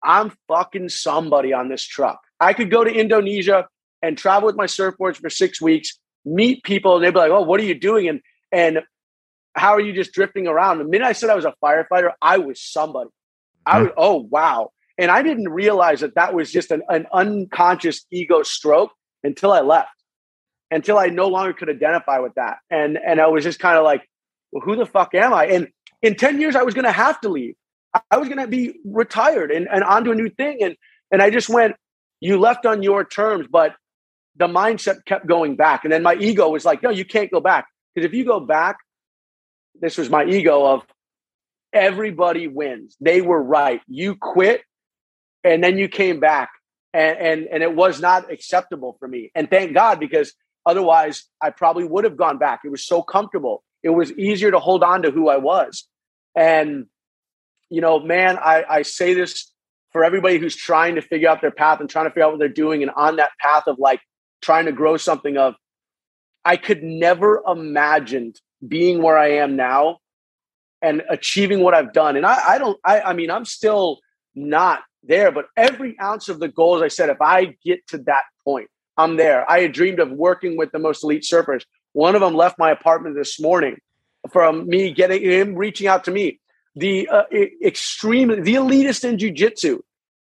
I'm 0.02 0.32
fucking 0.48 0.88
somebody 0.88 1.52
on 1.52 1.68
this 1.68 1.84
truck. 1.84 2.20
I 2.40 2.54
could 2.54 2.70
go 2.70 2.82
to 2.82 2.90
Indonesia 2.90 3.68
and 4.02 4.18
travel 4.18 4.46
with 4.46 4.56
my 4.56 4.66
surfboards 4.66 5.16
for 5.16 5.30
six 5.30 5.60
weeks 5.60 5.96
meet 6.24 6.62
people 6.62 6.96
and 6.96 7.04
they'd 7.04 7.12
be 7.12 7.18
like, 7.18 7.30
"Oh, 7.30 7.42
what 7.42 7.60
are 7.60 7.64
you 7.64 7.74
doing?" 7.74 8.08
and 8.08 8.20
and 8.50 8.80
how 9.54 9.72
are 9.72 9.80
you 9.80 9.92
just 9.92 10.12
drifting 10.12 10.46
around? 10.46 10.78
The 10.78 10.84
minute 10.84 11.06
I 11.06 11.12
said 11.12 11.30
I 11.30 11.34
was 11.34 11.44
a 11.44 11.54
firefighter, 11.62 12.12
I 12.20 12.38
was 12.38 12.60
somebody. 12.60 13.10
I 13.66 13.78
hmm. 13.78 13.84
was, 13.84 13.92
oh 13.96 14.16
wow, 14.30 14.70
and 14.98 15.10
I 15.10 15.22
didn't 15.22 15.48
realize 15.48 16.00
that 16.00 16.14
that 16.14 16.34
was 16.34 16.50
just 16.50 16.70
an, 16.70 16.82
an 16.88 17.06
unconscious 17.12 18.04
ego 18.10 18.42
stroke 18.42 18.90
until 19.22 19.52
I 19.52 19.60
left, 19.60 19.90
until 20.70 20.98
I 20.98 21.06
no 21.06 21.28
longer 21.28 21.52
could 21.52 21.70
identify 21.70 22.18
with 22.18 22.34
that, 22.34 22.58
and 22.70 22.98
and 23.04 23.20
I 23.20 23.28
was 23.28 23.44
just 23.44 23.58
kind 23.58 23.78
of 23.78 23.84
like, 23.84 24.08
well, 24.50 24.62
who 24.64 24.76
the 24.76 24.86
fuck 24.86 25.14
am 25.14 25.32
I? 25.32 25.46
And 25.46 25.68
in 26.02 26.16
ten 26.16 26.40
years, 26.40 26.56
I 26.56 26.62
was 26.62 26.74
going 26.74 26.84
to 26.84 26.92
have 26.92 27.20
to 27.22 27.28
leave. 27.28 27.54
I 28.10 28.16
was 28.16 28.28
going 28.28 28.40
to 28.40 28.46
be 28.46 28.74
retired 28.84 29.50
and, 29.50 29.68
and 29.70 29.84
onto 29.84 30.10
a 30.12 30.14
new 30.14 30.30
thing, 30.30 30.58
and 30.62 30.76
and 31.10 31.22
I 31.22 31.30
just 31.30 31.48
went. 31.48 31.76
You 32.24 32.38
left 32.38 32.66
on 32.66 32.84
your 32.84 33.04
terms, 33.04 33.48
but 33.50 33.74
the 34.36 34.46
mindset 34.46 35.04
kept 35.04 35.26
going 35.26 35.56
back. 35.56 35.84
And 35.84 35.92
then 35.92 36.02
my 36.02 36.14
ego 36.14 36.48
was 36.48 36.64
like, 36.64 36.82
no, 36.82 36.90
you 36.90 37.04
can't 37.04 37.30
go 37.30 37.40
back. 37.40 37.66
Because 37.94 38.06
if 38.06 38.14
you 38.14 38.24
go 38.24 38.40
back, 38.40 38.76
this 39.80 39.98
was 39.98 40.08
my 40.08 40.24
ego 40.24 40.64
of 40.64 40.82
everybody 41.72 42.48
wins. 42.48 42.96
They 43.00 43.20
were 43.20 43.42
right. 43.42 43.80
You 43.88 44.14
quit 44.14 44.62
and 45.44 45.62
then 45.62 45.78
you 45.78 45.88
came 45.88 46.20
back 46.20 46.50
and 46.94 47.18
and 47.18 47.46
and 47.48 47.62
it 47.62 47.74
was 47.74 48.00
not 48.00 48.30
acceptable 48.30 48.96
for 48.98 49.08
me. 49.08 49.30
And 49.34 49.48
thank 49.50 49.74
God 49.74 50.00
because 50.00 50.32
otherwise 50.66 51.24
I 51.40 51.50
probably 51.50 51.84
would 51.84 52.04
have 52.04 52.16
gone 52.16 52.38
back. 52.38 52.60
It 52.64 52.70
was 52.70 52.84
so 52.86 53.02
comfortable. 53.02 53.64
It 53.82 53.90
was 53.90 54.12
easier 54.12 54.50
to 54.50 54.58
hold 54.58 54.82
on 54.82 55.02
to 55.02 55.10
who 55.10 55.28
I 55.28 55.36
was. 55.38 55.86
And 56.36 56.86
you 57.70 57.80
know, 57.80 58.00
man, 58.00 58.38
I, 58.38 58.64
I 58.68 58.82
say 58.82 59.14
this 59.14 59.50
for 59.92 60.04
everybody 60.04 60.38
who's 60.38 60.56
trying 60.56 60.94
to 60.96 61.02
figure 61.02 61.28
out 61.28 61.40
their 61.40 61.50
path 61.50 61.80
and 61.80 61.88
trying 61.88 62.06
to 62.06 62.10
figure 62.10 62.24
out 62.24 62.32
what 62.32 62.38
they're 62.38 62.48
doing 62.48 62.82
and 62.82 62.90
on 62.96 63.16
that 63.16 63.30
path 63.40 63.64
of 63.66 63.78
like 63.78 64.00
trying 64.42 64.66
to 64.66 64.72
grow 64.72 64.96
something 64.96 65.36
of 65.36 65.54
I 66.44 66.56
could 66.56 66.82
never 66.82 67.42
imagined 67.46 68.40
being 68.66 69.02
where 69.02 69.16
I 69.16 69.32
am 69.32 69.56
now 69.56 69.98
and 70.80 71.02
achieving 71.08 71.60
what 71.60 71.74
I've 71.74 71.92
done. 71.92 72.16
And 72.16 72.26
I, 72.26 72.54
I 72.54 72.58
don't, 72.58 72.78
I, 72.84 73.00
I 73.00 73.12
mean, 73.12 73.30
I'm 73.30 73.44
still 73.44 73.98
not 74.34 74.80
there, 75.02 75.32
but 75.32 75.46
every 75.56 75.98
ounce 76.00 76.28
of 76.28 76.38
the 76.38 76.48
goals 76.48 76.82
I 76.82 76.88
said, 76.88 77.10
if 77.10 77.20
I 77.20 77.56
get 77.64 77.86
to 77.88 77.98
that 77.98 78.22
point, 78.44 78.68
I'm 78.96 79.16
there. 79.16 79.48
I 79.50 79.60
had 79.60 79.72
dreamed 79.72 80.00
of 80.00 80.10
working 80.10 80.56
with 80.56 80.72
the 80.72 80.78
most 80.78 81.02
elite 81.02 81.22
surfers. 81.22 81.64
One 81.92 82.14
of 82.14 82.20
them 82.20 82.34
left 82.34 82.58
my 82.58 82.70
apartment 82.70 83.16
this 83.16 83.40
morning 83.40 83.78
from 84.30 84.66
me 84.68 84.92
getting 84.92 85.22
him 85.22 85.54
reaching 85.54 85.86
out 85.86 86.04
to 86.04 86.10
me. 86.10 86.40
The 86.74 87.08
uh, 87.08 87.24
extreme, 87.64 88.28
the 88.28 88.54
elitist 88.54 89.04
in 89.04 89.16
jujitsu, 89.16 89.80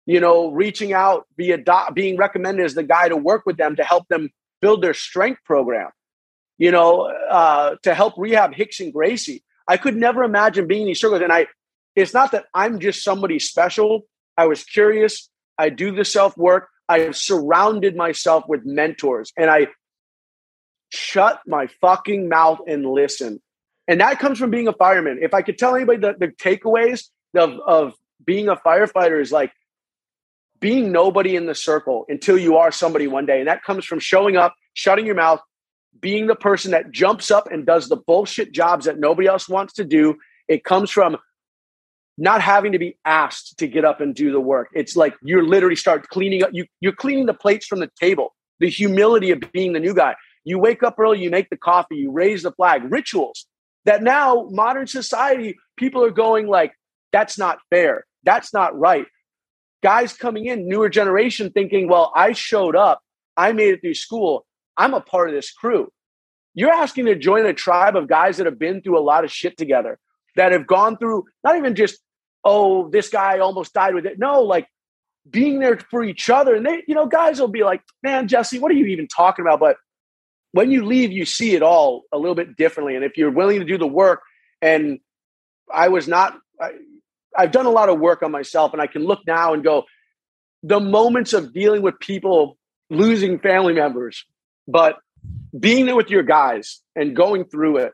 you 0.06 0.20
know, 0.20 0.50
reaching 0.52 0.92
out 0.92 1.26
via 1.38 1.64
being 1.94 2.18
recommended 2.18 2.66
as 2.66 2.74
the 2.74 2.84
guy 2.84 3.08
to 3.08 3.16
work 3.16 3.46
with 3.46 3.58
them 3.58 3.76
to 3.78 3.84
help 3.84 4.08
them 4.10 4.30
build 4.62 4.82
their 4.82 4.94
strength 4.94 5.42
program. 5.46 5.90
You 6.58 6.72
know, 6.72 7.12
uh, 7.30 7.76
to 7.84 7.94
help 7.94 8.14
rehab 8.18 8.54
Rickson 8.54 8.94
Gracie. 8.94 9.44
I 9.68 9.78
could 9.78 9.96
never 9.96 10.24
imagine 10.24 10.68
being 10.68 10.82
in 10.82 10.88
these 10.88 11.00
circles. 11.00 11.22
And 11.22 11.32
I, 11.32 11.48
it's 11.96 12.14
not 12.14 12.32
that 12.32 12.46
I'm 12.54 12.80
just 12.80 13.04
somebody 13.04 13.40
special. 13.40 14.06
I 14.38 14.48
was 14.48 14.64
curious. 14.64 15.30
I 15.58 15.70
do 15.70 15.92
the 15.92 16.06
self 16.06 16.38
work. 16.38 16.70
I 16.90 17.00
have 17.00 17.16
surrounded 17.16 17.96
myself 17.96 18.44
with 18.48 18.66
mentors 18.66 19.32
and 19.38 19.50
I 19.50 19.68
shut 20.90 21.42
my 21.48 21.68
fucking 21.82 22.30
mouth 22.30 22.60
and 22.68 22.86
listen. 22.86 23.42
And 23.88 24.00
that 24.02 24.20
comes 24.20 24.38
from 24.38 24.52
being 24.52 24.68
a 24.68 24.74
fireman. 24.74 25.20
If 25.22 25.34
I 25.34 25.42
could 25.42 25.58
tell 25.58 25.76
anybody 25.76 26.00
the, 26.00 26.16
the 26.18 26.28
takeaways 26.28 27.10
of, 27.36 27.60
of 27.66 27.94
being 28.24 28.48
a 28.48 28.56
firefighter 28.56 29.20
is 29.22 29.32
like 29.32 29.52
being 30.60 30.92
nobody 30.92 31.36
in 31.36 31.46
the 31.46 31.56
circle 31.56 32.06
until 32.08 32.38
you 32.38 32.58
are 32.58 32.72
somebody 32.72 33.08
one 33.08 33.26
day. 33.26 33.40
And 33.40 33.48
that 33.48 33.64
comes 33.64 33.86
from 33.86 34.00
showing 34.00 34.38
up, 34.38 34.54
shutting 34.74 35.06
your 35.06 35.16
mouth, 35.16 35.42
being 36.00 36.28
the 36.28 36.36
person 36.36 36.72
that 36.72 36.92
jumps 36.92 37.32
up 37.32 37.52
and 37.52 37.66
does 37.66 37.90
the 37.90 37.98
bullshit 37.98 38.54
jobs 38.54 38.86
that 38.86 39.00
nobody 39.00 39.28
else 39.28 39.50
wants 39.50 39.74
to 39.74 39.84
do. 39.84 40.16
It 40.48 40.64
comes 40.64 40.90
from 40.90 41.18
not 42.18 42.42
having 42.42 42.72
to 42.74 42.80
be 42.80 42.98
asked 43.06 43.58
to 43.60 43.68
get 43.68 43.86
up 43.86 44.02
and 44.02 44.14
do 44.14 44.32
the 44.32 44.40
work. 44.40 44.70
It's 44.74 44.96
like 44.96 45.16
you're 45.24 45.44
literally 45.44 45.76
start 45.76 46.08
cleaning 46.10 46.44
up. 46.44 46.50
You, 46.54 46.66
you're 46.80 46.94
cleaning 46.94 47.26
the 47.26 47.34
plates 47.34 47.66
from 47.66 47.80
the 47.80 47.90
table. 48.00 48.34
The 48.60 48.70
humility 48.70 49.32
of 49.32 49.42
being 49.52 49.74
the 49.74 49.80
new 49.80 49.94
guy. 49.94 50.16
You 50.46 50.60
wake 50.60 50.84
up 50.84 51.00
early, 51.00 51.22
you 51.22 51.30
make 51.30 51.50
the 51.50 51.58
coffee, 51.58 51.96
you 51.96 52.12
raise 52.12 52.44
the 52.44 52.52
flag. 52.52 52.84
Rituals 52.92 53.48
that 53.86 54.04
now 54.04 54.48
modern 54.52 54.88
society 54.88 55.58
people 55.78 56.04
are 56.04 56.12
going 56.12 56.48
like, 56.48 56.74
that's 57.12 57.38
not 57.38 57.60
fair. 57.70 58.06
That's 58.24 58.54
not 58.54 58.78
right. 58.78 59.06
Guys 59.82 60.14
coming 60.14 60.46
in, 60.46 60.68
newer 60.68 60.90
generation, 60.90 61.52
thinking, 61.52 61.90
well, 61.90 62.12
I 62.16 62.32
showed 62.32 62.76
up, 62.76 63.02
I 63.36 63.52
made 63.52 63.74
it 63.74 63.82
through 63.82 63.96
school. 63.96 64.46
I'm 64.78 64.94
a 64.94 65.02
part 65.02 65.30
of 65.30 65.36
this 65.36 65.52
crew. 65.52 65.92
You're 66.54 66.72
asking 66.72 67.06
to 67.06 67.16
join 67.16 67.46
a 67.46 67.54
tribe 67.54 67.96
of 67.96 68.08
guys 68.08 68.38
that 68.38 68.46
have 68.46 68.60
been 68.60 68.82
through 68.82 68.98
a 68.98 69.02
lot 69.02 69.24
of 69.24 69.32
shit 69.32 69.58
together, 69.58 70.00
that 70.36 70.52
have 70.52 70.68
gone 70.68 70.98
through 70.98 71.26
not 71.44 71.58
even 71.58 71.76
just, 71.76 72.00
oh, 72.44 72.90
this 72.90 73.10
guy 73.10 73.40
almost 73.40 73.74
died 73.74 73.96
with 73.96 74.06
it. 74.06 74.20
No, 74.20 74.42
like 74.42 74.68
being 75.30 75.60
there 75.60 75.78
for 75.90 76.04
each 76.04 76.30
other. 76.30 76.56
And 76.56 76.66
they, 76.66 76.84
you 76.88 76.96
know, 76.96 77.06
guys 77.06 77.40
will 77.40 77.48
be 77.48 77.64
like, 77.64 77.82
man, 78.02 78.28
Jesse, 78.28 78.60
what 78.60 78.72
are 78.72 78.76
you 78.76 78.88
even 78.88 79.08
talking 79.08 79.44
about? 79.44 79.60
But 79.60 79.78
when 80.52 80.72
you 80.72 80.86
leave, 80.86 81.12
you 81.12 81.26
see 81.26 81.56
it 81.56 81.64
all 81.64 82.04
a 82.12 82.18
little 82.18 82.36
bit 82.36 82.56
differently. 82.56 82.96
And 82.96 83.04
if 83.06 83.18
you're 83.18 83.32
willing 83.32 83.60
to 83.60 83.66
do 83.66 83.78
the 83.78 83.88
work, 83.88 84.22
and 84.62 85.00
I 85.74 85.88
was 85.90 86.08
not, 86.08 86.38
I, 86.62 86.72
I've 87.36 87.52
done 87.52 87.66
a 87.66 87.72
lot 87.72 87.90
of 87.90 88.00
work 88.00 88.22
on 88.22 88.32
myself, 88.32 88.74
and 88.74 88.82
I 88.82 88.88
can 88.88 89.04
look 89.04 89.22
now 89.26 89.54
and 89.54 89.64
go, 89.64 89.86
the 90.62 90.80
moments 90.80 91.34
of 91.34 91.54
dealing 91.54 91.82
with 91.82 92.00
people 92.00 92.58
losing 92.90 93.40
family 93.40 93.74
members, 93.74 94.26
but 94.68 94.98
being 95.58 95.86
there 95.86 95.96
with 95.96 96.10
your 96.10 96.24
guys 96.24 96.82
and 96.96 97.16
going 97.16 97.46
through 97.46 97.78
it 97.78 97.94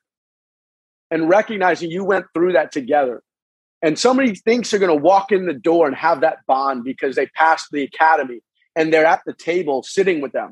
and 1.12 1.30
recognizing 1.30 1.91
you 1.91 2.03
went 2.03 2.26
through 2.34 2.53
that 2.53 2.72
together. 2.72 3.22
And 3.82 3.97
somebody 3.97 4.36
thinks 4.36 4.70
they're 4.70 4.80
going 4.80 4.95
to 4.95 5.03
walk 5.03 5.32
in 5.32 5.45
the 5.45 5.53
door 5.53 5.88
and 5.88 5.95
have 5.95 6.22
that 6.22 6.39
bond 6.47 6.84
because 6.84 7.16
they 7.16 7.28
passed 7.28 7.68
the 7.72 7.84
academy 7.84 8.41
and 8.76 8.93
they're 8.93 9.05
at 9.05 9.22
the 9.26 9.34
table 9.34 9.84
sitting 9.84 10.22
with 10.22 10.32
them. 10.32 10.51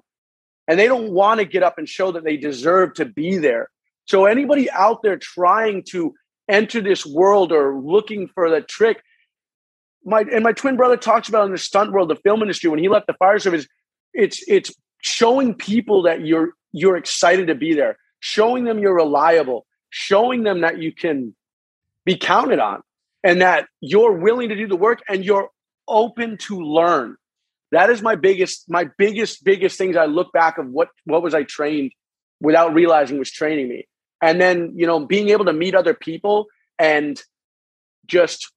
And 0.68 0.80
they 0.80 0.88
don't 0.88 1.12
want 1.12 1.40
to 1.40 1.46
get 1.46 1.64
up 1.64 1.78
and 1.78 1.88
show 1.88 2.12
that 2.12 2.24
they 2.24 2.38
deserve 2.38 2.94
to 2.96 3.06
be 3.06 3.38
there. 3.38 3.70
So, 4.06 4.26
anybody 4.26 4.70
out 4.72 5.02
there 5.02 5.18
trying 5.18 5.84
to 5.90 6.14
enter 6.50 6.82
this 6.82 7.06
world 7.06 7.52
or 7.52 7.80
looking 7.80 8.30
for 8.34 8.50
the 8.50 8.62
trick, 8.62 9.02
my 10.06 10.22
and 10.22 10.44
my 10.44 10.54
twin 10.54 10.78
brother 10.78 10.98
talks 10.98 11.30
about 11.30 11.46
in 11.46 11.52
the 11.52 11.58
stunt 11.58 11.92
world, 11.92 12.10
the 12.10 12.16
film 12.16 12.42
industry, 12.42 12.70
when 12.70 12.80
he 12.80 12.90
left 12.90 13.08
the 13.08 13.14
fire 13.14 13.40
service, 13.40 13.68
it's 14.14 14.44
it's 14.48 14.74
showing 15.02 15.54
people 15.54 16.02
that 16.04 16.26
you're 16.26 16.52
you're 16.72 16.98
excited 16.98 17.48
to 17.48 17.56
be 17.56 17.74
there, 17.74 17.98
showing 18.20 18.64
them 18.64 18.80
you're 18.80 18.96
reliable, 18.96 19.66
showing 19.98 20.44
them 20.44 20.62
that 20.62 20.78
you 20.80 20.92
can 20.92 21.36
be 22.06 22.16
counted 22.16 22.60
on 22.60 22.84
and 23.24 23.42
that 23.42 23.68
you're 23.82 24.14
willing 24.14 24.50
to 24.50 24.56
do 24.56 24.68
the 24.68 24.76
work 24.76 25.02
and 25.10 25.26
you're 25.26 25.50
open 25.88 26.38
to 26.38 26.62
learn. 26.62 27.18
That 27.72 27.90
is 27.90 28.04
my 28.04 28.16
biggest, 28.16 28.70
my 28.70 28.90
biggest, 29.00 29.44
biggest 29.44 29.76
things. 29.76 29.98
I 29.98 30.06
look 30.06 30.32
back 30.32 30.60
of 30.60 30.68
what 30.70 30.90
what 31.06 31.24
was 31.24 31.34
I 31.34 31.44
trained 31.44 31.94
without 32.40 32.76
realizing 32.76 33.18
was 33.18 33.32
training 33.32 33.70
me. 33.70 33.88
And 34.22 34.40
then, 34.40 34.74
you 34.76 34.86
know, 34.86 35.04
being 35.04 35.30
able 35.30 35.46
to 35.46 35.54
meet 35.54 35.74
other 35.74 35.96
people 35.96 36.46
and 36.78 37.20
just 38.06 38.52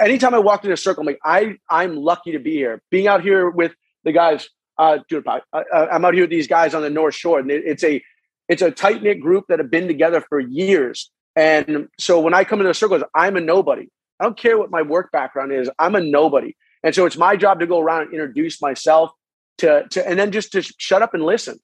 anytime 0.00 0.34
I 0.34 0.38
walked 0.38 0.64
in 0.64 0.70
a 0.70 0.76
circle, 0.76 1.02
I'm 1.02 1.06
like, 1.06 1.18
I 1.24 1.56
I'm 1.68 1.96
lucky 1.96 2.32
to 2.32 2.38
be 2.38 2.52
here. 2.52 2.80
Being 2.90 3.08
out 3.08 3.22
here 3.22 3.50
with 3.50 3.74
the 4.04 4.12
guys 4.12 4.48
uh, 4.78 4.98
dude, 5.08 5.26
I, 5.28 5.40
am 5.72 6.04
out 6.04 6.14
here 6.14 6.24
with 6.24 6.30
these 6.30 6.48
guys 6.48 6.74
on 6.74 6.82
the 6.82 6.90
North 6.90 7.14
Shore, 7.14 7.38
and 7.38 7.50
it's 7.50 7.84
a 7.84 8.02
it's 8.48 8.62
a 8.62 8.70
tight 8.70 9.02
knit 9.02 9.20
group 9.20 9.46
that 9.48 9.58
have 9.58 9.70
been 9.70 9.86
together 9.86 10.20
for 10.28 10.38
years. 10.38 11.10
And 11.36 11.88
so 11.98 12.20
when 12.20 12.34
I 12.34 12.44
come 12.44 12.60
into 12.60 12.68
the 12.68 12.74
circles, 12.74 13.02
I'm 13.14 13.36
a 13.36 13.40
nobody. 13.40 13.88
I 14.20 14.24
don't 14.24 14.38
care 14.38 14.58
what 14.58 14.70
my 14.70 14.82
work 14.82 15.10
background 15.10 15.52
is. 15.52 15.68
I'm 15.78 15.94
a 15.94 16.00
nobody, 16.00 16.56
and 16.84 16.94
so 16.94 17.04
it's 17.06 17.16
my 17.16 17.36
job 17.36 17.60
to 17.60 17.66
go 17.66 17.80
around 17.80 18.02
and 18.02 18.12
introduce 18.12 18.62
myself 18.62 19.10
to 19.58 19.86
to, 19.90 20.08
and 20.08 20.18
then 20.18 20.30
just 20.30 20.52
to 20.52 20.62
shut 20.78 21.02
up 21.02 21.14
and 21.14 21.24
listen, 21.24 21.58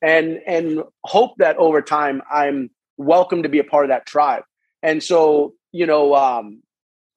and 0.00 0.38
and 0.46 0.84
hope 1.04 1.32
that 1.38 1.56
over 1.56 1.82
time 1.82 2.22
I'm 2.30 2.70
welcome 2.96 3.42
to 3.42 3.48
be 3.48 3.58
a 3.58 3.64
part 3.64 3.84
of 3.84 3.88
that 3.88 4.06
tribe. 4.06 4.44
And 4.84 5.02
so 5.02 5.54
you 5.72 5.84
know, 5.84 6.14
um, 6.14 6.62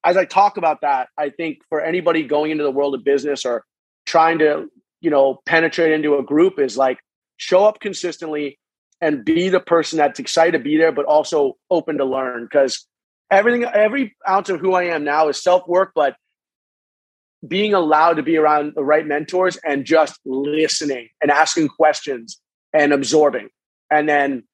as 0.02 0.16
I 0.16 0.24
talk 0.24 0.56
about 0.56 0.80
that, 0.80 1.08
I 1.16 1.30
think 1.30 1.58
for 1.68 1.80
anybody 1.80 2.24
going 2.24 2.50
into 2.50 2.64
the 2.64 2.72
world 2.72 2.96
of 2.96 3.04
business 3.04 3.44
or 3.44 3.64
trying 4.06 4.40
to 4.40 4.68
you 5.00 5.10
know, 5.10 5.40
penetrate 5.46 5.92
into 5.92 6.16
a 6.16 6.22
group 6.22 6.58
is 6.58 6.76
like 6.76 6.98
show 7.36 7.64
up 7.64 7.80
consistently 7.80 8.58
and 9.00 9.24
be 9.24 9.48
the 9.48 9.60
person 9.60 9.98
that's 9.98 10.20
excited 10.20 10.52
to 10.52 10.62
be 10.62 10.76
there, 10.76 10.92
but 10.92 11.06
also 11.06 11.56
open 11.70 11.98
to 11.98 12.04
learn. 12.04 12.44
Because 12.44 12.86
everything, 13.30 13.64
every 13.64 14.16
ounce 14.28 14.48
of 14.48 14.60
who 14.60 14.74
I 14.74 14.84
am 14.84 15.04
now 15.04 15.28
is 15.28 15.42
self 15.42 15.66
work, 15.66 15.92
but 15.94 16.16
being 17.46 17.72
allowed 17.72 18.14
to 18.14 18.22
be 18.22 18.36
around 18.36 18.74
the 18.74 18.84
right 18.84 19.06
mentors 19.06 19.56
and 19.64 19.84
just 19.84 20.20
listening 20.26 21.08
and 21.22 21.30
asking 21.30 21.68
questions 21.68 22.38
and 22.72 22.92
absorbing, 22.92 23.48
and 23.90 24.08
then 24.08 24.44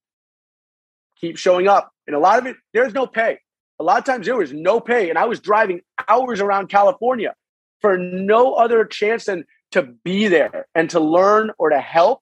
keep 1.21 1.37
showing 1.37 1.69
up. 1.69 1.91
And 2.07 2.15
a 2.15 2.19
lot 2.21 2.39
of 2.39 2.47
it, 2.47 2.57
there's 2.73 2.95
no 2.95 3.07
pay. 3.07 3.41
A 3.79 3.85
lot 3.85 3.99
of 3.99 4.05
times 4.05 4.27
there 4.27 4.37
was 4.37 4.53
no 4.53 4.81
pay, 4.81 5.11
and 5.11 5.19
I 5.19 5.27
was 5.27 5.41
driving 5.41 5.81
hours 6.09 6.41
around 6.41 6.69
California 6.69 7.35
for 7.81 7.99
no 7.99 8.55
other 8.55 8.85
chance 8.85 9.27
than 9.27 9.45
to 9.73 9.83
be 9.83 10.29
there 10.29 10.67
and 10.75 10.89
to 10.91 11.01
learn 11.01 11.51
or 11.59 11.71
to 11.71 11.81
help. 11.81 12.21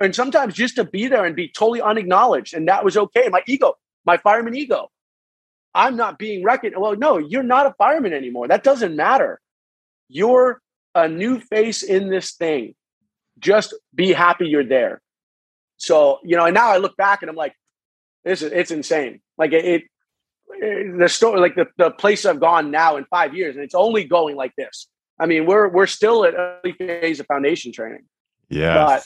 And 0.00 0.14
sometimes 0.14 0.54
just 0.54 0.76
to 0.76 0.84
be 0.84 1.08
there 1.08 1.24
and 1.24 1.34
be 1.34 1.48
totally 1.48 1.80
unacknowledged. 1.80 2.54
And 2.54 2.68
that 2.68 2.84
was 2.84 2.96
okay. 2.96 3.28
My 3.30 3.42
ego, 3.46 3.74
my 4.04 4.16
fireman 4.16 4.54
ego. 4.54 4.90
I'm 5.74 5.96
not 5.96 6.18
being 6.18 6.44
recognized. 6.44 6.80
Well, 6.80 6.96
no, 6.96 7.18
you're 7.18 7.42
not 7.42 7.66
a 7.66 7.74
fireman 7.78 8.12
anymore. 8.12 8.48
That 8.48 8.62
doesn't 8.62 8.96
matter. 8.96 9.40
You're 10.08 10.60
a 10.94 11.08
new 11.08 11.40
face 11.40 11.82
in 11.82 12.08
this 12.08 12.32
thing. 12.32 12.74
Just 13.38 13.74
be 13.94 14.12
happy 14.12 14.46
you're 14.46 14.64
there. 14.64 15.00
So, 15.76 16.18
you 16.24 16.36
know, 16.36 16.44
and 16.44 16.54
now 16.54 16.70
I 16.70 16.78
look 16.78 16.96
back 16.96 17.22
and 17.22 17.30
I'm 17.30 17.36
like, 17.36 17.54
this 18.24 18.42
is 18.42 18.52
it's 18.52 18.70
insane. 18.70 19.20
Like 19.36 19.52
it, 19.52 19.64
it 19.64 20.98
the 20.98 21.08
story, 21.08 21.40
like 21.40 21.54
the, 21.54 21.66
the 21.76 21.90
place 21.90 22.26
I've 22.26 22.40
gone 22.40 22.70
now 22.70 22.96
in 22.96 23.04
five 23.04 23.34
years, 23.34 23.54
and 23.54 23.64
it's 23.64 23.74
only 23.74 24.04
going 24.04 24.36
like 24.36 24.54
this. 24.56 24.88
I 25.20 25.26
mean, 25.26 25.46
we're 25.46 25.68
we're 25.68 25.86
still 25.86 26.24
at 26.24 26.34
early 26.34 26.72
phase 26.72 27.20
of 27.20 27.26
foundation 27.26 27.72
training. 27.72 28.04
Yeah. 28.48 29.00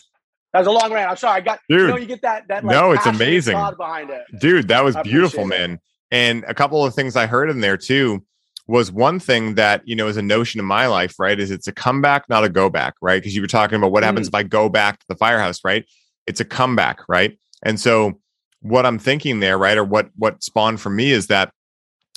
That 0.53 0.59
was 0.59 0.69
a 0.69 0.71
long 0.71 0.93
rant. 0.93 1.11
I'm 1.11 1.17
sorry. 1.17 1.39
I 1.39 1.41
got 1.41 1.61
Dude, 1.69 1.81
you 1.81 1.87
know 1.89 1.97
you 1.97 2.07
get 2.07 2.23
that 2.23 2.49
that 2.49 2.65
like, 2.65 2.75
no, 2.75 2.93
it's 2.93 3.07
amazing 3.07 3.57
behind 3.77 4.11
it. 4.11 4.23
Dude, 4.39 4.69
that 4.69 4.85
was 4.85 4.97
beautiful, 5.03 5.45
it. 5.45 5.47
man. 5.47 5.81
And 6.11 6.45
a 6.47 6.53
couple 6.53 6.85
of 6.85 6.95
things 6.95 7.17
I 7.17 7.27
heard 7.27 7.49
in 7.49 7.61
there 7.61 7.79
too. 7.79 8.25
was 8.67 8.93
one 8.93 9.19
thing 9.19 9.55
that 9.55 9.81
you 9.87 9.97
know 9.97 10.09
is 10.09 10.17
a 10.17 10.23
notion 10.23 10.61
in 10.61 10.67
my 10.67 10.87
life 10.87 11.19
right 11.19 11.41
is 11.41 11.51
it's 11.51 11.67
a 11.67 11.73
comeback 11.73 12.29
not 12.29 12.45
a 12.45 12.49
go 12.49 12.71
back 12.71 12.95
right 13.01 13.21
because 13.21 13.35
you 13.35 13.41
were 13.41 13.49
talking 13.49 13.77
about 13.77 13.91
what 13.91 14.05
happens 14.05 14.27
mm. 14.27 14.31
if 14.31 14.35
i 14.35 14.43
go 14.43 14.69
back 14.69 15.01
to 15.01 15.07
the 15.09 15.17
firehouse 15.17 15.59
right 15.65 15.85
it's 16.29 16.41
a 16.41 16.45
comeback 16.45 17.01
right 17.09 17.39
and 17.65 17.81
so 17.81 18.21
what 18.61 18.87
i'm 18.87 19.01
thinking 19.01 19.41
there 19.41 19.59
right 19.59 19.77
or 19.77 19.85
what 19.85 20.11
what 20.17 20.43
spawned 20.45 20.81
for 20.81 20.91
me 20.91 21.11
is 21.11 21.27
that 21.27 21.53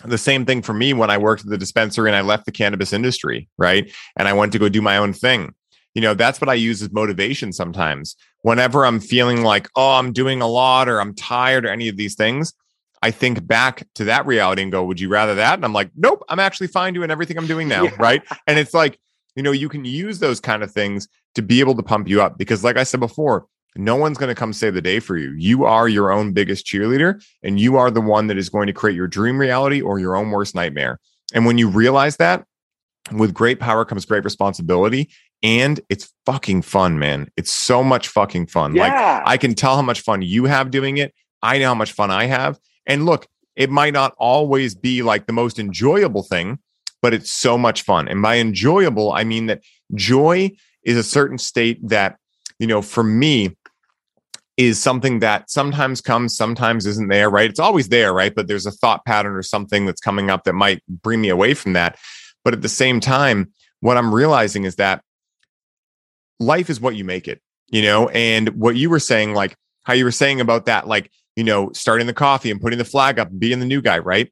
the 0.04 0.20
same 0.20 0.46
thing 0.46 0.62
for 0.62 0.74
me 0.74 0.94
when 0.94 1.10
i 1.10 1.18
worked 1.18 1.44
at 1.44 1.50
the 1.50 1.58
dispensary 1.58 2.10
and 2.10 2.16
i 2.16 2.22
left 2.22 2.46
the 2.46 2.52
cannabis 2.52 2.94
industry 2.94 3.50
right 3.58 3.92
and 4.16 4.28
i 4.28 4.34
went 4.34 4.52
to 4.52 4.60
go 4.60 4.70
do 4.70 4.84
my 4.84 4.98
own 4.98 5.14
thing 5.14 5.54
you 5.96 6.02
know 6.02 6.14
that's 6.14 6.40
what 6.40 6.50
i 6.50 6.54
use 6.54 6.82
as 6.82 6.92
motivation 6.92 7.52
sometimes 7.52 8.16
whenever 8.44 8.86
i'm 8.86 9.00
feeling 9.00 9.42
like 9.42 9.68
oh 9.76 9.94
i'm 9.94 10.14
doing 10.14 10.42
a 10.42 10.48
lot 10.48 10.88
or 10.88 11.02
i'm 11.02 11.16
tired 11.16 11.66
or 11.66 11.70
any 11.70 11.88
of 11.88 11.98
these 11.98 12.14
things 12.16 12.54
I 13.06 13.12
think 13.12 13.46
back 13.46 13.88
to 13.96 14.06
that 14.06 14.26
reality 14.26 14.64
and 14.64 14.72
go, 14.72 14.84
would 14.84 15.00
you 15.00 15.10
rather 15.10 15.36
that? 15.36 15.54
And 15.54 15.64
I'm 15.64 15.74
like, 15.74 15.92
nope, 15.96 16.24
I'm 16.28 16.40
actually 16.40 16.68
fine 16.68 16.96
doing 16.96 17.12
everything 17.12 17.38
I'm 17.38 17.46
doing 17.46 17.68
now. 17.76 17.84
Yeah. 17.84 17.96
Right. 18.00 18.24
And 18.48 18.58
it's 18.58 18.74
like, 18.74 19.00
you 19.36 19.44
know, 19.44 19.52
you 19.52 19.70
can 19.70 19.86
use 19.86 20.18
those 20.18 20.40
kind 20.40 20.64
of 20.64 20.72
things 20.72 21.08
to 21.36 21.44
be 21.44 21.60
able 21.60 21.76
to 21.76 21.84
pump 21.84 22.08
you 22.08 22.20
up 22.22 22.40
because, 22.40 22.64
like 22.64 22.78
I 22.78 22.84
said 22.84 23.00
before, 23.00 23.46
no 23.76 23.96
one's 23.96 24.18
going 24.18 24.30
to 24.30 24.36
come 24.36 24.54
save 24.54 24.74
the 24.74 24.82
day 24.82 25.00
for 25.00 25.18
you. 25.18 25.36
You 25.38 25.66
are 25.66 25.88
your 25.88 26.12
own 26.12 26.34
biggest 26.34 26.66
cheerleader 26.66 27.24
and 27.44 27.60
you 27.60 27.76
are 27.78 27.92
the 27.92 28.02
one 28.02 28.26
that 28.28 28.40
is 28.40 28.50
going 28.50 28.66
to 28.68 28.74
create 28.74 28.96
your 28.96 29.08
dream 29.08 29.38
reality 29.38 29.82
or 29.82 30.00
your 30.00 30.16
own 30.16 30.32
worst 30.32 30.56
nightmare. 30.56 31.00
And 31.32 31.46
when 31.46 31.60
you 31.60 31.68
realize 31.68 32.18
that, 32.18 32.46
with 33.12 33.36
great 33.36 33.60
power 33.60 33.86
comes 33.86 34.04
great 34.04 34.24
responsibility 34.24 35.12
and 35.46 35.80
it's 35.90 36.12
fucking 36.26 36.64
fun, 36.64 36.98
man. 36.98 37.30
It's 37.38 37.52
so 37.52 37.84
much 37.84 38.08
fucking 38.08 38.48
fun. 38.48 38.74
Yeah. 38.74 38.82
Like 38.82 39.24
I 39.28 39.38
can 39.38 39.54
tell 39.54 39.76
how 39.76 39.84
much 39.84 40.02
fun 40.02 40.24
you 40.24 40.46
have 40.46 40.72
doing 40.72 40.98
it. 40.98 41.14
I 41.44 41.60
know 41.60 41.68
how 41.68 41.76
much 41.76 41.92
fun 41.92 42.10
I 42.10 42.26
have. 42.26 42.58
And 42.88 43.06
look, 43.06 43.28
it 43.56 43.70
might 43.70 43.94
not 43.94 44.16
always 44.18 44.74
be 44.74 45.04
like 45.04 45.28
the 45.28 45.34
most 45.34 45.60
enjoyable 45.60 46.24
thing, 46.24 46.58
but 47.00 47.14
it's 47.14 47.32
so 47.32 47.60
much 47.60 47.84
fun. 47.84 48.08
And 48.08 48.24
by 48.24 48.40
enjoyable, 48.40 49.14
I 49.14 49.24
mean 49.24 49.46
that 49.46 49.62
joy 49.94 50.50
is 50.84 50.98
a 50.98 51.04
certain 51.04 51.38
state 51.38 51.78
that, 51.90 52.18
you 52.58 52.66
know, 52.66 52.82
for 52.82 53.04
me, 53.04 53.56
is 54.58 54.82
something 54.82 55.20
that 55.20 55.52
sometimes 55.52 56.02
comes, 56.02 56.36
sometimes 56.36 56.86
isn't 56.86 57.10
there, 57.10 57.30
right? 57.30 57.50
It's 57.50 57.60
always 57.60 57.90
there, 57.90 58.14
right? 58.14 58.34
But 58.34 58.48
there's 58.48 58.66
a 58.66 58.72
thought 58.72 59.06
pattern 59.06 59.36
or 59.36 59.44
something 59.44 59.86
that's 59.86 60.00
coming 60.00 60.32
up 60.32 60.46
that 60.46 60.54
might 60.54 60.82
bring 60.88 61.22
me 61.22 61.30
away 61.30 61.54
from 61.54 61.74
that. 61.74 62.00
But 62.44 62.54
at 62.54 62.62
the 62.62 62.70
same 62.70 63.02
time, 63.02 63.52
what 63.82 63.98
I'm 63.98 64.16
realizing 64.16 64.64
is 64.64 64.78
that 64.78 65.04
life 66.40 66.70
is 66.70 66.82
what 66.82 66.96
you 66.96 67.04
make 67.04 67.28
it, 67.28 67.42
you 67.70 67.82
know? 67.82 68.10
And 68.10 68.50
what 68.50 68.76
you 68.76 68.90
were 68.90 69.00
saying, 69.00 69.34
like 69.34 69.56
how 69.84 69.94
you 69.94 70.06
were 70.06 70.12
saying 70.12 70.42
about 70.42 70.66
that, 70.66 70.88
like 70.88 71.12
you 71.36 71.44
know, 71.44 71.72
starting 71.74 72.08
the 72.08 72.14
coffee 72.14 72.50
and 72.50 72.62
putting 72.62 72.80
the 72.80 72.86
flag 72.86 73.20
up 73.20 73.30
and 73.30 73.40
being 73.40 73.60
the 73.60 73.66
new 73.66 73.82
guy, 73.82 74.00
right? 74.00 74.32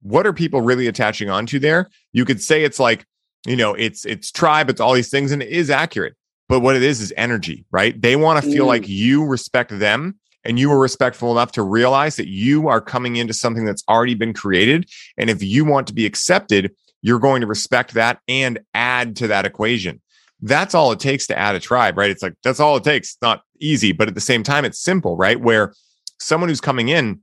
What 0.00 0.26
are 0.26 0.32
people 0.32 0.60
really 0.60 0.86
attaching 0.86 1.28
onto 1.28 1.58
there? 1.58 1.88
You 2.12 2.24
could 2.24 2.42
say 2.42 2.64
it's 2.64 2.80
like, 2.80 3.04
you 3.46 3.56
know, 3.56 3.74
it's 3.74 4.04
it's 4.04 4.30
tribe, 4.30 4.70
it's 4.70 4.80
all 4.80 4.94
these 4.94 5.10
things, 5.10 5.32
and 5.32 5.42
it 5.42 5.50
is 5.50 5.70
accurate. 5.70 6.14
But 6.48 6.60
what 6.60 6.76
it 6.76 6.82
is 6.82 7.00
is 7.00 7.12
energy, 7.16 7.66
right? 7.70 8.00
They 8.00 8.16
want 8.16 8.42
to 8.42 8.50
feel 8.50 8.64
mm. 8.64 8.68
like 8.68 8.88
you 8.88 9.26
respect 9.26 9.78
them 9.78 10.18
and 10.44 10.58
you 10.58 10.72
are 10.72 10.78
respectful 10.78 11.30
enough 11.30 11.52
to 11.52 11.62
realize 11.62 12.16
that 12.16 12.28
you 12.28 12.68
are 12.68 12.80
coming 12.80 13.16
into 13.16 13.34
something 13.34 13.66
that's 13.66 13.84
already 13.86 14.14
been 14.14 14.32
created. 14.32 14.88
And 15.18 15.28
if 15.28 15.42
you 15.42 15.66
want 15.66 15.86
to 15.88 15.92
be 15.92 16.06
accepted, 16.06 16.74
you're 17.02 17.18
going 17.18 17.42
to 17.42 17.46
respect 17.46 17.92
that 17.94 18.20
and 18.28 18.60
add 18.72 19.16
to 19.16 19.26
that 19.26 19.44
equation. 19.44 20.00
That's 20.40 20.74
all 20.74 20.92
it 20.92 21.00
takes 21.00 21.26
to 21.28 21.38
add 21.38 21.54
a 21.56 21.60
tribe, 21.60 21.98
right? 21.98 22.10
It's 22.10 22.22
like 22.22 22.34
that's 22.44 22.60
all 22.60 22.76
it 22.76 22.84
takes. 22.84 23.10
It's 23.10 23.22
not 23.22 23.42
easy, 23.60 23.92
but 23.92 24.08
at 24.08 24.14
the 24.14 24.20
same 24.20 24.42
time, 24.42 24.64
it's 24.64 24.80
simple, 24.80 25.16
right? 25.16 25.40
Where 25.40 25.74
someone 26.20 26.48
who's 26.48 26.60
coming 26.60 26.88
in, 26.88 27.20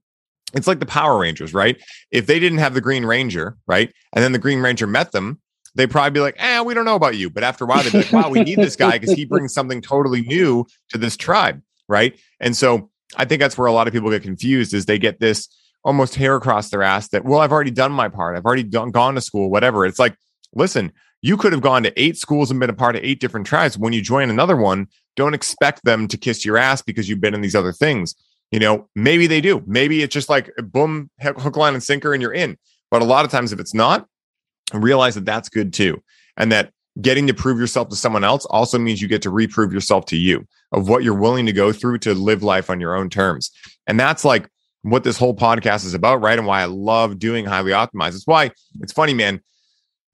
it's 0.53 0.67
like 0.67 0.79
the 0.79 0.85
Power 0.85 1.19
Rangers, 1.19 1.53
right? 1.53 1.81
If 2.11 2.25
they 2.27 2.39
didn't 2.39 2.59
have 2.59 2.73
the 2.73 2.81
Green 2.81 3.05
Ranger, 3.05 3.57
right, 3.67 3.93
and 4.13 4.23
then 4.23 4.31
the 4.31 4.39
Green 4.39 4.59
Ranger 4.59 4.87
met 4.87 5.11
them, 5.11 5.39
they'd 5.75 5.91
probably 5.91 6.11
be 6.11 6.19
like, 6.19 6.35
"Eh, 6.37 6.61
we 6.61 6.73
don't 6.73 6.85
know 6.85 6.95
about 6.95 7.15
you." 7.15 7.29
But 7.29 7.43
after 7.43 7.63
a 7.63 7.67
while, 7.67 7.83
they'd 7.83 7.91
be 7.91 7.99
like, 7.99 8.11
"Wow, 8.11 8.29
we 8.29 8.43
need 8.43 8.59
this 8.59 8.75
guy 8.75 8.97
because 8.97 9.15
he 9.15 9.25
brings 9.25 9.53
something 9.53 9.81
totally 9.81 10.21
new 10.21 10.65
to 10.89 10.97
this 10.97 11.15
tribe," 11.15 11.61
right? 11.87 12.19
And 12.39 12.55
so 12.55 12.89
I 13.15 13.25
think 13.25 13.39
that's 13.39 13.57
where 13.57 13.67
a 13.67 13.71
lot 13.71 13.87
of 13.87 13.93
people 13.93 14.09
get 14.09 14.23
confused 14.23 14.73
is 14.73 14.85
they 14.85 14.99
get 14.99 15.19
this 15.19 15.47
almost 15.83 16.15
hair 16.15 16.35
across 16.35 16.69
their 16.69 16.81
ass 16.81 17.09
that, 17.09 17.23
well, 17.23 17.39
I've 17.39 17.51
already 17.51 17.71
done 17.71 17.91
my 17.91 18.09
part. 18.09 18.35
I've 18.35 18.45
already 18.45 18.63
done, 18.63 18.91
gone 18.91 19.15
to 19.15 19.21
school, 19.21 19.51
whatever. 19.51 19.85
It's 19.85 19.99
like, 19.99 20.17
listen, 20.53 20.91
you 21.25 21.37
could 21.37 21.51
have 21.53 21.61
gone 21.61 21.81
to 21.81 21.99
eight 21.99 22.17
schools 22.17 22.51
and 22.51 22.59
been 22.59 22.69
a 22.69 22.73
part 22.73 22.95
of 22.95 23.03
eight 23.03 23.19
different 23.19 23.47
tribes. 23.47 23.79
When 23.79 23.93
you 23.93 24.01
join 24.03 24.29
another 24.29 24.55
one, 24.55 24.87
don't 25.15 25.33
expect 25.33 25.83
them 25.83 26.07
to 26.09 26.17
kiss 26.17 26.45
your 26.45 26.55
ass 26.55 26.83
because 26.83 27.09
you've 27.09 27.19
been 27.19 27.33
in 27.33 27.41
these 27.41 27.55
other 27.55 27.71
things. 27.71 28.13
You 28.51 28.59
know, 28.59 28.87
maybe 28.95 29.25
they 29.25 29.41
do. 29.41 29.63
Maybe 29.65 30.03
it's 30.03 30.13
just 30.13 30.29
like 30.29 30.51
boom, 30.57 31.09
hook, 31.19 31.57
line, 31.57 31.73
and 31.73 31.81
sinker, 31.81 32.13
and 32.13 32.21
you're 32.21 32.31
in. 32.31 32.59
But 32.91 33.01
a 33.01 33.05
lot 33.05 33.25
of 33.25 33.31
times, 33.31 33.51
if 33.51 33.59
it's 33.59 33.73
not, 33.73 34.07
realize 34.71 35.15
that 35.15 35.25
that's 35.25 35.49
good 35.49 35.73
too. 35.73 36.03
And 36.37 36.51
that 36.51 36.71
getting 37.01 37.25
to 37.25 37.33
prove 37.33 37.57
yourself 37.57 37.89
to 37.89 37.95
someone 37.95 38.23
else 38.23 38.45
also 38.45 38.77
means 38.77 39.01
you 39.01 39.07
get 39.07 39.23
to 39.23 39.31
reprove 39.31 39.73
yourself 39.73 40.05
to 40.05 40.17
you 40.17 40.47
of 40.73 40.87
what 40.87 41.03
you're 41.03 41.15
willing 41.15 41.47
to 41.47 41.53
go 41.53 41.71
through 41.71 41.97
to 41.99 42.13
live 42.13 42.43
life 42.43 42.69
on 42.69 42.79
your 42.79 42.95
own 42.95 43.09
terms. 43.09 43.49
And 43.87 43.99
that's 43.99 44.25
like 44.25 44.47
what 44.83 45.03
this 45.03 45.17
whole 45.17 45.35
podcast 45.35 45.85
is 45.85 45.95
about, 45.95 46.21
right? 46.21 46.37
And 46.37 46.45
why 46.45 46.61
I 46.61 46.65
love 46.65 47.17
doing 47.17 47.45
highly 47.45 47.71
optimized. 47.71 48.13
It's 48.13 48.27
why 48.27 48.51
it's 48.79 48.93
funny, 48.93 49.15
man. 49.15 49.41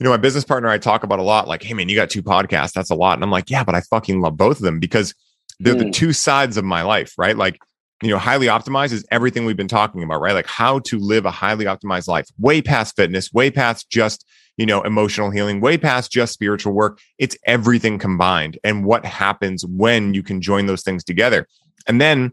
You 0.01 0.05
know, 0.05 0.09
my 0.09 0.17
business 0.17 0.43
partner, 0.43 0.67
I 0.67 0.79
talk 0.79 1.03
about 1.03 1.19
a 1.19 1.21
lot 1.21 1.47
like, 1.47 1.61
hey, 1.61 1.75
man, 1.75 1.87
you 1.87 1.95
got 1.95 2.09
two 2.09 2.23
podcasts. 2.23 2.73
That's 2.73 2.89
a 2.89 2.95
lot. 2.95 3.13
And 3.13 3.23
I'm 3.23 3.29
like, 3.29 3.51
yeah, 3.51 3.63
but 3.63 3.75
I 3.75 3.81
fucking 3.81 4.19
love 4.19 4.35
both 4.35 4.57
of 4.57 4.63
them 4.63 4.79
because 4.79 5.13
they're 5.59 5.75
mm. 5.75 5.85
the 5.85 5.91
two 5.91 6.11
sides 6.11 6.57
of 6.57 6.65
my 6.65 6.81
life, 6.81 7.13
right? 7.19 7.37
Like, 7.37 7.59
you 8.01 8.09
know, 8.09 8.17
highly 8.17 8.47
optimized 8.47 8.93
is 8.93 9.05
everything 9.11 9.45
we've 9.45 9.55
been 9.55 9.67
talking 9.67 10.01
about, 10.01 10.19
right? 10.19 10.33
Like 10.33 10.47
how 10.47 10.79
to 10.79 10.97
live 10.97 11.27
a 11.27 11.29
highly 11.29 11.65
optimized 11.65 12.07
life, 12.07 12.25
way 12.39 12.63
past 12.63 12.95
fitness, 12.95 13.31
way 13.31 13.51
past 13.51 13.91
just, 13.91 14.25
you 14.57 14.65
know, 14.65 14.81
emotional 14.81 15.29
healing, 15.29 15.61
way 15.61 15.77
past 15.77 16.11
just 16.11 16.33
spiritual 16.33 16.73
work. 16.73 16.99
It's 17.19 17.37
everything 17.45 17.99
combined 17.99 18.57
and 18.63 18.83
what 18.83 19.05
happens 19.05 19.63
when 19.67 20.15
you 20.15 20.23
can 20.23 20.41
join 20.41 20.65
those 20.65 20.81
things 20.81 21.03
together. 21.03 21.47
And 21.87 22.01
then 22.01 22.31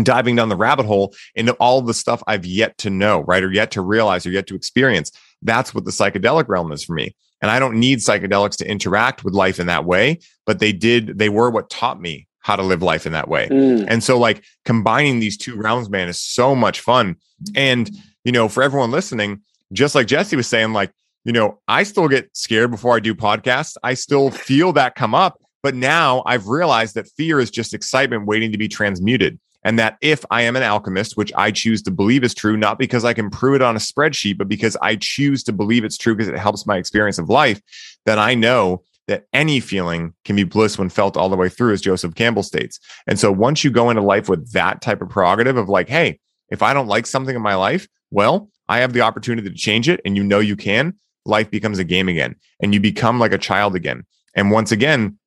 diving 0.00 0.36
down 0.36 0.48
the 0.48 0.56
rabbit 0.56 0.86
hole 0.86 1.12
into 1.34 1.54
all 1.54 1.82
the 1.82 1.92
stuff 1.92 2.22
I've 2.28 2.46
yet 2.46 2.78
to 2.78 2.90
know, 2.90 3.22
right? 3.22 3.42
Or 3.42 3.50
yet 3.50 3.72
to 3.72 3.80
realize 3.80 4.24
or 4.26 4.30
yet 4.30 4.46
to 4.46 4.54
experience. 4.54 5.10
That's 5.42 5.74
what 5.74 5.84
the 5.84 5.90
psychedelic 5.90 6.48
realm 6.48 6.72
is 6.72 6.84
for 6.84 6.94
me. 6.94 7.14
And 7.42 7.50
I 7.50 7.58
don't 7.58 7.80
need 7.80 7.98
psychedelics 7.98 8.56
to 8.58 8.68
interact 8.68 9.24
with 9.24 9.34
life 9.34 9.58
in 9.58 9.66
that 9.66 9.84
way, 9.84 10.18
but 10.44 10.58
they 10.58 10.72
did, 10.72 11.18
they 11.18 11.28
were 11.28 11.50
what 11.50 11.70
taught 11.70 12.00
me 12.00 12.26
how 12.40 12.56
to 12.56 12.62
live 12.62 12.82
life 12.82 13.06
in 13.06 13.12
that 13.12 13.28
way. 13.28 13.48
Mm. 13.48 13.86
And 13.88 14.04
so 14.04 14.18
like 14.18 14.44
combining 14.64 15.20
these 15.20 15.36
two 15.36 15.56
realms, 15.56 15.88
man, 15.88 16.08
is 16.08 16.20
so 16.20 16.54
much 16.54 16.80
fun. 16.80 17.16
And, 17.54 17.90
you 18.24 18.32
know, 18.32 18.48
for 18.48 18.62
everyone 18.62 18.90
listening, 18.90 19.40
just 19.72 19.94
like 19.94 20.06
Jesse 20.06 20.36
was 20.36 20.46
saying, 20.46 20.72
like, 20.72 20.92
you 21.24 21.32
know, 21.32 21.60
I 21.68 21.82
still 21.82 22.08
get 22.08 22.34
scared 22.36 22.70
before 22.70 22.96
I 22.96 23.00
do 23.00 23.14
podcasts. 23.14 23.76
I 23.82 23.94
still 23.94 24.30
feel 24.30 24.72
that 24.74 24.94
come 24.94 25.14
up. 25.14 25.40
But 25.62 25.74
now 25.74 26.22
I've 26.24 26.48
realized 26.48 26.94
that 26.94 27.08
fear 27.08 27.38
is 27.38 27.50
just 27.50 27.74
excitement 27.74 28.26
waiting 28.26 28.52
to 28.52 28.58
be 28.58 28.68
transmuted. 28.68 29.38
And 29.62 29.78
that 29.78 29.98
if 30.00 30.24
I 30.30 30.42
am 30.42 30.56
an 30.56 30.62
alchemist, 30.62 31.16
which 31.16 31.32
I 31.34 31.50
choose 31.50 31.82
to 31.82 31.90
believe 31.90 32.24
is 32.24 32.34
true, 32.34 32.56
not 32.56 32.78
because 32.78 33.04
I 33.04 33.12
can 33.12 33.28
prove 33.28 33.56
it 33.56 33.62
on 33.62 33.76
a 33.76 33.78
spreadsheet, 33.78 34.38
but 34.38 34.48
because 34.48 34.76
I 34.80 34.96
choose 34.96 35.44
to 35.44 35.52
believe 35.52 35.84
it's 35.84 35.98
true 35.98 36.14
because 36.14 36.28
it 36.28 36.38
helps 36.38 36.66
my 36.66 36.78
experience 36.78 37.18
of 37.18 37.28
life, 37.28 37.60
then 38.06 38.18
I 38.18 38.34
know 38.34 38.82
that 39.06 39.26
any 39.32 39.60
feeling 39.60 40.14
can 40.24 40.36
be 40.36 40.44
bliss 40.44 40.78
when 40.78 40.88
felt 40.88 41.16
all 41.16 41.28
the 41.28 41.36
way 41.36 41.48
through, 41.48 41.72
as 41.72 41.80
Joseph 41.80 42.14
Campbell 42.14 42.42
states. 42.42 42.78
And 43.06 43.18
so 43.18 43.32
once 43.32 43.64
you 43.64 43.70
go 43.70 43.90
into 43.90 44.02
life 44.02 44.28
with 44.28 44.52
that 44.52 44.80
type 44.80 45.02
of 45.02 45.08
prerogative 45.08 45.56
of 45.56 45.68
like, 45.68 45.88
hey, 45.88 46.20
if 46.48 46.62
I 46.62 46.72
don't 46.72 46.86
like 46.86 47.06
something 47.06 47.34
in 47.34 47.42
my 47.42 47.54
life, 47.54 47.88
well, 48.10 48.48
I 48.68 48.78
have 48.78 48.92
the 48.92 49.00
opportunity 49.00 49.48
to 49.48 49.54
change 49.54 49.88
it 49.88 50.00
and 50.04 50.16
you 50.16 50.22
know 50.22 50.38
you 50.38 50.56
can, 50.56 50.94
life 51.24 51.50
becomes 51.50 51.78
a 51.78 51.84
game 51.84 52.08
again 52.08 52.36
and 52.62 52.72
you 52.72 52.80
become 52.80 53.18
like 53.18 53.32
a 53.32 53.38
child 53.38 53.74
again. 53.74 54.04
And 54.34 54.50
once 54.50 54.70
again, 54.70 55.18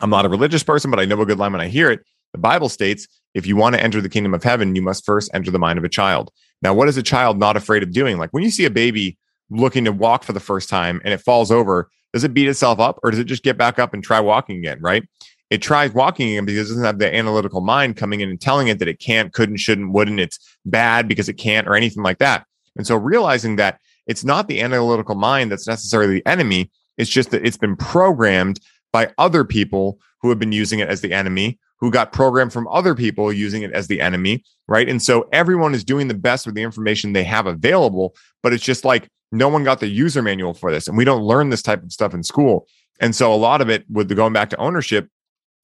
I'm 0.00 0.10
not 0.10 0.24
a 0.24 0.28
religious 0.28 0.62
person, 0.62 0.90
but 0.90 1.00
I 1.00 1.04
know 1.04 1.20
a 1.20 1.26
good 1.26 1.38
line 1.38 1.52
when 1.52 1.60
I 1.60 1.68
hear 1.68 1.90
it. 1.90 2.00
The 2.32 2.38
Bible 2.38 2.68
states, 2.68 3.06
if 3.34 3.46
you 3.46 3.56
want 3.56 3.74
to 3.74 3.82
enter 3.82 4.00
the 4.00 4.08
kingdom 4.08 4.34
of 4.34 4.42
heaven, 4.42 4.74
you 4.74 4.82
must 4.82 5.04
first 5.04 5.30
enter 5.34 5.50
the 5.50 5.58
mind 5.58 5.78
of 5.78 5.84
a 5.84 5.88
child. 5.88 6.30
Now, 6.62 6.74
what 6.74 6.88
is 6.88 6.96
a 6.96 7.02
child 7.02 7.38
not 7.38 7.56
afraid 7.56 7.82
of 7.82 7.92
doing? 7.92 8.18
Like 8.18 8.30
when 8.30 8.42
you 8.42 8.50
see 8.50 8.64
a 8.64 8.70
baby 8.70 9.16
looking 9.50 9.84
to 9.84 9.92
walk 9.92 10.24
for 10.24 10.32
the 10.32 10.40
first 10.40 10.68
time 10.68 11.00
and 11.04 11.14
it 11.14 11.20
falls 11.20 11.50
over, 11.50 11.90
does 12.12 12.24
it 12.24 12.34
beat 12.34 12.48
itself 12.48 12.80
up 12.80 12.98
or 13.02 13.10
does 13.10 13.20
it 13.20 13.24
just 13.24 13.42
get 13.42 13.58
back 13.58 13.78
up 13.78 13.94
and 13.94 14.02
try 14.02 14.20
walking 14.20 14.58
again? 14.58 14.78
Right. 14.80 15.06
It 15.50 15.62
tries 15.62 15.92
walking 15.94 16.30
again 16.30 16.44
because 16.44 16.70
it 16.70 16.72
doesn't 16.72 16.84
have 16.84 16.98
the 16.98 17.14
analytical 17.14 17.60
mind 17.60 17.96
coming 17.96 18.20
in 18.20 18.28
and 18.28 18.40
telling 18.40 18.68
it 18.68 18.78
that 18.80 18.88
it 18.88 18.98
can't, 18.98 19.32
couldn't, 19.32 19.58
shouldn't, 19.58 19.92
wouldn't, 19.92 20.20
it's 20.20 20.38
bad 20.66 21.08
because 21.08 21.28
it 21.28 21.34
can't 21.34 21.66
or 21.66 21.74
anything 21.74 22.02
like 22.02 22.18
that. 22.18 22.44
And 22.76 22.86
so 22.86 22.96
realizing 22.96 23.56
that 23.56 23.80
it's 24.06 24.24
not 24.24 24.48
the 24.48 24.60
analytical 24.60 25.14
mind 25.14 25.50
that's 25.50 25.68
necessarily 25.68 26.14
the 26.14 26.26
enemy. 26.26 26.70
It's 26.96 27.10
just 27.10 27.30
that 27.30 27.46
it's 27.46 27.56
been 27.56 27.76
programmed 27.76 28.58
by 28.92 29.12
other 29.18 29.44
people 29.44 29.98
who 30.20 30.28
have 30.28 30.38
been 30.38 30.52
using 30.52 30.78
it 30.78 30.88
as 30.88 31.00
the 31.00 31.12
enemy, 31.12 31.58
who 31.78 31.90
got 31.90 32.12
programmed 32.12 32.52
from 32.52 32.68
other 32.68 32.94
people 32.94 33.32
using 33.32 33.62
it 33.62 33.72
as 33.72 33.86
the 33.86 34.00
enemy. 34.00 34.44
Right. 34.66 34.88
And 34.88 35.02
so 35.02 35.28
everyone 35.32 35.74
is 35.74 35.84
doing 35.84 36.08
the 36.08 36.14
best 36.14 36.44
with 36.44 36.54
the 36.54 36.62
information 36.62 37.12
they 37.12 37.24
have 37.24 37.46
available, 37.46 38.14
but 38.42 38.52
it's 38.52 38.64
just 38.64 38.84
like 38.84 39.08
no 39.32 39.48
one 39.48 39.64
got 39.64 39.80
the 39.80 39.88
user 39.88 40.22
manual 40.22 40.54
for 40.54 40.70
this 40.70 40.88
and 40.88 40.96
we 40.96 41.04
don't 41.04 41.22
learn 41.22 41.50
this 41.50 41.62
type 41.62 41.82
of 41.82 41.92
stuff 41.92 42.14
in 42.14 42.22
school 42.22 42.66
and 42.98 43.14
so 43.14 43.32
a 43.32 43.36
lot 43.36 43.60
of 43.60 43.68
it 43.68 43.84
with 43.90 44.08
the 44.08 44.14
going 44.14 44.32
back 44.32 44.48
to 44.48 44.56
ownership 44.56 45.06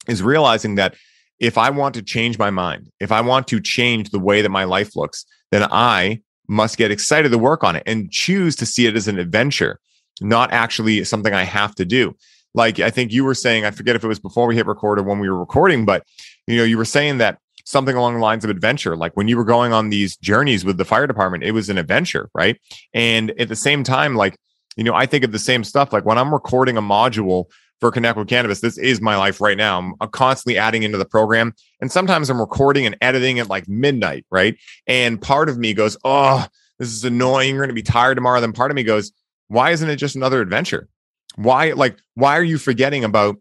is 0.07 0.21
realizing 0.21 0.75
that 0.75 0.93
if 1.39 1.57
i 1.57 1.67
want 1.67 1.95
to 1.95 2.03
change 2.03 2.37
my 2.37 2.51
mind 2.51 2.91
if 2.99 3.11
i 3.11 3.19
want 3.19 3.47
to 3.47 3.59
change 3.59 4.11
the 4.11 4.19
way 4.19 4.43
that 4.43 4.49
my 4.49 4.65
life 4.65 4.95
looks 4.95 5.25
then 5.49 5.63
i 5.71 6.21
must 6.47 6.77
get 6.77 6.91
excited 6.91 7.29
to 7.31 7.37
work 7.37 7.63
on 7.63 7.75
it 7.75 7.83
and 7.85 8.11
choose 8.11 8.55
to 8.57 8.65
see 8.65 8.85
it 8.85 8.95
as 8.95 9.07
an 9.07 9.19
adventure, 9.19 9.79
not 10.21 10.51
actually 10.51 11.03
something 11.03 11.33
I 11.33 11.43
have 11.43 11.75
to 11.75 11.85
do. 11.85 12.15
Like 12.55 12.79
I 12.79 12.89
think 12.89 13.11
you 13.11 13.23
were 13.23 13.35
saying, 13.35 13.65
I 13.65 13.71
forget 13.71 13.95
if 13.95 14.03
it 14.03 14.07
was 14.07 14.19
before 14.19 14.47
we 14.47 14.55
hit 14.55 14.65
record 14.65 14.99
or 14.99 15.03
when 15.03 15.19
we 15.19 15.29
were 15.29 15.39
recording, 15.39 15.85
but 15.85 16.03
you 16.47 16.57
know, 16.57 16.63
you 16.63 16.77
were 16.77 16.85
saying 16.85 17.17
that 17.19 17.39
something 17.65 17.95
along 17.95 18.13
the 18.13 18.19
lines 18.19 18.43
of 18.43 18.49
adventure. 18.49 18.95
Like 18.95 19.17
when 19.17 19.27
you 19.27 19.37
were 19.37 19.43
going 19.43 19.73
on 19.73 19.89
these 19.89 20.15
journeys 20.17 20.63
with 20.63 20.77
the 20.77 20.85
fire 20.85 21.07
department, 21.07 21.43
it 21.43 21.51
was 21.51 21.69
an 21.69 21.77
adventure, 21.77 22.29
right? 22.33 22.59
And 22.93 23.31
at 23.39 23.49
the 23.49 23.55
same 23.55 23.83
time, 23.83 24.15
like, 24.15 24.37
you 24.77 24.83
know, 24.83 24.93
I 24.93 25.05
think 25.05 25.23
of 25.23 25.31
the 25.31 25.39
same 25.39 25.63
stuff. 25.63 25.91
Like 25.91 26.05
when 26.05 26.17
I'm 26.17 26.33
recording 26.33 26.77
a 26.77 26.81
module 26.81 27.45
for 27.79 27.91
Connect 27.91 28.17
with 28.17 28.27
Cannabis, 28.27 28.61
this 28.61 28.77
is 28.77 29.01
my 29.01 29.17
life 29.17 29.41
right 29.41 29.57
now. 29.57 29.79
I'm, 29.79 29.95
I'm 29.99 30.09
constantly 30.09 30.57
adding 30.57 30.83
into 30.83 30.97
the 30.97 31.05
program. 31.05 31.53
And 31.81 31.91
sometimes 31.91 32.29
I'm 32.29 32.39
recording 32.39 32.85
and 32.85 32.95
editing 33.01 33.39
at 33.39 33.49
like 33.49 33.67
midnight, 33.67 34.25
right? 34.29 34.57
And 34.85 35.21
part 35.21 35.49
of 35.49 35.57
me 35.57 35.73
goes, 35.73 35.97
Oh, 36.05 36.45
this 36.77 36.89
is 36.89 37.03
annoying. 37.03 37.55
You're 37.55 37.65
going 37.65 37.69
to 37.69 37.73
be 37.73 37.81
tired 37.81 38.15
tomorrow. 38.15 38.39
Then 38.41 38.53
part 38.53 38.71
of 38.71 38.75
me 38.75 38.83
goes, 38.83 39.11
Why 39.47 39.71
isn't 39.71 39.89
it 39.89 39.95
just 39.95 40.15
another 40.15 40.41
adventure? 40.41 40.87
Why, 41.35 41.71
like, 41.71 41.97
why 42.15 42.37
are 42.37 42.43
you 42.43 42.57
forgetting 42.57 43.03
about 43.03 43.37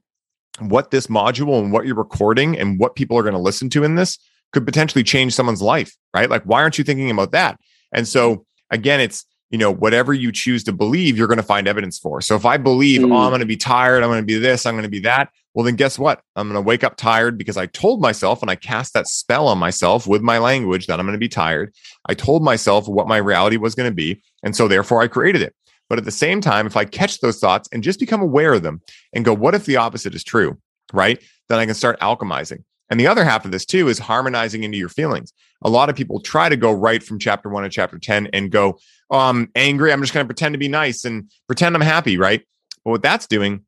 what 0.59 0.91
this 0.91 1.09
module 1.09 1.61
and 1.61 1.73
what 1.73 1.87
you're 1.87 1.95
recording 1.95 2.59
and 2.59 2.79
what 2.79 2.95
people 2.95 3.19
are 3.19 3.23
going 3.23 3.35
to 3.35 3.41
listen 3.41 3.71
to 3.71 3.85
in 3.85 3.95
this 3.95 4.19
could 4.53 4.65
potentially 4.65 5.03
change 5.03 5.35
someone's 5.35 5.63
life, 5.63 5.97
right? 6.15 6.31
Like, 6.31 6.45
why 6.45 6.63
aren't 6.63 6.79
you 6.79 6.85
thinking 6.85 7.11
about 7.11 7.33
that? 7.33 7.59
And 7.93 8.07
so, 8.07 8.47
again, 8.71 9.01
it's, 9.01 9.27
you 9.51 9.59
know, 9.59 9.71
whatever 9.71 10.13
you 10.13 10.33
choose 10.33 10.65
to 10.65 10.73
believe, 10.73 11.17
you're 11.17 11.29
going 11.29 11.39
to 11.39 11.43
find 11.43 11.69
evidence 11.69 11.99
for. 11.99 12.21
So 12.21 12.35
if 12.35 12.45
I 12.45 12.57
believe, 12.57 13.03
mm. 13.03 13.13
oh, 13.13 13.17
I'm 13.17 13.31
going 13.31 13.41
to 13.41 13.47
be 13.47 13.57
tired, 13.57 14.03
I'm 14.03 14.11
going 14.11 14.23
to 14.23 14.27
be 14.27 14.39
this, 14.39 14.67
I'm 14.67 14.75
going 14.75 14.85
to 14.85 14.89
be 14.89 15.01
that, 15.01 15.31
well, 15.55 15.65
then 15.65 15.77
guess 15.77 15.99
what? 15.99 16.21
I'm 16.35 16.49
going 16.49 16.61
to 16.61 16.67
wake 16.67 16.83
up 16.83 16.97
tired 16.97 17.39
because 17.39 17.57
I 17.57 17.67
told 17.67 18.01
myself 18.01 18.43
and 18.43 18.51
I 18.51 18.57
cast 18.57 18.93
that 18.95 19.07
spell 19.07 19.47
on 19.47 19.59
myself 19.59 20.07
with 20.07 20.21
my 20.21 20.39
language 20.39 20.89
that 20.89 20.99
I'm 20.99 21.07
going 21.07 21.15
to 21.15 21.19
be 21.19 21.29
tired. 21.29 21.73
I 22.07 22.15
told 22.15 22.43
myself 22.43 22.89
what 22.89 23.07
my 23.07 23.19
reality 23.19 23.57
was 23.57 23.77
going 23.77 23.89
to 23.89 23.95
be. 23.95 24.21
And 24.43 24.57
so 24.57 24.67
therefore 24.67 25.01
I 25.01 25.07
created 25.07 25.43
it. 25.43 25.55
But 25.95 26.01
at 26.01 26.07
the 26.07 26.11
same 26.11 26.41
time, 26.41 26.67
if 26.67 26.77
I 26.77 26.85
catch 26.85 27.21
those 27.21 27.39
thoughts 27.39 27.69
and 27.71 27.81
just 27.81 28.01
become 28.01 28.21
aware 28.21 28.53
of 28.53 28.65
them 28.65 28.83
and 29.13 29.25
go, 29.25 29.33
what 29.33 29.55
if 29.55 29.65
the 29.65 29.77
opposite 29.77 30.13
is 30.13 30.25
true? 30.25 30.59
Right? 30.93 31.23
Then 31.49 31.61
I 31.61 31.67
can 31.67 31.77
start 31.77 32.01
alchemizing. 32.01 32.65
And 32.91 32.99
the 32.99 33.07
other 33.07 33.23
half 33.23 33.45
of 33.45 33.53
this 33.53 33.65
too 33.65 33.87
is 33.87 34.01
harmonizing 34.01 34.65
into 34.65 34.77
your 34.77 34.89
feelings. 34.89 35.33
A 35.63 35.71
lot 35.71 35.89
of 35.89 35.95
people 35.95 36.19
try 36.19 36.49
to 36.49 36.57
go 36.57 36.73
right 36.73 37.01
from 37.01 37.21
chapter 37.21 37.49
one 37.49 37.63
to 37.63 37.69
chapter 37.69 37.97
10 37.97 38.27
and 38.33 38.51
go, 38.51 38.81
oh, 39.09 39.19
I'm 39.21 39.53
angry. 39.55 39.93
I'm 39.93 40.01
just 40.01 40.13
going 40.13 40.25
to 40.25 40.27
pretend 40.27 40.55
to 40.55 40.59
be 40.59 40.67
nice 40.67 41.05
and 41.05 41.31
pretend 41.47 41.77
I'm 41.77 41.81
happy. 41.81 42.19
Right. 42.19 42.45
But 42.85 42.91
what 42.91 43.03
that's 43.03 43.29
doing 43.29 43.64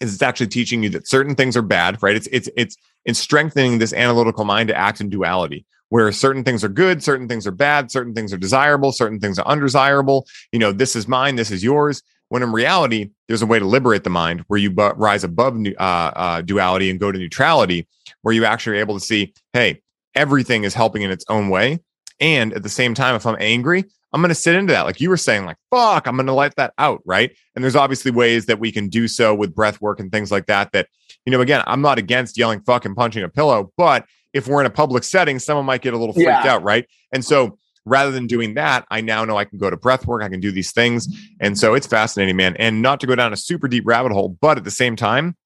is 0.00 0.14
it's 0.14 0.22
actually 0.22 0.48
teaching 0.48 0.82
you 0.82 0.88
that 0.90 1.06
certain 1.06 1.34
things 1.34 1.56
are 1.56 1.62
bad. 1.62 2.02
Right. 2.02 2.16
It's, 2.16 2.28
it's, 2.32 2.48
it's, 2.56 2.76
it's 3.04 3.18
strengthening 3.18 3.78
this 3.78 3.92
analytical 3.92 4.44
mind 4.44 4.68
to 4.68 4.76
act 4.76 5.00
in 5.00 5.08
duality 5.08 5.64
where 5.90 6.10
certain 6.12 6.44
things 6.44 6.64
are 6.64 6.68
good, 6.68 7.02
certain 7.02 7.28
things 7.28 7.46
are 7.46 7.52
bad, 7.52 7.90
certain 7.90 8.14
things 8.14 8.32
are 8.32 8.38
desirable, 8.38 8.92
certain 8.92 9.20
things 9.20 9.38
are 9.38 9.46
undesirable. 9.46 10.26
You 10.52 10.58
know, 10.58 10.72
this 10.72 10.96
is 10.96 11.06
mine, 11.06 11.36
this 11.36 11.50
is 11.50 11.62
yours. 11.62 12.02
When 12.28 12.44
in 12.44 12.52
reality, 12.52 13.10
there's 13.26 13.42
a 13.42 13.46
way 13.46 13.58
to 13.58 13.66
liberate 13.66 14.04
the 14.04 14.10
mind 14.10 14.44
where 14.46 14.58
you 14.58 14.70
bu- 14.70 14.94
rise 14.94 15.24
above 15.24 15.56
uh, 15.56 15.82
uh, 15.82 16.42
duality 16.42 16.90
and 16.90 17.00
go 17.00 17.10
to 17.10 17.18
neutrality, 17.18 17.88
where 18.22 18.32
you 18.32 18.44
actually 18.44 18.76
are 18.76 18.80
able 18.80 18.94
to 18.94 19.04
see, 19.04 19.34
hey, 19.52 19.82
everything 20.14 20.62
is 20.62 20.72
helping 20.72 21.02
in 21.02 21.10
its 21.10 21.24
own 21.28 21.48
way. 21.48 21.80
And 22.20 22.52
at 22.52 22.62
the 22.62 22.68
same 22.68 22.94
time, 22.94 23.16
if 23.16 23.26
I'm 23.26 23.36
angry, 23.40 23.84
I'm 24.12 24.20
going 24.20 24.30
to 24.30 24.34
sit 24.34 24.54
into 24.54 24.72
that. 24.72 24.82
Like 24.82 25.00
you 25.00 25.08
were 25.08 25.16
saying, 25.16 25.44
like, 25.44 25.56
fuck, 25.70 26.06
I'm 26.06 26.16
going 26.16 26.26
to 26.26 26.32
let 26.32 26.56
that 26.56 26.72
out. 26.78 27.00
Right. 27.04 27.36
And 27.54 27.62
there's 27.62 27.76
obviously 27.76 28.10
ways 28.10 28.46
that 28.46 28.58
we 28.58 28.72
can 28.72 28.88
do 28.88 29.08
so 29.08 29.34
with 29.34 29.54
breath 29.54 29.80
work 29.80 30.00
and 30.00 30.10
things 30.10 30.30
like 30.30 30.46
that. 30.46 30.72
That, 30.72 30.88
you 31.24 31.32
know, 31.32 31.40
again, 31.40 31.62
I'm 31.66 31.80
not 31.80 31.98
against 31.98 32.36
yelling 32.36 32.60
fuck 32.60 32.84
and 32.84 32.96
punching 32.96 33.22
a 33.22 33.28
pillow, 33.28 33.72
but 33.76 34.06
if 34.32 34.46
we're 34.46 34.60
in 34.60 34.66
a 34.66 34.70
public 34.70 35.04
setting, 35.04 35.38
someone 35.38 35.66
might 35.66 35.82
get 35.82 35.94
a 35.94 35.98
little 35.98 36.14
freaked 36.14 36.28
yeah. 36.28 36.52
out, 36.52 36.62
right? 36.62 36.86
And 37.12 37.24
so 37.24 37.58
rather 37.84 38.10
than 38.10 38.26
doing 38.26 38.54
that, 38.54 38.86
I 38.90 39.00
now 39.00 39.24
know 39.24 39.36
I 39.36 39.44
can 39.44 39.58
go 39.58 39.70
to 39.70 39.76
breath 39.76 40.06
work, 40.06 40.22
I 40.22 40.28
can 40.28 40.40
do 40.40 40.52
these 40.52 40.72
things. 40.72 41.08
And 41.40 41.58
so 41.58 41.74
it's 41.74 41.86
fascinating, 41.86 42.36
man. 42.36 42.56
And 42.56 42.82
not 42.82 43.00
to 43.00 43.06
go 43.06 43.14
down 43.14 43.32
a 43.32 43.36
super 43.36 43.68
deep 43.68 43.86
rabbit 43.86 44.12
hole, 44.12 44.36
but 44.40 44.58
at 44.58 44.64
the 44.64 44.70
same 44.70 44.96
time, 44.96 45.36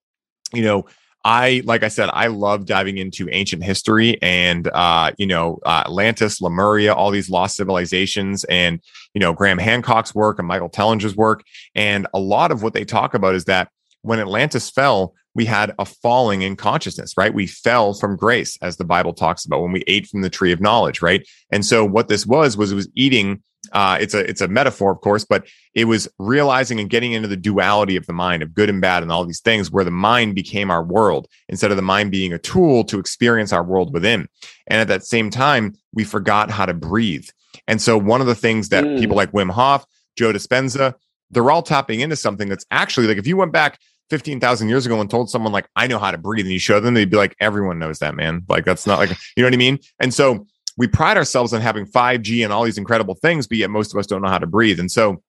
you 0.53 0.63
know, 0.63 0.85
I, 1.25 1.63
like 1.65 1.83
I 1.83 1.89
said, 1.89 2.11
I 2.13 2.27
love 2.27 2.67
diving 2.67 2.99
into 2.99 3.29
ancient 3.33 3.65
history 3.65 4.21
and, 4.21 4.69
uh, 4.69 5.13
you 5.17 5.27
know, 5.27 5.59
uh, 5.65 5.85
Atlantis, 5.87 6.41
Lemuria, 6.41 6.93
all 6.93 7.11
these 7.11 7.31
lost 7.31 7.57
civilizations 7.57 8.45
and, 8.45 8.81
you 9.15 9.21
know, 9.21 9.33
Graham 9.33 9.57
Hancock's 9.59 10.15
work 10.15 10.39
and 10.39 10.47
Michael 10.47 10.69
Tellinger's 10.69 11.17
work. 11.17 11.43
And 11.75 12.07
a 12.13 12.19
lot 12.19 12.53
of 12.53 12.63
what 12.63 12.75
they 12.75 12.85
talk 12.85 13.15
about 13.15 13.35
is 13.35 13.47
that 13.47 13.71
when 14.03 14.21
Atlantis 14.21 14.69
fell, 14.69 15.15
we 15.35 15.47
had 15.47 15.75
a 15.79 15.87
falling 15.87 16.43
in 16.43 16.57
consciousness, 16.57 17.17
right? 17.17 17.33
We 17.33 17.47
fell 17.47 17.95
from 17.95 18.17
grace, 18.17 18.59
as 18.61 18.77
the 18.77 18.85
Bible 18.85 19.15
talks 19.15 19.47
about 19.47 19.63
when 19.63 19.73
we 19.73 19.83
ate 19.87 20.07
from 20.07 20.21
the 20.21 20.31
tree 20.31 20.53
of 20.53 20.61
knowledge, 20.61 21.03
right? 21.03 21.27
And 21.51 21.65
so 21.65 21.85
what 21.85 22.09
this 22.09 22.27
was 22.27 22.57
was 22.57 22.71
it 22.71 22.77
was 22.77 22.89
eating. 22.95 23.43
Uh, 23.73 23.99
it's 24.01 24.15
a 24.15 24.21
it's 24.29 24.41
a 24.41 24.49
metaphor, 24.49 24.91
of 24.91 25.01
course, 25.01 25.25
but 25.25 25.47
it 25.75 25.87
was 25.87 26.09
realizing 26.19 26.81
and 26.81 26.91
getting 26.91 27.13
into 27.13 27.29
the 27.29 27.37
duality 27.37 27.97
of 27.97 28.07
the 28.07 28.13
mind 28.13 28.43
of 28.43 28.55
good 28.55 28.71
and 28.71 28.81
bad 28.81 29.03
and 29.03 29.13
all 29.13 29.25
these 29.25 29.41
things, 29.41 29.71
where 29.71 29.85
the 29.85 29.91
mind 29.91 30.35
became 30.35 30.71
our 30.71 30.83
world 30.83 31.29
instead 31.49 31.71
of 31.71 31.77
the 31.77 31.83
mind 31.83 32.11
being 32.11 32.33
a 32.33 32.39
tool 32.39 32.85
to 32.85 32.99
experience 32.99 33.53
our 33.53 33.65
world 33.65 33.93
within. 33.93 34.29
And 34.67 34.81
at 34.81 34.89
that 34.89 35.05
same 35.05 35.31
time, 35.31 35.75
we 35.93 36.05
forgot 36.05 36.51
how 36.51 36.67
to 36.67 36.75
breathe. 36.75 37.29
And 37.67 37.81
so 37.81 37.99
one 37.99 38.21
of 38.21 38.27
the 38.27 38.35
things 38.35 38.69
that 38.71 38.85
mm. 38.85 38.99
people 38.99 39.17
like 39.17 39.33
Wim 39.33 39.51
Hof, 39.51 39.85
Joe 40.17 40.33
Dispenza, 40.33 40.95
they're 41.31 41.51
all 41.51 41.63
tapping 41.63 42.01
into 42.01 42.17
something 42.17 42.49
that's 42.49 42.67
actually 42.71 43.07
like 43.07 43.19
if 43.19 43.27
you 43.27 43.37
went 43.37 43.53
back 43.53 43.79
15,000 44.11 44.69
years 44.69 44.87
ago 44.87 45.01
and 45.01 45.11
told 45.11 45.31
someone 45.31 45.53
like, 45.53 45.69
I 45.77 45.87
know 45.87 45.99
how 45.99 46.11
to 46.11 46.19
breathe 46.19 46.45
and 46.45 46.53
you 46.53 46.59
show 46.59 46.79
them, 46.81 46.95
they'd 46.95 47.11
be 47.11 47.17
like, 47.17 47.35
everyone 47.41 47.79
knows 47.79 47.99
that, 48.01 48.15
man. 48.15 48.45
Like, 48.49 48.65
that's 48.65 48.87
not 48.87 48.99
like, 48.99 49.11
you 49.37 49.43
know 49.43 49.47
what 49.47 49.55
I 49.55 49.57
mean? 49.57 49.79
And 49.99 50.13
so 50.13 50.47
we 50.77 50.87
pride 50.87 51.17
ourselves 51.17 51.53
on 51.53 51.61
having 51.61 51.87
5G 51.87 52.45
and 52.45 52.53
all 52.53 52.65
these 52.65 52.79
incredible 52.79 53.15
things, 53.15 53.47
but 53.47 53.59
yet 53.59 53.71
most 53.71 53.93
of 53.95 53.99
us 53.99 54.07
don't 54.07 54.23
know 54.23 54.29
how 54.29 54.39
to 54.39 54.47
breathe. 54.47 54.81
And 54.81 54.91
so 54.91 55.23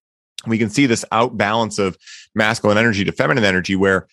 we 0.48 0.58
can 0.58 0.70
see 0.70 0.86
this 0.86 1.06
outbalance 1.12 1.80
of 1.80 1.98
masculine 2.34 2.78
energy 2.78 3.04
to 3.04 3.12
feminine 3.12 3.44
energy 3.44 3.76
where 3.76 4.08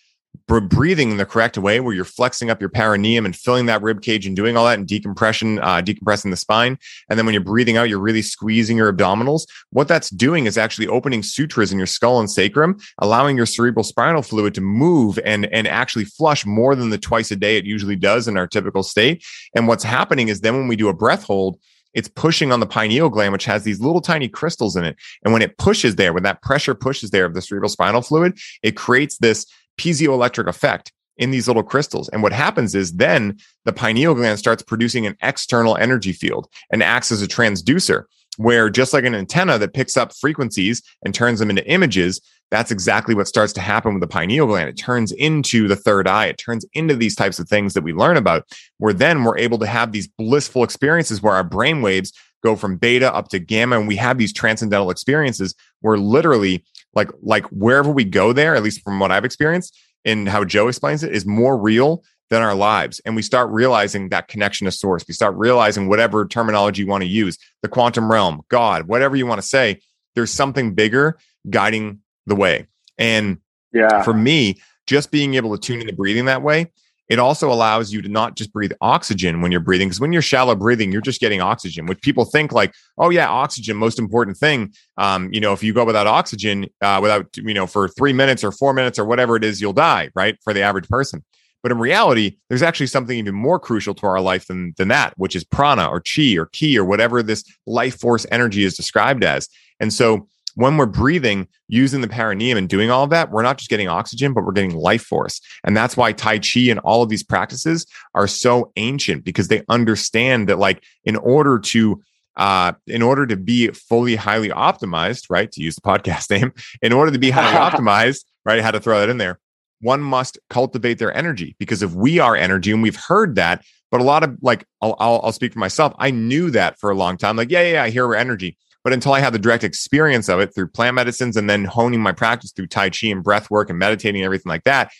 breathing 0.47 1.11
in 1.11 1.17
the 1.17 1.25
correct 1.25 1.57
way 1.57 1.79
where 1.79 1.93
you're 1.93 2.05
flexing 2.05 2.49
up 2.49 2.59
your 2.59 2.69
perineum 2.69 3.25
and 3.25 3.35
filling 3.35 3.65
that 3.67 3.81
rib 3.81 4.01
cage 4.01 4.25
and 4.25 4.35
doing 4.35 4.57
all 4.57 4.65
that 4.65 4.77
and 4.77 4.87
decompression 4.87 5.59
uh, 5.59 5.81
decompressing 5.81 6.29
the 6.29 6.37
spine. 6.37 6.77
And 7.09 7.17
then 7.17 7.25
when 7.25 7.33
you're 7.33 7.43
breathing 7.43 7.77
out 7.77 7.89
you're 7.89 7.99
really 7.99 8.21
squeezing 8.21 8.77
your 8.77 8.91
abdominals. 8.91 9.43
What 9.71 9.87
that's 9.87 10.09
doing 10.09 10.45
is 10.45 10.57
actually 10.57 10.87
opening 10.87 11.23
sutures 11.23 11.71
in 11.71 11.77
your 11.77 11.87
skull 11.87 12.19
and 12.19 12.29
sacrum 12.29 12.77
allowing 12.99 13.37
your 13.37 13.45
cerebral 13.45 13.83
spinal 13.83 14.21
fluid 14.21 14.53
to 14.55 14.61
move 14.61 15.19
and 15.25 15.45
and 15.53 15.67
actually 15.67 16.05
flush 16.05 16.45
more 16.45 16.75
than 16.75 16.89
the 16.89 16.97
twice 16.97 17.31
a 17.31 17.35
day 17.35 17.57
it 17.57 17.65
usually 17.65 17.95
does 17.95 18.27
in 18.27 18.37
our 18.37 18.47
typical 18.47 18.83
state. 18.83 19.23
And 19.55 19.67
what's 19.67 19.83
happening 19.83 20.27
is 20.27 20.41
then 20.41 20.55
when 20.55 20.67
we 20.67 20.75
do 20.75 20.89
a 20.89 20.93
breath 20.93 21.23
hold 21.23 21.59
it's 21.93 22.07
pushing 22.07 22.51
on 22.51 22.59
the 22.59 22.65
pineal 22.65 23.09
gland, 23.09 23.33
which 23.33 23.45
has 23.45 23.63
these 23.63 23.79
little 23.79 24.01
tiny 24.01 24.27
crystals 24.27 24.75
in 24.75 24.83
it. 24.83 24.97
And 25.23 25.31
when 25.31 25.41
it 25.41 25.57
pushes 25.57 25.95
there, 25.95 26.13
when 26.13 26.23
that 26.23 26.41
pressure 26.41 26.73
pushes 26.73 27.11
there 27.11 27.25
of 27.25 27.33
the 27.33 27.41
cerebral 27.41 27.69
spinal 27.69 28.01
fluid, 28.01 28.37
it 28.63 28.75
creates 28.75 29.17
this 29.19 29.45
piezoelectric 29.77 30.47
effect 30.47 30.91
in 31.17 31.31
these 31.31 31.47
little 31.47 31.63
crystals. 31.63 32.09
And 32.09 32.23
what 32.23 32.33
happens 32.33 32.75
is 32.75 32.93
then 32.93 33.37
the 33.65 33.73
pineal 33.73 34.15
gland 34.15 34.39
starts 34.39 34.63
producing 34.63 35.05
an 35.05 35.15
external 35.21 35.77
energy 35.77 36.11
field 36.11 36.47
and 36.71 36.81
acts 36.81 37.11
as 37.11 37.21
a 37.21 37.27
transducer, 37.27 38.03
where 38.37 38.69
just 38.69 38.93
like 38.93 39.05
an 39.05 39.13
antenna 39.13 39.59
that 39.59 39.73
picks 39.73 39.95
up 39.95 40.13
frequencies 40.15 40.81
and 41.05 41.13
turns 41.13 41.39
them 41.39 41.49
into 41.49 41.67
images, 41.69 42.19
that's 42.49 42.71
exactly 42.71 43.15
what 43.15 43.27
starts 43.27 43.53
to 43.53 43.61
happen 43.61 43.93
with 43.93 44.01
the 44.01 44.07
pineal 44.07 44.47
gland. 44.47 44.69
It 44.69 44.77
turns 44.77 45.11
into 45.11 45.67
the 45.67 45.75
third 45.75 46.07
eye. 46.07 46.27
It 46.27 46.37
turns 46.37 46.65
into 46.73 46.95
these 46.95 47.15
types 47.15 47.39
of 47.39 47.47
things 47.47 47.73
that 47.73 47.83
we 47.83 47.93
learn 47.93 48.17
about, 48.17 48.47
where 48.79 48.93
then 48.93 49.23
we're 49.23 49.37
able 49.37 49.59
to 49.59 49.67
have 49.67 49.91
these 49.91 50.07
blissful 50.07 50.63
experiences 50.63 51.21
where 51.21 51.35
our 51.35 51.43
brain 51.43 51.81
waves 51.81 52.11
go 52.43 52.55
from 52.55 52.75
beta 52.75 53.13
up 53.13 53.29
to 53.29 53.39
gamma 53.39 53.79
and 53.79 53.87
we 53.87 53.95
have 53.95 54.17
these 54.17 54.33
transcendental 54.33 54.89
experiences 54.89 55.55
where 55.79 55.97
literally 55.97 56.63
like 56.93 57.09
like 57.21 57.45
wherever 57.47 57.91
we 57.91 58.03
go 58.03 58.33
there 58.33 58.55
at 58.55 58.63
least 58.63 58.81
from 58.83 58.99
what 58.99 59.11
i've 59.11 59.25
experienced 59.25 59.77
and 60.05 60.27
how 60.27 60.43
joe 60.43 60.67
explains 60.67 61.03
it 61.03 61.13
is 61.13 61.25
more 61.25 61.57
real 61.57 62.03
than 62.33 62.41
our 62.41 62.55
lives. 62.55 62.99
And 63.05 63.15
we 63.15 63.21
start 63.21 63.49
realizing 63.51 64.09
that 64.09 64.27
connection 64.27 64.65
to 64.65 64.71
source. 64.71 65.05
We 65.07 65.13
start 65.13 65.35
realizing 65.35 65.87
whatever 65.87 66.25
terminology 66.25 66.81
you 66.81 66.87
want 66.87 67.03
to 67.03 67.07
use 67.07 67.37
the 67.61 67.67
quantum 67.67 68.11
realm 68.11 68.41
god 68.49 68.87
whatever 68.87 69.15
you 69.15 69.27
want 69.27 69.39
to 69.39 69.47
say 69.47 69.79
there's 70.15 70.31
something 70.31 70.73
bigger 70.73 71.17
guiding 71.49 71.99
the 72.25 72.35
way. 72.35 72.67
And 72.97 73.37
yeah. 73.71 74.03
for 74.03 74.13
me 74.13 74.57
just 74.87 75.11
being 75.11 75.35
able 75.35 75.55
to 75.55 75.61
tune 75.61 75.75
in 75.75 75.81
into 75.81 75.93
breathing 75.93 76.25
that 76.25 76.41
way 76.41 76.71
it 77.09 77.19
also 77.19 77.51
allows 77.51 77.91
you 77.91 78.01
to 78.01 78.09
not 78.09 78.35
just 78.35 78.53
breathe 78.53 78.71
oxygen 78.81 79.41
when 79.41 79.51
you're 79.51 79.61
breathing, 79.61 79.89
because 79.89 79.99
when 79.99 80.13
you're 80.13 80.21
shallow 80.21 80.55
breathing, 80.55 80.91
you're 80.91 81.01
just 81.01 81.19
getting 81.19 81.41
oxygen, 81.41 81.85
which 81.85 82.01
people 82.01 82.25
think 82.25 82.51
like, 82.51 82.73
oh 82.97 83.09
yeah, 83.09 83.27
oxygen, 83.27 83.75
most 83.75 83.99
important 83.99 84.37
thing. 84.37 84.73
Um, 84.97 85.29
you 85.33 85.41
know, 85.41 85.53
if 85.53 85.63
you 85.63 85.73
go 85.73 85.85
without 85.85 86.07
oxygen, 86.07 86.67
uh, 86.81 86.99
without 87.01 87.35
you 87.35 87.53
know, 87.53 87.67
for 87.67 87.87
three 87.89 88.13
minutes 88.13 88.43
or 88.43 88.51
four 88.51 88.73
minutes 88.73 88.97
or 88.97 89.05
whatever 89.05 89.35
it 89.35 89.43
is, 89.43 89.59
you'll 89.59 89.73
die, 89.73 90.09
right? 90.15 90.37
For 90.43 90.53
the 90.53 90.61
average 90.61 90.87
person. 90.87 91.23
But 91.61 91.71
in 91.71 91.79
reality, 91.79 92.37
there's 92.49 92.61
actually 92.61 92.87
something 92.87 93.17
even 93.17 93.35
more 93.35 93.57
crucial 93.57 93.93
to 93.95 94.05
our 94.05 94.19
life 94.19 94.47
than, 94.47 94.73
than 94.77 94.89
that, 94.89 95.13
which 95.15 95.35
is 95.35 95.45
prana 95.45 95.87
or 95.87 96.01
chi 96.01 96.35
or 96.37 96.47
ki 96.47 96.77
or 96.77 96.83
whatever 96.83 97.23
this 97.23 97.43
life 97.65 97.99
force 97.99 98.25
energy 98.31 98.65
is 98.65 98.75
described 98.75 99.23
as. 99.23 99.47
And 99.79 99.93
so 99.93 100.27
when 100.55 100.77
we're 100.77 100.85
breathing 100.85 101.47
using 101.67 102.01
the 102.01 102.07
perineum 102.07 102.57
and 102.57 102.69
doing 102.69 102.91
all 102.91 103.03
of 103.03 103.09
that, 103.09 103.31
we're 103.31 103.43
not 103.43 103.57
just 103.57 103.69
getting 103.69 103.87
oxygen, 103.87 104.33
but 104.33 104.43
we're 104.45 104.51
getting 104.51 104.75
life 104.75 105.03
force. 105.03 105.41
And 105.63 105.75
that's 105.75 105.97
why 105.97 106.11
Tai 106.11 106.39
Chi 106.39 106.61
and 106.69 106.79
all 106.79 107.03
of 107.03 107.09
these 107.09 107.23
practices 107.23 107.85
are 108.13 108.27
so 108.27 108.71
ancient 108.75 109.23
because 109.23 109.47
they 109.47 109.63
understand 109.69 110.49
that, 110.49 110.59
like, 110.59 110.83
in 111.03 111.15
order 111.15 111.59
to 111.59 112.01
uh, 112.35 112.73
in 112.87 113.01
order 113.01 113.27
to 113.27 113.35
be 113.35 113.67
fully 113.67 114.15
highly 114.15 114.49
optimized, 114.49 115.25
right? 115.29 115.51
To 115.51 115.61
use 115.61 115.75
the 115.75 115.81
podcast 115.81 116.29
name, 116.41 116.51
in 116.81 116.93
order 116.93 117.11
to 117.11 117.19
be 117.19 117.29
highly 117.29 117.57
optimized, 117.71 118.25
right? 118.45 118.59
I 118.59 118.61
had 118.61 118.71
to 118.71 118.79
throw 118.79 118.99
that 118.99 119.09
in 119.09 119.17
there. 119.17 119.39
One 119.81 120.01
must 120.01 120.39
cultivate 120.49 120.97
their 120.97 121.15
energy 121.15 121.55
because 121.59 121.83
if 121.83 121.93
we 121.93 122.19
are 122.19 122.35
energy, 122.35 122.71
and 122.71 122.81
we've 122.81 122.95
heard 122.95 123.35
that, 123.35 123.63
but 123.91 124.01
a 124.01 124.03
lot 124.03 124.23
of 124.23 124.37
like, 124.41 124.65
I'll, 124.81 124.95
I'll, 124.99 125.21
I'll 125.23 125.31
speak 125.31 125.53
for 125.53 125.59
myself. 125.59 125.93
I 125.99 126.09
knew 126.09 126.49
that 126.51 126.79
for 126.79 126.89
a 126.89 126.95
long 126.95 127.17
time. 127.17 127.35
Like, 127.35 127.51
yeah, 127.51 127.61
yeah, 127.61 127.73
yeah 127.73 127.83
I 127.83 127.89
hear 127.89 128.07
we're 128.07 128.15
energy. 128.15 128.57
But 128.83 128.93
until 128.93 129.13
I 129.13 129.19
had 129.19 129.33
the 129.33 129.39
direct 129.39 129.63
experience 129.63 130.27
of 130.29 130.39
it 130.39 130.53
through 130.53 130.67
plant 130.67 130.95
medicines 130.95 131.37
and 131.37 131.49
then 131.49 131.65
honing 131.65 132.01
my 132.01 132.11
practice 132.11 132.51
through 132.51 132.67
Tai 132.67 132.89
Chi 132.89 133.07
and 133.07 133.23
breath 133.23 133.49
work 133.49 133.69
and 133.69 133.79
meditating 133.79 134.21
and 134.21 134.25
everything 134.25 134.49
like 134.49 134.65
that, 134.65 134.91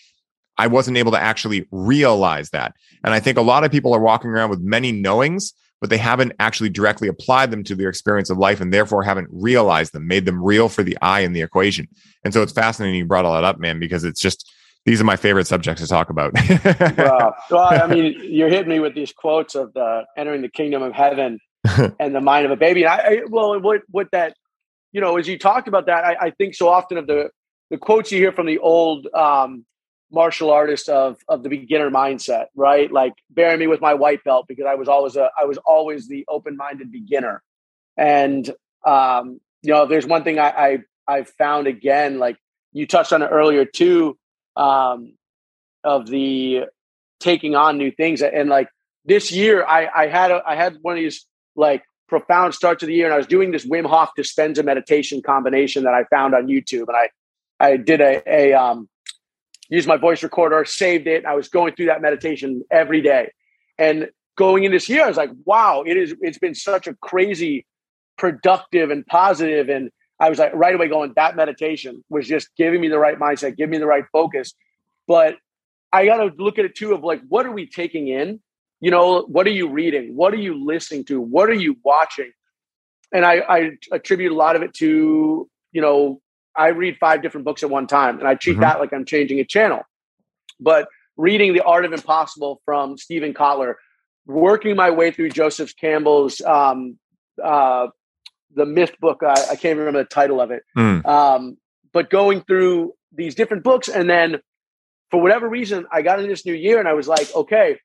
I 0.58 0.68
wasn't 0.68 0.98
able 0.98 1.12
to 1.12 1.20
actually 1.20 1.68
realize 1.72 2.52
that. 2.52 2.74
And 3.04 3.14
I 3.14 3.20
think 3.20 3.38
a 3.38 3.42
lot 3.42 3.64
of 3.64 3.72
people 3.72 3.94
are 3.94 4.00
walking 4.00 4.30
around 4.30 4.50
with 4.52 4.62
many 4.62 4.92
knowings, 4.92 5.54
but 5.82 5.90
they 5.90 5.98
haven't 5.98 6.34
actually 6.40 6.70
directly 6.70 7.08
applied 7.08 7.52
them 7.52 7.64
to 7.66 7.76
their 7.76 7.90
experience 7.90 8.30
of 8.30 8.38
life 8.38 8.62
and 8.62 8.74
therefore 8.74 9.04
haven't 9.04 9.28
realized 9.32 9.94
them, 9.94 10.08
made 10.08 10.26
them 10.26 10.42
real 10.42 10.70
for 10.70 10.84
the 10.84 10.98
eye 11.02 11.22
in 11.22 11.34
the 11.34 11.42
equation. 11.42 11.88
And 12.24 12.34
so 12.34 12.42
it's 12.42 12.54
fascinating 12.54 13.00
you 13.00 13.06
brought 13.06 13.26
all 13.26 13.34
that 13.34 13.44
up, 13.44 13.60
man, 13.60 13.80
because 13.80 14.04
it's 14.04 14.22
just 14.22 14.50
these 14.86 15.02
are 15.02 15.06
my 15.06 15.16
favorite 15.16 15.48
subjects 15.48 15.82
to 15.82 15.88
talk 15.88 16.10
about. 16.10 16.34
wow. 16.98 17.34
Well, 17.50 17.84
I 17.84 17.88
mean, 17.88 18.16
you're 18.22 18.50
hitting 18.50 18.70
me 18.70 18.80
with 18.80 18.96
these 18.96 19.12
quotes 19.14 19.56
of 19.56 19.74
the 19.74 20.06
entering 20.18 20.42
the 20.42 20.50
kingdom 20.50 20.84
of 20.84 20.94
heaven 20.94 21.40
and 22.00 22.14
the 22.14 22.22
mind 22.22 22.46
of 22.46 22.52
a 22.52 22.56
baby. 22.56 22.84
And 22.84 22.92
I, 22.92 22.98
I 22.98 23.22
well, 23.28 23.60
what 23.60 23.82
what 23.90 24.10
that, 24.12 24.36
you 24.92 25.02
know, 25.02 25.18
as 25.18 25.28
you 25.28 25.38
talked 25.38 25.68
about 25.68 25.86
that, 25.86 26.04
I, 26.04 26.28
I, 26.28 26.30
think 26.32 26.56
so 26.56 26.68
often 26.68 26.98
of 26.98 27.08
the 27.08 27.30
the 27.70 27.78
quotes 27.78 28.12
you 28.12 28.20
hear 28.20 28.32
from 28.32 28.48
the 28.48 28.58
old 28.58 29.08
um, 29.14 29.66
martial 30.12 30.52
artist 30.52 30.90
of 30.90 31.18
of 31.30 31.44
the 31.44 31.50
beginner 31.50 31.90
mindset, 31.90 32.48
right? 32.56 32.92
Like 32.92 33.14
bury 33.30 33.58
me 33.58 33.68
with 33.68 33.82
my 33.82 33.94
white 33.94 34.24
belt 34.24 34.46
because 34.48 34.66
I 34.68 34.76
was 34.76 34.88
always 34.88 35.16
a 35.16 35.30
I 35.40 35.46
was 35.46 35.58
always 35.60 36.08
the 36.08 36.26
open 36.28 36.58
minded 36.58 36.92
beginner. 36.92 37.42
And 37.98 38.50
um, 38.86 39.40
you 39.62 39.72
know, 39.74 39.86
there's 39.86 40.06
one 40.06 40.24
thing 40.24 40.40
I, 40.40 40.50
I 40.50 40.78
I 41.08 41.24
found 41.24 41.68
again, 41.68 42.20
like 42.20 42.38
you 42.74 42.86
touched 42.86 43.14
on 43.14 43.22
it 43.22 43.28
earlier 43.28 43.64
too, 43.66 44.18
um, 44.58 45.14
of 45.84 46.08
the 46.08 46.66
taking 47.22 47.56
on 47.56 47.78
new 47.78 47.90
things 47.90 48.22
and 48.22 48.50
like 48.50 48.68
this 49.06 49.32
year 49.32 49.66
I 49.66 49.88
I 49.96 50.08
had 50.08 50.30
a 50.30 50.44
I 50.46 50.56
had 50.56 50.78
one 50.82 50.98
of 50.98 51.02
these 51.02 51.26
like 51.56 51.84
profound 52.08 52.54
start 52.54 52.80
to 52.80 52.86
the 52.86 52.94
year. 52.94 53.06
And 53.06 53.14
I 53.14 53.18
was 53.18 53.28
doing 53.28 53.52
this 53.52 53.66
Wim 53.66 53.86
Hof 53.86 54.12
Dispenza 54.18 54.64
meditation 54.64 55.22
combination 55.22 55.84
that 55.84 55.94
I 55.94 56.04
found 56.06 56.36
on 56.36 56.48
YouTube. 56.48 56.88
And 56.88 56.98
I, 56.98 57.10
I 57.60 57.78
did 57.78 58.02
a, 58.02 58.22
a 58.28 58.54
um, 58.54 58.90
used 59.70 59.88
my 59.88 59.98
voice 59.98 60.22
recorder, 60.24 60.66
saved 60.66 61.08
it. 61.08 61.26
I 61.26 61.36
was 61.36 61.50
going 61.50 61.76
through 61.76 61.88
that 61.88 62.02
meditation 62.02 62.64
every 62.70 63.02
day. 63.02 63.32
And 63.78 64.10
going 64.36 64.64
in 64.64 64.72
this 64.72 64.88
year, 64.90 65.04
I 65.04 65.08
was 65.08 65.18
like, 65.18 65.32
wow, 65.46 65.84
it 65.86 65.98
is, 65.98 66.16
it's 66.22 66.38
been 66.38 66.56
such 66.56 66.88
a 66.88 66.94
crazy 66.96 67.66
productive 68.18 68.92
and 68.92 69.06
positive. 69.06 69.70
And 69.70 69.90
I 70.20 70.30
was 70.30 70.40
like, 70.40 70.54
right 70.54 70.76
away 70.76 70.88
going, 70.88 71.14
that 71.16 71.36
meditation 71.36 72.04
was 72.10 72.28
just 72.28 72.50
giving 72.56 72.82
me 72.82 72.88
the 72.88 73.00
right 73.00 73.18
mindset, 73.18 73.58
giving 73.58 73.72
me 73.72 73.78
the 73.78 73.88
right 73.88 74.06
focus. 74.12 74.54
But 75.08 75.38
I 75.92 76.06
got 76.06 76.18
to 76.18 76.32
look 76.38 76.60
at 76.60 76.66
it 76.66 76.76
too 76.76 76.94
of 76.94 77.04
like, 77.04 77.22
what 77.28 77.46
are 77.46 77.52
we 77.52 77.66
taking 77.66 78.08
in? 78.08 78.42
You 78.84 78.92
know 78.92 79.22
what 79.22 79.48
are 79.48 79.52
you 79.52 79.70
reading 79.70 80.14
what 80.14 80.34
are 80.34 80.44
you 80.48 80.62
listening 80.62 81.06
to 81.06 81.22
what 81.22 81.50
are 81.50 81.54
you 81.54 81.78
watching 81.86 82.34
and 83.14 83.24
I, 83.26 83.36
I 83.48 83.72
attribute 83.94 84.32
a 84.34 84.36
lot 84.36 84.58
of 84.58 84.62
it 84.62 84.74
to 84.76 85.50
you 85.72 85.82
know 85.82 86.20
i 86.54 86.68
read 86.68 86.98
five 87.00 87.22
different 87.22 87.46
books 87.46 87.64
at 87.64 87.70
one 87.70 87.88
time 87.88 88.20
and 88.20 88.28
i 88.28 88.36
treat 88.36 88.54
mm-hmm. 88.54 88.64
that 88.64 88.80
like 88.80 88.92
i'm 88.92 89.06
changing 89.06 89.40
a 89.40 89.46
channel 89.46 89.84
but 90.60 90.90
reading 91.16 91.54
the 91.54 91.62
art 91.62 91.86
of 91.86 91.94
impossible 91.94 92.62
from 92.66 92.98
steven 92.98 93.34
kotler 93.34 93.76
working 94.26 94.76
my 94.76 94.92
way 94.92 95.12
through 95.12 95.30
joseph 95.30 95.74
campbell's 95.78 96.42
um, 96.42 96.98
uh, 97.42 97.88
the 98.54 98.66
myth 98.66 98.96
book 99.00 99.22
I, 99.26 99.52
I, 99.52 99.56
can't 99.56 99.80
remember 99.80 100.00
the 100.00 100.10
title 100.10 100.42
of 100.42 100.52
it 100.52 100.64
mm. 100.78 101.06
um, 101.06 101.58
but 101.94 102.10
going 102.10 102.42
through 102.42 102.94
these 103.14 103.34
different 103.34 103.64
books 103.64 103.88
and 103.88 104.10
then 104.10 104.42
for 105.10 105.22
whatever 105.22 105.48
reason 105.48 105.86
i 105.90 106.02
got 106.02 106.20
in 106.20 106.28
this 106.28 106.46
new 106.46 106.54
year 106.54 106.80
and 106.80 106.88
i 106.90 106.94
was 106.94 107.08
like 107.08 107.34
okay 107.34 107.78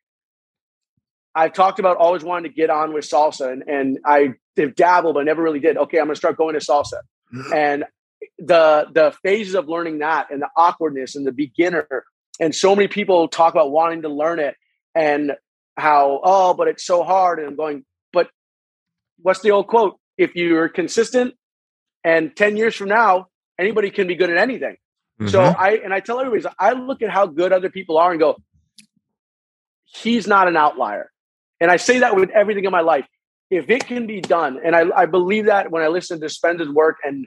I've 1.34 1.52
talked 1.52 1.78
about 1.78 1.96
always 1.98 2.24
wanting 2.24 2.50
to 2.50 2.54
get 2.54 2.70
on 2.70 2.92
with 2.92 3.04
salsa, 3.04 3.52
and, 3.52 3.62
and 3.68 3.98
I 4.04 4.34
have 4.56 4.74
dabbled, 4.74 5.14
but 5.14 5.24
never 5.24 5.42
really 5.42 5.60
did. 5.60 5.76
Okay, 5.76 5.98
I'm 5.98 6.06
going 6.06 6.14
to 6.14 6.18
start 6.18 6.36
going 6.36 6.54
to 6.54 6.60
salsa, 6.60 7.00
mm-hmm. 7.32 7.52
and 7.52 7.84
the 8.38 8.86
the 8.92 9.14
phases 9.22 9.54
of 9.54 9.68
learning 9.68 9.98
that, 9.98 10.30
and 10.30 10.42
the 10.42 10.48
awkwardness, 10.56 11.14
and 11.14 11.26
the 11.26 11.32
beginner, 11.32 11.86
and 12.40 12.54
so 12.54 12.74
many 12.74 12.88
people 12.88 13.28
talk 13.28 13.54
about 13.54 13.70
wanting 13.70 14.02
to 14.02 14.08
learn 14.08 14.40
it, 14.40 14.56
and 14.94 15.32
how 15.76 16.20
oh, 16.24 16.54
but 16.54 16.68
it's 16.68 16.84
so 16.84 17.04
hard, 17.04 17.38
and 17.38 17.48
I'm 17.48 17.56
going, 17.56 17.84
but 18.12 18.28
what's 19.20 19.40
the 19.40 19.50
old 19.50 19.68
quote? 19.68 19.98
If 20.16 20.34
you're 20.34 20.68
consistent, 20.68 21.34
and 22.02 22.34
ten 22.34 22.56
years 22.56 22.74
from 22.74 22.88
now, 22.88 23.28
anybody 23.58 23.90
can 23.90 24.08
be 24.08 24.16
good 24.16 24.30
at 24.30 24.38
anything. 24.38 24.76
Mm-hmm. 25.20 25.28
So 25.28 25.40
I 25.40 25.80
and 25.84 25.92
I 25.92 26.00
tell 26.00 26.18
everybody, 26.18 26.54
I 26.58 26.72
look 26.72 27.02
at 27.02 27.10
how 27.10 27.26
good 27.26 27.52
other 27.52 27.70
people 27.70 27.98
are 27.98 28.10
and 28.10 28.18
go, 28.18 28.38
he's 29.84 30.26
not 30.26 30.48
an 30.48 30.56
outlier 30.56 31.10
and 31.60 31.70
I 31.70 31.76
say 31.76 31.98
that 32.00 32.16
with 32.16 32.30
everything 32.30 32.64
in 32.64 32.72
my 32.72 32.80
life. 32.80 33.06
If 33.50 33.70
it 33.70 33.86
can 33.86 34.06
be 34.06 34.20
done, 34.20 34.60
and 34.62 34.76
I, 34.76 34.84
I 34.94 35.06
believe 35.06 35.46
that 35.46 35.70
when 35.70 35.82
I 35.82 35.88
listen 35.88 36.20
to 36.20 36.26
Dispenza's 36.26 36.68
work 36.68 36.98
and 37.02 37.26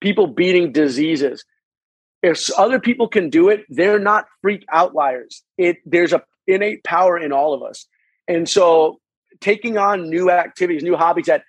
people 0.00 0.28
beating 0.28 0.70
diseases, 0.72 1.44
if 2.22 2.48
other 2.56 2.78
people 2.78 3.08
can 3.08 3.28
do 3.28 3.48
it, 3.48 3.64
they're 3.68 3.98
not 3.98 4.26
freak 4.40 4.64
outliers. 4.70 5.42
It 5.56 5.78
there's 5.84 6.12
a 6.12 6.22
innate 6.46 6.82
power 6.84 7.18
in 7.18 7.32
all 7.32 7.54
of 7.54 7.62
us. 7.62 7.86
And 8.26 8.48
so 8.48 9.00
taking 9.40 9.78
on 9.78 10.08
new 10.08 10.30
activities, 10.30 10.82
new 10.82 10.96
hobbies 10.96 11.26
that 11.26 11.44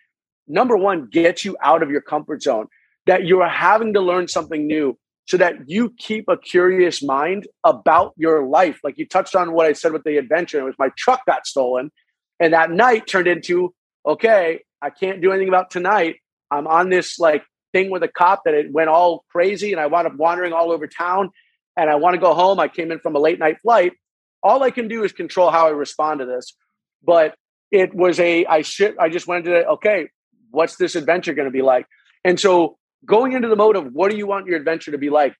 number 0.47 0.75
one 0.75 1.07
gets 1.07 1.45
you 1.45 1.55
out 1.61 1.81
of 1.81 1.89
your 1.89 2.01
comfort 2.01 2.43
zone, 2.43 2.67
that 3.05 3.25
you're 3.25 3.47
having 3.47 3.93
to 3.93 4.01
learn 4.01 4.27
something 4.27 4.67
new 4.67 4.97
so 5.25 5.37
that 5.37 5.69
you 5.69 5.93
keep 5.97 6.25
a 6.27 6.37
curious 6.37 7.03
mind 7.03 7.47
about 7.63 8.13
your 8.17 8.45
life. 8.45 8.79
Like 8.83 8.97
you 8.97 9.05
touched 9.07 9.35
on 9.35 9.53
what 9.53 9.67
I 9.67 9.73
said 9.73 9.93
with 9.93 10.03
the 10.03 10.17
adventure, 10.17 10.59
it 10.59 10.63
was 10.63 10.75
my 10.79 10.89
truck 10.97 11.25
got 11.25 11.45
stolen. 11.45 11.91
And 12.39 12.53
that 12.53 12.71
night 12.71 13.07
turned 13.07 13.27
into, 13.27 13.73
okay, 14.05 14.61
I 14.81 14.89
can't 14.89 15.21
do 15.21 15.31
anything 15.31 15.49
about 15.49 15.71
tonight. 15.71 16.17
I'm 16.51 16.67
on 16.67 16.89
this 16.89 17.19
like 17.19 17.43
thing 17.73 17.91
with 17.91 18.03
a 18.03 18.07
cop 18.07 18.43
that 18.45 18.53
it 18.53 18.71
went 18.71 18.89
all 18.89 19.25
crazy 19.31 19.71
and 19.71 19.79
I 19.79 19.87
wound 19.87 20.07
up 20.07 20.15
wandering 20.15 20.53
all 20.53 20.71
over 20.71 20.87
town 20.87 21.31
and 21.75 21.89
I 21.89 21.95
want 21.95 22.15
to 22.15 22.19
go 22.19 22.33
home. 22.33 22.59
I 22.59 22.67
came 22.67 22.91
in 22.91 22.99
from 22.99 23.15
a 23.15 23.19
late 23.19 23.39
night 23.39 23.61
flight. 23.61 23.93
All 24.41 24.63
I 24.63 24.71
can 24.71 24.87
do 24.87 25.03
is 25.03 25.11
control 25.11 25.51
how 25.51 25.67
I 25.67 25.71
respond 25.71 26.19
to 26.19 26.25
this. 26.25 26.55
But 27.03 27.35
it 27.71 27.93
was 27.93 28.19
a 28.19 28.45
I 28.45 28.61
should 28.61 28.97
I 28.97 29.09
just 29.09 29.27
went 29.27 29.45
into 29.45 29.65
okay, 29.67 30.09
what's 30.49 30.77
this 30.77 30.95
adventure 30.95 31.33
going 31.33 31.47
to 31.47 31.51
be 31.51 31.61
like? 31.61 31.85
And 32.23 32.39
so 32.39 32.77
going 33.05 33.33
into 33.33 33.47
the 33.47 33.55
mode 33.55 33.75
of 33.75 33.93
what 33.93 34.11
do 34.11 34.17
you 34.17 34.27
want 34.27 34.47
your 34.47 34.57
adventure 34.57 34.91
to 34.91 34.97
be 34.97 35.09
like? 35.09 35.35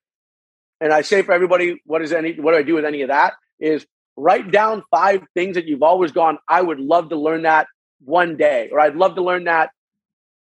And 0.81 0.93
I 0.93 1.01
say 1.01 1.21
for 1.23 1.33
everybody, 1.33 1.81
what 1.85 2.01
is 2.01 2.13
any 2.13 2.39
what 2.39 2.51
do 2.51 2.57
I 2.57 2.63
do 2.63 2.75
with 2.75 2.85
any 2.85 3.01
of 3.01 3.09
that? 3.09 3.33
Is 3.59 3.85
write 4.19 4.51
down 4.51 4.83
five 4.91 5.23
things 5.33 5.55
that 5.55 5.65
you've 5.65 5.83
always 5.83 6.11
gone, 6.11 6.37
I 6.47 6.61
would 6.61 6.79
love 6.79 7.09
to 7.09 7.15
learn 7.15 7.43
that 7.43 7.67
one 8.03 8.37
day, 8.37 8.69
or 8.71 8.79
I'd 8.79 8.95
love 8.95 9.15
to 9.15 9.23
learn 9.23 9.45
that 9.45 9.71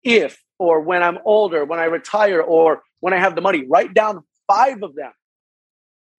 if, 0.02 0.40
or 0.58 0.80
when 0.80 1.02
I'm 1.02 1.18
older, 1.24 1.64
when 1.64 1.78
I 1.78 1.84
retire, 1.84 2.40
or 2.40 2.82
when 3.00 3.12
I 3.12 3.18
have 3.18 3.34
the 3.34 3.40
money. 3.40 3.66
Write 3.68 3.94
down 3.94 4.24
five 4.46 4.82
of 4.82 4.94
them 4.94 5.12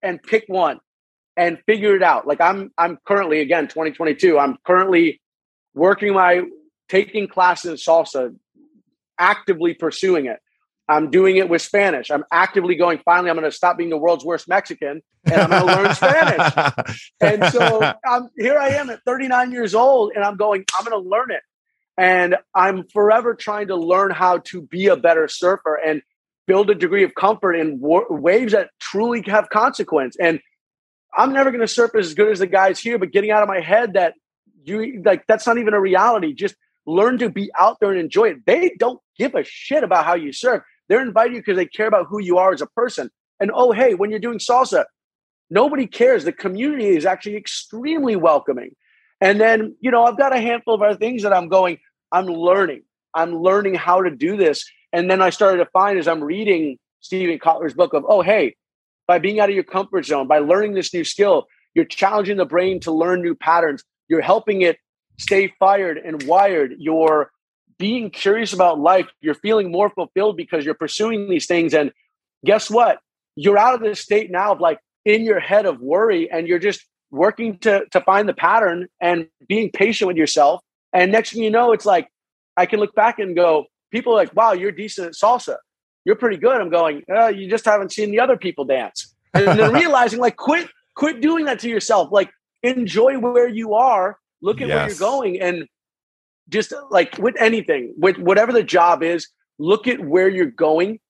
and 0.02 0.22
pick 0.22 0.44
one 0.46 0.78
and 1.36 1.58
figure 1.66 1.96
it 1.96 2.02
out. 2.02 2.26
Like 2.26 2.40
I'm, 2.40 2.70
I'm 2.78 2.98
currently, 3.04 3.40
again, 3.40 3.68
2022, 3.68 4.38
I'm 4.38 4.58
currently 4.64 5.20
working 5.74 6.12
my, 6.12 6.42
taking 6.88 7.28
classes 7.28 7.70
in 7.70 7.76
salsa, 7.76 8.34
actively 9.18 9.74
pursuing 9.74 10.26
it. 10.26 10.40
I'm 10.88 11.10
doing 11.10 11.36
it 11.36 11.50
with 11.50 11.60
Spanish. 11.60 12.10
I'm 12.10 12.24
actively 12.32 12.74
going, 12.74 13.00
finally, 13.04 13.28
I'm 13.28 13.36
going 13.36 13.50
to 13.50 13.54
stop 13.54 13.76
being 13.76 13.90
the 13.90 13.98
world's 13.98 14.24
worst 14.24 14.48
Mexican 14.48 15.02
and 15.24 15.34
I'm 15.34 15.50
going 15.50 15.66
to 15.66 15.82
learn 15.82 15.94
Spanish. 15.94 16.94
And 17.20 17.44
so 17.52 17.94
I'm, 18.06 18.28
here 18.36 18.58
I 18.58 18.70
am 18.70 18.88
at 18.88 19.02
39 19.04 19.52
years 19.52 19.74
old 19.74 20.12
and 20.14 20.24
I'm 20.24 20.36
going, 20.36 20.64
I'm 20.76 20.84
going 20.84 21.02
to 21.02 21.08
learn 21.08 21.30
it. 21.30 21.42
And 21.98 22.36
I'm 22.54 22.84
forever 22.88 23.34
trying 23.34 23.68
to 23.68 23.76
learn 23.76 24.12
how 24.12 24.38
to 24.46 24.62
be 24.62 24.86
a 24.86 24.96
better 24.96 25.28
surfer 25.28 25.74
and 25.74 26.00
build 26.46 26.70
a 26.70 26.74
degree 26.74 27.04
of 27.04 27.14
comfort 27.14 27.54
in 27.54 27.80
wa- 27.80 28.06
waves 28.08 28.52
that 28.52 28.70
truly 28.80 29.22
have 29.26 29.50
consequence. 29.50 30.16
And 30.18 30.40
I'm 31.14 31.32
never 31.32 31.50
going 31.50 31.60
to 31.60 31.68
surf 31.68 31.94
as 31.96 32.14
good 32.14 32.30
as 32.30 32.38
the 32.38 32.46
guys 32.46 32.78
here, 32.78 32.98
but 32.98 33.10
getting 33.10 33.30
out 33.30 33.42
of 33.42 33.48
my 33.48 33.60
head 33.60 33.94
that 33.94 34.14
you 34.64 35.02
like, 35.04 35.26
that's 35.26 35.46
not 35.46 35.58
even 35.58 35.74
a 35.74 35.80
reality. 35.80 36.32
Just 36.32 36.54
learn 36.86 37.18
to 37.18 37.28
be 37.28 37.50
out 37.58 37.78
there 37.80 37.90
and 37.90 38.00
enjoy 38.00 38.30
it. 38.30 38.46
They 38.46 38.74
don't 38.78 39.00
give 39.18 39.34
a 39.34 39.44
shit 39.44 39.82
about 39.82 40.06
how 40.06 40.14
you 40.14 40.32
surf 40.32 40.62
they're 40.88 41.02
inviting 41.02 41.34
you 41.34 41.40
because 41.40 41.56
they 41.56 41.66
care 41.66 41.86
about 41.86 42.06
who 42.08 42.20
you 42.20 42.38
are 42.38 42.52
as 42.52 42.60
a 42.60 42.66
person. 42.66 43.10
And 43.40 43.50
oh, 43.54 43.72
hey, 43.72 43.94
when 43.94 44.10
you're 44.10 44.18
doing 44.18 44.38
salsa, 44.38 44.84
nobody 45.50 45.86
cares. 45.86 46.24
The 46.24 46.32
community 46.32 46.88
is 46.88 47.06
actually 47.06 47.36
extremely 47.36 48.16
welcoming. 48.16 48.74
And 49.20 49.40
then, 49.40 49.76
you 49.80 49.90
know, 49.90 50.04
I've 50.04 50.18
got 50.18 50.34
a 50.34 50.40
handful 50.40 50.74
of 50.74 50.82
other 50.82 50.96
things 50.96 51.22
that 51.22 51.32
I'm 51.32 51.48
going, 51.48 51.78
I'm 52.12 52.26
learning. 52.26 52.82
I'm 53.14 53.34
learning 53.34 53.74
how 53.74 54.02
to 54.02 54.10
do 54.10 54.36
this. 54.36 54.64
And 54.92 55.10
then 55.10 55.20
I 55.20 55.30
started 55.30 55.58
to 55.58 55.70
find 55.72 55.98
as 55.98 56.08
I'm 56.08 56.22
reading 56.22 56.78
Steven 57.00 57.38
Kotler's 57.38 57.74
book 57.74 57.94
of, 57.94 58.04
oh, 58.08 58.22
hey, 58.22 58.56
by 59.06 59.18
being 59.18 59.40
out 59.40 59.48
of 59.48 59.54
your 59.54 59.64
comfort 59.64 60.06
zone, 60.06 60.26
by 60.26 60.38
learning 60.38 60.74
this 60.74 60.92
new 60.92 61.04
skill, 61.04 61.46
you're 61.74 61.84
challenging 61.84 62.36
the 62.36 62.44
brain 62.44 62.80
to 62.80 62.92
learn 62.92 63.22
new 63.22 63.34
patterns. 63.34 63.82
You're 64.08 64.20
helping 64.20 64.62
it 64.62 64.78
stay 65.18 65.52
fired 65.58 65.98
and 65.98 66.22
wired. 66.24 66.74
You're 66.78 67.30
being 67.78 68.10
curious 68.10 68.52
about 68.52 68.78
life, 68.78 69.06
you're 69.20 69.34
feeling 69.34 69.70
more 69.70 69.90
fulfilled 69.90 70.36
because 70.36 70.64
you're 70.64 70.74
pursuing 70.74 71.28
these 71.28 71.46
things. 71.46 71.74
And 71.74 71.92
guess 72.44 72.70
what? 72.70 72.98
You're 73.36 73.58
out 73.58 73.74
of 73.74 73.80
this 73.80 74.00
state 74.00 74.30
now 74.30 74.52
of 74.52 74.60
like 74.60 74.78
in 75.04 75.22
your 75.24 75.40
head 75.40 75.64
of 75.64 75.80
worry, 75.80 76.30
and 76.30 76.48
you're 76.48 76.58
just 76.58 76.84
working 77.10 77.58
to 77.58 77.84
to 77.92 78.00
find 78.02 78.28
the 78.28 78.34
pattern 78.34 78.88
and 79.00 79.28
being 79.48 79.70
patient 79.70 80.08
with 80.08 80.16
yourself. 80.16 80.60
And 80.92 81.12
next 81.12 81.32
thing 81.32 81.42
you 81.42 81.50
know, 81.50 81.72
it's 81.72 81.86
like 81.86 82.08
I 82.56 82.66
can 82.66 82.80
look 82.80 82.94
back 82.94 83.18
and 83.18 83.36
go, 83.36 83.66
people 83.90 84.12
are 84.12 84.16
like, 84.16 84.34
wow, 84.34 84.52
you're 84.52 84.72
decent 84.72 85.06
at 85.06 85.12
salsa. 85.14 85.56
You're 86.04 86.16
pretty 86.16 86.36
good. 86.36 86.60
I'm 86.60 86.70
going, 86.70 87.02
uh, 87.14 87.28
you 87.28 87.48
just 87.48 87.64
haven't 87.64 87.92
seen 87.92 88.10
the 88.10 88.20
other 88.20 88.36
people 88.36 88.64
dance. 88.64 89.14
And 89.34 89.58
then 89.58 89.72
realizing 89.74 90.18
like 90.18 90.36
quit, 90.36 90.68
quit 90.94 91.20
doing 91.20 91.44
that 91.44 91.58
to 91.60 91.68
yourself. 91.68 92.10
Like 92.10 92.30
enjoy 92.62 93.18
where 93.18 93.48
you 93.48 93.74
are, 93.74 94.18
look 94.42 94.60
at 94.60 94.68
yes. 94.68 94.76
where 94.76 94.88
you're 94.88 94.98
going 94.98 95.40
and 95.40 95.68
just 96.48 96.72
like 96.90 97.18
with 97.18 97.34
anything, 97.38 97.94
with 97.96 98.18
whatever 98.18 98.52
the 98.52 98.62
job 98.62 99.02
is, 99.02 99.28
look 99.58 99.86
at 99.86 100.00
where 100.00 100.28
you're 100.28 100.46
going, 100.46 101.00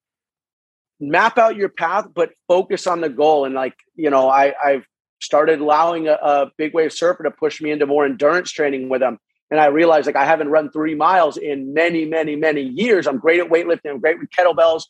map 1.01 1.39
out 1.39 1.57
your 1.57 1.69
path, 1.69 2.07
but 2.15 2.31
focus 2.49 2.87
on 2.87 3.01
the 3.01 3.09
goal. 3.09 3.45
And 3.45 3.55
like, 3.55 3.75
you 3.95 4.11
know, 4.11 4.29
I, 4.29 4.55
I've 4.63 4.87
started 5.21 5.61
allowing 5.61 6.09
a, 6.09 6.15
a 6.15 6.51
big 6.57 6.75
wave 6.75 6.93
surfer 6.93 7.23
to 7.25 7.31
push 7.31 7.61
me 7.61 7.71
into 7.71 7.87
more 7.87 8.05
endurance 8.05 8.51
training 8.51 8.89
with 8.89 9.01
them. 9.01 9.19
And 9.51 9.61
I 9.61 9.67
realized 9.67 10.07
like 10.07 10.17
I 10.17 10.27
haven't 10.27 10.49
run 10.49 10.71
three 10.71 10.95
miles 10.95 11.37
in 11.37 11.73
many, 11.73 12.05
many, 12.05 12.37
many 12.37 12.63
years. 12.63 13.07
I'm 13.07 13.19
great 13.19 13.41
at 13.41 13.49
weightlifting, 13.49 13.91
I'm 13.91 14.01
great 14.01 14.19
with 14.19 14.31
kettlebells, 14.31 14.85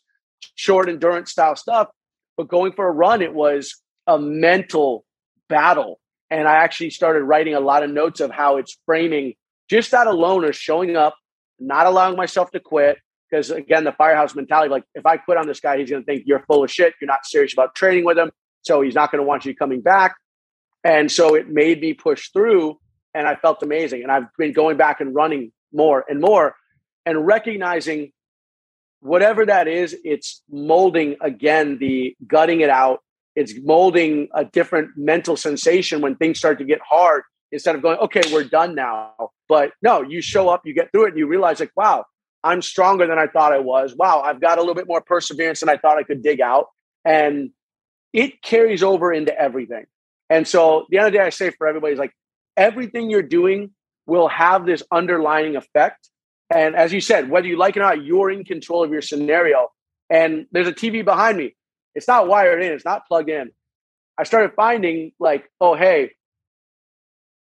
short 0.55 0.89
endurance 0.89 1.31
style 1.31 1.55
stuff. 1.55 1.87
But 2.37 2.47
going 2.47 2.73
for 2.73 2.87
a 2.87 2.91
run, 2.91 3.21
it 3.21 3.33
was 3.33 3.75
a 4.07 4.19
mental 4.19 5.05
battle. 5.47 5.99
And 6.29 6.47
I 6.47 6.55
actually 6.55 6.91
started 6.91 7.23
writing 7.23 7.55
a 7.55 7.59
lot 7.59 7.83
of 7.83 7.89
notes 7.89 8.19
of 8.19 8.31
how 8.31 8.57
it's 8.57 8.77
framing 8.85 9.33
just 9.69 9.91
that 9.91 10.07
alone 10.07 10.45
is 10.45 10.55
showing 10.55 10.95
up, 10.95 11.15
not 11.59 11.85
allowing 11.85 12.17
myself 12.17 12.51
to 12.51 12.59
quit. 12.59 12.97
Because 13.29 13.51
again, 13.51 13.83
the 13.83 13.91
firehouse 13.91 14.33
mentality, 14.33 14.71
like 14.71 14.83
if 14.95 15.05
I 15.05 15.17
quit 15.17 15.37
on 15.37 15.47
this 15.47 15.59
guy, 15.59 15.77
he's 15.77 15.89
going 15.89 16.01
to 16.01 16.05
think 16.05 16.23
you're 16.25 16.43
full 16.47 16.63
of 16.63 16.71
shit. 16.71 16.95
You're 16.99 17.07
not 17.07 17.25
serious 17.25 17.53
about 17.53 17.75
training 17.75 18.03
with 18.03 18.17
him. 18.17 18.31
So 18.63 18.81
he's 18.81 18.95
not 18.95 19.11
going 19.11 19.21
to 19.21 19.27
want 19.27 19.45
you 19.45 19.55
coming 19.55 19.81
back. 19.81 20.15
And 20.83 21.11
so 21.11 21.35
it 21.35 21.47
made 21.47 21.79
me 21.79 21.93
push 21.93 22.29
through 22.29 22.79
and 23.13 23.27
I 23.27 23.35
felt 23.35 23.61
amazing. 23.61 24.01
And 24.01 24.11
I've 24.11 24.25
been 24.37 24.53
going 24.53 24.77
back 24.77 24.99
and 24.99 25.13
running 25.13 25.51
more 25.71 26.03
and 26.09 26.19
more 26.19 26.55
and 27.05 27.25
recognizing 27.25 28.11
whatever 29.01 29.45
that 29.45 29.67
is, 29.67 29.95
it's 30.03 30.41
molding 30.49 31.15
again 31.21 31.77
the 31.79 32.15
gutting 32.27 32.61
it 32.61 32.69
out. 32.69 33.01
It's 33.35 33.53
molding 33.61 34.27
a 34.33 34.43
different 34.43 34.91
mental 34.97 35.37
sensation 35.37 36.01
when 36.01 36.15
things 36.15 36.39
start 36.39 36.57
to 36.59 36.65
get 36.65 36.79
hard 36.87 37.23
instead 37.51 37.75
of 37.75 37.81
going, 37.81 37.97
okay, 37.99 38.21
we're 38.31 38.43
done 38.43 38.75
now. 38.75 39.31
But 39.47 39.71
no, 39.81 40.01
you 40.01 40.21
show 40.21 40.49
up, 40.49 40.61
you 40.65 40.73
get 40.73 40.91
through 40.91 41.05
it, 41.05 41.09
and 41.09 41.17
you 41.17 41.27
realize, 41.27 41.59
like, 41.59 41.71
wow, 41.75 42.05
I'm 42.43 42.61
stronger 42.61 43.07
than 43.07 43.17
I 43.17 43.27
thought 43.27 43.53
I 43.53 43.59
was. 43.59 43.95
Wow, 43.95 44.21
I've 44.21 44.39
got 44.39 44.57
a 44.57 44.61
little 44.61 44.75
bit 44.75 44.87
more 44.87 45.01
perseverance 45.01 45.59
than 45.59 45.69
I 45.69 45.77
thought 45.77 45.97
I 45.97 46.03
could 46.03 46.23
dig 46.23 46.41
out. 46.41 46.67
And 47.03 47.51
it 48.13 48.41
carries 48.41 48.83
over 48.83 49.11
into 49.13 49.37
everything. 49.39 49.85
And 50.29 50.47
so 50.47 50.85
the 50.89 50.99
other 50.99 51.11
day, 51.11 51.19
I 51.19 51.29
say 51.29 51.49
for 51.51 51.67
everybody 51.67 51.93
is 51.93 51.99
like, 51.99 52.13
everything 52.55 53.09
you're 53.09 53.23
doing 53.23 53.71
will 54.05 54.27
have 54.27 54.65
this 54.65 54.83
underlining 54.91 55.55
effect. 55.55 56.09
And 56.53 56.75
as 56.75 56.91
you 56.91 57.01
said, 57.01 57.29
whether 57.29 57.47
you 57.47 57.57
like 57.57 57.75
it 57.75 57.79
or 57.79 57.83
not, 57.83 58.03
you're 58.03 58.31
in 58.31 58.43
control 58.43 58.83
of 58.83 58.91
your 58.91 59.01
scenario. 59.01 59.69
And 60.09 60.47
there's 60.51 60.67
a 60.67 60.73
TV 60.73 61.05
behind 61.05 61.37
me. 61.37 61.55
It's 61.95 62.07
not 62.07 62.27
wired 62.27 62.63
in, 62.63 62.71
it's 62.71 62.85
not 62.85 63.07
plugged 63.07 63.29
in. 63.29 63.51
I 64.17 64.23
started 64.23 64.53
finding 64.55 65.11
like, 65.19 65.49
oh, 65.61 65.75
hey, 65.75 66.11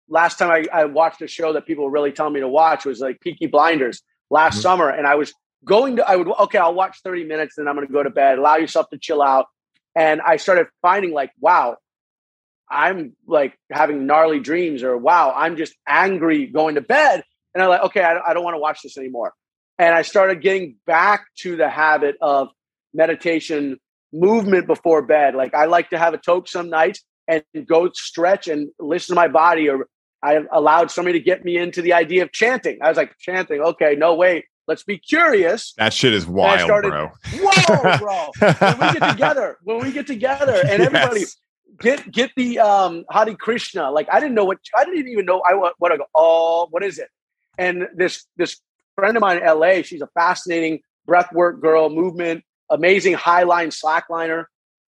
last 0.09 0.37
time 0.37 0.49
I, 0.49 0.65
I 0.71 0.85
watched 0.85 1.21
a 1.21 1.27
show 1.27 1.53
that 1.53 1.65
people 1.65 1.85
were 1.85 1.91
really 1.91 2.11
telling 2.11 2.33
me 2.33 2.39
to 2.39 2.47
watch 2.47 2.85
was 2.85 2.99
like 2.99 3.19
Peaky 3.21 3.47
Blinders 3.47 4.01
last 4.29 4.55
mm-hmm. 4.55 4.61
summer. 4.61 4.89
And 4.89 5.07
I 5.07 5.15
was 5.15 5.33
going 5.63 5.97
to, 5.97 6.07
I 6.07 6.15
would, 6.15 6.27
okay, 6.27 6.57
I'll 6.57 6.73
watch 6.73 6.99
30 7.03 7.25
minutes, 7.25 7.55
then 7.57 7.67
I'm 7.67 7.75
going 7.75 7.87
to 7.87 7.93
go 7.93 8.03
to 8.03 8.09
bed, 8.09 8.37
allow 8.37 8.57
yourself 8.57 8.89
to 8.91 8.97
chill 8.97 9.21
out. 9.21 9.47
And 9.95 10.21
I 10.21 10.37
started 10.37 10.67
finding 10.81 11.13
like, 11.13 11.31
wow, 11.39 11.77
I'm 12.69 13.15
like 13.27 13.57
having 13.71 14.05
gnarly 14.05 14.39
dreams 14.39 14.83
or 14.83 14.97
wow, 14.97 15.33
I'm 15.35 15.57
just 15.57 15.73
angry 15.87 16.47
going 16.47 16.75
to 16.75 16.81
bed. 16.81 17.23
And 17.53 17.63
I'm 17.63 17.69
like, 17.69 17.83
okay, 17.83 18.01
I, 18.01 18.19
I 18.29 18.33
don't 18.33 18.43
want 18.43 18.55
to 18.55 18.59
watch 18.59 18.81
this 18.83 18.97
anymore. 18.97 19.33
And 19.77 19.93
I 19.93 20.01
started 20.03 20.41
getting 20.41 20.77
back 20.85 21.25
to 21.39 21.55
the 21.55 21.69
habit 21.69 22.15
of 22.21 22.49
meditation, 22.93 23.77
movement 24.13 24.67
before 24.67 25.01
bed. 25.01 25.35
Like 25.35 25.53
I 25.53 25.65
like 25.65 25.89
to 25.89 25.97
have 25.97 26.13
a 26.13 26.17
toke 26.17 26.47
some 26.47 26.69
nights 26.69 27.03
and 27.27 27.43
go 27.67 27.89
stretch 27.93 28.47
and 28.47 28.69
listen 28.79 29.15
to 29.15 29.21
my 29.21 29.27
body. 29.27 29.69
Or 29.69 29.87
I 30.25 30.41
allowed 30.51 30.89
somebody 30.89 31.19
to 31.19 31.23
get 31.23 31.45
me 31.45 31.57
into 31.57 31.81
the 31.81 31.93
idea 31.93 32.23
of 32.23 32.31
chanting. 32.31 32.79
I 32.81 32.89
was 32.89 32.97
like, 32.97 33.15
chanting, 33.19 33.61
okay, 33.61 33.95
no, 33.95 34.15
wait, 34.15 34.45
let's 34.67 34.83
be 34.83 34.97
curious. 34.97 35.73
That 35.77 35.93
shit 35.93 36.13
is 36.13 36.25
wild, 36.25 36.61
started, 36.61 36.89
bro. 36.89 37.11
Whoa, 37.35 37.97
bro. 37.99 38.31
when 38.39 38.79
we 38.79 38.99
get 38.99 39.11
together, 39.11 39.57
when 39.63 39.79
we 39.79 39.91
get 39.91 40.07
together 40.07 40.63
and 40.67 40.81
everybody, 40.81 41.25
get 41.79 42.11
get 42.11 42.31
the 42.35 42.59
um 42.59 43.05
Hare 43.11 43.35
Krishna. 43.35 43.91
Like 43.91 44.07
I 44.11 44.19
didn't 44.19 44.35
know 44.35 44.45
what 44.45 44.57
I 44.75 44.85
didn't 44.85 45.07
even 45.07 45.25
know 45.25 45.41
I 45.47 45.53
what, 45.53 45.75
what 45.77 45.91
I 45.91 45.97
go, 45.97 46.05
oh, 46.15 46.67
what 46.71 46.83
is 46.83 46.99
it? 46.99 47.09
And 47.57 47.87
this 47.95 48.25
this 48.37 48.59
friend 48.95 49.15
of 49.15 49.21
mine 49.21 49.37
in 49.37 49.45
LA, 49.45 49.81
she's 49.83 50.01
a 50.01 50.09
fascinating 50.15 50.79
breathwork 51.07 51.61
girl, 51.61 51.89
movement, 51.89 52.43
amazing 52.69 53.13
high 53.13 53.43
line 53.43 53.69
slackliner. 53.69 54.45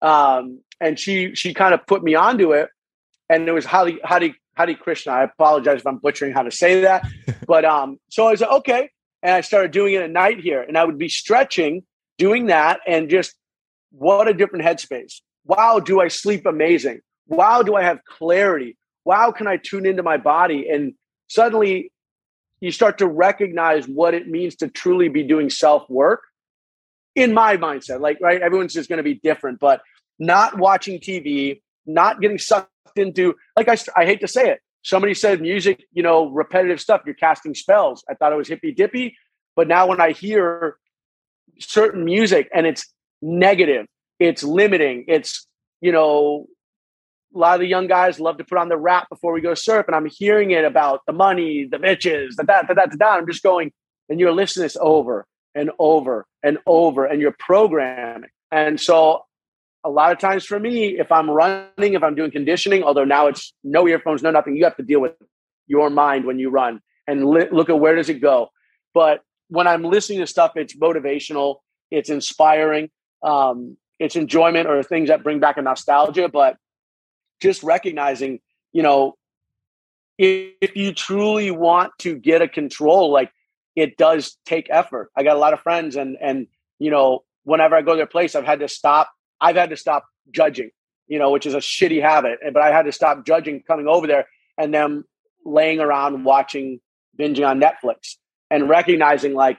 Um, 0.02 0.60
and 0.80 0.98
she 0.98 1.34
she 1.34 1.54
kind 1.54 1.74
of 1.74 1.86
put 1.86 2.02
me 2.02 2.14
onto 2.14 2.52
it. 2.52 2.68
And 3.30 3.48
it 3.48 3.52
was 3.52 3.64
Hare 3.64 3.92
Hare 4.04 4.34
Hare 4.55 4.74
Krishna. 4.74 5.12
I 5.12 5.23
apologize 5.24 5.81
if 5.81 5.87
I'm 5.87 5.99
butchering 5.99 6.33
how 6.33 6.43
to 6.43 6.51
say 6.51 6.83
that. 6.83 7.07
but 7.47 7.65
um, 7.65 7.99
so 8.09 8.29
I 8.29 8.35
said, 8.35 8.49
okay. 8.49 8.91
And 9.23 9.35
I 9.35 9.41
started 9.41 9.70
doing 9.70 9.95
it 9.95 10.03
at 10.03 10.11
night 10.11 10.41
here. 10.41 10.62
And 10.62 10.77
I 10.77 10.85
would 10.85 10.99
be 10.99 11.09
stretching, 11.09 11.85
doing 12.19 12.47
that, 12.47 12.81
and 12.87 13.09
just 13.09 13.35
what 13.91 14.29
a 14.29 14.35
different 14.35 14.65
headspace 14.65 15.20
wow, 15.45 15.81
do 15.81 16.01
I 16.01 16.09
sleep 16.09 16.47
amazing? 16.47 17.01
Wow, 17.27 17.62
do 17.62 17.74
I 17.74 17.83
have 17.83 18.05
clarity? 18.05 18.77
Wow, 19.05 19.33
can 19.33 19.47
I 19.47 19.57
tune 19.57 19.87
into 19.87 20.03
my 20.03 20.16
body? 20.16 20.69
And 20.69 20.95
suddenly 21.29 21.91
you 22.61 22.70
start 22.70 22.99
to 22.99 23.09
recognize 23.09 23.87
what 23.89 24.15
it 24.15 24.29
means 24.29 24.57
to 24.57 24.69
truly 24.69 25.09
be 25.09 25.23
doing 25.23 25.51
self 25.51 25.89
work 25.89 26.23
in 27.15 27.35
my 27.35 27.57
mindset. 27.57 28.01
Like, 28.01 28.19
right, 28.20 28.41
everyone's 28.41 28.74
just 28.74 28.89
going 28.89 28.99
to 28.99 29.03
be 29.03 29.15
different, 29.15 29.59
but 29.59 29.83
not 30.19 30.59
watching 30.59 31.01
TV, 31.01 31.61
not 31.87 32.20
getting 32.20 32.39
sucked 32.39 32.70
into, 32.96 33.34
like, 33.56 33.68
I, 33.68 33.76
I 33.96 34.04
hate 34.04 34.20
to 34.20 34.28
say 34.28 34.50
it. 34.50 34.60
Somebody 34.82 35.14
said 35.14 35.40
music, 35.40 35.84
you 35.92 36.02
know, 36.02 36.28
repetitive 36.28 36.80
stuff, 36.80 37.02
you're 37.06 37.14
casting 37.14 37.54
spells. 37.54 38.04
I 38.09 38.14
thought 38.14 38.32
it 38.32 38.36
was 38.36 38.48
hippy 38.48 38.72
dippy. 38.72 39.16
But 39.54 39.68
now 39.68 39.86
when 39.86 40.00
I 40.00 40.12
hear 40.12 40.76
certain 41.59 42.04
music 42.04 42.48
and 42.52 42.66
it's 42.66 42.92
negative, 43.20 43.86
it's 44.18 44.42
limiting. 44.42 45.04
It's, 45.09 45.46
you 45.80 45.92
know, 45.92 46.46
a 47.34 47.38
lot 47.38 47.54
of 47.54 47.60
the 47.60 47.66
young 47.66 47.86
guys 47.86 48.18
love 48.18 48.38
to 48.38 48.44
put 48.44 48.59
on 48.59 48.68
the 48.68 48.76
rap 48.76 49.09
before 49.09 49.32
we 49.32 49.40
go 49.40 49.54
surf. 49.54 49.86
And 49.86 49.94
I'm 49.94 50.06
hearing 50.06 50.50
it 50.50 50.64
about 50.64 51.00
the 51.06 51.12
money, 51.12 51.66
the 51.70 51.78
bitches, 51.78 52.34
the 52.36 52.44
that, 52.44 52.68
the 52.68 52.74
that, 52.74 52.90
the 52.90 52.96
that. 52.98 53.18
I'm 53.18 53.26
just 53.26 53.42
going, 53.42 53.72
and 54.09 54.18
you're 54.18 54.32
listening 54.32 54.64
this 54.64 54.76
over 54.80 55.26
and 55.54 55.70
over 55.78 56.26
and 56.42 56.59
over, 56.66 57.04
and 57.04 57.20
you're 57.20 57.36
programming. 57.38 58.30
And 58.50 58.80
so 58.80 59.24
a 59.84 59.90
lot 59.90 60.12
of 60.12 60.18
times 60.18 60.44
for 60.44 60.59
me, 60.59 60.98
if 60.98 61.10
I'm 61.10 61.30
running, 61.30 61.94
if 61.94 62.02
I'm 62.02 62.14
doing 62.14 62.30
conditioning, 62.30 62.82
although 62.82 63.04
now 63.04 63.26
it's 63.26 63.52
no 63.64 63.88
earphones, 63.88 64.22
no 64.22 64.30
nothing, 64.30 64.56
you 64.56 64.64
have 64.64 64.76
to 64.76 64.82
deal 64.82 65.00
with 65.00 65.14
your 65.66 65.90
mind 65.90 66.24
when 66.24 66.38
you 66.38 66.50
run 66.50 66.80
and 67.06 67.26
li- 67.26 67.48
look 67.50 67.68
at 67.68 67.78
where 67.78 67.96
does 67.96 68.09
it 68.09 68.20
go. 68.20 68.50
But 68.94 69.22
when 69.48 69.66
I'm 69.66 69.82
listening 69.82 70.20
to 70.20 70.26
stuff, 70.26 70.52
it's 70.56 70.76
motivational, 70.76 71.56
it's 71.90 72.10
inspiring. 72.10 72.90
Um, 73.22 73.76
it's 73.98 74.16
enjoyment 74.16 74.68
or 74.68 74.82
things 74.82 75.09
that 75.09 75.22
bring 75.22 75.38
back 75.38 75.56
a 75.56 75.62
nostalgia, 75.62 76.28
but 76.28 76.56
just 77.40 77.62
recognizing, 77.62 78.40
you 78.72 78.82
know, 78.82 79.14
if, 80.18 80.54
if 80.60 80.76
you 80.76 80.92
truly 80.92 81.50
want 81.50 81.92
to 82.00 82.16
get 82.16 82.42
a 82.42 82.48
control, 82.48 83.12
like 83.12 83.30
it 83.76 83.96
does 83.96 84.36
take 84.44 84.66
effort. 84.70 85.10
I 85.16 85.22
got 85.22 85.36
a 85.36 85.38
lot 85.38 85.52
of 85.52 85.60
friends 85.60 85.96
and 85.96 86.16
and 86.20 86.46
you 86.78 86.90
know, 86.90 87.22
whenever 87.44 87.76
I 87.76 87.82
go 87.82 87.92
to 87.92 87.96
their 87.96 88.06
place, 88.06 88.34
I've 88.34 88.44
had 88.44 88.59
to 88.59 88.68
stop, 88.68 89.10
I've 89.43 89.56
had 89.56 89.70
to 89.70 89.77
stop 89.77 90.06
judging, 90.31 90.70
you 91.09 91.19
know, 91.19 91.31
which 91.31 91.44
is 91.44 91.55
a 91.55 91.59
shitty 91.59 92.01
habit. 92.01 92.39
But 92.55 92.62
I 92.62 92.73
had 92.73 92.85
to 92.85 92.93
stop 92.93 93.27
judging 93.27 93.62
coming 93.62 93.86
over 93.89 94.06
there 94.06 94.27
and 94.56 94.73
them 94.73 95.05
laying 95.44 95.81
around 95.81 96.24
watching 96.24 96.81
binging 97.19 97.47
on 97.47 97.60
Netflix 97.60 98.16
and 98.51 98.69
recognizing 98.69 99.35
like 99.35 99.59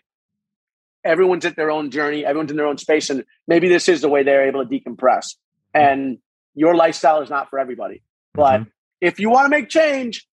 everyone's 1.04 1.46
at 1.46 1.56
their 1.56 1.70
own 1.70 1.92
journey, 1.92 2.26
everyone's 2.26 2.52
in 2.52 2.58
their 2.58 2.68
own 2.68 2.78
space, 2.78 3.10
and 3.10 3.24
maybe 3.48 3.68
this 3.68 3.90
is 3.90 4.02
the 4.02 4.10
way 4.10 4.24
they're 4.24 4.48
able 4.48 4.66
to 4.66 4.70
decompress. 4.70 5.36
And 5.74 6.20
your 6.56 6.76
lifestyle 6.76 7.22
is 7.22 7.30
not 7.30 7.50
for 7.50 7.60
everybody. 7.60 8.02
But 8.34 8.62
mm-hmm. 8.62 8.70
if 9.02 9.20
you 9.20 9.30
want 9.30 9.46
to 9.46 9.50
make 9.50 9.70
change, 9.70 10.26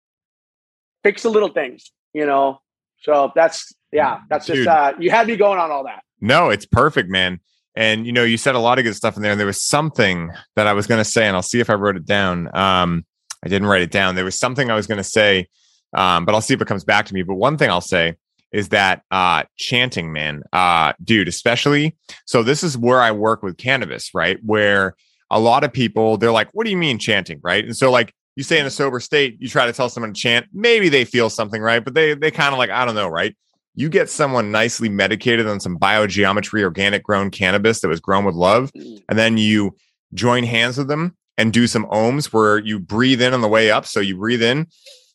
fix 1.03 1.23
the 1.23 1.31
little 1.31 1.49
things, 1.49 1.93
you 2.13 2.27
know. 2.27 2.61
So 3.03 3.33
that's 3.35 3.75
yeah, 3.93 4.21
that's 4.29 4.47
Dude. 4.47 4.57
just 4.57 4.69
uh 4.69 4.93
you 4.99 5.11
had 5.11 5.27
me 5.27 5.37
going 5.37 5.59
on 5.59 5.71
all 5.71 5.85
that. 5.85 6.03
No, 6.21 6.51
it's 6.51 6.67
perfect, 6.67 7.09
man. 7.09 7.41
And 7.77 8.07
you 8.07 8.13
know, 8.13 8.25
you 8.25 8.37
said 8.37 8.55
a 8.55 8.59
lot 8.59 8.79
of 8.79 8.85
good 8.85 8.97
stuff 8.97 9.17
in 9.17 9.23
there, 9.23 9.33
and 9.33 9.41
there 9.41 9.47
was 9.47 9.63
something 9.63 10.31
that 10.57 10.67
I 10.67 10.73
was 10.73 10.87
going 10.87 10.99
to 11.01 11.05
say, 11.05 11.27
and 11.27 11.37
I'll 11.37 11.43
see 11.43 11.61
if 11.61 11.71
I 11.71 11.75
wrote 11.75 11.97
it 11.97 12.05
down. 12.05 12.55
Um, 12.55 13.05
I 13.45 13.49
didn't 13.49 13.69
write 13.69 13.83
it 13.83 13.91
down. 13.91 14.15
There 14.15 14.25
was 14.25 14.39
something 14.39 14.71
I 14.71 14.75
was 14.75 14.87
going 14.87 14.99
to 14.99 15.05
say, 15.05 15.47
um, 15.95 16.25
but 16.25 16.35
I'll 16.35 16.41
see 16.41 16.55
if 16.55 16.61
it 16.61 16.69
comes 16.69 16.85
back 16.85 17.07
to 17.07 17.15
me. 17.15 17.23
But 17.23 17.37
one 17.37 17.57
thing 17.57 17.71
I'll 17.71 17.81
say 17.81 18.17
is 18.53 18.71
that 18.71 19.03
uh 19.11 19.45
chanting, 19.57 20.13
man. 20.13 20.43
Uh 20.53 20.93
dude, 21.03 21.29
especially 21.29 21.97
so 22.27 22.43
this 22.43 22.63
is 22.63 22.77
where 22.77 23.01
I 23.01 23.13
work 23.13 23.43
with 23.43 23.57
cannabis, 23.57 24.11
right? 24.15 24.39
Where 24.45 24.97
a 25.31 25.39
lot 25.39 25.65
of 25.65 25.73
people 25.73 26.17
they're 26.17 26.33
like, 26.33 26.49
what 26.53 26.65
do 26.65 26.71
you 26.71 26.77
mean 26.77 26.99
chanting, 26.99 27.41
right? 27.43 27.65
And 27.65 27.77
so 27.77 27.91
like 27.91 28.13
you 28.37 28.43
say 28.43 28.59
in 28.59 28.67
a 28.67 28.71
sober 28.71 29.01
state, 29.01 29.37
you 29.41 29.49
try 29.49 29.67
to 29.67 29.73
tell 29.73 29.89
someone 29.89 30.13
to 30.13 30.21
chant, 30.21 30.47
maybe 30.53 30.89
they 30.89 31.05
feel 31.05 31.31
something, 31.31 31.63
right? 31.63 31.85
But 31.85 31.95
they 31.95 32.15
they 32.15 32.31
kind 32.31 32.53
of 32.53 32.59
like, 32.59 32.71
I 32.71 32.85
don't 32.85 32.95
know, 32.95 33.09
right? 33.09 33.37
You 33.81 33.89
get 33.89 34.11
someone 34.11 34.53
nicely 34.53 34.91
medicated 34.91 35.47
on 35.47 35.59
some 35.59 35.79
biogeometry 35.79 36.63
organic 36.63 37.03
grown 37.03 37.31
cannabis 37.31 37.81
that 37.81 37.89
was 37.89 37.99
grown 37.99 38.27
with 38.27 38.35
love, 38.35 38.71
mm. 38.75 39.03
and 39.09 39.19
then 39.19 39.39
you 39.39 39.75
join 40.13 40.45
hands 40.45 40.77
with 40.77 40.89
them 40.89 41.17
and 41.39 41.51
do 41.51 41.67
some 41.67 41.87
ohms 41.87 42.27
where 42.27 42.59
you 42.59 42.79
breathe 42.79 43.23
in 43.23 43.33
on 43.33 43.41
the 43.41 43.49
way 43.49 43.71
up. 43.71 43.87
So 43.87 44.01
you 44.01 44.19
breathe 44.19 44.43
in, 44.43 44.67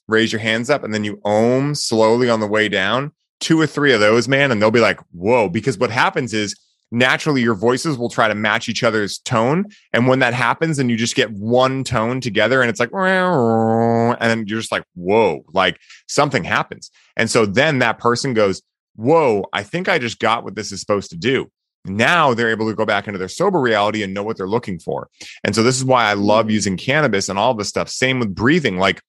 raise 0.07 0.33
your 0.33 0.39
hands 0.39 0.71
up, 0.71 0.83
and 0.83 0.95
then 0.95 1.03
you 1.03 1.21
ohm 1.23 1.75
slowly 1.75 2.27
on 2.27 2.39
the 2.39 2.47
way 2.47 2.67
down. 2.67 3.11
Two 3.39 3.61
or 3.61 3.67
three 3.67 3.93
of 3.93 3.99
those, 3.99 4.27
man, 4.27 4.51
and 4.51 4.59
they'll 4.59 4.71
be 4.71 4.79
like, 4.79 4.99
whoa. 5.11 5.47
Because 5.47 5.77
what 5.77 5.91
happens 5.91 6.33
is 6.33 6.55
naturally 6.95 7.41
your 7.41 7.55
voices 7.55 7.97
will 7.97 8.09
try 8.09 8.27
to 8.27 8.35
match 8.35 8.69
each 8.69 8.83
other's 8.83 9.19
tone. 9.19 9.65
And 9.91 10.07
when 10.07 10.19
that 10.19 10.33
happens, 10.33 10.79
and 10.79 10.89
you 10.89 10.95
just 10.95 11.15
get 11.15 11.31
one 11.31 11.83
tone 11.83 12.21
together, 12.21 12.61
and 12.61 12.69
it's 12.69 12.79
like, 12.79 12.91
and 12.93 14.17
then 14.19 14.47
you're 14.47 14.59
just 14.59 14.71
like, 14.71 14.85
whoa, 14.95 15.43
like 15.53 15.79
something 16.07 16.43
happens. 16.43 16.89
And 17.17 17.29
so 17.29 17.45
then 17.45 17.79
that 17.79 17.99
person 17.99 18.33
goes, 18.33 18.61
whoa, 18.95 19.45
I 19.51 19.63
think 19.63 19.89
I 19.89 19.99
just 19.99 20.19
got 20.19 20.43
what 20.43 20.55
this 20.55 20.71
is 20.71 20.79
supposed 20.79 21.09
to 21.09 21.17
do. 21.17 21.51
Now 21.83 22.33
they're 22.33 22.49
able 22.49 22.69
to 22.69 22.75
go 22.75 22.85
back 22.85 23.07
into 23.07 23.19
their 23.19 23.27
sober 23.27 23.59
reality 23.59 24.01
and 24.01 24.13
know 24.13 24.23
what 24.23 24.37
they're 24.37 24.47
looking 24.47 24.79
for. 24.79 25.09
And 25.43 25.53
so 25.53 25.61
this 25.61 25.77
is 25.77 25.85
why 25.85 26.05
I 26.05 26.13
love 26.13 26.47
mm. 26.47 26.51
using 26.51 26.77
cannabis 26.77 27.29
and 27.29 27.37
all 27.37 27.53
this 27.53 27.69
stuff. 27.69 27.89
Same 27.89 28.19
with 28.19 28.33
breathing. 28.33 28.77
Like 28.77 29.01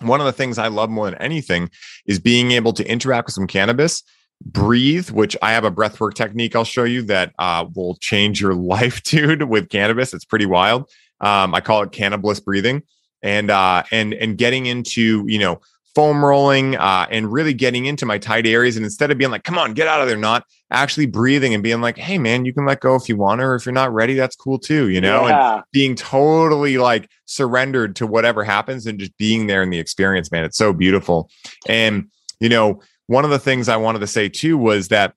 one 0.00 0.20
of 0.20 0.26
the 0.26 0.32
things 0.32 0.58
I 0.58 0.68
love 0.68 0.90
more 0.90 1.08
than 1.08 1.20
anything 1.20 1.70
is 2.04 2.18
being 2.18 2.52
able 2.52 2.72
to 2.74 2.86
interact 2.86 3.28
with 3.28 3.34
some 3.34 3.46
cannabis 3.46 4.02
breathe 4.42 5.10
which 5.10 5.36
i 5.42 5.52
have 5.52 5.64
a 5.64 5.70
breathwork 5.70 6.14
technique 6.14 6.56
i'll 6.56 6.64
show 6.64 6.84
you 6.84 7.02
that 7.02 7.34
uh, 7.38 7.64
will 7.74 7.96
change 7.96 8.40
your 8.40 8.54
life 8.54 9.02
dude 9.02 9.44
with 9.44 9.68
cannabis. 9.68 10.14
It's 10.14 10.24
pretty 10.24 10.46
wild. 10.46 10.90
Um, 11.20 11.54
i 11.54 11.60
call 11.60 11.82
it 11.82 11.92
cannabis 11.92 12.40
breathing. 12.40 12.82
And 13.22 13.50
uh, 13.50 13.82
and 13.90 14.14
and 14.14 14.38
getting 14.38 14.64
into 14.64 15.24
you 15.26 15.38
know 15.38 15.60
foam 15.94 16.24
rolling 16.24 16.76
uh, 16.76 17.06
and 17.10 17.30
really 17.30 17.52
getting 17.52 17.84
into 17.84 18.06
my 18.06 18.16
tight 18.16 18.46
areas. 18.46 18.76
And 18.76 18.84
instead 18.84 19.10
of 19.10 19.18
being 19.18 19.30
like 19.30 19.44
come 19.44 19.58
on 19.58 19.74
get 19.74 19.86
out 19.86 20.00
of 20.00 20.08
there 20.08 20.16
not 20.16 20.44
actually 20.70 21.06
breathing 21.06 21.52
and 21.52 21.62
being 21.62 21.82
like 21.82 21.98
hey 21.98 22.16
man 22.16 22.46
you 22.46 22.54
can 22.54 22.64
let 22.64 22.80
go 22.80 22.94
if 22.94 23.08
you 23.10 23.16
want 23.16 23.40
to, 23.40 23.44
or 23.44 23.56
if 23.56 23.66
you're 23.66 23.74
not 23.74 23.92
ready 23.92 24.14
that's 24.14 24.36
cool 24.36 24.58
too 24.58 24.88
you 24.88 25.00
know? 25.00 25.26
Yeah. 25.26 25.56
and 25.56 25.64
being 25.72 25.94
totally 25.94 26.78
like 26.78 27.10
surrendered 27.26 27.96
to 27.96 28.06
whatever 28.06 28.42
happens 28.42 28.86
and 28.86 28.98
just 28.98 29.14
being 29.18 29.46
there 29.46 29.62
in 29.62 29.68
the 29.68 29.78
experience 29.78 30.32
man. 30.32 30.44
It's 30.44 30.56
so 30.56 30.72
beautiful. 30.72 31.28
And 31.68 32.06
you 32.38 32.48
know 32.48 32.80
one 33.10 33.24
of 33.24 33.32
the 33.32 33.40
things 33.40 33.68
I 33.68 33.76
wanted 33.76 33.98
to 33.98 34.06
say 34.06 34.28
too 34.28 34.56
was 34.56 34.86
that, 34.86 35.14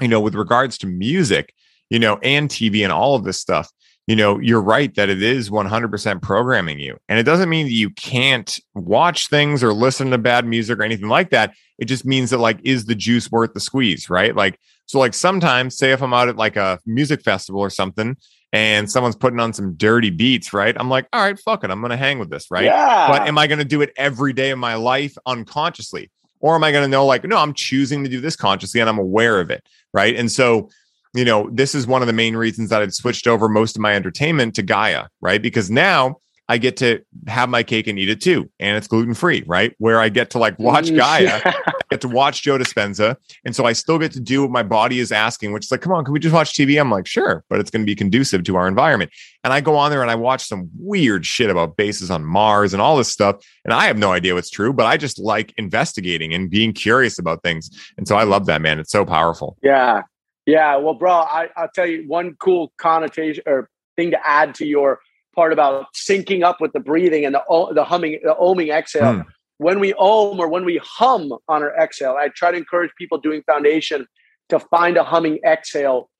you 0.00 0.08
know, 0.08 0.18
with 0.18 0.34
regards 0.34 0.78
to 0.78 0.86
music, 0.86 1.52
you 1.90 1.98
know, 1.98 2.18
and 2.22 2.48
TV 2.48 2.82
and 2.82 2.90
all 2.90 3.16
of 3.16 3.24
this 3.24 3.38
stuff, 3.38 3.70
you 4.06 4.16
know, 4.16 4.38
you're 4.38 4.62
right 4.62 4.94
that 4.94 5.10
it 5.10 5.22
is 5.22 5.50
100% 5.50 6.22
programming 6.22 6.80
you. 6.80 6.96
And 7.06 7.18
it 7.18 7.24
doesn't 7.24 7.50
mean 7.50 7.66
that 7.66 7.72
you 7.72 7.90
can't 7.90 8.58
watch 8.74 9.28
things 9.28 9.62
or 9.62 9.74
listen 9.74 10.10
to 10.10 10.16
bad 10.16 10.46
music 10.46 10.78
or 10.78 10.82
anything 10.82 11.10
like 11.10 11.28
that. 11.28 11.52
It 11.76 11.84
just 11.84 12.06
means 12.06 12.30
that, 12.30 12.38
like, 12.38 12.60
is 12.64 12.86
the 12.86 12.94
juice 12.94 13.30
worth 13.30 13.52
the 13.52 13.60
squeeze, 13.60 14.08
right? 14.08 14.34
Like, 14.34 14.58
so, 14.86 14.98
like, 14.98 15.12
sometimes, 15.12 15.76
say 15.76 15.92
if 15.92 16.02
I'm 16.02 16.14
out 16.14 16.30
at 16.30 16.36
like 16.36 16.56
a 16.56 16.80
music 16.86 17.20
festival 17.20 17.60
or 17.60 17.68
something, 17.68 18.16
and 18.54 18.90
someone's 18.90 19.16
putting 19.16 19.38
on 19.38 19.52
some 19.52 19.74
dirty 19.74 20.08
beats, 20.08 20.54
right? 20.54 20.74
I'm 20.80 20.88
like, 20.88 21.06
all 21.12 21.20
right, 21.20 21.38
fuck 21.38 21.62
it. 21.62 21.70
I'm 21.70 21.82
going 21.82 21.90
to 21.90 21.98
hang 21.98 22.18
with 22.18 22.30
this, 22.30 22.50
right? 22.50 22.64
Yeah. 22.64 23.06
But 23.06 23.28
am 23.28 23.36
I 23.36 23.46
going 23.46 23.58
to 23.58 23.66
do 23.66 23.82
it 23.82 23.92
every 23.98 24.32
day 24.32 24.48
of 24.48 24.58
my 24.58 24.76
life 24.76 25.14
unconsciously? 25.26 26.10
Or 26.40 26.54
am 26.54 26.64
I 26.64 26.72
going 26.72 26.84
to 26.84 26.88
know, 26.88 27.04
like, 27.06 27.24
no, 27.24 27.36
I'm 27.36 27.54
choosing 27.54 28.04
to 28.04 28.10
do 28.10 28.20
this 28.20 28.36
consciously 28.36 28.80
and 28.80 28.88
I'm 28.88 28.98
aware 28.98 29.40
of 29.40 29.50
it. 29.50 29.66
Right. 29.92 30.14
And 30.14 30.30
so, 30.30 30.68
you 31.14 31.24
know, 31.24 31.48
this 31.52 31.74
is 31.74 31.86
one 31.86 32.02
of 32.02 32.06
the 32.06 32.12
main 32.12 32.36
reasons 32.36 32.70
that 32.70 32.82
I've 32.82 32.94
switched 32.94 33.26
over 33.26 33.48
most 33.48 33.76
of 33.76 33.82
my 33.82 33.94
entertainment 33.94 34.54
to 34.56 34.62
Gaia, 34.62 35.06
right? 35.20 35.40
Because 35.40 35.70
now 35.70 36.18
I 36.50 36.56
get 36.56 36.78
to 36.78 37.02
have 37.26 37.50
my 37.50 37.62
cake 37.62 37.86
and 37.86 37.98
eat 37.98 38.08
it 38.08 38.22
too. 38.22 38.50
And 38.58 38.76
it's 38.76 38.88
gluten 38.88 39.12
free, 39.12 39.44
right? 39.46 39.74
Where 39.78 40.00
I 40.00 40.08
get 40.08 40.30
to 40.30 40.38
like 40.38 40.58
watch 40.58 40.86
mm, 40.86 40.96
Gaia, 40.96 41.42
I 41.44 41.54
get 41.90 42.00
to 42.00 42.08
watch 42.08 42.42
Joe 42.42 42.56
Dispenza. 42.56 43.16
And 43.44 43.54
so 43.54 43.66
I 43.66 43.74
still 43.74 43.98
get 43.98 44.12
to 44.12 44.20
do 44.20 44.42
what 44.42 44.50
my 44.50 44.62
body 44.62 44.98
is 44.98 45.12
asking, 45.12 45.52
which 45.52 45.66
is 45.66 45.70
like, 45.70 45.82
come 45.82 45.92
on, 45.92 46.04
can 46.06 46.12
we 46.12 46.20
just 46.20 46.34
watch 46.34 46.54
TV? 46.54 46.80
I'm 46.80 46.90
like, 46.90 47.06
sure, 47.06 47.44
but 47.50 47.60
it's 47.60 47.70
going 47.70 47.82
to 47.82 47.86
be 47.86 47.94
conducive 47.94 48.44
to 48.44 48.56
our 48.56 48.66
environment. 48.66 49.10
And 49.44 49.52
I 49.52 49.60
go 49.60 49.76
on 49.76 49.90
there 49.90 50.00
and 50.00 50.10
I 50.10 50.14
watch 50.14 50.46
some 50.46 50.70
weird 50.78 51.26
shit 51.26 51.50
about 51.50 51.76
bases 51.76 52.10
on 52.10 52.24
Mars 52.24 52.72
and 52.72 52.80
all 52.80 52.96
this 52.96 53.10
stuff. 53.10 53.44
And 53.64 53.74
I 53.74 53.84
have 53.84 53.98
no 53.98 54.12
idea 54.12 54.34
what's 54.34 54.50
true, 54.50 54.72
but 54.72 54.86
I 54.86 54.96
just 54.96 55.18
like 55.18 55.52
investigating 55.58 56.32
and 56.32 56.48
being 56.48 56.72
curious 56.72 57.18
about 57.18 57.42
things. 57.42 57.70
And 57.98 58.08
so 58.08 58.16
I 58.16 58.22
love 58.22 58.46
that, 58.46 58.62
man. 58.62 58.78
It's 58.78 58.90
so 58.90 59.04
powerful. 59.04 59.58
Yeah. 59.62 60.02
Yeah. 60.46 60.76
Well, 60.76 60.94
bro, 60.94 61.12
I, 61.12 61.48
I'll 61.58 61.68
tell 61.74 61.86
you 61.86 62.04
one 62.06 62.36
cool 62.36 62.72
connotation 62.78 63.42
or 63.46 63.68
thing 63.96 64.12
to 64.12 64.28
add 64.28 64.54
to 64.54 64.66
your 64.66 65.00
part 65.38 65.52
about 65.52 65.86
syncing 65.94 66.42
up 66.42 66.60
with 66.60 66.72
the 66.72 66.80
breathing 66.80 67.24
and 67.24 67.32
the 67.32 67.72
the 67.72 67.84
humming, 67.84 68.18
the 68.24 68.34
oming 68.34 68.72
exhale. 68.72 69.14
Mm. 69.14 69.26
When 69.58 69.78
we 69.78 69.94
om 69.94 70.40
or 70.40 70.48
when 70.48 70.64
we 70.64 70.80
hum 70.82 71.32
on 71.46 71.62
our 71.62 71.72
exhale, 71.76 72.16
I 72.18 72.28
try 72.28 72.50
to 72.50 72.56
encourage 72.56 72.90
people 72.98 73.18
doing 73.18 73.42
foundation 73.42 74.06
to 74.48 74.58
find 74.58 74.96
a 74.96 75.04
humming 75.04 75.38
exhale 75.46 76.10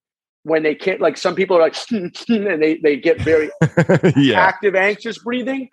when 0.45 0.63
they 0.63 0.77
can't. 0.77 1.01
Like 1.01 1.17
some 1.17 1.35
people 1.35 1.57
are 1.57 1.61
like, 1.61 1.77
and 1.91 2.63
they 2.63 2.79
they 2.81 2.97
get 2.97 3.21
very 3.21 3.51
yeah. 4.17 4.39
active, 4.41 4.77
anxious 4.77 5.19
breathing. 5.19 5.69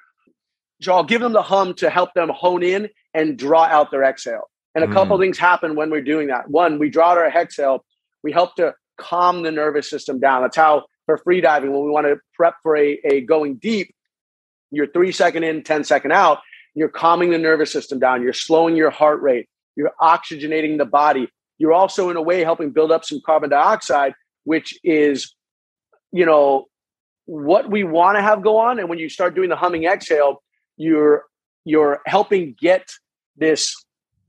So 0.81 0.93
I'll 0.93 1.03
give 1.03 1.21
them 1.21 1.33
the 1.33 1.43
hum 1.43 1.75
to 1.75 1.91
help 1.91 2.15
them 2.15 2.29
hone 2.29 2.63
in 2.63 2.89
and 3.13 3.37
draw 3.37 3.65
out 3.65 3.91
their 3.91 4.03
exhale. 4.03 4.49
And 4.73 4.83
a 4.83 4.87
mm. 4.87 4.93
couple 4.93 5.19
things 5.19 5.37
happen 5.37 5.75
when 5.75 5.91
we're 5.91 6.01
doing 6.01 6.27
that. 6.29 6.49
One, 6.49 6.79
we 6.79 6.89
draw 6.89 7.11
out 7.11 7.19
our 7.19 7.27
exhale. 7.27 7.85
We 8.23 8.31
help 8.31 8.55
to 8.55 8.73
calm 8.97 9.43
the 9.43 9.51
nervous 9.51 9.87
system 9.87 10.19
down. 10.19 10.41
That's 10.41 10.57
how 10.57 10.85
for 11.05 11.17
free 11.19 11.41
diving 11.41 11.71
when 11.71 11.83
we 11.83 11.89
want 11.89 12.05
to 12.05 12.17
prep 12.33 12.55
for 12.63 12.75
a, 12.77 12.99
a 13.05 13.21
going 13.21 13.55
deep 13.55 13.93
you're 14.71 14.87
three 14.87 15.11
second 15.11 15.43
in 15.43 15.63
10 15.63 15.83
second 15.83 16.11
out 16.11 16.39
you're 16.73 16.89
calming 16.89 17.29
the 17.31 17.37
nervous 17.37 17.71
system 17.71 17.99
down 17.99 18.21
you're 18.21 18.33
slowing 18.33 18.75
your 18.75 18.89
heart 18.89 19.21
rate 19.21 19.47
you're 19.75 19.93
oxygenating 20.01 20.77
the 20.77 20.85
body. 20.85 21.29
You're 21.57 21.73
also 21.73 22.09
in 22.09 22.17
a 22.17 22.21
way 22.21 22.43
helping 22.43 22.71
build 22.71 22.91
up 22.91 23.05
some 23.05 23.21
carbon 23.25 23.49
dioxide 23.49 24.13
which 24.43 24.77
is 24.83 25.33
you 26.11 26.25
know 26.25 26.65
what 27.25 27.71
we 27.71 27.83
want 27.83 28.17
to 28.17 28.21
have 28.21 28.43
go 28.43 28.57
on 28.57 28.79
and 28.79 28.89
when 28.89 28.99
you 28.99 29.09
start 29.09 29.35
doing 29.35 29.49
the 29.49 29.55
humming 29.55 29.85
exhale 29.85 30.43
you're 30.77 31.23
you're 31.63 32.01
helping 32.05 32.55
get 32.59 32.87
this 33.37 33.73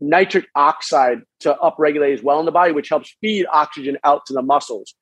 nitric 0.00 0.46
oxide 0.54 1.20
to 1.40 1.54
upregulate 1.62 2.14
as 2.14 2.22
well 2.22 2.40
in 2.40 2.46
the 2.46 2.52
body 2.52 2.72
which 2.72 2.88
helps 2.88 3.14
feed 3.20 3.44
oxygen 3.52 3.98
out 4.04 4.24
to 4.26 4.32
the 4.32 4.40
muscles 4.40 4.94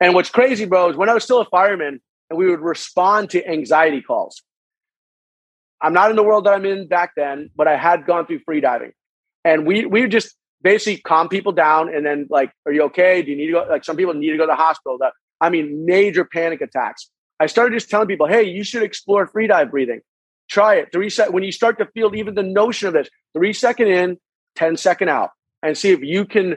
and 0.00 0.14
what's 0.14 0.30
crazy, 0.30 0.64
bro, 0.64 0.90
is 0.90 0.96
when 0.96 1.08
I 1.08 1.14
was 1.14 1.24
still 1.24 1.40
a 1.40 1.46
fireman 1.46 2.00
and 2.30 2.38
we 2.38 2.50
would 2.50 2.60
respond 2.60 3.30
to 3.30 3.46
anxiety 3.46 4.02
calls. 4.02 4.42
I'm 5.80 5.92
not 5.92 6.10
in 6.10 6.16
the 6.16 6.22
world 6.22 6.44
that 6.46 6.54
I'm 6.54 6.64
in 6.64 6.88
back 6.88 7.12
then, 7.16 7.50
but 7.54 7.68
I 7.68 7.76
had 7.76 8.06
gone 8.06 8.26
through 8.26 8.40
free 8.40 8.60
diving. 8.60 8.92
And 9.44 9.66
we 9.66 9.86
we 9.86 10.08
just 10.08 10.34
basically 10.62 11.00
calm 11.00 11.28
people 11.28 11.52
down 11.52 11.94
and 11.94 12.04
then 12.04 12.26
like, 12.30 12.50
are 12.66 12.72
you 12.72 12.82
okay? 12.84 13.22
Do 13.22 13.30
you 13.30 13.36
need 13.36 13.46
to 13.46 13.52
go? 13.52 13.66
Like 13.68 13.84
some 13.84 13.96
people 13.96 14.14
need 14.14 14.30
to 14.30 14.36
go 14.36 14.44
to 14.44 14.50
the 14.50 14.56
hospital. 14.56 14.98
That 14.98 15.12
I 15.40 15.50
mean, 15.50 15.84
major 15.86 16.24
panic 16.24 16.60
attacks. 16.60 17.10
I 17.38 17.46
started 17.46 17.76
just 17.76 17.90
telling 17.90 18.08
people, 18.08 18.26
hey, 18.26 18.44
you 18.44 18.64
should 18.64 18.82
explore 18.82 19.26
free 19.26 19.46
dive 19.46 19.70
breathing. 19.70 20.00
Try 20.48 20.76
it. 20.76 20.88
Three 20.92 21.10
sec 21.10 21.32
when 21.32 21.42
you 21.42 21.52
start 21.52 21.78
to 21.78 21.86
feel 21.86 22.14
even 22.14 22.34
the 22.34 22.42
notion 22.42 22.88
of 22.88 22.94
this, 22.94 23.08
three 23.34 23.52
second 23.52 23.88
in, 23.88 24.18
10 24.56 24.76
second 24.76 25.08
out, 25.08 25.30
and 25.62 25.76
see 25.76 25.90
if 25.90 26.00
you 26.00 26.24
can 26.24 26.56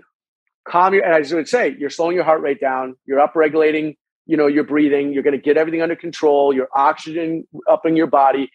calm 0.68 0.94
your 0.94 1.04
and 1.04 1.14
I 1.14 1.36
would 1.36 1.48
say 1.48 1.76
you're 1.78 1.90
slowing 1.90 2.16
your 2.16 2.26
heart 2.26 2.42
rate 2.42 2.60
down, 2.60 2.96
you're 3.06 3.20
up 3.20 3.36
regulating, 3.36 3.96
you 4.26 4.38
know, 4.38 4.48
your 4.48 4.64
breathing, 4.64 5.14
you're 5.14 5.24
going 5.24 5.36
to 5.36 5.42
get 5.42 5.58
everything 5.58 5.82
under 5.82 5.96
control, 5.96 6.54
your 6.54 6.68
oxygen 6.76 7.48
up 7.70 7.86
in 7.86 7.96
your 7.96 8.08
body. 8.08 8.50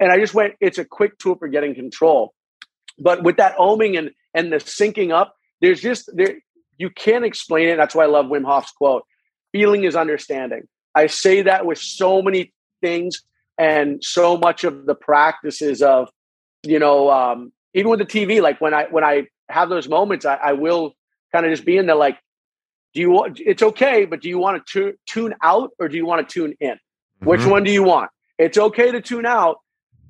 And 0.00 0.10
I 0.10 0.18
just 0.18 0.34
went, 0.34 0.54
it's 0.60 0.78
a 0.78 0.84
quick 0.84 1.18
tool 1.18 1.36
for 1.36 1.48
getting 1.48 1.74
control. 1.74 2.34
But 2.98 3.22
with 3.22 3.36
that 3.36 3.56
oming 3.56 3.98
and 3.98 4.10
and 4.34 4.52
the 4.52 4.56
syncing 4.56 5.12
up, 5.12 5.34
there's 5.60 5.80
just 5.80 6.10
there 6.14 6.36
you 6.78 6.90
can't 6.90 7.24
explain 7.24 7.68
it. 7.68 7.76
That's 7.76 7.94
why 7.94 8.04
I 8.04 8.08
love 8.08 8.26
Wim 8.26 8.44
Hof's 8.44 8.72
quote. 8.72 9.04
Feeling 9.52 9.84
is 9.84 9.94
understanding. 9.94 10.62
I 10.94 11.06
say 11.06 11.42
that 11.42 11.66
with 11.66 11.78
so 11.78 12.22
many 12.22 12.52
things 12.80 13.22
and 13.58 14.02
so 14.02 14.36
much 14.36 14.64
of 14.64 14.86
the 14.86 14.94
practices 14.94 15.82
of, 15.82 16.08
you 16.62 16.78
know, 16.78 17.10
um, 17.10 17.52
even 17.74 17.90
with 17.90 18.00
the 18.00 18.06
TV, 18.06 18.42
like 18.42 18.60
when 18.60 18.74
I 18.74 18.86
when 18.90 19.04
I 19.04 19.28
have 19.48 19.68
those 19.68 19.88
moments, 19.88 20.24
I, 20.24 20.34
I 20.34 20.52
will 20.52 20.94
kind 21.32 21.46
of 21.46 21.52
just 21.52 21.64
being 21.64 21.86
there 21.86 21.96
like 21.96 22.18
do 22.94 23.00
you 23.00 23.10
want 23.10 23.40
it's 23.40 23.62
okay 23.62 24.04
but 24.04 24.20
do 24.20 24.28
you 24.28 24.38
want 24.38 24.64
to 24.66 24.94
tune 25.06 25.34
out 25.42 25.70
or 25.78 25.88
do 25.88 25.96
you 25.96 26.06
want 26.06 26.26
to 26.26 26.32
tune 26.32 26.54
in 26.60 26.70
mm-hmm. 26.70 27.26
which 27.26 27.44
one 27.44 27.64
do 27.64 27.70
you 27.70 27.82
want 27.82 28.10
it's 28.38 28.58
okay 28.58 28.90
to 28.90 29.00
tune 29.00 29.26
out 29.26 29.56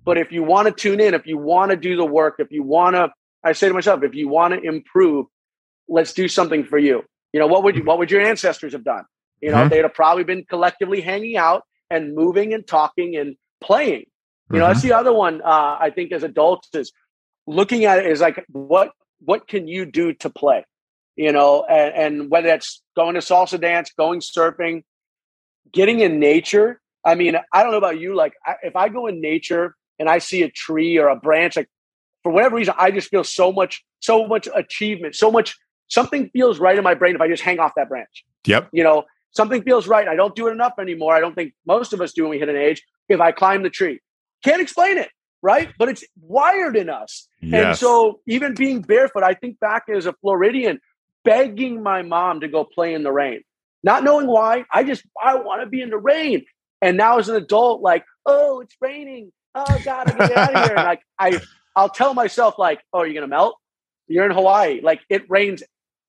but 0.05 0.19
if 0.19 0.33
you 0.33 0.43
want 0.43 0.67
to 0.67 0.75
tune 0.75 1.01
in 1.01 1.15
if 1.15 1.27
you 1.27 1.39
want 1.39 1.71
to 1.71 1.77
do 1.77 1.97
the 1.97 2.05
work 2.05 2.37
if 2.39 2.51
you 2.51 2.63
want 2.63 2.97
to 2.97 3.11
i 3.45 3.53
say 3.53 3.69
to 3.69 3.75
myself 3.75 4.03
if 4.03 4.15
you 4.15 4.29
want 4.29 4.55
to 4.55 4.61
improve 4.61 5.27
let's 5.89 6.13
do 6.13 6.29
something 6.29 6.65
for 6.65 6.79
you 6.79 7.03
you 7.33 7.41
know 7.41 7.47
what 7.47 7.63
would 7.63 7.77
you 7.77 7.85
what 7.85 7.99
would 7.99 8.11
your 8.11 8.21
ancestors 8.21 8.73
have 8.73 8.85
done 8.85 9.05
you 9.41 9.51
know 9.51 9.59
mm-hmm. 9.59 9.69
they'd 9.69 9.83
have 9.83 9.95
probably 9.95 10.25
been 10.25 10.45
collectively 10.45 11.01
hanging 11.01 11.37
out 11.37 11.63
and 11.91 12.15
moving 12.15 12.53
and 12.55 12.67
talking 12.67 13.17
and 13.17 13.37
playing 13.63 14.01
you 14.01 14.01
mm-hmm. 14.01 14.59
know 14.59 14.67
that's 14.67 14.81
mm-hmm. 14.81 14.89
the 14.89 14.97
other 14.97 15.13
one 15.13 15.41
uh, 15.43 15.77
i 15.81 15.91
think 15.95 16.13
as 16.13 16.23
adults 16.23 16.69
is 16.75 16.93
looking 17.47 17.85
at 17.85 17.99
it 17.99 18.07
is 18.07 18.21
like 18.21 18.45
what 18.49 18.91
what 19.25 19.47
can 19.49 19.69
you 19.69 19.85
do 19.85 20.13
to 20.15 20.31
play? 20.31 20.65
You 21.17 21.33
know, 21.33 21.65
and, 21.65 21.95
and 21.95 22.31
whether 22.31 22.49
that's 22.49 22.83
going 22.97 23.15
to 23.15 23.21
salsa 23.21 23.61
dance, 23.61 23.93
going 23.97 24.21
surfing, 24.21 24.83
getting 25.73 26.01
in 26.01 26.19
nature. 26.19 26.81
I 27.05 27.17
mean, 27.17 27.37
I 27.53 27.63
don't 27.63 27.73
know 27.73 27.79
about 27.79 28.01
you. 28.01 28.15
Like, 28.15 28.35
I, 28.47 28.55
if 28.63 28.77
I 28.77 28.89
go 28.89 29.07
in 29.07 29.21
nature 29.21 29.77
and 29.99 30.09
I 30.09 30.19
see 30.19 30.43
a 30.43 30.51
tree 30.51 30.99
or 30.99 31.09
a 31.09 31.17
branch, 31.17 31.57
like 31.57 31.69
for 32.23 32.33
whatever 32.33 32.57
reason, 32.57 32.75
I 32.79 32.91
just 32.91 33.09
feel 33.09 33.25
so 33.25 33.53
much, 33.53 33.85
so 34.01 34.27
much 34.27 34.49
achievement, 34.55 35.15
so 35.15 35.31
much. 35.31 35.57
Something 35.89 36.31
feels 36.31 36.59
right 36.59 36.79
in 36.79 36.85
my 36.85 36.95
brain 36.95 37.15
if 37.15 37.21
I 37.21 37.29
just 37.29 37.43
hang 37.43 37.59
off 37.59 37.73
that 37.77 37.91
branch. 37.91 38.25
Yep. 38.47 38.71
You 38.73 38.83
know, 38.83 39.05
something 39.33 39.63
feels 39.63 39.87
right. 39.87 40.09
I 40.09 40.15
don't 40.15 40.35
do 40.35 40.47
it 40.47 40.53
enough 40.53 40.75
anymore. 40.81 41.15
I 41.15 41.21
don't 41.21 41.35
think 41.35 41.53
most 41.67 41.93
of 41.93 42.01
us 42.01 42.15
do 42.15 42.23
when 42.23 42.31
we 42.31 42.39
hit 42.39 42.49
an 42.49 42.57
age. 42.57 42.83
If 43.11 43.21
I 43.21 43.33
climb 43.33 43.63
the 43.63 43.69
tree, 43.69 44.01
can't 44.43 44.63
explain 44.63 44.97
it 44.97 45.11
right? 45.43 45.71
But 45.79 45.89
it's 45.89 46.05
wired 46.21 46.77
in 46.77 46.89
us. 46.89 47.29
Yes. 47.41 47.65
And 47.65 47.77
so 47.77 48.21
even 48.27 48.55
being 48.55 48.81
barefoot, 48.81 49.25
I 49.25 49.35
think 49.35 49.59
back 49.61 49.85
as 49.95 50.07
a 50.07 50.15
Floridian, 50.15 50.81
begging 51.25 51.83
my 51.83 52.03
mom 52.03 52.41
to 52.41 52.49
go 52.49 52.65
play 52.65 52.95
in 52.95 53.03
the 53.03 53.13
rain, 53.13 53.43
not 53.83 54.05
knowing 54.05 54.27
why. 54.27 54.65
I 54.73 54.85
just, 54.85 55.05
I 55.23 55.37
want 55.37 55.63
to 55.63 55.67
be 55.67 55.81
in 55.81 55.91
the 55.91 55.99
rain. 55.99 56.45
And 56.81 56.97
now 56.97 57.19
as 57.19 57.29
an 57.29 57.37
adult, 57.37 57.81
like, 57.81 58.05
oh, 58.27 58.61
it's 58.61 58.75
raining. 58.81 59.33
Oh 59.55 59.79
God, 59.85 60.09
I 60.09 60.29
get 60.29 60.37
out 60.37 60.55
of 60.55 60.65
here. 60.65 60.77
And 60.77 60.87
like 60.87 61.03
I, 61.19 61.41
I'll 61.77 61.89
tell 61.89 62.15
myself, 62.15 62.55
like, 62.59 62.81
oh, 62.93 63.01
you're 63.01 63.09
you 63.09 63.15
gonna 63.15 63.29
melt? 63.29 63.57
You're 64.09 64.27
in 64.27 64.33
Hawaii. 64.33 64.81
Like 64.83 65.01
it 65.09 65.29
rains 65.29 65.63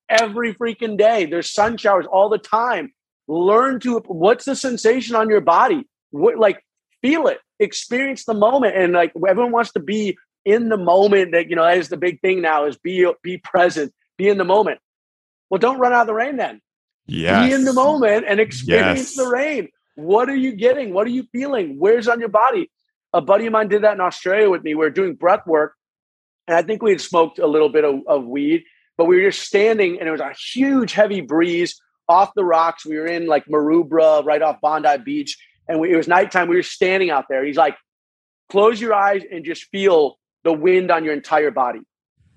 every 0.09 0.53
freaking 0.53 0.97
day. 0.97 1.25
There's 1.25 1.51
sun 1.51 1.77
showers 1.77 2.05
all 2.05 2.29
the 2.29 2.37
time. 2.37 2.93
Learn 3.27 3.79
to 3.81 3.99
what's 4.07 4.45
the 4.45 4.55
sensation 4.55 5.15
on 5.15 5.29
your 5.29 5.41
body? 5.41 5.87
What 6.11 6.37
like 6.37 6.63
feel 7.01 7.27
it 7.27 7.39
experience 7.59 8.25
the 8.25 8.33
moment 8.33 8.75
and 8.75 8.93
like 8.93 9.13
everyone 9.27 9.51
wants 9.51 9.71
to 9.73 9.79
be 9.79 10.17
in 10.45 10.69
the 10.69 10.77
moment 10.77 11.31
that 11.31 11.49
you 11.49 11.55
know 11.55 11.63
that 11.63 11.77
is 11.77 11.89
the 11.89 11.97
big 11.97 12.19
thing 12.21 12.41
now 12.41 12.65
is 12.65 12.77
be 12.77 13.09
be 13.21 13.37
present 13.37 13.93
be 14.17 14.27
in 14.27 14.37
the 14.37 14.43
moment 14.43 14.79
well 15.53 15.59
don't 15.59 15.79
run 15.79 15.93
out 15.93 16.01
of 16.01 16.07
the 16.07 16.13
rain 16.13 16.37
then 16.37 16.59
yeah 17.05 17.45
be 17.45 17.53
in 17.53 17.63
the 17.65 17.73
moment 17.73 18.25
and 18.27 18.39
experience 18.39 18.99
yes. 18.99 19.15
the 19.15 19.27
rain 19.27 19.67
what 19.95 20.29
are 20.29 20.35
you 20.35 20.53
getting 20.53 20.93
what 20.93 21.05
are 21.05 21.11
you 21.11 21.23
feeling 21.31 21.75
where's 21.77 22.07
on 22.07 22.19
your 22.19 22.29
body 22.29 22.71
a 23.13 23.21
buddy 23.21 23.45
of 23.45 23.53
mine 23.53 23.67
did 23.67 23.83
that 23.83 23.93
in 23.93 24.01
australia 24.01 24.49
with 24.49 24.63
me 24.63 24.73
we 24.73 24.83
were 24.85 24.89
doing 24.89 25.13
breath 25.13 25.45
work 25.45 25.75
and 26.47 26.57
i 26.57 26.61
think 26.63 26.81
we 26.81 26.89
had 26.91 27.01
smoked 27.01 27.37
a 27.37 27.47
little 27.47 27.69
bit 27.69 27.83
of, 27.83 27.99
of 28.07 28.25
weed 28.25 28.63
but 28.97 29.05
we 29.05 29.17
were 29.17 29.29
just 29.29 29.45
standing 29.45 29.99
and 29.99 30.09
it 30.09 30.11
was 30.11 30.21
a 30.21 30.33
huge 30.53 30.93
heavy 30.93 31.21
breeze 31.21 31.79
off 32.09 32.31
the 32.35 32.43
rocks 32.43 32.85
we 32.85 32.97
were 32.97 33.05
in 33.05 33.27
like 33.27 33.45
maroubra 33.45 34.25
right 34.25 34.41
off 34.41 34.59
bondi 34.61 34.97
beach 34.97 35.37
and 35.67 35.79
we, 35.79 35.91
it 35.91 35.95
was 35.95 36.07
nighttime. 36.07 36.47
We 36.47 36.55
were 36.55 36.63
standing 36.63 37.09
out 37.09 37.25
there. 37.29 37.45
He's 37.45 37.57
like, 37.57 37.77
close 38.49 38.79
your 38.79 38.93
eyes 38.93 39.21
and 39.31 39.45
just 39.45 39.65
feel 39.65 40.19
the 40.43 40.53
wind 40.53 40.91
on 40.91 41.03
your 41.03 41.13
entire 41.13 41.51
body. 41.51 41.81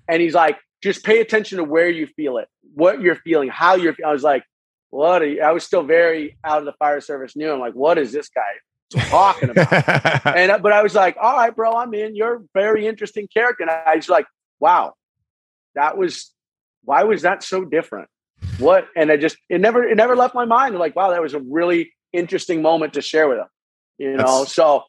And 0.07 0.21
he's 0.21 0.33
like, 0.33 0.57
just 0.83 1.03
pay 1.03 1.21
attention 1.21 1.57
to 1.57 1.63
where 1.63 1.89
you 1.89 2.07
feel 2.07 2.37
it, 2.37 2.47
what 2.73 3.01
you're 3.01 3.15
feeling, 3.15 3.49
how 3.49 3.75
you're. 3.75 3.95
I 4.05 4.11
was 4.11 4.23
like, 4.23 4.43
what? 4.89 5.21
I 5.21 5.51
was 5.51 5.63
still 5.63 5.83
very 5.83 6.37
out 6.43 6.59
of 6.59 6.65
the 6.65 6.73
fire 6.73 7.01
service 7.01 7.35
new. 7.35 7.51
I'm 7.51 7.59
like, 7.59 7.73
what 7.73 7.97
is 7.97 8.11
this 8.11 8.29
guy 8.29 8.99
talking 9.09 9.49
about? 9.49 9.71
and 10.25 10.51
uh, 10.51 10.59
but 10.59 10.71
I 10.71 10.83
was 10.83 10.95
like, 10.95 11.17
all 11.21 11.35
right, 11.35 11.55
bro, 11.55 11.73
I'm 11.73 11.93
in. 11.93 12.15
You're 12.15 12.35
a 12.35 12.41
very 12.53 12.87
interesting 12.87 13.27
character. 13.27 13.63
And 13.63 13.71
I 13.71 13.95
was 13.95 14.09
like, 14.09 14.25
wow, 14.59 14.93
that 15.75 15.97
was 15.97 16.33
why 16.83 17.03
was 17.03 17.23
that 17.23 17.43
so 17.43 17.65
different? 17.65 18.07
What? 18.59 18.87
And 18.95 19.11
I 19.11 19.17
just 19.17 19.37
it 19.49 19.59
never 19.59 19.83
it 19.83 19.95
never 19.95 20.15
left 20.15 20.35
my 20.35 20.45
mind. 20.45 20.73
I'm 20.73 20.79
like, 20.79 20.95
wow, 20.95 21.11
that 21.11 21.21
was 21.21 21.33
a 21.33 21.39
really 21.39 21.93
interesting 22.13 22.61
moment 22.61 22.93
to 22.93 23.01
share 23.01 23.27
with 23.27 23.39
them. 23.39 23.47
You 23.97 24.17
know, 24.17 24.39
that's, 24.39 24.53
so 24.53 24.83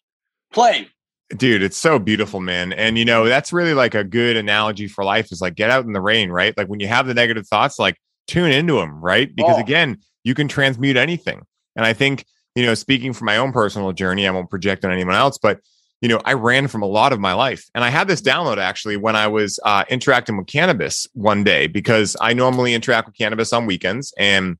play. 0.52 0.88
Dude, 1.36 1.62
it's 1.62 1.76
so 1.76 1.98
beautiful, 1.98 2.40
man. 2.40 2.72
And 2.72 2.96
you 2.96 3.04
know, 3.04 3.26
that's 3.26 3.52
really 3.52 3.74
like 3.74 3.94
a 3.94 4.04
good 4.04 4.36
analogy 4.36 4.88
for 4.88 5.04
life 5.04 5.30
is 5.30 5.40
like 5.40 5.54
get 5.54 5.70
out 5.70 5.84
in 5.84 5.92
the 5.92 6.00
rain, 6.00 6.30
right? 6.30 6.56
Like 6.56 6.68
when 6.68 6.80
you 6.80 6.88
have 6.88 7.06
the 7.06 7.14
negative 7.14 7.46
thoughts, 7.46 7.78
like 7.78 7.96
tune 8.26 8.50
into 8.50 8.74
them, 8.74 9.00
right? 9.02 9.34
Because 9.34 9.56
oh. 9.56 9.60
again, 9.60 9.98
you 10.24 10.34
can 10.34 10.48
transmute 10.48 10.96
anything. 10.96 11.42
And 11.76 11.84
I 11.84 11.92
think, 11.92 12.24
you 12.54 12.64
know, 12.64 12.74
speaking 12.74 13.12
from 13.12 13.26
my 13.26 13.36
own 13.36 13.52
personal 13.52 13.92
journey, 13.92 14.26
I 14.26 14.30
won't 14.30 14.48
project 14.48 14.84
on 14.84 14.92
anyone 14.92 15.14
else, 15.14 15.38
but 15.38 15.60
you 16.00 16.08
know, 16.08 16.20
I 16.24 16.34
ran 16.34 16.68
from 16.68 16.82
a 16.82 16.86
lot 16.86 17.12
of 17.12 17.18
my 17.18 17.32
life. 17.32 17.68
And 17.74 17.82
I 17.82 17.88
had 17.88 18.06
this 18.08 18.22
download 18.22 18.58
actually 18.58 18.96
when 18.96 19.16
I 19.16 19.26
was 19.26 19.58
uh, 19.64 19.84
interacting 19.88 20.36
with 20.36 20.46
cannabis 20.46 21.08
one 21.12 21.42
day 21.44 21.66
because 21.66 22.16
I 22.20 22.34
normally 22.34 22.72
interact 22.72 23.08
with 23.08 23.16
cannabis 23.16 23.52
on 23.52 23.66
weekends. 23.66 24.14
And 24.16 24.58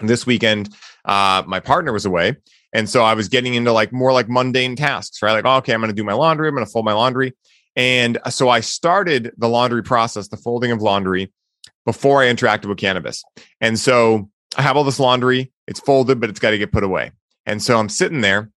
this 0.00 0.26
weekend, 0.26 0.74
uh, 1.04 1.42
my 1.46 1.60
partner 1.60 1.92
was 1.92 2.06
away. 2.06 2.36
And 2.72 2.88
so 2.88 3.02
I 3.02 3.14
was 3.14 3.28
getting 3.28 3.54
into 3.54 3.72
like 3.72 3.92
more 3.92 4.12
like 4.12 4.28
mundane 4.28 4.76
tasks, 4.76 5.22
right? 5.22 5.32
Like, 5.32 5.44
okay, 5.44 5.74
I'm 5.74 5.80
going 5.80 5.90
to 5.90 5.96
do 5.96 6.04
my 6.04 6.14
laundry. 6.14 6.48
I'm 6.48 6.54
going 6.54 6.66
to 6.66 6.70
fold 6.70 6.84
my 6.84 6.94
laundry. 6.94 7.34
And 7.76 8.18
uh, 8.24 8.30
so 8.30 8.48
I 8.48 8.60
started 8.60 9.32
the 9.36 9.48
laundry 9.48 9.82
process, 9.82 10.28
the 10.28 10.36
folding 10.36 10.72
of 10.72 10.80
laundry 10.80 11.32
before 11.84 12.22
I 12.22 12.26
interacted 12.26 12.66
with 12.66 12.78
cannabis. 12.78 13.22
And 13.60 13.78
so 13.78 14.30
I 14.56 14.62
have 14.62 14.76
all 14.76 14.84
this 14.84 15.00
laundry. 15.00 15.52
It's 15.66 15.80
folded, 15.80 16.20
but 16.20 16.30
it's 16.30 16.40
got 16.40 16.50
to 16.50 16.58
get 16.58 16.72
put 16.72 16.84
away. 16.84 17.12
And 17.46 17.62
so 17.62 17.78
I'm 17.78 17.88
sitting 17.88 18.20
there 18.20 18.50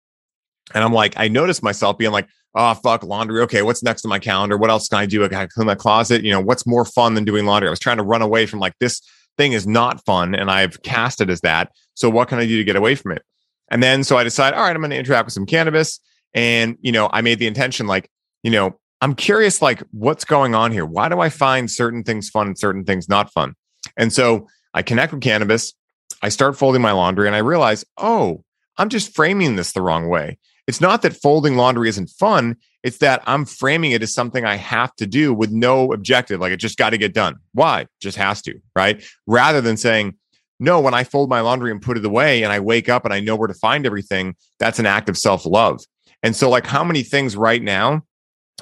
and 0.74 0.84
I'm 0.84 0.94
like, 0.94 1.14
I 1.18 1.28
noticed 1.28 1.64
myself 1.64 1.98
being 1.98 2.12
like, 2.12 2.28
oh, 2.56 2.74
fuck, 2.76 3.04
laundry. 3.04 3.42
Okay, 3.42 3.62
what's 3.62 3.84
next 3.84 4.06
on 4.06 4.10
my 4.10 4.20
calendar? 4.20 4.58
What 4.58 4.70
else 4.70 4.88
can 4.88 5.00
I 5.00 5.06
do? 5.06 5.24
I 5.24 5.28
got 5.28 5.42
to 5.42 5.48
clean 5.48 5.68
my 5.68 5.76
closet. 5.76 6.24
You 6.24 6.32
know, 6.32 6.40
what's 6.40 6.66
more 6.66 6.86
fun 6.86 7.14
than 7.14 7.26
doing 7.26 7.46
laundry? 7.46 7.68
I 7.68 7.72
was 7.72 7.80
trying 7.80 7.98
to 7.98 8.04
run 8.04 8.22
away 8.22 8.46
from 8.46 8.60
like 8.60 8.74
this 8.80 9.02
thing 9.38 9.52
is 9.52 9.68
not 9.68 10.04
fun 10.06 10.34
and 10.34 10.50
I've 10.50 10.82
cast 10.82 11.22
it 11.22 11.30
as 11.30 11.42
that. 11.42 11.72
So 11.94 12.10
what 12.10 12.28
can 12.28 12.40
I 12.40 12.46
do 12.46 12.58
to 12.58 12.64
get 12.64 12.76
away 12.76 12.96
from 12.96 13.12
it? 13.12 13.24
And 13.70 13.82
then 13.82 14.04
so 14.04 14.18
I 14.18 14.24
decided, 14.24 14.58
all 14.58 14.64
right, 14.64 14.76
I'm 14.76 14.82
going 14.82 14.92
to 14.92 14.98
interact 14.98 15.26
with 15.26 15.34
some 15.34 15.46
cannabis. 15.46 16.00
And, 16.34 16.78
you 16.82 16.92
know, 16.92 17.10
I 17.12 17.22
made 17.22 17.40
the 17.40 17.48
intention 17.48 17.88
like, 17.88 18.10
you 18.44 18.52
know, 18.52 18.78
I'm 19.02 19.16
curious, 19.16 19.62
like, 19.62 19.84
what's 19.92 20.26
going 20.26 20.56
on 20.56 20.72
here? 20.72 20.86
Why 20.86 21.10
do 21.10 21.20
I 21.20 21.30
find 21.30 21.70
certain 21.70 22.04
things 22.04 22.30
fun 22.30 22.48
and 22.48 22.58
certain 22.58 22.86
things 22.86 23.10
not 23.10 23.32
fun? 23.32 23.56
And 23.98 24.12
so 24.12 24.48
I 24.74 24.82
connect 24.82 25.14
with 25.14 25.22
cannabis. 25.22 25.74
I 26.22 26.30
start 26.30 26.58
folding 26.58 26.82
my 26.82 26.92
laundry 26.92 27.28
and 27.28 27.36
I 27.36 27.40
realize, 27.40 27.86
oh, 27.98 28.44
I'm 28.78 28.90
just 28.90 29.16
framing 29.16 29.56
this 29.56 29.74
the 29.74 29.82
wrong 29.82 30.08
way. 30.08 30.38
It's 30.68 30.82
not 30.82 31.02
that 31.04 31.16
folding 31.16 31.56
laundry 31.56 31.90
isn't 31.90 32.10
fun. 32.10 32.58
It's 32.84 32.98
that 33.00 33.22
I'm 33.28 33.46
framing 33.46 33.92
it 33.92 34.02
as 34.02 34.14
something 34.14 34.46
I 34.46 34.56
have 34.56 34.96
to 34.96 35.06
do 35.06 35.34
with 35.34 35.52
no 35.52 35.94
objective. 35.94 36.40
Like 36.40 36.52
it 36.52 36.58
just 36.58 36.78
got 36.78 36.92
to 36.92 36.98
get 36.98 37.14
done. 37.14 37.36
Why? 37.54 37.88
Just 38.02 38.18
has 38.18 38.42
to, 38.44 38.60
right? 38.76 39.04
Rather 39.28 39.62
than 39.62 39.78
saying, 39.78 40.16
no, 40.60 40.80
when 40.80 40.94
I 40.94 41.03
fold 41.03 41.30
my 41.30 41.41
laundry 41.41 41.72
and 41.72 41.82
put 41.82 41.98
it 41.98 42.06
away 42.06 42.44
and 42.44 42.52
I 42.52 42.60
wake 42.60 42.90
up 42.90 43.06
and 43.06 43.14
I 43.14 43.19
know 43.19 43.36
where 43.36 43.48
to 43.48 43.53
find 43.53 43.86
everything, 43.86 44.36
that's 44.60 44.80
an 44.80 44.86
act 44.86 45.10
of 45.10 45.18
self 45.18 45.45
love. 45.45 45.82
And 46.23 46.36
so, 46.36 46.49
like, 46.49 46.65
how 46.65 46.84
many 46.84 47.03
things 47.03 47.36
right 47.36 47.61
now 47.61 48.03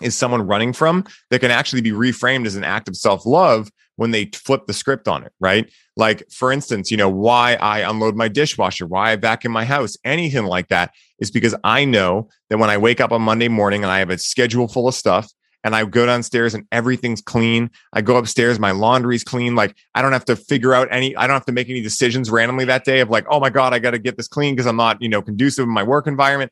is 0.02 0.16
someone 0.16 0.42
running 0.42 0.74
from 0.74 1.06
that 1.30 1.40
can 1.40 1.52
actually 1.52 1.82
be 1.82 1.92
reframed 1.92 2.46
as 2.46 2.56
an 2.56 2.64
act 2.64 2.88
of 2.88 2.96
self 2.96 3.26
love 3.26 3.70
when 3.96 4.12
they 4.12 4.26
flip 4.26 4.66
the 4.66 4.74
script 4.74 5.08
on 5.08 5.24
it, 5.24 5.32
right? 5.40 5.72
Like, 5.96 6.24
for 6.32 6.52
instance, 6.52 6.90
you 6.90 6.98
know, 6.98 7.10
why 7.10 7.56
I 7.56 7.88
unload 7.88 8.16
my 8.16 8.28
dishwasher, 8.28 8.88
why 8.88 9.12
I 9.12 9.16
vacuum 9.16 9.54
my 9.54 9.66
house, 9.66 9.96
anything 10.04 10.46
like 10.46 10.70
that 10.70 10.92
is 11.20 11.30
because 11.30 11.54
I 11.64 11.86
know 11.86 12.30
that 12.50 12.58
when 12.58 12.72
I 12.72 12.78
wake 12.78 13.00
up 13.00 13.12
on 13.12 13.22
Monday 13.22 13.50
morning 13.50 13.84
and 13.84 13.92
I 13.92 14.00
have 14.00 14.10
a 14.10 14.18
schedule 14.18 14.68
full 14.68 14.88
of 14.88 14.96
stuff 14.96 15.32
and 15.64 15.76
I 15.76 15.86
go 15.86 16.06
downstairs 16.06 16.54
and 16.54 16.66
everything's 16.72 17.22
clean, 17.22 17.70
I 17.94 18.02
go 18.02 18.18
upstairs, 18.18 18.60
my 18.60 18.72
laundry's 18.72 19.24
clean. 19.24 19.56
Like, 19.56 19.76
I 19.96 20.02
don't 20.02 20.12
have 20.12 20.26
to 20.26 20.36
figure 20.36 20.74
out 20.74 20.88
any, 20.92 21.16
I 21.16 21.28
don't 21.28 21.36
have 21.36 21.46
to 21.46 21.52
make 21.52 21.70
any 21.70 21.82
decisions 21.82 22.30
randomly 22.30 22.66
that 22.66 22.86
day 22.86 23.00
of 23.00 23.10
like, 23.10 23.26
oh 23.30 23.40
my 23.40 23.50
God, 23.50 23.74
I 23.74 23.80
got 23.80 23.92
to 23.92 24.00
get 24.00 24.18
this 24.18 24.28
clean 24.28 24.56
because 24.56 24.68
I'm 24.68 24.76
not, 24.76 25.02
you 25.02 25.10
know, 25.10 25.22
conducive 25.22 25.64
in 25.64 25.70
my 25.74 25.84
work 25.84 26.08
environment. 26.08 26.52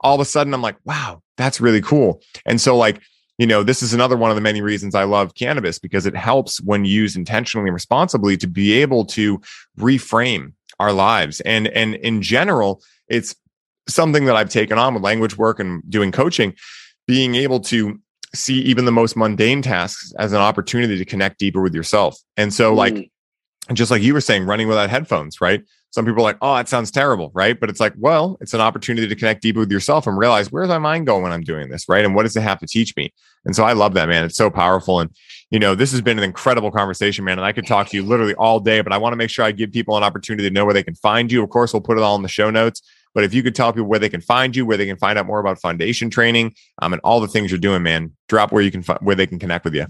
All 0.00 0.14
of 0.14 0.20
a 0.20 0.24
sudden, 0.24 0.54
I'm 0.54 0.62
like, 0.62 0.76
wow, 0.84 1.22
that's 1.36 1.60
really 1.60 1.82
cool. 1.82 2.22
And 2.46 2.60
so, 2.60 2.76
like, 2.76 3.00
you 3.38 3.46
know, 3.46 3.62
this 3.62 3.82
is 3.82 3.94
another 3.94 4.18
one 4.18 4.30
of 4.30 4.34
the 4.34 4.42
many 4.42 4.60
reasons 4.60 4.94
I 4.94 5.04
love 5.04 5.34
cannabis 5.34 5.78
because 5.78 6.04
it 6.04 6.14
helps 6.14 6.60
when 6.60 6.84
used 6.84 7.16
intentionally 7.16 7.68
and 7.68 7.74
responsibly 7.74 8.36
to 8.36 8.46
be 8.46 8.74
able 8.74 9.06
to 9.06 9.40
reframe 9.78 10.52
our 10.78 10.92
lives. 10.92 11.40
And 11.40 11.68
and 11.68 11.94
in 11.94 12.20
general, 12.20 12.82
it's 13.08 13.34
something 13.88 14.26
that 14.26 14.36
I've 14.36 14.50
taken 14.50 14.78
on 14.78 14.94
with 14.94 15.02
language 15.02 15.38
work 15.38 15.58
and 15.58 15.82
doing 15.88 16.12
coaching, 16.12 16.54
being 17.06 17.34
able 17.34 17.60
to 17.60 17.98
see 18.34 18.60
even 18.60 18.84
the 18.84 18.92
most 18.92 19.16
mundane 19.16 19.62
tasks 19.62 20.12
as 20.18 20.32
an 20.32 20.38
opportunity 20.38 20.96
to 20.98 21.04
connect 21.04 21.38
deeper 21.38 21.60
with 21.60 21.74
yourself. 21.74 22.18
And 22.36 22.52
so, 22.52 22.72
mm. 22.72 22.76
like, 22.76 23.10
just 23.72 23.90
like 23.90 24.02
you 24.02 24.14
were 24.14 24.20
saying, 24.20 24.46
running 24.46 24.68
without 24.68 24.90
headphones, 24.90 25.40
right? 25.40 25.62
some 25.90 26.04
people 26.04 26.20
are 26.20 26.24
like, 26.24 26.38
oh, 26.40 26.54
that 26.54 26.68
sounds 26.68 26.90
terrible, 26.90 27.32
right? 27.34 27.58
But 27.58 27.68
it's 27.68 27.80
like, 27.80 27.94
well, 27.98 28.38
it's 28.40 28.54
an 28.54 28.60
opportunity 28.60 29.08
to 29.08 29.14
connect 29.16 29.42
deeper 29.42 29.58
with 29.58 29.72
yourself 29.72 30.06
and 30.06 30.16
realize 30.16 30.52
where's 30.52 30.68
my 30.68 30.78
mind 30.78 31.06
going 31.06 31.22
when 31.22 31.32
I'm 31.32 31.42
doing 31.42 31.68
this, 31.68 31.88
right? 31.88 32.04
And 32.04 32.14
what 32.14 32.22
does 32.22 32.36
it 32.36 32.42
have 32.42 32.60
to 32.60 32.66
teach 32.66 32.94
me? 32.96 33.12
And 33.44 33.56
so 33.56 33.64
I 33.64 33.72
love 33.72 33.94
that, 33.94 34.08
man. 34.08 34.24
It's 34.24 34.36
so 34.36 34.50
powerful. 34.50 35.00
And, 35.00 35.10
you 35.50 35.58
know, 35.58 35.74
this 35.74 35.90
has 35.90 36.00
been 36.00 36.16
an 36.16 36.22
incredible 36.24 36.70
conversation, 36.70 37.24
man. 37.24 37.38
And 37.38 37.44
I 37.44 37.50
could 37.50 37.66
talk 37.66 37.88
to 37.88 37.96
you 37.96 38.04
literally 38.04 38.34
all 38.34 38.60
day, 38.60 38.82
but 38.82 38.92
I 38.92 38.98
want 38.98 39.14
to 39.14 39.16
make 39.16 39.30
sure 39.30 39.44
I 39.44 39.50
give 39.50 39.72
people 39.72 39.96
an 39.96 40.04
opportunity 40.04 40.48
to 40.48 40.54
know 40.54 40.64
where 40.64 40.74
they 40.74 40.84
can 40.84 40.94
find 40.94 41.30
you. 41.32 41.42
Of 41.42 41.50
course, 41.50 41.72
we'll 41.72 41.80
put 41.80 41.98
it 41.98 42.04
all 42.04 42.14
in 42.14 42.22
the 42.22 42.28
show 42.28 42.50
notes. 42.50 42.82
But 43.14 43.24
if 43.24 43.34
you 43.34 43.42
could 43.42 43.54
tell 43.54 43.72
people 43.72 43.88
where 43.88 43.98
they 43.98 44.08
can 44.08 44.20
find 44.20 44.54
you, 44.54 44.64
where 44.64 44.76
they 44.76 44.86
can 44.86 44.96
find 44.96 45.18
out 45.18 45.26
more 45.26 45.40
about 45.40 45.60
foundation 45.60 46.10
training, 46.10 46.54
um, 46.80 46.92
and 46.92 47.00
all 47.02 47.20
the 47.20 47.28
things 47.28 47.50
you're 47.50 47.58
doing, 47.58 47.82
man, 47.82 48.12
drop 48.28 48.52
where 48.52 48.62
you 48.62 48.70
can 48.70 48.82
where 49.00 49.16
they 49.16 49.26
can 49.26 49.38
connect 49.38 49.64
with 49.64 49.74
you. 49.74 49.86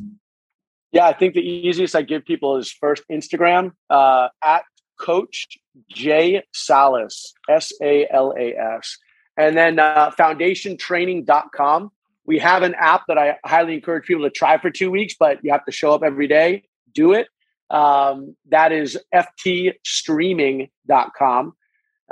Yeah, 0.92 1.06
I 1.06 1.12
think 1.12 1.34
the 1.34 1.40
easiest 1.40 1.94
I 1.94 2.02
give 2.02 2.24
people 2.24 2.56
is 2.56 2.72
first 2.72 3.05
Instagram 3.10 3.72
uh, 3.90 4.28
at 4.42 4.62
Coach 4.98 5.59
J 5.88 6.42
Salas, 6.52 7.32
S 7.48 7.72
A 7.82 8.06
L 8.10 8.34
A 8.36 8.56
S. 8.56 8.98
And 9.36 9.56
then 9.56 9.78
uh, 9.78 10.10
foundationtraining.com. 10.18 11.90
we 12.26 12.38
have 12.38 12.62
an 12.62 12.74
app 12.74 13.05
that 13.09 13.16
I 13.16 13.38
highly 13.44 13.74
encourage 13.74 14.06
people 14.06 14.24
to 14.24 14.30
try 14.30 14.59
for 14.59 14.70
two 14.70 14.90
weeks, 14.90 15.14
but 15.18 15.38
you 15.42 15.52
have 15.52 15.64
to 15.64 15.72
show 15.72 15.94
up 15.94 16.02
every 16.02 16.26
day, 16.26 16.64
do 16.92 17.12
it. 17.12 17.28
Um, 17.70 18.36
that 18.48 18.72
is 18.72 18.98
ftstreaming.com. 19.14 21.52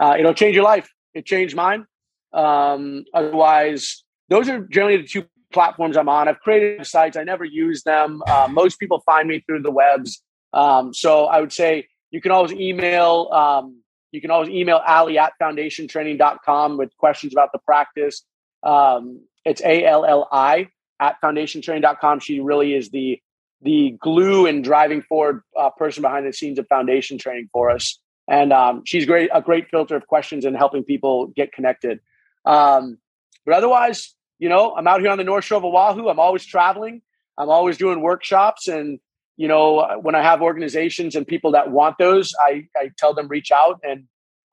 Uh, 0.00 0.16
it'll 0.18 0.34
change 0.34 0.54
your 0.54 0.64
life. 0.64 0.88
It 1.14 1.26
changed 1.26 1.56
mine. 1.56 1.86
Um, 2.32 3.04
otherwise, 3.14 4.04
those 4.28 4.48
are 4.48 4.60
generally 4.60 4.98
the 4.98 5.08
two 5.08 5.24
platforms 5.52 5.96
I'm 5.96 6.08
on. 6.08 6.28
I've 6.28 6.40
created 6.40 6.86
sites. 6.86 7.16
I 7.16 7.24
never 7.24 7.44
use 7.44 7.82
them. 7.82 8.22
Uh, 8.26 8.48
most 8.50 8.78
people 8.78 9.00
find 9.00 9.28
me 9.28 9.42
through 9.46 9.62
the 9.62 9.70
webs. 9.70 10.22
Um, 10.52 10.92
so 10.92 11.26
I 11.26 11.40
would 11.40 11.52
say 11.52 11.88
you 12.10 12.20
can 12.20 12.30
always 12.30 12.52
email. 12.52 13.28
Um, 13.32 13.82
you 14.12 14.20
can 14.20 14.30
always 14.30 14.48
email 14.48 14.80
Alli 14.86 15.18
at 15.18 15.32
foundationtraining.com 15.40 16.78
with 16.78 16.96
questions 16.96 17.32
about 17.32 17.52
the 17.52 17.58
practice. 17.58 18.22
Um, 18.62 19.22
it's 19.44 19.60
A 19.62 19.84
L 19.84 20.04
L 20.04 20.28
I 20.32 20.68
at 21.00 21.20
foundationtraining.com. 21.22 22.20
She 22.20 22.40
really 22.40 22.74
is 22.74 22.90
the 22.90 23.20
the 23.60 23.96
glue 24.00 24.46
and 24.46 24.62
driving 24.62 25.02
forward 25.02 25.42
uh, 25.58 25.70
person 25.70 26.02
behind 26.02 26.26
the 26.26 26.32
scenes 26.32 26.58
of 26.58 26.66
foundation 26.68 27.18
training 27.18 27.48
for 27.52 27.70
us. 27.70 27.98
And 28.28 28.52
um, 28.52 28.82
she's 28.84 29.06
great, 29.06 29.30
a 29.32 29.40
great 29.40 29.68
filter 29.70 29.96
of 29.96 30.06
questions 30.06 30.44
and 30.44 30.56
helping 30.56 30.84
people 30.84 31.28
get 31.28 31.52
connected. 31.52 32.00
Um, 32.44 32.98
but 33.46 33.54
otherwise, 33.54 34.14
you 34.38 34.48
know, 34.48 34.74
I'm 34.76 34.86
out 34.86 35.00
here 35.00 35.10
on 35.10 35.18
the 35.18 35.24
North 35.24 35.44
Shore 35.44 35.58
of 35.58 35.64
Oahu. 35.64 36.08
I'm 36.08 36.20
always 36.20 36.44
traveling. 36.44 37.00
I'm 37.38 37.48
always 37.48 37.78
doing 37.78 38.02
workshops. 38.02 38.68
And, 38.68 39.00
you 39.36 39.48
know, 39.48 39.98
when 40.02 40.14
I 40.14 40.22
have 40.22 40.42
organizations 40.42 41.16
and 41.16 41.26
people 41.26 41.52
that 41.52 41.70
want 41.70 41.96
those, 41.98 42.34
I, 42.40 42.66
I 42.76 42.90
tell 42.98 43.14
them 43.14 43.28
reach 43.28 43.50
out 43.50 43.80
and, 43.82 44.04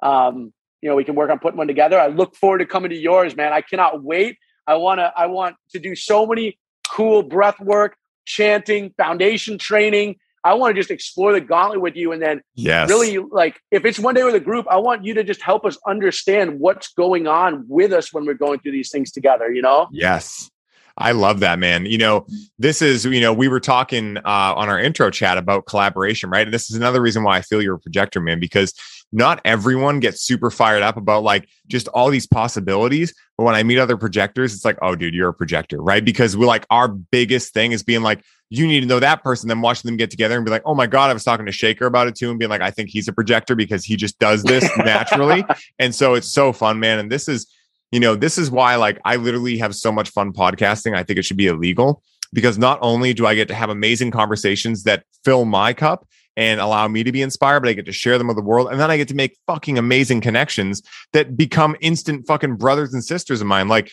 um, 0.01 0.53
you 0.81 0.89
know, 0.89 0.95
we 0.95 1.03
can 1.03 1.15
work 1.15 1.29
on 1.29 1.39
putting 1.39 1.57
one 1.57 1.67
together. 1.67 1.99
I 1.99 2.07
look 2.07 2.35
forward 2.35 2.59
to 2.59 2.65
coming 2.65 2.91
to 2.91 2.95
yours, 2.95 3.35
man. 3.35 3.51
I 3.53 3.61
cannot 3.61 4.03
wait. 4.03 4.37
I 4.67 4.75
want 4.75 4.99
to, 4.99 5.11
I 5.15 5.25
want 5.25 5.55
to 5.71 5.79
do 5.79 5.95
so 5.95 6.25
many 6.25 6.57
cool 6.89 7.23
breath 7.23 7.59
work, 7.59 7.97
chanting, 8.25 8.93
foundation 8.97 9.57
training. 9.57 10.17
I 10.45 10.53
want 10.53 10.75
to 10.75 10.79
just 10.79 10.91
explore 10.91 11.33
the 11.33 11.41
gauntlet 11.41 11.81
with 11.81 11.95
you 11.95 12.11
and 12.11 12.21
then 12.21 12.41
yes. 12.53 12.87
really 12.87 13.17
like 13.17 13.59
if 13.71 13.83
it's 13.83 13.97
one 13.97 14.13
day 14.13 14.23
with 14.23 14.35
a 14.35 14.39
group, 14.39 14.67
I 14.69 14.77
want 14.77 15.03
you 15.03 15.15
to 15.15 15.23
just 15.23 15.41
help 15.41 15.65
us 15.65 15.75
understand 15.87 16.59
what's 16.59 16.93
going 16.93 17.25
on 17.25 17.65
with 17.67 17.91
us 17.91 18.13
when 18.13 18.25
we're 18.25 18.35
going 18.35 18.59
through 18.59 18.73
these 18.73 18.91
things 18.91 19.11
together, 19.11 19.51
you 19.51 19.63
know? 19.63 19.87
Yes. 19.91 20.51
I 20.97 21.11
love 21.11 21.41
that, 21.41 21.59
man. 21.59 21.87
You 21.87 21.97
know, 21.97 22.25
this 22.57 22.81
is, 22.81 23.05
you 23.05 23.19
know, 23.19 23.33
we 23.33 23.47
were 23.47 23.59
talking 23.59 24.17
uh, 24.17 24.21
on 24.23 24.69
our 24.69 24.79
intro 24.79 25.09
chat 25.09 25.37
about 25.37 25.65
collaboration, 25.65 26.29
right? 26.29 26.47
And 26.47 26.53
this 26.53 26.69
is 26.69 26.77
another 26.77 27.01
reason 27.01 27.23
why 27.23 27.37
I 27.37 27.41
feel 27.41 27.61
you're 27.61 27.75
a 27.75 27.79
projector, 27.79 28.21
man, 28.21 28.39
because 28.39 28.73
not 29.11 29.41
everyone 29.43 29.99
gets 29.99 30.21
super 30.21 30.49
fired 30.49 30.83
up 30.83 30.95
about 30.95 31.23
like 31.23 31.49
just 31.67 31.87
all 31.89 32.09
these 32.09 32.27
possibilities. 32.27 33.13
But 33.37 33.43
when 33.43 33.55
I 33.55 33.63
meet 33.63 33.79
other 33.79 33.97
projectors, 33.97 34.53
it's 34.53 34.63
like, 34.63 34.77
oh, 34.81 34.95
dude, 34.95 35.13
you're 35.13 35.29
a 35.29 35.33
projector, 35.33 35.81
right? 35.81 36.03
Because 36.03 36.37
we're 36.37 36.45
like, 36.45 36.65
our 36.69 36.87
biggest 36.87 37.53
thing 37.53 37.73
is 37.73 37.83
being 37.83 38.01
like, 38.01 38.23
you 38.49 38.67
need 38.67 38.81
to 38.81 38.85
know 38.85 38.99
that 38.99 39.23
person, 39.23 39.47
then 39.47 39.61
watching 39.61 39.87
them 39.87 39.97
get 39.97 40.11
together 40.11 40.35
and 40.35 40.45
be 40.45 40.51
like, 40.51 40.61
oh 40.65 40.75
my 40.75 40.87
God, 40.87 41.09
I 41.09 41.13
was 41.13 41.23
talking 41.23 41.45
to 41.45 41.51
Shaker 41.51 41.85
about 41.85 42.07
it 42.07 42.15
too, 42.15 42.29
and 42.29 42.37
being 42.37 42.49
like, 42.49 42.61
I 42.61 42.71
think 42.71 42.89
he's 42.89 43.07
a 43.07 43.13
projector 43.13 43.55
because 43.55 43.83
he 43.83 43.95
just 43.95 44.19
does 44.19 44.43
this 44.43 44.69
naturally. 44.77 45.43
And 45.79 45.93
so 45.95 46.13
it's 46.13 46.27
so 46.27 46.53
fun, 46.53 46.79
man. 46.79 46.99
And 46.99 47.11
this 47.11 47.27
is, 47.27 47.47
you 47.91 47.99
know, 47.99 48.15
this 48.15 48.37
is 48.37 48.51
why 48.51 48.75
like 48.75 48.99
I 49.05 49.15
literally 49.15 49.57
have 49.57 49.75
so 49.75 49.91
much 49.91 50.09
fun 50.09 50.31
podcasting. 50.31 50.95
I 50.95 51.03
think 51.03 51.17
it 51.19 51.23
should 51.23 51.37
be 51.37 51.47
illegal 51.47 52.03
because 52.33 52.57
not 52.57 52.77
only 52.81 53.13
do 53.13 53.25
I 53.25 53.33
get 53.35 53.47
to 53.47 53.55
have 53.55 53.69
amazing 53.69 54.11
conversations 54.11 54.83
that 54.83 55.05
fill 55.23 55.45
my 55.45 55.73
cup 55.73 56.07
and 56.37 56.59
allow 56.59 56.87
me 56.87 57.03
to 57.03 57.11
be 57.11 57.21
inspired, 57.21 57.61
but 57.61 57.69
I 57.69 57.73
get 57.73 57.85
to 57.85 57.93
share 57.93 58.17
them 58.17 58.27
with 58.27 58.35
the 58.35 58.43
world. 58.43 58.67
And 58.69 58.79
then 58.79 58.91
I 58.91 58.97
get 58.97 59.07
to 59.07 59.15
make 59.15 59.37
fucking 59.47 59.77
amazing 59.77 60.21
connections 60.21 60.81
that 61.13 61.37
become 61.37 61.75
instant 61.79 62.27
fucking 62.27 62.57
brothers 62.57 62.93
and 62.93 63.03
sisters 63.03 63.41
of 63.41 63.47
mine. 63.47 63.69
Like, 63.69 63.91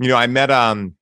you 0.00 0.08
know, 0.08 0.16
I 0.16 0.26
met, 0.26 0.50
um, 0.50 0.94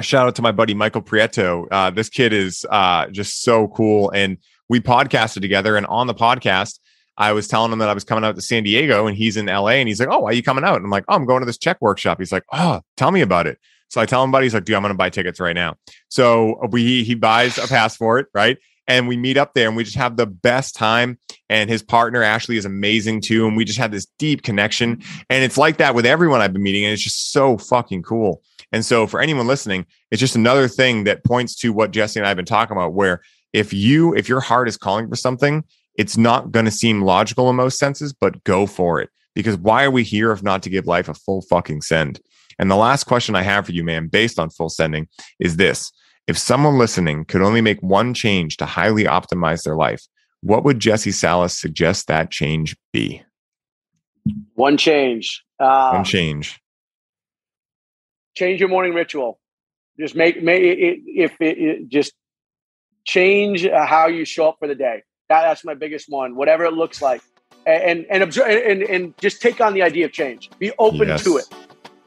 shout 0.00 0.26
out 0.26 0.36
to 0.36 0.42
my 0.42 0.52
buddy 0.52 0.74
Michael 0.74 1.02
Prieto. 1.02 1.66
Uh, 1.70 1.90
this 1.90 2.08
kid 2.08 2.32
is 2.32 2.64
uh, 2.70 3.08
just 3.08 3.42
so 3.42 3.68
cool. 3.68 4.10
And 4.10 4.38
we 4.68 4.80
podcasted 4.80 5.40
together. 5.40 5.76
And 5.76 5.86
on 5.86 6.06
the 6.06 6.14
podcast, 6.14 6.78
I 7.16 7.32
was 7.32 7.48
telling 7.48 7.72
him 7.72 7.78
that 7.80 7.88
I 7.88 7.94
was 7.94 8.04
coming 8.04 8.24
out 8.24 8.36
to 8.36 8.42
San 8.42 8.62
Diego 8.62 9.06
and 9.06 9.16
he's 9.16 9.36
in 9.36 9.46
LA. 9.46 9.68
And 9.68 9.88
he's 9.88 10.00
like, 10.00 10.08
Oh, 10.10 10.20
why 10.20 10.30
are 10.30 10.34
you 10.34 10.42
coming 10.42 10.64
out? 10.64 10.76
And 10.76 10.84
I'm 10.84 10.90
like, 10.90 11.04
Oh, 11.08 11.14
I'm 11.14 11.26
going 11.26 11.40
to 11.40 11.46
this 11.46 11.58
CHEK 11.58 11.78
workshop. 11.80 12.18
He's 12.18 12.32
like, 12.32 12.44
Oh, 12.52 12.80
tell 12.96 13.10
me 13.10 13.20
about 13.20 13.46
it. 13.46 13.58
So 13.88 14.00
I 14.00 14.06
tell 14.06 14.22
him 14.22 14.30
about 14.30 14.42
it. 14.42 14.46
He's 14.46 14.54
like, 14.54 14.66
dude, 14.66 14.76
I'm 14.76 14.82
going 14.82 14.92
to 14.92 14.98
buy 14.98 15.08
tickets 15.08 15.40
right 15.40 15.54
now. 15.54 15.76
So 16.10 16.60
we, 16.70 17.04
he 17.04 17.14
buys 17.14 17.56
a 17.56 17.66
pass 17.66 17.96
for 17.96 18.18
it. 18.18 18.26
Right 18.34 18.58
and 18.88 19.06
we 19.06 19.16
meet 19.16 19.36
up 19.36 19.54
there 19.54 19.68
and 19.68 19.76
we 19.76 19.84
just 19.84 19.96
have 19.96 20.16
the 20.16 20.26
best 20.26 20.74
time. 20.74 21.18
And 21.50 21.70
his 21.70 21.82
partner, 21.82 22.22
Ashley, 22.22 22.56
is 22.56 22.64
amazing 22.64 23.20
too. 23.20 23.46
And 23.46 23.56
we 23.56 23.64
just 23.64 23.78
have 23.78 23.92
this 23.92 24.06
deep 24.18 24.42
connection. 24.42 25.02
And 25.30 25.44
it's 25.44 25.58
like 25.58 25.76
that 25.76 25.94
with 25.94 26.06
everyone 26.06 26.40
I've 26.40 26.54
been 26.54 26.62
meeting. 26.62 26.84
And 26.84 26.94
it's 26.94 27.02
just 27.02 27.30
so 27.30 27.58
fucking 27.58 28.02
cool. 28.02 28.42
And 28.72 28.84
so 28.84 29.06
for 29.06 29.20
anyone 29.20 29.46
listening, 29.46 29.86
it's 30.10 30.20
just 30.20 30.36
another 30.36 30.68
thing 30.68 31.04
that 31.04 31.24
points 31.24 31.54
to 31.56 31.72
what 31.72 31.90
Jesse 31.90 32.20
and 32.20 32.26
I 32.26 32.28
have 32.28 32.36
been 32.36 32.44
talking 32.44 32.76
about, 32.76 32.94
where 32.94 33.22
if 33.52 33.72
you, 33.72 34.14
if 34.14 34.28
your 34.28 34.40
heart 34.40 34.68
is 34.68 34.76
calling 34.76 35.08
for 35.08 35.16
something, 35.16 35.64
it's 35.94 36.16
not 36.16 36.52
going 36.52 36.64
to 36.64 36.70
seem 36.70 37.02
logical 37.02 37.48
in 37.50 37.56
most 37.56 37.78
senses, 37.78 38.12
but 38.12 38.44
go 38.44 38.66
for 38.66 39.00
it. 39.00 39.10
Because 39.34 39.56
why 39.56 39.84
are 39.84 39.90
we 39.90 40.04
here 40.04 40.32
if 40.32 40.42
not 40.42 40.62
to 40.64 40.70
give 40.70 40.86
life 40.86 41.08
a 41.08 41.14
full 41.14 41.42
fucking 41.42 41.82
send? 41.82 42.20
And 42.58 42.70
the 42.70 42.76
last 42.76 43.04
question 43.04 43.34
I 43.34 43.42
have 43.42 43.66
for 43.66 43.72
you, 43.72 43.84
man, 43.84 44.08
based 44.08 44.38
on 44.38 44.50
full 44.50 44.68
sending 44.68 45.08
is 45.38 45.56
this 45.56 45.92
if 46.26 46.36
someone 46.36 46.76
listening 46.76 47.24
could 47.24 47.40
only 47.40 47.60
make 47.60 47.80
one 47.80 48.14
change 48.14 48.58
to 48.58 48.66
highly 48.66 49.04
optimize 49.04 49.62
their 49.62 49.76
life, 49.76 50.02
what 50.42 50.62
would 50.64 50.78
Jesse 50.78 51.10
Salas 51.10 51.58
suggest 51.58 52.06
that 52.08 52.30
change 52.30 52.76
be? 52.92 53.22
One 54.54 54.76
change. 54.76 55.42
Uh, 55.58 55.92
one 55.92 56.04
change. 56.04 56.60
Change 58.38 58.60
your 58.60 58.68
morning 58.68 58.94
ritual. 58.94 59.40
Just 59.98 60.14
make, 60.14 60.40
make 60.44 60.62
it, 60.62 61.00
if 61.04 61.32
it, 61.40 61.58
it 61.58 61.88
just 61.88 62.12
change 63.04 63.66
uh, 63.66 63.84
how 63.84 64.06
you 64.06 64.24
show 64.24 64.48
up 64.50 64.58
for 64.60 64.68
the 64.68 64.76
day. 64.76 65.02
That, 65.28 65.42
that's 65.42 65.64
my 65.64 65.74
biggest 65.74 66.08
one. 66.08 66.36
Whatever 66.36 66.64
it 66.64 66.72
looks 66.72 67.02
like, 67.02 67.20
and 67.66 68.06
and 68.08 68.22
observe 68.22 68.46
and, 68.46 68.84
and 68.84 69.18
just 69.18 69.42
take 69.42 69.60
on 69.60 69.74
the 69.74 69.82
idea 69.82 70.06
of 70.06 70.12
change. 70.12 70.50
Be 70.60 70.70
open 70.78 71.08
yes. 71.08 71.24
to 71.24 71.38
it. 71.38 71.46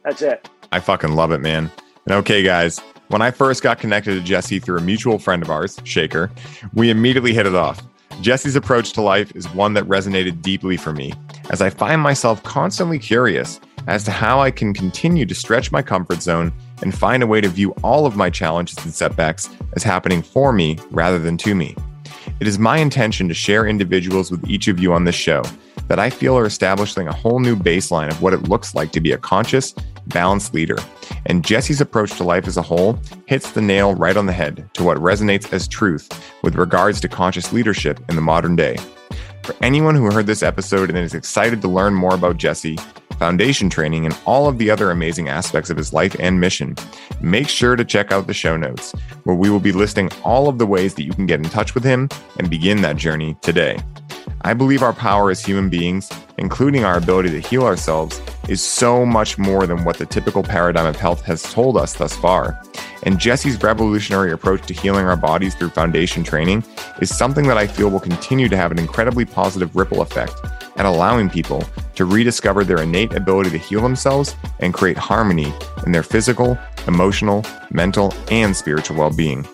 That's 0.06 0.22
it. 0.22 0.50
I 0.72 0.80
fucking 0.80 1.16
love 1.16 1.34
it, 1.34 1.42
man. 1.42 1.70
And 2.06 2.16
okay, 2.16 2.42
guys, 2.44 2.80
when 3.10 3.22
I 3.22 3.32
first 3.32 3.62
got 3.62 3.78
connected 3.78 4.14
to 4.14 4.22
Jesse 4.22 4.60
through 4.60 4.78
a 4.78 4.82
mutual 4.82 5.20
friend 5.20 5.44
of 5.44 5.50
ours, 5.50 5.82
Shaker, 5.84 6.32
we 6.74 6.90
immediately 6.90 7.34
hit 7.34 7.46
it 7.46 7.56
off. 7.56 7.82
Jesse's 8.22 8.56
approach 8.56 8.94
to 8.94 9.02
life 9.02 9.36
is 9.36 9.50
one 9.54 9.74
that 9.74 9.84
resonated 9.84 10.42
deeply 10.42 10.78
for 10.78 10.94
me, 10.94 11.12
as 11.50 11.62
I 11.62 11.72
find 11.72 12.00
myself 12.00 12.42
constantly 12.44 13.00
curious 13.00 13.60
as 13.88 14.04
to 14.06 14.12
how 14.12 14.40
I 14.40 14.52
can 14.52 14.74
continue 14.74 15.26
to 15.26 15.36
stretch 15.36 15.72
my 15.72 15.82
comfort 15.82 16.22
zone 16.22 16.52
and 16.82 16.98
find 16.98 17.24
a 17.24 17.28
way 17.28 17.42
to 17.42 17.48
view 17.48 17.72
all 17.84 18.06
of 18.06 18.16
my 18.16 18.30
challenges 18.30 18.78
and 18.84 18.94
setbacks 18.94 19.50
as 19.74 19.84
happening 19.84 20.22
for 20.22 20.52
me 20.54 20.78
rather 20.92 21.20
than 21.20 21.38
to 21.38 21.56
me. 21.56 21.76
It 22.40 22.48
is 22.48 22.58
my 22.58 22.78
intention 22.78 23.28
to 23.28 23.34
share 23.34 23.68
individuals 23.68 24.32
with 24.32 24.48
each 24.50 24.68
of 24.68 24.80
you 24.80 24.94
on 24.94 25.04
this 25.04 25.16
show 25.16 25.44
that 25.88 26.00
I 26.00 26.10
feel 26.10 26.38
are 26.38 26.46
establishing 26.46 27.08
a 27.08 27.14
whole 27.14 27.40
new 27.40 27.56
baseline 27.56 28.10
of 28.10 28.22
what 28.22 28.34
it 28.34 28.50
looks 28.50 28.74
like 28.74 28.92
to 28.94 29.02
be 29.02 29.12
a 29.12 29.18
conscious, 29.18 29.74
balanced 30.08 30.54
leader. 30.54 30.78
And 31.26 31.44
Jesse's 31.46 31.82
approach 31.82 32.12
to 32.18 32.24
life 32.24 32.48
as 32.48 32.58
a 32.58 32.62
whole 32.62 32.98
hits 33.26 33.52
the 33.52 33.62
nail 33.62 33.94
right 33.94 34.18
on 34.18 34.26
the 34.26 34.34
head 34.34 34.70
to 34.74 34.84
what 34.84 34.98
resonates 34.98 35.52
as 35.54 35.68
truth 35.68 36.10
with 36.44 36.56
regards 36.56 37.00
to 37.02 37.08
conscious 37.08 37.52
leadership 37.52 38.00
in 38.10 38.16
the 38.16 38.22
modern 38.22 38.56
day. 38.56 38.78
For 39.44 39.56
anyone 39.62 39.96
who 39.96 40.12
heard 40.12 40.28
this 40.28 40.44
episode 40.44 40.90
and 40.90 40.98
is 40.98 41.14
excited 41.14 41.62
to 41.62 41.68
learn 41.68 41.94
more 41.94 42.16
about 42.16 42.38
Jesse, 42.38 42.78
foundation 43.22 43.70
training, 43.70 44.04
and 44.04 44.18
all 44.26 44.48
of 44.48 44.58
the 44.58 44.72
other 44.72 44.90
amazing 44.90 45.30
aspects 45.30 45.70
of 45.70 45.78
his 45.78 45.94
life 45.94 46.16
and 46.20 46.40
mission, 46.40 46.76
make 47.22 47.48
sure 47.48 47.76
to 47.76 47.86
check 47.86 48.12
out 48.12 48.26
the 48.26 48.34
show 48.34 48.58
notes, 48.58 48.94
where 49.26 49.36
we 49.36 49.48
will 49.48 49.60
be 49.60 49.72
listing 49.72 50.10
all 50.24 50.50
of 50.50 50.58
the 50.58 50.66
ways 50.66 50.96
that 50.96 51.04
you 51.04 51.12
can 51.12 51.28
get 51.28 51.40
in 51.40 51.48
touch 51.48 51.76
with 51.76 51.84
him 51.84 52.10
and 52.40 52.50
begin 52.50 52.82
that 52.82 52.96
journey 52.96 53.38
today. 53.44 53.78
I 54.42 54.56
believe 54.56 54.82
our 54.82 54.92
power 54.92 55.30
as 55.30 55.46
human 55.46 55.70
beings, 55.70 56.12
including 56.40 56.84
our 56.84 56.98
ability 56.98 57.30
to 57.30 57.48
heal 57.48 57.64
ourselves, 57.64 58.20
is 58.50 58.60
so 58.60 59.06
much 59.06 59.38
more 59.38 59.68
than 59.68 59.84
what 59.84 60.00
the 60.00 60.08
typical 60.08 60.42
paradigm 60.42 60.88
of 60.88 60.96
health 60.96 61.22
has 61.22 61.44
told 61.44 61.78
us 61.78 61.94
thus 61.94 62.16
far. 62.16 62.60
And 63.04 63.20
Jesse's 63.20 63.62
revolutionary 63.62 64.32
approach 64.32 64.66
to 64.66 64.74
healing 64.74 65.06
our 65.06 65.16
bodies 65.16 65.54
through 65.54 65.70
foundation 65.70 66.24
training 66.24 66.64
is 67.00 67.16
something 67.16 67.46
that 67.48 67.58
I 67.58 67.68
feel 67.68 67.92
will 67.92 68.00
continue 68.00 68.50
to 68.50 68.58
have 68.58 68.72
an 68.72 68.80
incredibly 68.80 69.26
positive 69.26 69.76
ripple 69.76 70.02
effect 70.02 70.34
at 70.78 70.88
allowing 70.88 71.30
people 71.30 71.64
to 72.02 72.06
rediscover 72.06 72.64
their 72.64 72.82
innate 72.82 73.14
ability 73.14 73.52
to 73.52 73.58
heal 73.60 73.82
themselves 73.82 74.36
and 74.60 74.74
create 74.74 74.98
harmony 74.98 75.54
in 75.86 75.92
their 75.92 76.04
physical, 76.04 76.58
emotional, 76.88 77.46
mental, 77.70 78.12
and 78.32 78.56
spiritual 78.56 78.98
well 78.98 79.12
being. 79.12 79.48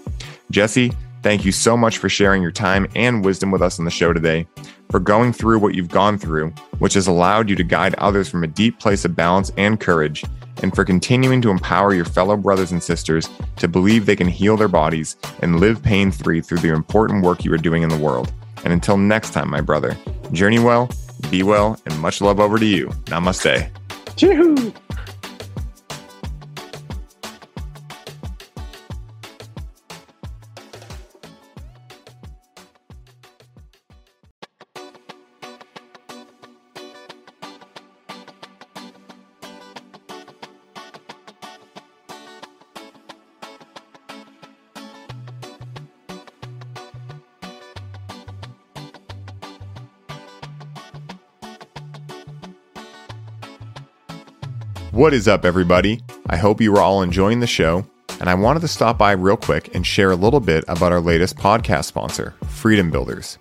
Jesse, 0.50 0.94
Thank 1.24 1.44
you 1.44 1.52
so 1.52 1.76
much 1.76 1.98
for 1.98 2.08
sharing 2.08 2.42
your 2.42 2.52
time 2.52 2.88
and 2.96 3.26
wisdom 3.26 3.52
with 3.52 3.62
us 3.62 3.80
on 3.80 3.86
the 3.86 3.92
show 3.92 4.14
today, 4.14 4.48
for 4.90 5.00
going 5.00 5.34
through 5.34 5.60
what 5.60 5.76
you've 5.76 5.90
gone 5.90 6.18
through, 6.18 6.52
which 6.80 6.94
has 6.94 7.08
allowed 7.08 7.50
you 7.50 7.56
to 7.58 7.66
guide 7.66 7.96
others 7.96 8.30
from 8.30 8.46
a 8.46 8.48
deep 8.48 8.80
place 8.80 9.04
of 9.04 9.14
balance 9.14 9.52
and 9.58 9.80
courage, 9.80 10.24
and 10.64 10.74
for 10.74 10.86
continuing 10.86 11.42
to 11.42 11.50
empower 11.50 11.94
your 11.94 12.06
fellow 12.06 12.38
brothers 12.38 12.72
and 12.72 12.82
sisters 12.82 13.30
to 13.58 13.68
believe 13.68 14.06
they 14.06 14.16
can 14.16 14.30
heal 14.30 14.56
their 14.56 14.70
bodies 14.70 15.18
and 15.42 15.60
live 15.60 15.84
pain 15.84 16.12
free 16.12 16.40
through 16.40 16.60
the 16.60 16.72
important 16.72 17.26
work 17.26 17.44
you 17.44 17.52
are 17.52 17.58
doing 17.58 17.84
in 17.84 17.90
the 17.90 17.98
world. 17.98 18.32
And 18.64 18.72
until 18.72 18.96
next 18.96 19.32
time, 19.32 19.50
my 19.50 19.60
brother, 19.60 19.98
journey 20.32 20.60
well, 20.60 20.90
be 21.30 21.44
well, 21.44 21.80
and 21.86 22.00
much 22.00 22.22
love 22.22 22.40
over 22.40 22.58
to 22.58 22.66
you. 22.66 22.88
Namaste. 23.06 23.70
Choo-hoo. 24.16 24.74
What 55.08 55.14
is 55.14 55.30
up, 55.30 55.46
everybody? 55.46 56.02
I 56.26 56.36
hope 56.36 56.60
you 56.60 56.76
are 56.76 56.82
all 56.82 57.02
enjoying 57.02 57.40
the 57.40 57.48
show, 57.48 57.88
and 58.20 58.30
I 58.30 58.36
wanted 58.36 58.60
to 58.60 58.68
stop 58.68 58.98
by 58.98 59.14
real 59.14 59.38
quick 59.38 59.74
and 59.74 59.88
share 59.88 60.12
a 60.12 60.18
little 60.18 60.42
bit 60.42 60.66
about 60.68 60.92
our 60.92 61.00
latest 61.00 61.38
podcast 61.38 61.86
sponsor, 61.86 62.36
Freedom 62.50 62.92
Builders. 62.92 63.38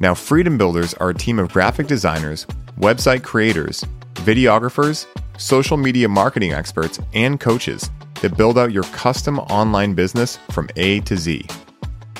Now, 0.00 0.14
Freedom 0.14 0.58
Builders 0.58 0.92
are 0.94 1.10
a 1.10 1.14
team 1.14 1.38
of 1.38 1.52
graphic 1.52 1.86
designers, 1.86 2.48
website 2.80 3.22
creators, 3.22 3.84
videographers, 4.14 5.06
social 5.38 5.76
media 5.76 6.08
marketing 6.08 6.52
experts, 6.52 6.98
and 7.12 7.38
coaches 7.38 7.92
that 8.20 8.36
build 8.36 8.58
out 8.58 8.72
your 8.72 8.82
custom 8.82 9.38
online 9.38 9.94
business 9.94 10.38
from 10.50 10.68
A 10.74 10.98
to 11.02 11.16
Z. 11.16 11.46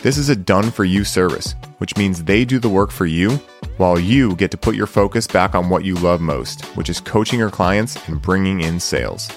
This 0.03 0.17
is 0.17 0.29
a 0.29 0.37
done 0.37 0.71
for 0.71 0.85
you 0.85 1.03
service, 1.03 1.57
which 1.79 1.97
means 1.97 2.23
they 2.23 2.45
do 2.45 2.61
the 2.61 2.69
work 2.69 2.93
for 2.93 3.07
you 3.07 3.41
while 3.77 3.99
you 3.99 4.37
get 4.37 4.51
to 4.51 4.57
put 4.57 4.75
your 4.75 4.87
focus 4.87 5.27
back 5.27 5.55
on 5.55 5.69
what 5.69 5.85
you 5.85 5.95
love 5.97 6.21
most, 6.21 6.65
which 6.77 6.89
is 6.89 7.01
coaching 7.01 7.39
your 7.39 7.51
clients 7.51 7.97
and 8.09 8.23
bringing 8.23 8.61
in 8.61 8.79
sales. 8.79 9.31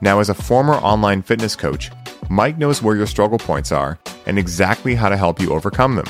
Now, 0.00 0.20
as 0.20 0.28
a 0.28 0.34
former 0.34 0.74
online 0.74 1.22
fitness 1.22 1.56
coach, 1.56 1.90
Mike 2.28 2.58
knows 2.58 2.82
where 2.82 2.96
your 2.96 3.06
struggle 3.06 3.38
points 3.38 3.72
are 3.72 3.98
and 4.26 4.38
exactly 4.38 4.94
how 4.94 5.08
to 5.08 5.16
help 5.16 5.40
you 5.40 5.52
overcome 5.52 5.94
them. 5.94 6.06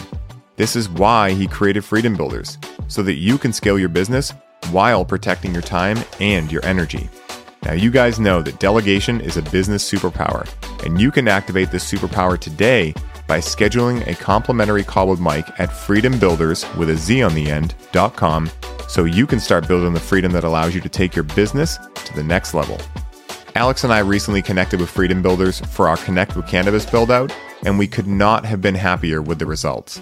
This 0.57 0.77
is 0.77 0.89
why 0.89 1.31
he 1.33 1.49
created 1.49 1.85
Freedom 1.85 2.17
Builders, 2.17 2.59
so 2.87 3.03
that 3.03 3.15
you 3.15 3.39
can 3.39 3.53
scale 3.53 3.79
your 3.79 3.89
business 3.89 4.33
while 4.71 5.05
protecting 5.05 5.53
your 5.53 5.63
time 5.63 5.99
and 6.21 6.51
your 6.51 6.65
energy. 6.65 7.09
Now, 7.65 7.73
you 7.73 7.91
guys 7.91 8.21
know 8.21 8.43
that 8.43 8.61
delegation 8.61 9.21
is 9.21 9.37
a 9.37 9.43
business 9.43 9.91
superpower, 9.91 10.49
and 10.85 11.01
you 11.01 11.11
can 11.11 11.29
activate 11.29 11.71
this 11.71 11.91
superpower 11.91 12.39
today 12.39 12.95
by 13.27 13.39
scheduling 13.39 14.07
a 14.07 14.15
complimentary 14.15 14.85
call 14.85 15.09
with 15.09 15.21
Mike 15.21 15.49
at 15.61 15.71
freedombuilders 15.71 16.77
with 16.77 16.91
a 16.91 16.97
Z 16.97 17.23
on 17.23 17.35
the 17.35 17.51
end.com 17.51 18.51
so 18.89 19.05
you 19.05 19.27
can 19.27 19.41
start 19.41 19.67
building 19.67 19.93
the 19.93 20.01
freedom 20.01 20.33
that 20.33 20.45
allows 20.45 20.75
you 20.75 20.81
to 20.81 20.89
take 20.89 21.15
your 21.15 21.25
business 21.25 21.79
to 22.05 22.15
the 22.15 22.23
next 22.23 22.55
level. 22.55 22.79
Alex 23.57 23.85
and 23.85 23.93
I 23.93 24.01
recently 24.01 24.43
connected 24.43 24.81
with 24.81 24.91
Freedom 24.91 25.23
Builders 25.23 25.61
for 25.61 25.89
our 25.89 25.97
Connect 25.97 26.35
with 26.35 26.49
Cannabis 26.49 26.85
build 26.85 27.11
out, 27.11 27.33
and 27.65 27.79
we 27.79 27.87
could 27.87 28.09
not 28.09 28.45
have 28.45 28.61
been 28.61 28.75
happier 28.75 29.23
with 29.23 29.39
the 29.39 29.47
results. 29.47 30.01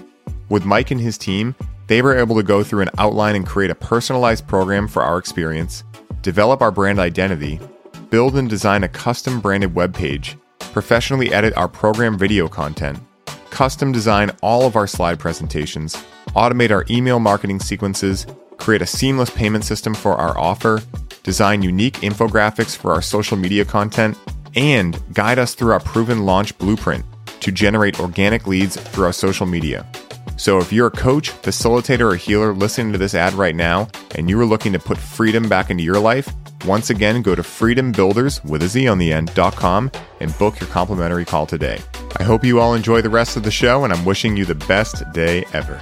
With 0.48 0.64
Mike 0.64 0.90
and 0.90 1.00
his 1.00 1.18
team, 1.18 1.54
they 1.86 2.00
were 2.00 2.16
able 2.16 2.36
to 2.36 2.42
go 2.42 2.62
through 2.64 2.80
an 2.80 2.90
outline 2.98 3.36
and 3.36 3.46
create 3.46 3.70
a 3.70 3.74
personalized 3.74 4.46
program 4.46 4.88
for 4.88 5.02
our 5.02 5.18
experience, 5.18 5.84
develop 6.22 6.62
our 6.62 6.70
brand 6.70 6.98
identity, 6.98 7.60
build 8.08 8.36
and 8.36 8.48
design 8.48 8.84
a 8.84 8.88
custom 8.88 9.40
branded 9.40 9.74
web 9.74 9.94
page, 9.94 10.36
professionally 10.58 11.32
edit 11.32 11.54
our 11.56 11.68
program 11.68 12.16
video 12.16 12.48
content, 12.48 12.98
custom 13.62 13.92
design 13.92 14.28
all 14.42 14.66
of 14.66 14.74
our 14.74 14.88
slide 14.88 15.20
presentations, 15.20 15.94
automate 16.30 16.72
our 16.72 16.84
email 16.90 17.20
marketing 17.20 17.60
sequences, 17.60 18.26
create 18.56 18.82
a 18.82 18.86
seamless 18.86 19.30
payment 19.30 19.64
system 19.64 19.94
for 19.94 20.16
our 20.16 20.36
offer, 20.36 20.82
design 21.22 21.62
unique 21.62 21.94
infographics 22.00 22.76
for 22.76 22.90
our 22.90 23.00
social 23.00 23.36
media 23.36 23.64
content, 23.64 24.18
and 24.56 25.00
guide 25.14 25.38
us 25.38 25.54
through 25.54 25.70
our 25.70 25.78
proven 25.78 26.24
launch 26.24 26.58
blueprint 26.58 27.04
to 27.38 27.52
generate 27.52 28.00
organic 28.00 28.48
leads 28.48 28.74
through 28.76 29.04
our 29.04 29.12
social 29.12 29.46
media. 29.46 29.86
So 30.36 30.58
if 30.58 30.72
you're 30.72 30.88
a 30.88 30.90
coach, 30.90 31.30
facilitator, 31.30 32.14
or 32.14 32.16
healer 32.16 32.52
listening 32.52 32.90
to 32.90 32.98
this 32.98 33.14
ad 33.14 33.32
right 33.34 33.54
now 33.54 33.86
and 34.16 34.28
you 34.28 34.40
are 34.40 34.44
looking 34.44 34.72
to 34.72 34.80
put 34.80 34.98
freedom 34.98 35.48
back 35.48 35.70
into 35.70 35.84
your 35.84 36.00
life, 36.00 36.28
once 36.64 36.90
again, 36.90 37.22
go 37.22 37.34
to 37.34 37.42
freedombuilders 37.42 38.44
with 38.44 38.62
a 38.62 38.68
Z 38.68 38.88
on 38.88 38.98
the 38.98 39.12
end.com 39.12 39.90
and 40.20 40.38
book 40.38 40.60
your 40.60 40.68
complimentary 40.68 41.24
call 41.24 41.46
today. 41.46 41.80
I 42.16 42.22
hope 42.22 42.44
you 42.44 42.60
all 42.60 42.74
enjoy 42.74 43.02
the 43.02 43.10
rest 43.10 43.36
of 43.36 43.42
the 43.42 43.50
show, 43.50 43.84
and 43.84 43.92
I'm 43.92 44.04
wishing 44.04 44.36
you 44.36 44.44
the 44.44 44.54
best 44.54 45.02
day 45.12 45.44
ever. 45.52 45.80